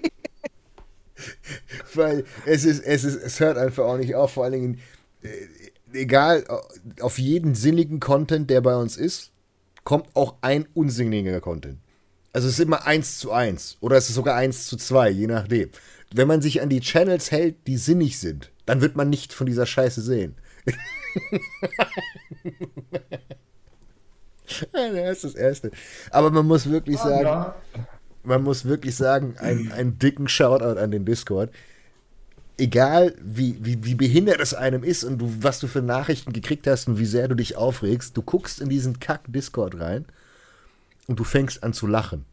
weil 1.94 2.26
es 2.46 2.64
ist, 2.64 2.80
es 2.80 3.04
ist, 3.04 3.16
es 3.16 3.40
hört 3.40 3.58
einfach 3.58 3.86
auch 3.86 3.98
nicht 3.98 4.16
auf, 4.16 4.34
vor 4.34 4.44
allen 4.44 4.54
Dingen, 4.54 4.80
äh, 5.24 5.30
egal, 5.94 6.44
auf 7.00 7.18
jeden 7.20 7.56
sinnigen 7.56 8.00
Content, 8.00 8.50
der 8.50 8.62
bei 8.62 8.76
uns 8.76 8.98
ist, 8.98 9.32
kommt 9.84 10.16
auch 10.16 10.36
ein 10.42 10.68
unsinniger 10.74 11.42
Content. 11.42 11.80
Also 12.34 12.48
es 12.48 12.56
ist 12.56 12.66
immer 12.66 12.86
eins 12.86 13.20
zu 13.20 13.32
eins 13.32 13.78
oder 13.82 13.98
es 13.98 14.10
ist 14.10 14.16
sogar 14.16 14.36
eins 14.36 14.66
zu 14.66 14.78
zwei, 14.78 15.10
je 15.10 15.28
nachdem. 15.28 15.70
Wenn 16.14 16.28
man 16.28 16.42
sich 16.42 16.62
an 16.62 16.70
die 16.70 16.80
Channels 16.80 17.32
hält, 17.32 17.68
die 17.68 17.78
sinnig 17.78 18.20
sind, 18.20 18.52
dann 18.66 18.82
wird 18.82 18.96
man 18.96 19.10
nicht 19.10 19.34
von 19.34 19.48
dieser 19.48 19.66
Scheiße 19.66 20.02
sehen. 20.02 20.36
Das 24.74 25.18
ist 25.18 25.24
das 25.24 25.36
Erste. 25.36 25.72
Aber 26.12 26.32
man 26.32 26.46
muss 26.46 26.70
wirklich 26.70 26.98
sagen, 26.98 27.24
Ja. 27.24 27.56
man 28.24 28.44
muss 28.44 28.66
wirklich 28.66 28.96
sagen, 28.96 29.36
einen, 29.38 29.72
einen 29.72 29.98
dicken 30.00 30.28
Shoutout 30.28 30.80
an 30.80 30.92
den 30.92 31.06
Discord. 31.06 31.52
Egal 32.58 33.16
wie, 33.22 33.58
wie, 33.62 33.84
wie 33.84 33.96
behindert 33.96 34.40
es 34.40 34.54
einem 34.54 34.84
ist 34.84 35.04
und 35.04 35.18
du, 35.18 35.34
was 35.40 35.60
du 35.60 35.68
für 35.68 35.82
Nachrichten 35.82 36.32
gekriegt 36.34 36.68
hast 36.68 36.88
und 36.88 37.00
wie 37.00 37.06
sehr 37.06 37.28
du 37.28 37.36
dich 37.36 37.56
aufregst, 37.56 38.16
du 38.16 38.22
guckst 38.22 38.62
in 38.62 38.70
diesen 38.70 39.00
Kack-Discord 39.00 39.80
rein 39.80 40.06
und 41.08 41.20
du 41.20 41.24
fängst 41.24 41.64
an 41.64 41.74
zu 41.74 41.88
lachen. 41.88 42.26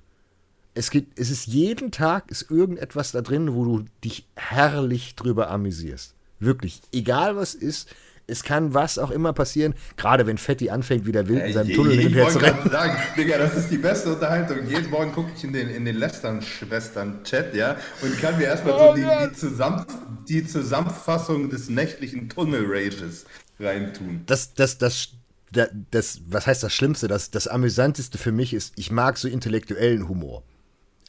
Es, 0.75 0.91
gibt, 0.91 1.19
es 1.19 1.31
ist 1.31 1.47
jeden 1.47 1.93
Tag 1.93 2.31
ist 2.31 2.51
irgendetwas 2.51 3.13
da 3.13 3.23
drin, 3.23 3.55
wo 3.55 3.65
du 3.65 3.85
dich 4.05 4.27
herrlich 4.37 5.15
drüber 5.17 5.51
amüsierst. 5.51 6.15
Wirklich. 6.41 6.83
Egal 6.93 7.37
was 7.37 7.55
ist, 7.55 7.89
es 8.29 8.43
kann 8.43 8.75
was 8.75 8.99
auch 8.99 9.11
immer 9.11 9.33
passieren, 9.33 9.75
gerade 9.97 10.27
wenn 10.27 10.39
Fetti 10.39 10.71
anfängt, 10.71 11.07
wieder 11.07 11.27
wild 11.29 11.45
in 11.45 11.53
seinem 11.55 11.75
Tunnel 11.75 11.95
hin 11.95 12.07
und 12.07 12.13
ich 12.13 12.17
her 12.17 12.29
zu 12.29 12.39
rennen. 12.39 12.57
gerade 12.59 12.71
sagen, 12.71 12.97
Digga, 13.17 13.39
das 13.39 13.57
ist 13.57 13.71
die 13.71 13.79
beste 13.79 14.13
Unterhaltung. 14.13 14.69
Jeden 14.69 14.91
Morgen 14.91 15.13
gucke 15.13 15.31
ich 15.35 15.43
in 15.43 15.53
den, 15.53 15.71
in 15.71 15.85
den 15.85 15.97
Lästern-Schwestern-Chat, 15.97 17.55
ja, 17.55 17.77
und 18.03 18.21
kann 18.21 18.37
mir 18.37 18.45
erstmal 18.45 18.75
Oh 18.75 18.91
so 18.91 18.95
die, 18.95 19.03
die, 19.03 19.35
Zusammen 19.35 19.87
die 20.29 20.47
Zusammenfassung 20.47 21.49
des 21.49 21.71
nächtlichen 21.71 22.29
Tunnel-Rages 22.29 23.25
reintun. 23.59 24.23
das, 24.27 24.53
das, 24.53 24.77
das, 24.77 25.09
das, 25.51 25.71
das, 25.91 26.21
was 26.29 26.47
heißt 26.47 26.63
das 26.63 26.75
Schlimmste? 26.75 27.09
Das, 27.09 27.31
das 27.31 27.49
Amüsanteste 27.49 28.19
für 28.19 28.33
mich 28.33 28.53
ist, 28.53 28.75
ich 28.77 28.91
mag 28.91 29.17
so 29.17 29.27
intellektuellen 29.27 30.07
Humor. 30.07 30.43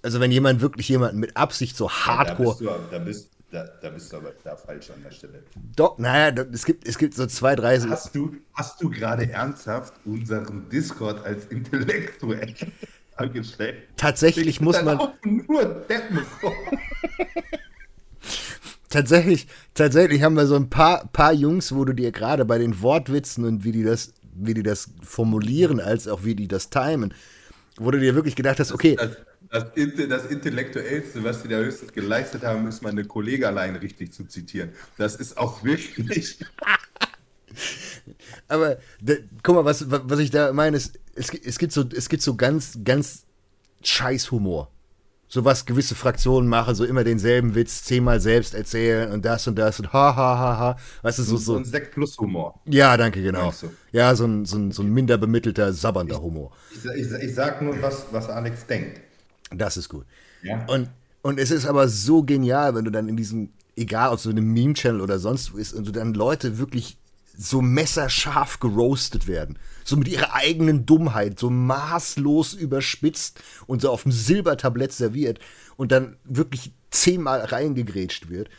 Also 0.01 0.21
wenn 0.21 0.31
jemand 0.31 0.61
wirklich 0.61 0.87
jemanden 0.87 1.19
mit 1.19 1.35
Absicht 1.35 1.75
so 1.75 1.91
hardcore. 1.91 2.57
Da 2.57 2.59
bist 2.59 2.61
du, 2.61 2.91
da 2.91 2.99
bist, 2.99 3.29
da, 3.51 3.65
da 3.81 3.89
bist 3.89 4.11
du 4.11 4.17
aber 4.17 4.34
da 4.43 4.55
falsch 4.55 4.89
an 4.91 5.01
der 5.03 5.11
Stelle. 5.11 5.43
Doch, 5.76 5.97
naja, 5.97 6.43
es 6.51 6.65
gibt, 6.65 6.88
es 6.88 6.97
gibt 6.97 7.13
so 7.15 7.26
zwei, 7.26 7.55
drei. 7.55 7.80
Hast 7.80 8.15
du, 8.15 8.35
hast 8.53 8.81
du 8.81 8.89
gerade 8.89 9.30
ernsthaft 9.31 9.93
unseren 10.05 10.69
Discord 10.69 11.26
als 11.26 11.45
intellektuell 11.47 12.53
dargestellt? 13.17 13.84
tatsächlich 13.97 14.61
muss 14.61 14.77
Da 14.77 14.84
man. 14.84 14.97
nur. 15.23 15.85
Tatsächlich, 18.89 19.47
tatsächlich 19.76 20.23
haben 20.23 20.34
wir 20.35 20.47
so 20.47 20.55
ein 20.55 20.69
paar, 20.71 21.07
paar 21.13 21.31
Jungs, 21.31 21.76
wo 21.76 21.85
du 21.85 21.93
dir 21.93 22.11
gerade 22.11 22.43
bei 22.43 22.57
den 22.57 22.81
Wortwitzen 22.81 23.45
und 23.45 23.63
wie 23.63 23.71
die 23.71 23.84
das, 23.84 24.13
wie 24.34 24.55
die 24.55 24.63
das 24.63 24.89
formulieren, 25.03 25.80
als 25.80 26.07
auch 26.07 26.23
wie 26.23 26.34
die 26.34 26.47
das 26.47 26.71
timen, 26.71 27.13
wo 27.77 27.91
du 27.91 27.99
dir 27.99 28.15
wirklich 28.15 28.35
gedacht 28.35 28.59
hast, 28.59 28.71
okay, 28.71 28.95
Das, 28.95 29.09
das, 29.11 29.17
Inte- 29.76 30.07
das 30.07 30.26
Intellektuellste, 30.26 31.23
was 31.23 31.41
sie 31.41 31.47
da 31.47 31.57
höchstens 31.57 31.91
geleistet 31.91 32.43
haben, 32.43 32.67
ist 32.67 32.84
meine 32.84 33.03
Kollege 33.05 33.47
allein 33.47 33.76
richtig 33.76 34.13
zu 34.13 34.26
zitieren. 34.26 34.69
Das 34.97 35.15
ist 35.15 35.38
auch 35.38 35.63
wirklich. 35.63 36.38
Aber 38.47 38.77
da, 39.01 39.13
guck 39.43 39.55
mal, 39.55 39.65
was, 39.65 39.85
was 39.89 40.19
ich 40.19 40.31
da 40.31 40.53
meine, 40.53 40.77
ist, 40.77 40.99
es, 41.15 41.30
es 41.34 41.57
gibt 41.57 41.73
so, 41.73 41.84
es 41.95 42.09
gibt 42.09 42.23
so 42.23 42.35
ganz, 42.35 42.80
ganz 42.84 43.26
scheiß 43.84 44.31
Humor. 44.31 44.71
So 45.31 45.45
was 45.45 45.65
gewisse 45.65 45.93
Fraktionen 45.93 46.49
machen, 46.49 46.73
so 46.73 46.84
immer 46.85 47.03
denselben 47.03 47.53
Witz 47.53 47.84
zehnmal 47.84 48.19
selbst 48.19 48.55
erzählen 48.55 49.11
und 49.11 49.26
das 49.26 49.47
und 49.47 49.57
das 49.57 49.80
und 49.80 49.93
ha 49.93 50.15
ha 50.15 50.38
ha 50.39 50.57
ha. 50.57 50.77
Weißt 51.03 51.19
du, 51.19 51.23
so, 51.23 51.38
So 51.38 51.38
so. 51.38 51.57
ein 51.57 51.65
Sekt 51.65 51.93
plus 51.93 52.17
Humor. 52.17 52.59
Ja, 52.65 52.97
danke, 52.97 53.21
genau. 53.21 53.53
Du? 53.61 53.69
Ja, 53.91 54.15
so 54.15 54.26
ein, 54.26 54.45
so 54.45 54.57
ein, 54.57 54.71
so 54.71 54.81
ein 54.81 54.91
minder 54.91 55.19
bemittelter, 55.19 55.71
sabbernder 55.71 56.19
Humor. 56.19 56.51
Ich, 56.71 56.84
ich, 56.84 57.11
ich 57.11 57.35
sag 57.35 57.61
nur, 57.61 57.80
was, 57.81 58.07
was 58.11 58.27
Alex 58.30 58.65
denkt. 58.65 59.01
Das 59.51 59.77
ist 59.77 59.89
gut. 59.89 60.05
Ja. 60.43 60.65
Und, 60.67 60.89
und 61.21 61.39
es 61.39 61.51
ist 61.51 61.65
aber 61.65 61.88
so 61.88 62.23
genial, 62.23 62.76
wenn 62.76 62.85
du 62.85 62.91
dann 62.91 63.09
in 63.09 63.17
diesem, 63.17 63.49
egal 63.76 64.11
ob 64.11 64.19
so 64.19 64.30
einem 64.30 64.51
Meme-Channel 64.53 65.01
oder 65.01 65.19
sonst 65.19 65.53
wo 65.53 65.57
ist, 65.57 65.73
und 65.73 65.88
du 65.88 65.91
dann 65.91 66.13
Leute 66.13 66.57
wirklich 66.57 66.97
so 67.41 67.61
messerscharf 67.61 68.59
geroastet 68.59 69.27
werden. 69.27 69.57
So 69.85 69.95
mit 69.95 70.09
ihrer 70.09 70.34
eigenen 70.34 70.85
Dummheit, 70.85 71.39
so 71.39 71.49
maßlos 71.49 72.53
überspitzt 72.53 73.39
und 73.65 73.81
so 73.81 73.89
auf 73.91 74.03
dem 74.03 74.11
Silbertablett 74.11 74.91
serviert 74.91 75.39
und 75.77 75.93
dann 75.93 76.17
wirklich 76.26 76.73
zehnmal 76.91 77.39
reingegrätscht 77.39 78.30
wird. 78.30 78.49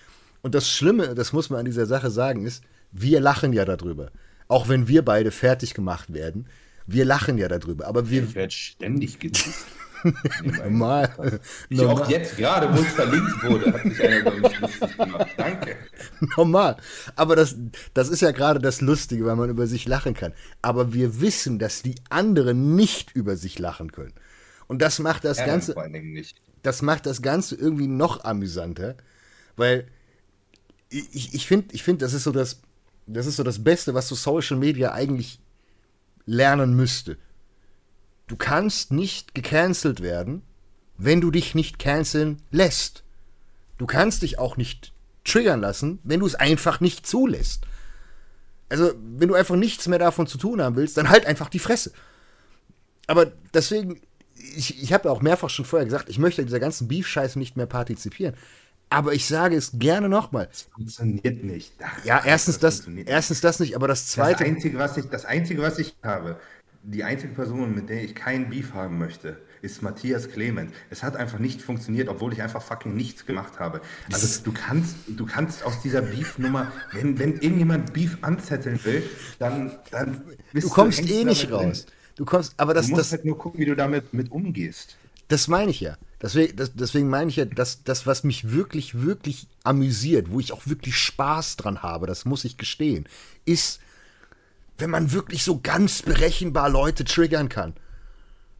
Und 0.40 0.54
das 0.54 0.70
Schlimme, 0.70 1.14
das 1.14 1.34
muss 1.34 1.50
man 1.50 1.60
an 1.60 1.66
dieser 1.66 1.84
Sache 1.84 2.10
sagen, 2.10 2.46
ist, 2.46 2.64
wir 2.90 3.20
lachen 3.20 3.52
ja 3.52 3.66
darüber. 3.66 4.10
Auch 4.48 4.68
wenn 4.68 4.88
wir 4.88 5.04
beide 5.04 5.30
fertig 5.30 5.74
gemacht 5.74 6.12
werden, 6.12 6.46
wir 6.86 7.04
lachen 7.04 7.36
ja 7.36 7.48
darüber. 7.48 7.86
Aber 7.86 8.08
wir. 8.08 8.24
Ich 8.24 8.34
werde 8.34 8.52
ständig 8.52 9.18
gedisst. 9.18 9.66
Normal. 10.42 11.40
Ich 11.68 11.80
auch 11.80 12.08
jetzt 12.08 12.36
gerade, 12.36 12.72
wo 12.74 12.80
es 12.80 12.88
verlinkt 12.92 13.42
wurde, 13.44 13.72
hat 13.72 13.82
sich 13.82 14.02
einer 14.02 14.18
über 14.20 14.34
mich 14.48 14.60
lustig 14.60 14.96
gemacht. 14.96 15.30
Danke. 15.36 15.76
Normal. 16.36 16.76
Aber 17.16 17.36
das, 17.36 17.56
das 17.94 18.08
ist 18.08 18.22
ja 18.22 18.30
gerade 18.32 18.60
das 18.60 18.80
Lustige, 18.80 19.24
weil 19.26 19.36
man 19.36 19.50
über 19.50 19.66
sich 19.66 19.86
lachen 19.86 20.14
kann. 20.14 20.32
Aber 20.62 20.92
wir 20.94 21.20
wissen, 21.20 21.58
dass 21.58 21.82
die 21.82 21.94
anderen 22.08 22.74
nicht 22.76 23.12
über 23.14 23.36
sich 23.36 23.58
lachen 23.58 23.92
können. 23.92 24.12
Und 24.68 24.80
das 24.82 24.98
macht 24.98 25.24
das 25.24 25.38
Ja, 25.38 25.46
Ganze. 25.46 25.72
vor 25.74 25.82
allen 25.82 25.92
Dingen 25.92 26.12
nicht. 26.12 26.40
das 26.62 26.82
macht 26.82 27.06
das 27.06 27.22
Ganze 27.22 27.54
irgendwie 27.56 27.88
noch 27.88 28.24
amüsanter, 28.24 28.94
weil 29.56 29.86
ich, 30.90 31.34
ich 31.34 31.46
finde, 31.46 31.74
ich 31.74 31.82
find, 31.82 32.02
das 32.02 32.12
ist 32.14 32.24
so 32.24 32.32
das, 32.32 32.60
das 33.06 33.26
ist 33.26 33.36
so 33.36 33.42
das 33.42 33.62
Beste, 33.62 33.94
was 33.94 34.08
so 34.08 34.14
Social 34.14 34.56
Media 34.56 34.92
eigentlich 34.92 35.40
lernen 36.26 36.74
müsste. 36.76 37.16
Du 38.30 38.36
kannst 38.36 38.92
nicht 38.92 39.34
gecancelt 39.34 40.02
werden, 40.02 40.42
wenn 40.96 41.20
du 41.20 41.32
dich 41.32 41.56
nicht 41.56 41.80
canceln 41.80 42.40
lässt. 42.52 43.02
Du 43.76 43.86
kannst 43.86 44.22
dich 44.22 44.38
auch 44.38 44.56
nicht 44.56 44.92
triggern 45.24 45.60
lassen, 45.60 45.98
wenn 46.04 46.20
du 46.20 46.26
es 46.26 46.36
einfach 46.36 46.78
nicht 46.78 47.04
zulässt. 47.04 47.64
Also, 48.68 48.92
wenn 49.16 49.26
du 49.26 49.34
einfach 49.34 49.56
nichts 49.56 49.88
mehr 49.88 49.98
davon 49.98 50.28
zu 50.28 50.38
tun 50.38 50.62
haben 50.62 50.76
willst, 50.76 50.96
dann 50.96 51.08
halt 51.08 51.26
einfach 51.26 51.48
die 51.48 51.58
Fresse. 51.58 51.90
Aber 53.08 53.32
deswegen, 53.52 54.00
ich, 54.36 54.80
ich 54.80 54.92
habe 54.92 55.08
ja 55.08 55.12
auch 55.12 55.22
mehrfach 55.22 55.50
schon 55.50 55.64
vorher 55.64 55.84
gesagt, 55.86 56.08
ich 56.08 56.20
möchte 56.20 56.40
an 56.40 56.46
dieser 56.46 56.60
ganzen 56.60 56.86
Beef-Scheiße 56.86 57.36
nicht 57.36 57.56
mehr 57.56 57.66
partizipieren. 57.66 58.36
Aber 58.90 59.12
ich 59.12 59.26
sage 59.26 59.56
es 59.56 59.72
gerne 59.74 60.08
nochmal. 60.08 60.48
Funktioniert 60.72 61.42
nicht. 61.42 61.72
Ach, 61.82 62.04
Ja, 62.04 62.22
erstens 62.24 62.60
das, 62.60 62.86
nicht. 62.86 63.08
erstens 63.08 63.40
das 63.40 63.58
nicht, 63.58 63.74
aber 63.74 63.88
das 63.88 64.04
Das 64.04 64.12
zweite. 64.12 64.44
Einzige, 64.44 64.78
was 64.78 64.96
ich, 64.96 65.06
das 65.06 65.24
Einzige, 65.24 65.62
was 65.62 65.80
ich 65.80 65.96
habe, 66.04 66.38
die 66.82 67.04
einzige 67.04 67.34
Person, 67.34 67.74
mit 67.74 67.88
der 67.88 68.02
ich 68.02 68.14
keinen 68.14 68.48
Beef 68.48 68.72
haben 68.72 68.98
möchte, 68.98 69.38
ist 69.62 69.82
Matthias 69.82 70.28
Clement. 70.30 70.72
Es 70.88 71.02
hat 71.02 71.16
einfach 71.16 71.38
nicht 71.38 71.60
funktioniert, 71.60 72.08
obwohl 72.08 72.32
ich 72.32 72.42
einfach 72.42 72.62
fucking 72.62 72.94
nichts 72.94 73.26
gemacht 73.26 73.58
habe. 73.58 73.82
Also 74.10 74.42
du 74.42 74.52
kannst, 74.52 74.96
du 75.08 75.26
kannst 75.26 75.62
aus 75.64 75.82
dieser 75.82 76.00
Beef-Nummer, 76.00 76.72
wenn, 76.92 77.18
wenn 77.18 77.34
irgendjemand 77.34 77.92
Beef 77.92 78.18
anzetteln 78.22 78.82
will, 78.84 79.02
dann, 79.38 79.72
dann 79.90 80.22
bist 80.52 80.68
du 80.68 80.70
kommst 80.70 81.00
hängst 81.00 81.12
eh 81.12 81.20
du 81.20 81.26
nicht 81.28 81.50
drin. 81.50 81.54
raus. 81.54 81.86
Du 82.16 82.24
kommst, 82.24 82.54
aber 82.56 82.74
das, 82.74 82.86
Du 82.86 82.92
musst 82.92 83.00
das, 83.06 83.12
halt 83.12 83.24
nur 83.24 83.38
gucken, 83.38 83.60
wie 83.60 83.66
du 83.66 83.74
damit 83.74 84.14
mit 84.14 84.30
umgehst. 84.30 84.96
Das 85.28 85.46
meine 85.48 85.70
ich 85.70 85.80
ja. 85.80 85.96
Deswegen, 86.22 86.56
das, 86.56 86.72
deswegen 86.74 87.08
meine 87.08 87.30
ich 87.30 87.36
ja, 87.36 87.44
dass 87.44 87.82
das, 87.84 88.06
was 88.06 88.24
mich 88.24 88.50
wirklich, 88.50 89.02
wirklich 89.02 89.46
amüsiert, 89.64 90.30
wo 90.30 90.40
ich 90.40 90.52
auch 90.52 90.66
wirklich 90.66 90.96
Spaß 90.96 91.56
dran 91.56 91.82
habe, 91.82 92.06
das 92.06 92.24
muss 92.24 92.44
ich 92.44 92.56
gestehen, 92.58 93.06
ist, 93.44 93.80
wenn 94.80 94.90
man 94.90 95.12
wirklich 95.12 95.44
so 95.44 95.60
ganz 95.62 96.02
berechenbar 96.02 96.68
Leute 96.68 97.04
triggern 97.04 97.48
kann. 97.48 97.74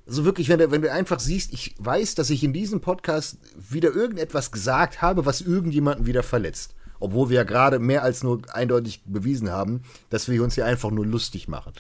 Also 0.07 0.25
wirklich, 0.25 0.49
wenn 0.49 0.59
du, 0.59 0.71
wenn 0.71 0.83
du 0.83 0.91
einfach 0.91 1.21
siehst, 1.21 1.53
ich 1.53 1.75
weiß, 1.79 2.17
dass 2.17 2.31
ich 2.31 2.43
in 2.43 2.53
diesem 2.53 2.81
Podcast 2.81 3.39
wieder 3.57 3.95
irgendetwas 3.95 4.51
gesagt 4.51 5.03
habe, 5.03 5.25
was 5.25 5.41
irgendjemanden 5.41 6.07
wieder 6.07 6.23
verletzt. 6.23 6.75
Obwohl 6.99 7.31
wir 7.31 7.37
ja 7.37 7.45
gerade 7.45 7.79
mehr 7.79 8.03
als 8.03 8.23
nur 8.23 8.43
eindeutig 8.53 9.03
bewiesen 9.05 9.51
haben, 9.51 9.83
dass 10.11 10.29
wir 10.29 10.43
uns 10.43 10.55
hier 10.55 10.67
einfach 10.67 10.91
nur 10.91 11.07
lustig 11.07 11.49
machen. 11.49 11.73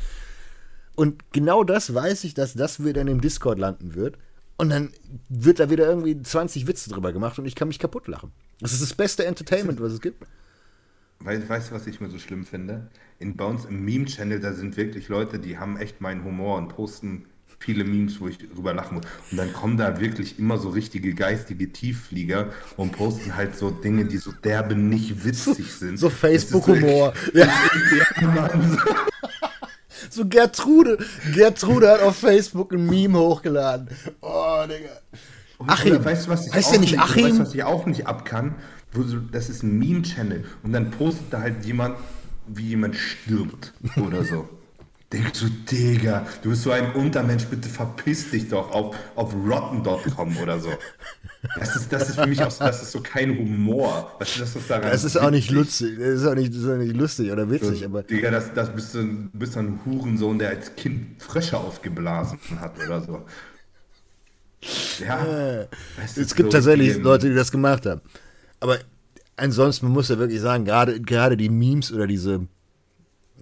Und 0.95 1.33
genau 1.33 1.65
das 1.65 1.93
weiß 1.93 2.25
ich, 2.25 2.35
dass 2.35 2.55
das 2.55 2.85
wieder 2.85 3.01
in 3.01 3.07
dem 3.07 3.21
Discord 3.21 3.59
landen 3.59 3.95
wird. 3.95 4.17
Und 4.57 4.71
dann 4.71 4.93
wird 5.29 5.59
da 5.59 5.71
wieder 5.71 5.87
irgendwie 5.87 6.21
20 6.21 6.67
Witze 6.67 6.91
drüber 6.91 7.12
gemacht 7.12 7.39
und 7.39 7.47
ich 7.47 7.55
kann 7.55 7.69
mich 7.69 7.79
kaputt 7.79 8.07
lachen. 8.09 8.33
Das 8.61 8.73
ist 8.73 8.83
das 8.83 8.95
beste 8.95 9.25
Entertainment, 9.25 9.81
was 9.81 9.93
es 9.93 10.01
gibt. 10.01 10.27
Weißt, 11.21 11.49
weißt 11.49 11.71
du, 11.71 11.75
was 11.75 11.87
ich 11.87 12.01
mir 12.01 12.11
so 12.11 12.19
schlimm 12.19 12.45
finde? 12.45 12.89
In, 13.20 13.36
bei 13.36 13.44
uns 13.44 13.64
im 13.66 13.84
Meme-Channel, 13.84 14.40
da 14.40 14.52
sind 14.52 14.76
wirklich 14.76 15.09
Leute, 15.09 15.38
die 15.38 15.59
haben 15.59 15.76
echt 15.76 16.01
meinen 16.01 16.24
Humor 16.24 16.56
und 16.59 16.68
posten 16.68 17.26
viele 17.59 17.84
Memes, 17.84 18.18
wo 18.20 18.28
ich 18.28 18.38
drüber 18.38 18.72
lachen 18.72 18.97
muss. 18.97 19.05
Und 19.30 19.36
dann 19.36 19.52
kommen 19.52 19.76
da 19.76 20.01
wirklich 20.01 20.38
immer 20.38 20.56
so 20.56 20.70
richtige 20.70 21.14
geistige 21.14 21.70
Tiefflieger 21.70 22.48
und 22.78 22.92
posten 22.92 23.36
halt 23.36 23.55
so 23.56 23.70
Dinge, 23.70 24.06
die 24.06 24.16
so 24.16 24.32
derbe 24.32 24.74
nicht 24.74 25.24
witzig 25.24 25.70
sind. 25.72 25.98
So 25.98 26.09
ist 26.09 26.16
Facebook-Humor. 26.16 27.12
Ja, 27.34 27.47
Ja, 28.22 28.51
so 30.10 30.26
Gertrude. 30.26 30.98
Gertrude 31.34 31.90
hat 31.90 32.01
auf 32.01 32.16
Facebook 32.16 32.72
ein 32.72 32.86
Meme 32.86 33.18
hochgeladen. 33.18 33.88
Oh, 34.22 34.64
Digga. 34.64 34.90
Achim. 35.66 35.92
Oder 35.92 36.05
weißt 36.06 36.26
du, 36.26 36.30
was 36.30 36.47
ich 36.47 36.55
Heißt 36.55 36.74
auch 36.74 36.80
nicht 36.80 36.97
Weißt 36.97 37.10
Achim? 37.10 37.36
du, 37.36 37.38
was 37.40 37.55
ich 37.55 37.64
auch 37.64 37.84
nicht 37.84 38.06
ab 38.06 38.24
kann? 38.24 38.55
Wo 38.92 39.02
so, 39.02 39.18
das 39.18 39.51
ist 39.51 39.62
ein 39.62 39.78
Meme-Channel 39.78 40.44
und 40.62 40.72
dann 40.72 40.90
postet 40.90 41.30
da 41.30 41.42
halt 41.42 41.64
jemand, 41.64 41.97
wie 42.55 42.68
jemand 42.68 42.97
stirbt 42.97 43.72
oder 43.97 44.24
so. 44.24 44.48
Denkst 45.12 45.40
du, 45.40 45.48
Digga, 45.48 46.24
du 46.43 46.51
bist 46.51 46.62
so 46.62 46.70
ein 46.70 46.93
Untermensch, 46.93 47.44
bitte 47.47 47.68
verpiss 47.68 48.31
dich 48.31 48.48
doch 48.48 48.70
auf, 48.70 48.94
auf 49.16 49.35
rotten.com 49.35 50.36
oder 50.36 50.60
so. 50.60 50.70
Das 51.59 51.74
ist, 51.74 51.93
das 51.93 52.10
ist 52.10 52.14
für 52.14 52.28
mich 52.28 52.40
auch 52.40 52.51
so, 52.51 52.62
das 52.62 52.81
ist 52.81 52.93
so 52.93 53.01
kein 53.01 53.36
Humor. 53.36 54.14
Was 54.20 54.28
ist 54.31 54.40
das, 54.40 54.55
was 54.55 54.68
daran 54.68 54.89
Das 54.89 55.02
ist 55.02 55.16
auch 55.16 55.32
nicht 55.32 55.51
lustig. 55.51 55.98
Das 55.98 56.20
ist 56.20 56.27
auch 56.27 56.36
nicht, 56.36 56.52
das 56.55 56.60
ist 56.62 56.68
auch 56.68 56.77
nicht 56.77 56.94
lustig 56.94 57.32
oder 57.32 57.51
witzig, 57.51 57.85
aber. 57.85 58.05
Digga, 58.05 58.31
das, 58.31 58.55
das 58.55 58.72
bist 58.72 58.94
du, 58.94 59.28
bist 59.32 59.56
ein 59.56 59.81
Hurensohn, 59.85 60.39
der 60.39 60.51
als 60.51 60.77
Kind 60.77 61.20
Frösche 61.20 61.59
aufgeblasen 61.59 62.39
hat 62.60 62.78
oder 62.78 63.01
so. 63.01 63.27
Ja. 65.01 65.66
ist 66.05 66.18
Es 66.18 66.35
gibt 66.36 66.52
so 66.52 66.59
tatsächlich. 66.59 66.98
Leute, 66.98 67.31
die 67.31 67.35
das 67.35 67.51
gemacht 67.51 67.85
haben. 67.85 68.01
Aber 68.60 68.78
ansonsten, 69.41 69.87
man 69.87 69.93
muss 69.95 70.09
ja 70.09 70.19
wirklich 70.19 70.41
sagen, 70.41 70.65
gerade, 70.65 71.01
gerade 71.01 71.37
die 71.37 71.49
Memes 71.49 71.93
oder 71.93 72.07
diese, 72.07 72.47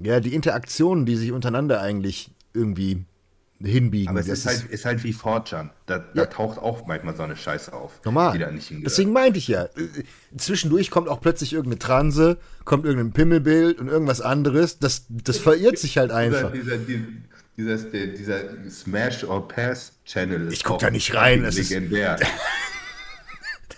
ja, 0.02 0.20
die 0.20 0.34
Interaktionen, 0.34 1.04
die 1.06 1.16
sich 1.16 1.32
untereinander 1.32 1.80
eigentlich 1.80 2.30
irgendwie 2.54 3.04
hinbiegen. 3.60 4.08
Aber 4.10 4.20
es 4.20 4.26
das 4.26 4.38
ist 4.38 4.46
halt, 4.46 4.64
ist 4.70 4.84
halt 4.84 5.02
wie 5.04 5.12
Fortran. 5.12 5.70
Da, 5.86 5.98
da 6.14 6.26
taucht 6.26 6.58
auch 6.58 6.86
manchmal 6.86 7.16
so 7.16 7.24
eine 7.24 7.34
Scheiße 7.36 7.72
auf. 7.72 8.00
normal. 8.04 8.38
Deswegen 8.84 9.12
meinte 9.12 9.38
ich 9.38 9.48
ja, 9.48 9.64
äh, 9.64 9.68
zwischendurch 10.36 10.90
kommt 10.90 11.08
auch 11.08 11.20
plötzlich 11.20 11.52
irgendeine 11.52 11.80
Transe, 11.80 12.38
kommt 12.64 12.84
irgendein 12.84 13.12
Pimmelbild 13.12 13.80
und 13.80 13.88
irgendwas 13.88 14.20
anderes. 14.20 14.78
Das, 14.78 15.06
das 15.08 15.38
verirrt 15.38 15.78
sich 15.78 15.98
halt 15.98 16.10
einfach. 16.12 16.52
dieser, 16.52 16.76
dieser, 16.78 17.76
dieser, 17.76 18.06
dieser 18.06 18.70
Smash 18.70 19.24
or 19.24 19.48
Pass 19.48 19.94
Channel 20.04 20.46
ist 20.46 20.52
Ich 20.52 20.62
guck 20.64 20.78
da 20.78 20.90
nicht 20.90 21.12
rein, 21.14 21.42
das 21.42 21.56
ist- 21.56 21.70
legendär. 21.70 22.16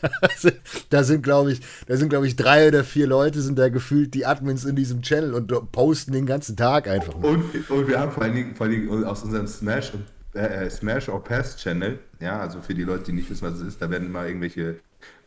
da 0.90 1.04
sind, 1.04 1.22
glaube 1.22 1.52
ich, 1.52 1.60
da 1.86 1.96
sind, 1.96 2.08
glaube 2.08 2.26
ich, 2.26 2.36
drei 2.36 2.68
oder 2.68 2.84
vier 2.84 3.06
Leute 3.06 3.40
sind 3.40 3.58
da 3.58 3.68
gefühlt 3.68 4.14
die 4.14 4.26
Admins 4.26 4.64
in 4.64 4.76
diesem 4.76 5.02
Channel 5.02 5.34
und 5.34 5.72
posten 5.72 6.12
den 6.12 6.26
ganzen 6.26 6.56
Tag 6.56 6.88
einfach. 6.88 7.14
nur. 7.14 7.30
Und, 7.30 7.70
und 7.70 7.88
wir 7.88 7.98
haben 7.98 8.12
vor 8.12 8.22
allen 8.22 8.34
Dingen, 8.34 8.54
vor 8.54 8.66
allen 8.66 8.88
Dingen 8.88 9.04
aus 9.04 9.22
unserem 9.22 9.46
Smash, 9.46 9.92
und, 9.94 10.04
äh, 10.40 10.68
Smash 10.70 11.08
or 11.08 11.22
Pass 11.22 11.56
Channel, 11.56 11.98
ja, 12.20 12.40
also 12.40 12.60
für 12.60 12.74
die 12.74 12.84
Leute, 12.84 13.04
die 13.04 13.12
nicht 13.12 13.30
wissen, 13.30 13.46
was 13.46 13.54
es 13.54 13.66
ist, 13.66 13.82
da 13.82 13.90
werden 13.90 14.06
immer 14.06 14.26
irgendwelche 14.26 14.76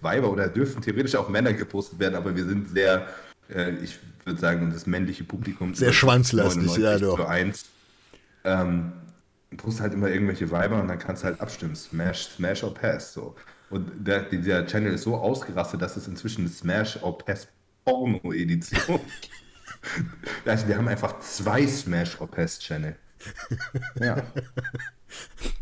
Weiber 0.01 0.29
oder 0.29 0.47
dürfen 0.47 0.81
theoretisch 0.81 1.15
auch 1.15 1.29
Männer 1.29 1.53
gepostet 1.53 1.99
werden, 1.99 2.15
aber 2.15 2.35
wir 2.35 2.45
sind 2.45 2.69
sehr, 2.69 3.07
äh, 3.49 3.71
ich 3.83 3.99
würde 4.25 4.39
sagen, 4.39 4.71
das 4.71 4.85
männliche 4.85 5.23
Publikum. 5.23 5.73
Sehr 5.73 5.93
schwanzlastig, 5.93 6.77
ja, 6.77 6.97
doch. 6.97 7.17
Zu 7.17 7.27
1. 7.27 7.65
Ähm, 8.45 8.93
postet 9.57 9.83
halt 9.83 9.93
immer 9.93 10.09
irgendwelche 10.09 10.49
Weiber 10.51 10.81
und 10.81 10.87
dann 10.87 10.99
kannst 10.99 11.23
du 11.23 11.27
halt 11.27 11.41
abstimmen. 11.41 11.75
Smash, 11.75 12.27
Smash 12.27 12.63
or 12.63 12.73
Pass. 12.73 13.13
So. 13.13 13.35
Und 13.73 14.07
der, 14.07 14.21
dieser 14.21 14.67
Channel 14.67 14.93
ist 14.93 15.01
so 15.01 15.15
ausgerastet, 15.15 15.81
dass 15.81 15.97
es 15.97 16.07
inzwischen 16.07 16.41
eine 16.41 16.49
Smash 16.49 17.01
or 17.01 17.17
Pass 17.17 17.47
Porno-Edition 17.85 18.79
gibt. 18.87 19.29
Also 20.45 20.67
wir 20.69 20.77
haben 20.77 20.87
einfach 20.87 21.19
zwei 21.19 21.67
Smash 21.67 22.21
or 22.21 22.27
Pass 22.27 22.59
Channel. 22.59 22.95
Ja. 23.99 24.23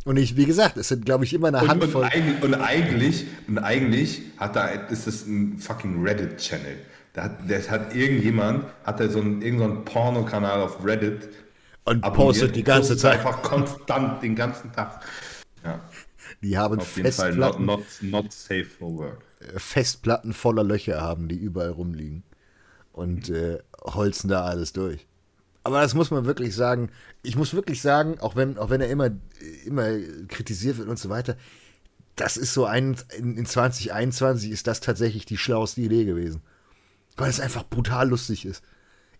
Und 0.04 0.18
ich, 0.18 0.36
wie 0.36 0.46
gesagt, 0.46 0.78
es 0.78 0.90
sind, 0.90 1.06
glaube 1.06 1.24
ich, 1.24 1.34
immer 1.34 1.48
eine 1.48 1.58
Und, 1.58 1.64
und, 1.64 1.70
Handvoll. 1.70 2.04
eigentlich, 2.04 2.44
und 2.44 2.54
eigentlich, 2.54 3.26
und 3.48 3.58
eigentlich 3.60 4.22
hat 4.38 4.56
da, 4.58 4.68
ist 4.68 5.08
das 5.08 5.26
ein 5.26 5.58
fucking 5.58 6.04
Reddit-Channel. 6.04 6.76
Da 7.14 7.24
hat, 7.24 7.50
das 7.50 7.72
hat 7.72 7.96
irgendjemand, 7.96 8.66
hat 8.84 9.00
da 9.00 9.08
so 9.08 9.22
einen, 9.22 9.42
irgendeinen 9.42 9.78
so 9.78 9.82
Porno-Kanal 9.86 10.62
auf 10.62 10.86
Reddit 10.86 11.30
Und 11.86 12.02
postet 12.02 12.56
die 12.56 12.64
ganze 12.64 12.98
Zeit. 12.98 13.20
Einfach 13.20 13.42
konstant 13.42 14.22
den 14.22 14.36
ganzen 14.36 14.72
Tag. 14.74 15.02
Ja, 15.64 15.80
Die 16.44 16.58
haben 16.58 16.80
auf 16.80 16.98
jeden 16.98 17.12
Fall 17.12 17.36
not, 17.36 17.56
Festplatten, 17.56 17.66
not, 17.66 17.84
not 18.02 18.34
safe 18.34 18.66
for 18.66 18.98
work. 18.98 19.22
Festplatten 19.58 20.34
voller 20.34 20.64
Löcher 20.64 21.02
haben, 21.02 21.28
die 21.28 21.36
überall 21.36 21.70
rumliegen. 21.70 22.24
Und 22.94 23.30
äh, 23.30 23.60
holzen 23.84 24.30
da 24.30 24.44
alles 24.44 24.74
durch. 24.74 25.08
Aber 25.64 25.82
das 25.82 25.94
muss 25.94 26.12
man 26.12 26.26
wirklich 26.26 26.56
sagen. 26.56 26.90
Ich 27.24 27.36
muss 27.36 27.54
wirklich 27.54 27.82
sagen, 27.82 28.20
auch 28.20 28.36
wenn, 28.36 28.58
auch 28.58 28.70
wenn 28.70 28.82
er 28.82 28.90
immer, 28.90 29.12
immer 29.66 29.88
kritisiert 30.28 30.78
wird 30.78 30.90
und 30.90 31.00
so 31.00 31.10
weiter, 31.10 31.38
das 32.16 32.38
ist 32.38 32.54
so 32.54 32.66
ein, 32.66 32.96
in, 33.18 33.38
in 33.38 33.46
2021 33.46 34.52
ist 34.52 34.68
das 34.68 34.82
tatsächlich 34.82 35.26
die 35.26 35.38
schlauste 35.38 35.82
Idee 35.82 36.06
gewesen. 36.06 36.42
Weil 37.16 37.30
es 37.30 37.40
einfach 37.40 37.64
brutal 37.64 38.10
lustig 38.10 38.46
ist. 38.46 38.64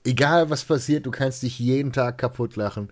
Egal 0.04 0.50
was 0.50 0.66
passiert, 0.66 1.06
du 1.06 1.12
kannst 1.12 1.44
dich 1.44 1.60
jeden 1.60 1.94
Tag 1.94 2.18
kaputt 2.18 2.56
lachen. 2.56 2.92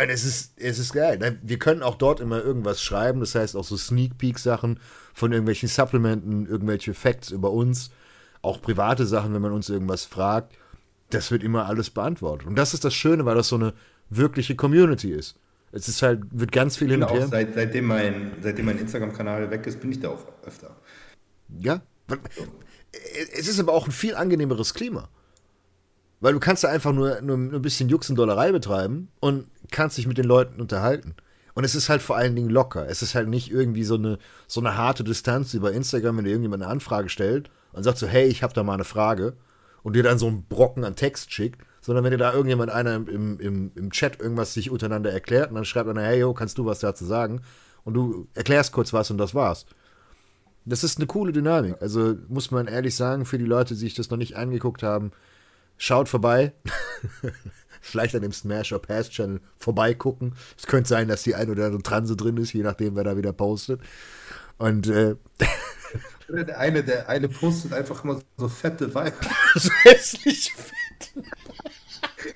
Und 0.00 0.10
es 0.10 0.24
ist, 0.24 0.52
es 0.60 0.78
ist 0.78 0.92
geil. 0.92 1.38
Wir 1.42 1.58
können 1.58 1.82
auch 1.82 1.96
dort 1.96 2.20
immer 2.20 2.42
irgendwas 2.42 2.80
schreiben, 2.80 3.20
das 3.20 3.34
heißt 3.34 3.56
auch 3.56 3.64
so 3.64 3.76
Sneak 3.76 4.16
Peek 4.16 4.38
Sachen 4.38 4.78
von 5.12 5.32
irgendwelchen 5.32 5.68
Supplementen, 5.68 6.46
irgendwelche 6.46 6.94
Facts 6.94 7.30
über 7.30 7.50
uns. 7.50 7.90
auch 8.42 8.62
private 8.62 9.06
Sachen, 9.06 9.34
wenn 9.34 9.42
man 9.42 9.52
uns 9.52 9.68
irgendwas 9.68 10.04
fragt, 10.04 10.56
das 11.10 11.30
wird 11.30 11.42
immer 11.42 11.66
alles 11.66 11.90
beantwortet. 11.90 12.46
Und 12.46 12.56
das 12.56 12.74
ist 12.74 12.84
das 12.84 12.94
Schöne, 12.94 13.24
weil 13.24 13.34
das 13.34 13.48
so 13.48 13.56
eine 13.56 13.74
wirkliche 14.10 14.54
Community 14.54 15.10
ist. 15.10 15.36
Es 15.72 15.88
ist 15.88 16.00
halt, 16.02 16.22
wird 16.30 16.52
ganz 16.52 16.76
viel 16.76 16.90
hin 16.90 17.02
und 17.02 17.10
her. 17.10 17.26
Seit, 17.28 17.54
seitdem 17.54 17.86
mein, 17.86 18.32
seitdem 18.40 18.66
mein 18.66 18.78
Instagram-Kanal 18.78 19.50
weg 19.50 19.66
ist, 19.66 19.80
bin 19.80 19.92
ich 19.92 20.00
da 20.00 20.10
auch 20.10 20.24
öfter. 20.46 20.76
Ja. 21.58 21.82
Es 23.36 23.48
ist 23.48 23.60
aber 23.60 23.72
auch 23.72 23.86
ein 23.86 23.92
viel 23.92 24.14
angenehmeres 24.14 24.72
Klima. 24.72 25.08
Weil 26.20 26.32
du 26.32 26.40
kannst 26.40 26.64
da 26.64 26.68
einfach 26.68 26.92
nur, 26.92 27.20
nur 27.20 27.36
ein 27.36 27.62
bisschen 27.62 27.88
Jux 27.88 28.10
und 28.10 28.16
Dollerei 28.16 28.50
betreiben 28.50 29.08
und 29.20 29.46
kannst 29.70 29.98
dich 29.98 30.06
mit 30.06 30.18
den 30.18 30.24
Leuten 30.24 30.60
unterhalten. 30.60 31.14
Und 31.54 31.64
es 31.64 31.74
ist 31.74 31.88
halt 31.88 32.02
vor 32.02 32.16
allen 32.16 32.36
Dingen 32.36 32.50
locker. 32.50 32.88
Es 32.88 33.02
ist 33.02 33.14
halt 33.14 33.28
nicht 33.28 33.50
irgendwie 33.50 33.84
so 33.84 33.94
eine, 33.94 34.18
so 34.46 34.60
eine 34.60 34.76
harte 34.76 35.04
Distanz 35.04 35.58
bei 35.58 35.72
Instagram, 35.72 36.16
wenn 36.16 36.24
dir 36.24 36.30
irgendjemand 36.30 36.62
eine 36.62 36.70
Anfrage 36.70 37.08
stellt 37.08 37.50
und 37.72 37.82
sagt 37.82 37.98
so, 37.98 38.06
hey, 38.06 38.26
ich 38.26 38.42
habe 38.42 38.54
da 38.54 38.62
mal 38.62 38.74
eine 38.74 38.84
Frage 38.84 39.34
und 39.82 39.96
dir 39.96 40.02
dann 40.02 40.18
so 40.18 40.26
einen 40.26 40.44
Brocken 40.44 40.84
an 40.84 40.96
Text 40.96 41.32
schickt, 41.32 41.60
sondern 41.80 42.04
wenn 42.04 42.10
dir 42.10 42.18
da 42.18 42.32
irgendjemand 42.32 42.70
einer 42.70 42.94
im, 42.94 43.40
im, 43.40 43.72
im 43.74 43.90
Chat 43.90 44.20
irgendwas 44.20 44.54
sich 44.54 44.70
untereinander 44.70 45.12
erklärt 45.12 45.50
und 45.50 45.56
dann 45.56 45.64
schreibt 45.64 45.88
einer, 45.88 46.02
hey, 46.02 46.20
yo, 46.20 46.34
kannst 46.34 46.58
du 46.58 46.66
was 46.66 46.80
dazu 46.80 47.04
sagen? 47.04 47.42
Und 47.84 47.94
du 47.94 48.28
erklärst 48.34 48.72
kurz 48.72 48.92
was 48.92 49.10
und 49.10 49.18
das 49.18 49.34
war's. 49.34 49.66
Das 50.64 50.84
ist 50.84 50.98
eine 50.98 51.06
coole 51.06 51.32
Dynamik. 51.32 51.76
Also 51.80 52.14
muss 52.28 52.50
man 52.50 52.66
ehrlich 52.66 52.94
sagen, 52.94 53.24
für 53.24 53.38
die 53.38 53.44
Leute, 53.46 53.74
die 53.74 53.80
sich 53.80 53.94
das 53.94 54.10
noch 54.10 54.18
nicht 54.18 54.36
angeguckt 54.36 54.82
haben, 54.82 55.12
schaut 55.78 56.08
vorbei. 56.08 56.52
Vielleicht 57.80 58.14
an 58.14 58.22
dem 58.22 58.32
Smash 58.32 58.72
or 58.72 58.82
Pass 58.82 59.08
Channel 59.08 59.40
vorbeigucken. 59.56 60.34
Es 60.58 60.66
könnte 60.66 60.88
sein, 60.88 61.08
dass 61.08 61.22
die 61.22 61.34
ein 61.34 61.48
oder 61.48 61.66
andere 61.66 61.82
Transe 61.82 62.16
drin 62.16 62.36
ist, 62.36 62.52
je 62.52 62.62
nachdem, 62.62 62.96
wer 62.96 63.04
da 63.04 63.16
wieder 63.16 63.32
postet. 63.32 63.80
Und 64.58 64.88
äh, 64.88 65.14
der 66.28 66.58
eine, 66.58 66.84
der 66.84 67.08
eine 67.08 67.28
postet 67.28 67.72
einfach 67.72 68.04
immer 68.04 68.20
so 68.36 68.48
fette 68.48 68.94
Weiber. 68.94 69.16
so 69.54 69.70
hässlich 69.82 70.52
fett. 70.52 71.24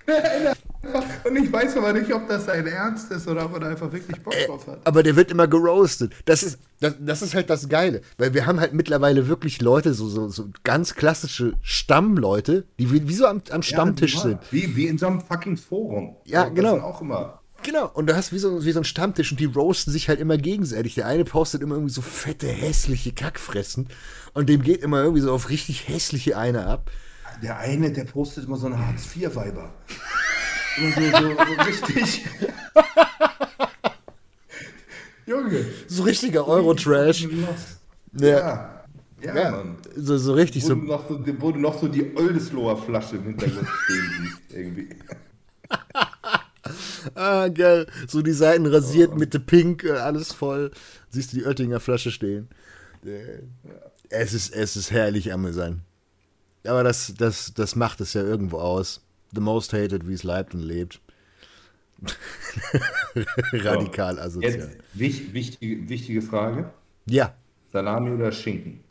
Und 1.24 1.36
ich 1.36 1.52
weiß 1.52 1.76
aber 1.76 1.92
nicht, 1.92 2.12
ob 2.12 2.28
das 2.28 2.46
sein 2.46 2.66
Ernst 2.66 3.10
ist 3.12 3.28
oder 3.28 3.44
ob 3.46 3.54
er 3.54 3.60
da 3.60 3.68
einfach 3.68 3.92
wirklich 3.92 4.20
Bock 4.20 4.34
äh, 4.34 4.46
drauf 4.46 4.66
hat. 4.66 4.80
Aber 4.84 5.02
der 5.02 5.14
wird 5.14 5.30
immer 5.30 5.46
geroastet. 5.46 6.12
Das 6.24 6.42
ist, 6.42 6.58
das, 6.80 6.94
das 6.98 7.22
ist 7.22 7.34
halt 7.34 7.50
das 7.50 7.68
Geile. 7.68 8.02
Weil 8.18 8.34
wir 8.34 8.46
haben 8.46 8.58
halt 8.58 8.72
mittlerweile 8.72 9.28
wirklich 9.28 9.60
Leute, 9.60 9.94
so, 9.94 10.08
so, 10.08 10.28
so 10.28 10.48
ganz 10.64 10.94
klassische 10.94 11.54
Stammleute, 11.62 12.64
die 12.78 12.92
wie, 12.92 13.08
wie 13.08 13.14
so 13.14 13.26
am, 13.26 13.42
am 13.50 13.62
Stammtisch 13.62 14.16
ja, 14.16 14.20
sind. 14.20 14.38
Wie, 14.50 14.74
wie 14.74 14.88
in 14.88 14.98
so 14.98 15.06
einem 15.06 15.20
fucking 15.20 15.56
Forum. 15.56 16.16
Ja, 16.24 16.46
das 16.46 16.54
genau. 16.54 16.78
auch 16.78 17.00
immer. 17.00 17.38
Genau, 17.62 17.88
und 17.94 18.08
du 18.08 18.16
hast 18.16 18.32
wie 18.32 18.38
so, 18.38 18.64
wie 18.64 18.72
so 18.72 18.80
ein 18.80 18.84
Stammtisch 18.84 19.30
und 19.30 19.38
die 19.38 19.44
roasten 19.44 19.92
sich 19.92 20.08
halt 20.08 20.18
immer 20.18 20.36
gegenseitig. 20.36 20.96
Der 20.96 21.06
eine 21.06 21.24
postet 21.24 21.62
immer 21.62 21.76
irgendwie 21.76 21.94
so 21.94 22.02
fette, 22.02 22.48
hässliche 22.48 23.12
Kackfressen 23.12 23.88
und 24.34 24.48
dem 24.48 24.62
geht 24.62 24.82
immer 24.82 25.02
irgendwie 25.02 25.22
so 25.22 25.32
auf 25.32 25.48
richtig 25.48 25.88
hässliche 25.88 26.36
eine 26.36 26.66
ab. 26.66 26.90
Der 27.42 27.58
eine, 27.58 27.90
der 27.90 28.04
postet 28.04 28.44
immer 28.44 28.56
so 28.56 28.66
einen 28.66 28.78
Hartz-IV-Weiber. 28.78 29.72
Immer 30.78 30.92
so, 30.92 31.00
so, 31.00 31.34
so 31.34 31.62
richtig. 31.62 32.24
Junge. 35.26 35.66
So 35.88 36.04
richtiger 36.04 36.46
Euro-Trash. 36.46 37.26
Ja. 38.12 38.28
ja. 38.28 38.78
Ja, 39.24 39.36
ja, 39.36 39.50
Mann. 39.52 39.76
So, 39.94 40.18
so 40.18 40.32
richtig 40.32 40.64
wo 40.64 40.68
so. 40.68 40.74
Du 40.74 40.82
noch 40.82 41.08
so. 41.08 41.24
Wo 41.38 41.52
du 41.52 41.60
noch 41.60 41.80
so 41.80 41.86
die 41.86 42.12
Oldesloher 42.16 42.76
Flasche 42.76 43.14
im 43.16 43.22
Hintergrund 43.24 43.68
stehen 43.84 44.10
siehst, 44.20 44.40
irgendwie. 44.50 44.88
ah, 47.14 47.46
geil. 47.48 47.86
So 48.08 48.22
die 48.22 48.32
Seiten 48.32 48.66
rasiert, 48.66 49.12
oh. 49.14 49.18
Mitte 49.18 49.38
pink, 49.38 49.84
äh, 49.84 49.92
alles 49.92 50.32
voll. 50.32 50.72
Siehst 51.10 51.32
du 51.32 51.36
die 51.38 51.44
Oettinger 51.44 51.78
Flasche 51.78 52.10
stehen. 52.10 52.48
Ja. 53.04 53.12
Es, 54.08 54.34
ist, 54.34 54.52
es 54.54 54.74
ist 54.76 54.90
herrlich 54.90 55.32
amüsant. 55.32 55.82
Aber 56.66 56.84
das, 56.84 57.14
das, 57.16 57.52
das 57.54 57.76
macht 57.76 58.00
es 58.00 58.14
ja 58.14 58.22
irgendwo 58.22 58.58
aus. 58.58 59.04
The 59.32 59.40
most 59.40 59.72
hated, 59.72 60.06
wie 60.06 60.14
es 60.14 60.22
leibt 60.22 60.54
und 60.54 60.60
lebt. 60.60 61.00
Radikal 63.52 64.18
asozial. 64.18 64.52
Jetzt 64.52 64.78
wich, 64.94 65.32
wichtige, 65.32 65.88
wichtige 65.88 66.22
Frage. 66.22 66.72
Ja. 67.06 67.34
Salami 67.72 68.10
oder 68.10 68.32
Schinken? 68.32 68.82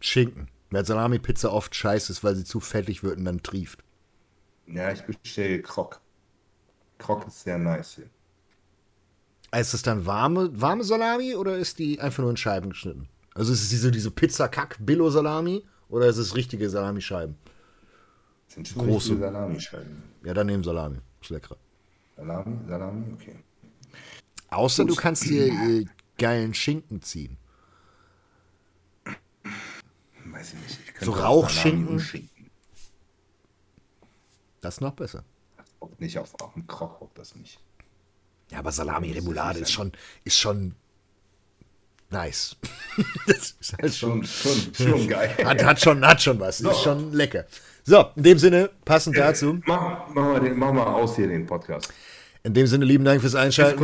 Schinken. 0.00 0.48
Weil 0.70 0.84
Salami-Pizza 0.84 1.52
oft 1.52 1.74
scheiße 1.74 2.12
ist, 2.12 2.24
weil 2.24 2.34
sie 2.34 2.44
zu 2.44 2.60
fettig 2.60 3.02
wird 3.02 3.18
und 3.18 3.24
dann 3.24 3.42
trieft. 3.42 3.84
Ja, 4.66 4.90
ich 4.92 5.02
bestelle 5.02 5.60
Krok. 5.62 6.00
Krok 6.98 7.26
ist 7.26 7.42
sehr 7.42 7.58
nice 7.58 7.96
hier. 7.96 8.10
Ist 9.60 9.74
das 9.74 9.82
dann 9.82 10.04
warme, 10.04 10.50
warme 10.60 10.82
Salami 10.82 11.36
oder 11.36 11.58
ist 11.58 11.78
die 11.78 12.00
einfach 12.00 12.22
nur 12.22 12.30
in 12.30 12.36
Scheiben 12.36 12.70
geschnitten? 12.70 13.08
Also 13.34 13.52
ist 13.52 13.62
es 13.62 13.68
diese, 13.68 13.90
diese 13.90 14.10
Pizza-Kack-Billo-Salami 14.10 15.64
oder 15.88 16.06
ist 16.06 16.18
es 16.18 16.34
richtige 16.34 16.68
Salamischeiben? 16.68 17.36
Sind 18.48 18.68
schon 18.68 18.86
große 18.86 19.18
Salamischeiben. 19.18 20.02
Ja, 20.24 20.34
dann 20.34 20.46
nehmen 20.46 20.64
Salami. 20.64 20.98
Ist 21.20 21.30
lecker. 21.30 21.56
Salami, 22.16 22.58
Salami, 22.68 23.12
okay. 23.12 23.36
Außer 24.50 24.84
Gut. 24.84 24.92
du 24.92 25.00
kannst 25.00 25.24
dir 25.24 25.46
äh, 25.46 25.84
geilen 26.18 26.54
Schinken 26.54 27.02
ziehen. 27.02 27.36
Weiß 30.26 30.54
ich 30.54 30.60
nicht. 30.60 30.78
Ich 31.00 31.04
so 31.04 31.12
Rauchschinken. 31.12 31.98
Das 34.60 34.74
ist 34.74 34.80
noch 34.80 34.94
besser. 34.94 35.24
Nicht 35.98 36.18
auf, 36.18 36.34
auf 36.40 36.54
dem 36.54 36.66
Krok, 36.66 37.02
ob 37.02 37.14
das 37.14 37.34
nicht. 37.34 37.60
Ja, 38.50 38.58
aber 38.60 38.72
Salami-Remoulade 38.72 39.58
ist 39.58 39.72
schon, 39.72 39.92
ist 40.24 40.38
schon 40.38 40.74
nice. 42.10 42.56
das 43.26 43.54
ist 43.60 43.74
halt 43.80 43.94
schon, 43.94 44.24
schon, 44.24 44.74
schon 44.74 45.08
geil. 45.08 45.30
Hat, 45.44 45.64
hat, 45.64 45.80
schon, 45.80 46.06
hat 46.06 46.22
schon 46.22 46.38
was. 46.40 46.58
So. 46.58 46.70
Ist 46.70 46.82
schon 46.82 47.12
lecker. 47.12 47.44
So, 47.84 48.06
in 48.16 48.22
dem 48.22 48.38
Sinne, 48.38 48.70
passend 48.84 49.16
dazu. 49.16 49.60
Mach, 49.66 50.08
mach, 50.08 50.14
mal 50.14 50.40
den, 50.40 50.58
mach 50.58 50.72
mal 50.72 50.86
aus 50.86 51.16
hier 51.16 51.28
den 51.28 51.44
Podcast. 51.46 51.92
In 52.42 52.54
dem 52.54 52.66
Sinne, 52.66 52.84
lieben 52.84 53.04
Dank 53.04 53.20
fürs 53.20 53.34
Einschalten. 53.34 53.78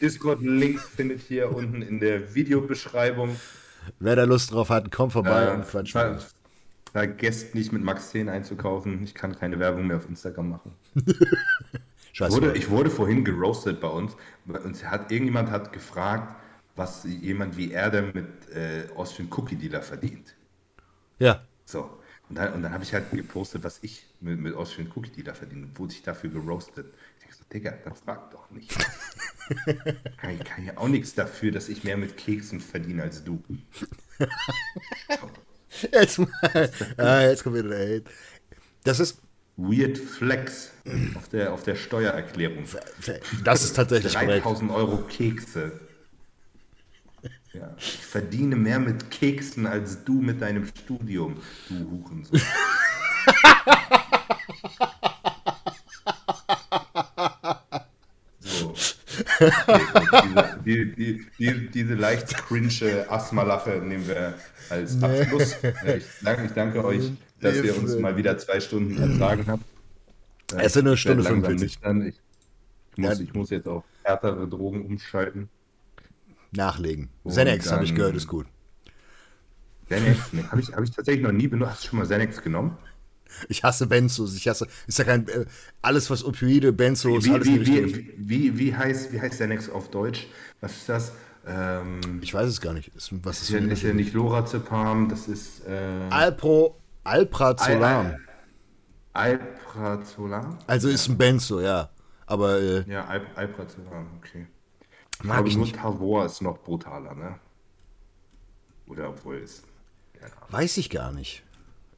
Discord-Link 0.00 0.76
Discord 0.76 0.94
findet 0.96 1.30
ihr 1.30 1.54
unten 1.54 1.82
in 1.82 2.00
der 2.00 2.34
Videobeschreibung. 2.34 3.36
Wer 3.98 4.16
da 4.16 4.24
Lust 4.24 4.52
drauf 4.52 4.70
hat, 4.70 4.90
kommt 4.90 5.12
vorbei 5.12 5.46
äh, 5.46 5.54
und 5.54 5.66
quatscht. 5.66 5.92
Ver 5.92 6.18
vergesst 6.92 7.54
nicht 7.54 7.72
mit 7.72 7.82
Max 7.82 8.10
10 8.10 8.30
einzukaufen. 8.30 9.02
Ich 9.04 9.14
kann 9.14 9.36
keine 9.36 9.58
Werbung 9.58 9.86
mehr 9.86 9.98
auf 9.98 10.08
Instagram 10.08 10.48
machen. 10.48 10.72
Scheiße. 12.14 12.36
Ich 12.36 12.42
wurde, 12.42 12.56
ich 12.56 12.70
wurde 12.70 12.90
vorhin 12.90 13.22
geroastet 13.22 13.82
bei 13.82 13.88
uns. 13.88 14.16
Und 14.46 14.90
hat, 14.90 15.12
irgendjemand 15.12 15.50
hat 15.50 15.74
gefragt, 15.74 16.34
was 16.76 17.04
jemand 17.04 17.56
wie 17.56 17.72
er 17.72 17.90
denn 17.90 18.12
mit 18.12 18.26
äh, 18.54 18.84
Austrian 18.94 19.28
Cookie 19.32 19.56
Dealer 19.56 19.82
verdient. 19.82 20.34
Ja. 21.18 21.42
So. 21.64 21.98
Und 22.28 22.36
dann, 22.36 22.52
und 22.54 22.62
dann 22.62 22.72
habe 22.72 22.84
ich 22.84 22.92
halt 22.92 23.10
gepostet, 23.10 23.64
was 23.64 23.78
ich 23.82 24.04
mit, 24.20 24.38
mit 24.38 24.54
Austrian 24.54 24.92
Cookie 24.94 25.10
Dealer 25.10 25.34
verdiene. 25.34 25.68
Wurde 25.74 25.94
ich 25.94 26.02
dafür 26.02 26.30
geroastet. 26.30 26.92
Ich 27.16 27.22
denke 27.22 27.36
so, 27.36 27.44
Digga, 27.52 27.72
dann 27.84 27.94
frag 27.94 28.30
doch 28.30 28.50
nicht. 28.50 28.74
kann, 30.16 30.30
ich, 30.30 30.44
kann 30.44 30.64
ja 30.64 30.76
auch 30.76 30.88
nichts 30.88 31.14
dafür, 31.14 31.52
dass 31.52 31.68
ich 31.68 31.84
mehr 31.84 31.96
mit 31.96 32.16
Keksen 32.16 32.60
verdiene 32.60 33.04
als 33.04 33.22
du. 33.24 33.42
Jetzt, 35.92 36.18
mal, 36.18 36.30
ah, 36.96 37.20
jetzt 37.20 37.44
kommt 37.44 37.56
wieder 37.56 37.68
der 37.68 37.96
Hate. 37.96 38.10
Das 38.84 38.98
ist. 38.98 39.20
Weird 39.58 39.98
Flex 39.98 40.70
auf 41.14 41.28
der, 41.28 41.52
auf 41.52 41.62
der 41.62 41.74
Steuererklärung. 41.76 42.64
Das 43.44 43.64
ist 43.64 43.74
tatsächlich 43.74 44.12
3000 44.12 44.70
Euro 44.70 44.98
Kekse. 44.98 45.80
Ja, 47.56 47.74
ich 47.78 48.04
verdiene 48.04 48.54
mehr 48.54 48.78
mit 48.78 49.10
Keksen 49.10 49.66
als 49.66 50.04
du 50.04 50.20
mit 50.20 50.42
deinem 50.42 50.66
Studium, 50.66 51.38
du 51.70 51.90
Hurensohn. 51.90 52.40
so. 58.40 58.74
Die, 60.66 60.94
die, 60.94 61.26
die, 61.38 61.70
diese 61.70 61.94
leicht 61.94 62.36
cringe 62.36 63.06
Asthma-Lache 63.08 63.80
nehmen 63.82 64.06
wir 64.06 64.34
als 64.68 65.02
Abschluss. 65.02 65.56
Ich 65.96 66.04
danke, 66.22 66.44
ich 66.44 66.52
danke 66.52 66.84
euch, 66.84 67.10
dass 67.40 67.56
ihr 67.56 67.74
uns 67.78 67.96
mal 67.96 68.16
wieder 68.18 68.36
zwei 68.36 68.60
Stunden 68.60 69.00
ertragen 69.00 69.46
habt. 69.46 69.64
Es 70.58 70.74
sind 70.74 70.86
eine 70.86 70.96
Stunde 70.98 71.24
45. 71.24 71.78
Ich, 71.78 71.78
ich, 72.08 72.98
muss, 72.98 73.20
ich 73.20 73.32
muss 73.32 73.48
jetzt 73.50 73.66
auf 73.66 73.84
härtere 74.02 74.46
Drogen 74.46 74.84
umschalten. 74.84 75.48
Nachlegen. 76.56 77.10
Xenex, 77.26 77.70
habe 77.70 77.84
ich 77.84 77.94
gehört, 77.94 78.16
ist 78.16 78.28
gut. 78.28 78.46
Xenex, 79.88 80.32
ne, 80.32 80.50
habe 80.50 80.60
ich, 80.60 80.72
hab 80.72 80.82
ich 80.82 80.90
tatsächlich 80.90 81.22
noch 81.22 81.32
nie 81.32 81.48
benutzt. 81.48 81.72
Hast 81.72 81.84
du 81.84 81.88
schon 81.88 81.98
mal 81.98 82.04
Xenex 82.04 82.42
genommen? 82.42 82.76
Ich 83.48 83.62
hasse 83.62 83.86
Benzos. 83.86 84.36
Ich 84.36 84.48
hasse, 84.48 84.66
ist 84.86 84.98
ja 84.98 85.04
kein, 85.04 85.28
äh, 85.28 85.46
alles 85.82 86.10
was 86.10 86.24
Opioide, 86.24 86.72
Benzos, 86.72 87.24
wie, 87.24 87.30
alles 87.30 87.46
wie, 87.46 87.66
wie, 87.66 88.14
wie, 88.16 88.58
wie, 88.58 88.74
heißt, 88.74 89.12
wie 89.12 89.20
heißt 89.20 89.34
Xenex 89.34 89.68
auf 89.68 89.90
Deutsch? 89.90 90.28
Was 90.60 90.72
ist 90.72 90.88
das? 90.88 91.12
Ähm, 91.46 92.20
ich 92.22 92.34
weiß 92.34 92.48
es 92.48 92.60
gar 92.60 92.72
nicht. 92.72 92.88
Ist, 92.96 93.10
was 93.24 93.42
ist, 93.42 93.50
ist, 93.50 93.60
ja, 93.60 93.72
ist 93.72 93.82
ja 93.82 93.92
nicht 93.92 94.14
Lorazepam, 94.14 95.08
das 95.08 95.28
ist. 95.28 95.66
Äh, 95.66 96.08
Alpro, 96.10 96.80
Alprazolam. 97.04 98.06
Al, 98.06 98.18
Al, 99.12 99.40
Alprazolam? 99.76 100.58
Also 100.66 100.88
ist 100.88 101.08
ein 101.08 101.16
Benzo, 101.16 101.60
ja. 101.60 101.90
Aber. 102.26 102.60
Äh, 102.60 102.84
ja, 102.90 103.04
Al, 103.06 103.22
Alprazolam, 103.34 104.08
okay. 104.18 104.46
Mag 105.22 105.46
ich 105.46 105.56
nur 105.56 105.64
nicht. 105.64 105.76
Tavor 105.76 106.24
ist 106.26 106.40
noch 106.42 106.58
brutaler, 106.58 107.14
ne? 107.14 107.38
Oder 108.86 109.08
obwohl 109.10 109.36
es. 109.36 109.62
Ahnung. 110.20 110.32
Weiß 110.48 110.76
ich 110.76 110.90
gar 110.90 111.12
nicht. 111.12 111.42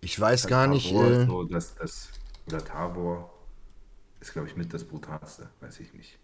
Ich 0.00 0.18
weiß 0.18 0.46
gar 0.46 0.66
nicht. 0.66 0.88
Tabor, 0.90 1.06
Äh, 1.10 1.26
so, 1.26 1.44
das, 1.44 1.74
das, 1.74 2.08
oder 2.46 2.64
Tabor 2.64 3.32
ist, 4.20 4.32
glaube 4.32 4.48
ich, 4.48 4.56
mit 4.56 4.72
das 4.72 4.84
brutalste. 4.84 5.48
Weiß 5.60 5.80
ich 5.80 5.92
nicht. 5.94 6.18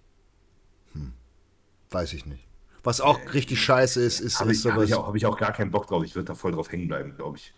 weiß 1.91 2.13
ich 2.13 2.27
nicht. 2.27 2.47
Was 2.83 3.01
auch 3.01 3.19
richtig 3.33 3.63
scheiße 3.63 4.03
ist, 4.03 4.21
ist, 4.21 4.41
Habe 4.41 4.53
ich, 4.53 4.65
hab 4.67 4.75
sowas. 4.75 4.89
ich, 4.89 4.95
auch, 4.95 5.07
hab 5.07 5.15
ich 5.15 5.27
auch 5.27 5.39
gar 5.39 5.53
keinen 5.53 5.71
Bock 5.71 5.87
drauf. 5.87 6.05
Ich 6.05 6.15
würde 6.15 6.27
da 6.27 6.35
voll 6.35 6.53
drauf 6.53 6.71
hängen 6.71 6.89
bleiben, 6.89 7.15
glaube 7.17 7.39
ich. 7.39 7.55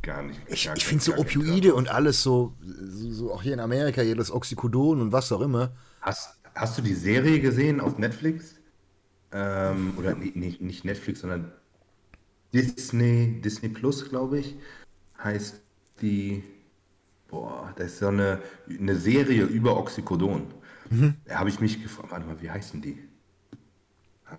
Gar 0.00 0.22
nicht. 0.22 0.40
Ich, 0.46 0.66
gar 0.66 0.76
ich 0.76 0.84
finde 0.86 1.02
so 1.04 1.16
Opioide 1.16 1.74
und 1.74 1.88
alles 1.88 2.22
so, 2.22 2.54
so, 2.62 3.10
so, 3.10 3.32
auch 3.32 3.42
hier 3.42 3.52
in 3.52 3.60
Amerika, 3.60 4.02
das 4.14 4.30
Oxycodon 4.30 5.00
und 5.00 5.12
was 5.12 5.32
auch 5.32 5.40
immer. 5.40 5.72
Hast, 6.00 6.37
hast 6.58 6.78
du 6.78 6.82
die 6.82 6.94
Serie 6.94 7.40
gesehen 7.40 7.80
auf 7.80 7.98
Netflix? 7.98 8.56
Ähm, 9.32 9.94
oder 9.98 10.14
nicht, 10.14 10.60
nicht 10.60 10.84
Netflix, 10.84 11.20
sondern 11.20 11.52
Disney, 12.52 13.40
Disney 13.42 13.68
Plus, 13.68 14.08
glaube 14.08 14.38
ich, 14.40 14.56
heißt 15.22 15.60
die. 16.00 16.42
Boah, 17.28 17.72
das 17.76 17.88
ist 17.92 17.98
so 17.98 18.08
eine, 18.08 18.40
eine 18.68 18.96
Serie 18.96 19.44
über 19.44 19.76
Oxycodon. 19.78 20.46
Da 21.26 21.38
habe 21.40 21.50
ich 21.50 21.60
mich 21.60 21.82
gefragt, 21.82 22.10
warte 22.10 22.26
mal, 22.26 22.40
wie 22.40 22.50
heißen 22.50 22.80
die? 22.80 22.98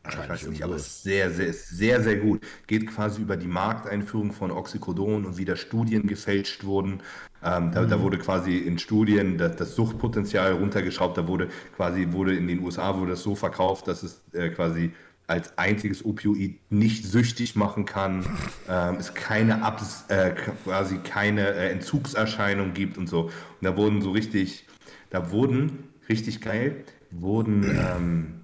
Ich 0.07 0.30
weiß 0.30 0.48
nicht, 0.48 0.64
aber 0.64 0.76
es 0.76 0.88
ist 0.88 1.03
sehr, 1.03 1.32
sehr, 1.32 1.53
sehr, 1.53 2.02
sehr 2.02 2.18
gut. 2.18 2.41
Geht 2.68 2.88
quasi 2.88 3.22
über 3.22 3.38
die 3.38 3.48
Markteinführung 3.48 4.32
von 4.32 4.52
Oxycodon 4.52 5.26
und 5.26 5.38
wie 5.38 5.45
da 5.45 5.56
Studien 5.56 6.06
gefälscht 6.07 6.64
wurden. 6.64 7.02
Ähm, 7.44 7.72
da, 7.72 7.86
da 7.86 8.02
wurde 8.02 8.18
quasi 8.18 8.57
in 8.57 8.78
Studien 8.78 9.38
das, 9.38 9.56
das 9.56 9.76
Suchtpotenzial 9.76 10.53
runtergeschraubt. 10.53 11.18
Da 11.18 11.28
wurde 11.28 11.49
quasi, 11.76 12.07
wurde 12.11 12.36
in 12.36 12.48
den 12.48 12.60
USA 12.64 12.98
wurde 12.98 13.11
das 13.11 13.24
so 13.24 13.36
verkauft, 13.36 13.88
dass 13.88 14.03
es 14.03 14.22
äh, 14.34 14.49
quasi 14.49 14.91
als 15.30 15.57
einziges 15.57 16.03
Opioid 16.03 16.60
nicht 16.72 17.06
süchtig 17.06 17.56
machen 17.56 17.86
kann, 17.86 18.26
ähm, 18.70 18.95
es 18.95 19.14
keine 19.14 19.64
Abs 19.64 20.06
äh, 20.10 20.34
quasi 20.64 20.98
keine 20.98 21.48
äh, 21.49 21.72
Entzugserscheinung 21.72 22.74
gibt 22.74 22.98
und 22.98 23.07
so. 23.07 23.24
Und 23.26 23.32
da 23.61 23.78
wurden 23.78 24.02
so 24.02 24.11
richtig, 24.11 24.66
da 25.10 25.32
wurden 25.32 25.90
richtig 26.10 26.41
geil, 26.41 26.84
wurden 27.11 27.64
ähm, 27.64 28.39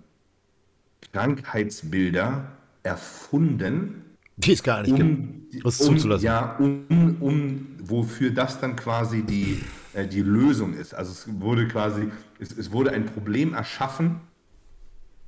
Krankheitsbilder 1.14 2.52
erfunden, 2.84 4.04
Die 4.38 4.54
ist 4.54 4.64
gar 4.64 4.82
nicht 4.82 4.96
gibt. 4.96 5.10
um, 5.10 5.46
Das 5.64 5.80
um, 5.82 5.98
zuzulassen. 5.98 6.26
ja, 6.26 6.56
um, 6.58 7.18
um, 7.22 7.68
wofür 7.84 8.32
das 8.32 8.60
dann 8.60 8.76
quasi 8.76 9.24
die, 9.24 9.62
äh, 9.94 10.08
die 10.08 10.22
Lösung 10.22 10.74
ist. 10.74 10.94
Also 10.94 11.12
es 11.12 11.42
wurde 11.42 11.68
quasi, 11.68 12.10
es, 12.40 12.52
es 12.58 12.72
wurde 12.72 12.92
ein 12.92 13.06
Problem 13.06 13.54
erschaffen, 13.54 14.20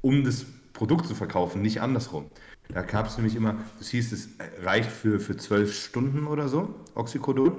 um 0.02 0.24
das 0.24 0.46
Produkt 0.74 1.08
zu 1.08 1.16
verkaufen, 1.16 1.62
nicht 1.62 1.82
andersrum. 1.82 2.30
Da 2.70 2.82
gab 2.82 3.08
es 3.08 3.18
nämlich 3.18 3.36
immer, 3.36 3.56
das 3.80 3.90
hieß, 3.90 4.12
es 4.12 4.30
reicht 4.62 4.92
für, 4.92 5.20
für 5.20 5.38
zwölf 5.38 5.74
Stunden 5.74 6.28
oder 6.28 6.50
so, 6.50 6.76
Oxycodon. 6.96 7.54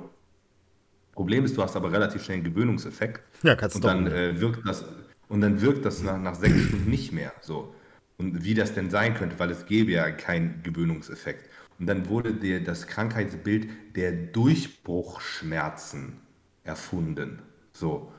Problem 1.12 1.44
ist, 1.44 1.56
du 1.56 1.62
hast 1.62 1.74
aber 1.76 1.90
relativ 1.90 2.22
schnell 2.22 2.36
einen 2.36 2.44
Gewöhnungseffekt. 2.44 3.22
Ja, 3.42 3.56
kannst 3.56 3.74
und 3.76 3.82
du 3.84 3.88
dann 3.88 4.04
doch, 4.04 4.12
äh, 4.12 4.40
wirkt 4.40 4.66
das 4.66 4.84
und 5.28 5.40
dann 5.40 5.60
wirkt 5.60 5.84
das 5.84 6.02
nach, 6.02 6.18
nach 6.18 6.34
sechs 6.36 6.60
Stunden 6.64 6.88
nicht 6.90 7.12
mehr 7.12 7.32
so. 7.40 7.74
Und 8.18 8.44
wie 8.44 8.54
das 8.54 8.74
denn 8.74 8.90
sein 8.90 9.14
könnte, 9.14 9.38
weil 9.38 9.50
es 9.50 9.64
gäbe 9.66 9.92
ja 9.92 10.10
keinen 10.10 10.62
Gewöhnungseffekt. 10.64 11.48
Und 11.78 11.86
dann 11.86 12.08
wurde 12.08 12.34
dir 12.34 12.62
das 12.62 12.86
Krankheitsbild 12.88 13.68
der 13.94 14.10
Durchbruchschmerzen 14.12 16.14
erfunden. 16.64 17.38
So. 17.72 18.12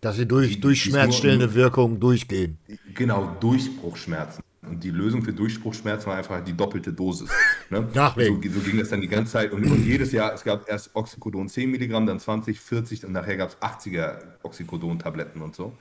Dass 0.00 0.16
sie 0.16 0.26
durch, 0.26 0.54
Die- 0.54 0.60
durch 0.60 0.86
ist 0.86 0.92
nur- 0.92 1.02
schmerzstillende 1.02 1.52
Wirkung 1.54 2.00
durchgehen. 2.00 2.56
Genau, 2.94 3.36
Durchbruchschmerzen. 3.40 4.42
Und 4.62 4.82
die 4.84 4.90
Lösung 4.90 5.22
für 5.22 5.32
Durchbruchschmerzen 5.32 6.06
war 6.06 6.16
einfach 6.16 6.42
die 6.42 6.52
doppelte 6.54 6.92
Dosis. 6.92 7.30
Ne? 7.70 7.86
Nachlegen. 7.94 8.42
So, 8.50 8.60
so 8.60 8.64
ging 8.64 8.78
das 8.78 8.88
dann 8.88 9.00
die 9.02 9.08
ganze 9.08 9.32
Zeit. 9.32 9.52
Und, 9.52 9.64
und 9.64 9.84
jedes 9.84 10.12
Jahr, 10.12 10.32
es 10.32 10.42
gab 10.44 10.66
erst 10.68 10.94
Oxycodon 10.94 11.48
10 11.48 11.70
Milligramm, 11.70 12.06
dann 12.06 12.18
20, 12.20 12.58
40 12.60 13.04
und 13.04 13.12
nachher 13.12 13.36
gab 13.36 13.50
es 13.50 13.56
80er 13.58 14.18
Oxycodon-Tabletten 14.42 15.42
und 15.42 15.54
so. 15.54 15.76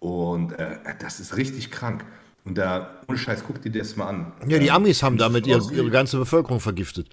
Und 0.00 0.52
äh, 0.52 0.78
das 1.00 1.18
ist 1.20 1.36
richtig 1.36 1.70
krank. 1.70 2.04
Und 2.44 2.56
da, 2.56 2.90
ohne 3.06 3.18
Scheiß, 3.18 3.44
guck 3.46 3.60
dir 3.62 3.70
das 3.70 3.96
mal 3.96 4.08
an. 4.08 4.32
Ja, 4.48 4.58
die 4.58 4.70
Amis 4.70 5.02
haben 5.02 5.18
damit 5.18 5.46
ihre, 5.46 5.62
ihre 5.72 5.90
ganze 5.90 6.16
Bevölkerung 6.18 6.60
vergiftet. 6.60 7.08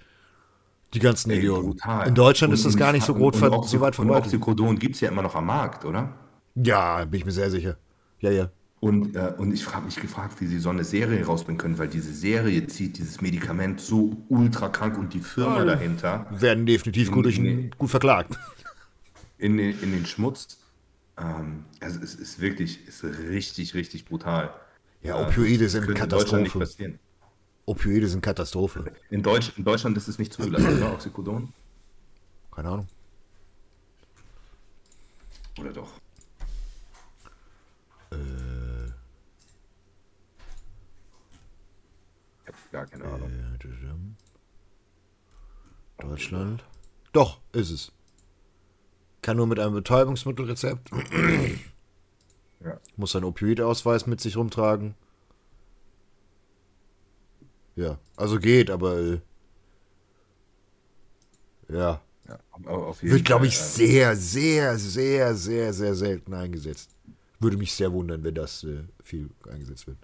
Die 0.94 1.00
ganzen 1.00 1.30
Ey, 1.30 1.38
Idioten. 1.38 1.66
brutal. 1.66 2.08
In 2.08 2.14
Deutschland 2.14 2.54
ist 2.54 2.60
Und- 2.64 2.72
das 2.72 2.78
gar 2.78 2.88
und- 2.88 2.94
nicht 2.94 3.04
so, 3.06 3.12
und- 3.12 3.18
groß, 3.20 3.42
und 3.42 3.52
Oxy- 3.52 3.76
so 3.76 3.80
weit 3.80 3.98
Und 3.98 4.06
verbreitet. 4.06 4.26
Oxycodon 4.26 4.78
gibt 4.78 4.94
es 4.94 5.02
ja 5.02 5.10
immer 5.10 5.22
noch 5.22 5.34
am 5.34 5.46
Markt, 5.46 5.84
oder? 5.84 6.14
Ja, 6.54 7.04
bin 7.04 7.20
ich 7.20 7.26
mir 7.26 7.32
sehr 7.32 7.50
sicher. 7.50 7.76
Ja, 8.20 8.30
ja. 8.30 8.50
Und, 8.80 9.16
äh, 9.16 9.34
und 9.36 9.52
ich 9.52 9.66
habe 9.74 9.84
mich 9.86 9.96
gefragt, 9.96 10.40
wie 10.40 10.46
sie 10.46 10.58
so 10.60 10.70
eine 10.70 10.84
Serie 10.84 11.26
rausbringen 11.26 11.58
können, 11.58 11.78
weil 11.78 11.88
diese 11.88 12.14
Serie 12.14 12.66
zieht 12.68 12.96
dieses 12.96 13.20
Medikament 13.20 13.80
so 13.80 14.16
ultra 14.28 14.68
krank 14.68 14.96
und 14.96 15.12
die 15.12 15.20
Firma 15.20 15.64
dahinter 15.64 16.26
Werden 16.30 16.64
definitiv 16.64 17.10
gut, 17.10 17.24
durch, 17.26 17.38
Nee. 17.38 17.70
gut 17.76 17.90
verklagt. 17.90 18.38
in 19.36 19.56
den, 19.56 19.78
in 19.82 19.92
den 19.92 20.06
Schmutz. 20.06 20.58
Ähm, 21.18 21.64
also 21.80 21.98
es 22.00 22.14
ist 22.14 22.40
wirklich, 22.40 22.86
ist 22.86 23.04
richtig, 23.04 23.74
richtig 23.74 24.04
brutal. 24.04 24.50
Ja, 25.02 25.20
Opioide 25.20 25.68
sind 25.68 25.94
Katastrophe. 25.94 26.98
Opioide 27.66 28.08
sind 28.08 28.22
Katastrophe. 28.22 28.92
In, 29.10 29.22
Deutsch, 29.22 29.52
in 29.56 29.64
Deutschland 29.64 29.96
ist 29.96 30.08
es 30.08 30.18
nicht 30.18 30.32
zugelassen, 30.32 30.78
oder? 30.78 30.92
Oxycodon? 30.94 31.52
Keine 32.50 32.68
Ahnung. 32.68 32.88
Oder 35.60 35.72
doch? 35.72 35.90
Ich 38.10 38.16
habe 42.46 42.56
gar 42.72 42.86
keine 42.86 43.04
Ahnung. 43.04 43.32
Deutschland. 45.98 46.64
Doch, 47.12 47.40
ist 47.52 47.70
es. 47.70 47.92
Kann 49.20 49.36
nur 49.36 49.46
mit 49.46 49.58
einem 49.58 49.74
Betäubungsmittelrezept. 49.74 50.90
Ja. 52.64 52.80
Muss 52.96 53.14
einen 53.14 53.24
Opioidausweis 53.24 54.06
mit 54.06 54.20
sich 54.20 54.36
rumtragen. 54.36 54.94
Ja, 57.76 57.98
also 58.16 58.38
geht, 58.38 58.70
aber 58.70 58.98
äh, 58.98 59.20
ja. 61.68 62.00
Ja, 62.28 62.38
Wird, 63.00 63.24
glaube 63.24 63.46
ich, 63.46 63.56
ähm, 63.56 63.64
sehr, 63.64 64.16
sehr, 64.16 64.78
sehr, 64.78 65.34
sehr, 65.34 65.72
sehr 65.72 65.94
selten 65.94 66.34
eingesetzt. 66.34 66.90
Würde 67.38 67.56
mich 67.56 67.72
sehr 67.72 67.92
wundern, 67.92 68.24
wenn 68.24 68.34
das 68.34 68.64
äh, 68.64 68.82
viel 69.02 69.30
eingesetzt 69.48 69.86
wird. 69.86 69.98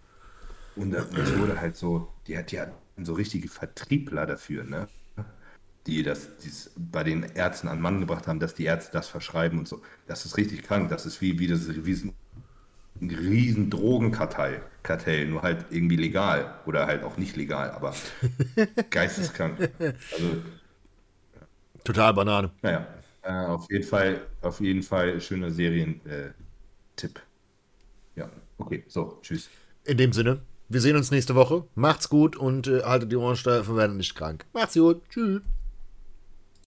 Und 0.76 0.93
das 0.93 1.06
wurde 1.36 1.60
halt 1.60 1.76
so, 1.76 2.09
die 2.26 2.39
hat 2.39 2.52
ja 2.52 2.72
so 3.02 3.14
richtige 3.14 3.48
Vertriebler 3.48 4.26
dafür, 4.26 4.64
ne? 4.64 4.89
Die 5.86 6.02
das 6.02 6.39
die's 6.39 6.70
bei 6.76 7.05
den 7.05 7.24
Ärzten 7.24 7.68
an 7.68 7.81
Mann 7.81 8.01
gebracht 8.01 8.26
haben, 8.26 8.40
dass 8.40 8.55
die 8.55 8.64
Ärzte 8.64 8.93
das 8.93 9.09
verschreiben 9.09 9.59
und 9.59 9.68
so. 9.68 9.82
Das 10.06 10.24
ist 10.24 10.36
richtig 10.39 10.62
krank. 10.62 10.89
Das 10.89 11.05
ist 11.05 11.20
wie, 11.20 11.39
wie 11.39 11.47
das 11.47 11.68
riesen, 11.68 12.14
ein 13.00 13.10
riesen 13.10 13.70
Drogenkartell, 13.70 14.62
Kartell, 14.82 15.26
nur 15.26 15.42
halt 15.42 15.66
irgendwie 15.70 15.96
legal 15.96 16.54
oder 16.66 16.86
halt 16.86 17.02
auch 17.02 17.16
nicht 17.16 17.36
legal, 17.36 17.70
aber 17.70 17.94
geisteskrank. 18.90 19.70
Also, 20.12 20.42
Total 21.84 22.14
Banane. 22.14 22.50
naja, 22.62 22.86
äh, 23.22 23.46
auf 23.46 23.66
jeden 23.70 23.84
Fall, 23.84 24.22
auf 24.40 24.60
jeden 24.60 24.82
Fall 24.82 25.20
schöner 25.20 25.50
Serientipp. 25.50 26.02
Äh, 26.96 28.20
ja, 28.20 28.30
okay, 28.58 28.84
so, 28.86 29.18
tschüss. 29.22 29.50
In 29.84 29.98
dem 29.98 30.12
Sinne, 30.12 30.40
wir 30.68 30.80
sehen 30.80 30.96
uns 30.96 31.10
nächste 31.10 31.34
Woche. 31.34 31.64
Macht's 31.74 32.08
gut 32.08 32.36
und 32.36 32.68
äh, 32.68 32.82
haltet 32.84 33.12
die 33.12 33.16
Ohren 33.16 33.36
steif 33.36 33.68
und 33.68 33.76
werdet 33.76 33.96
nicht 33.96 34.14
krank. 34.14 34.46
Macht's 34.52 34.74
gut. 34.74 35.02
Tschüss. 35.10 35.42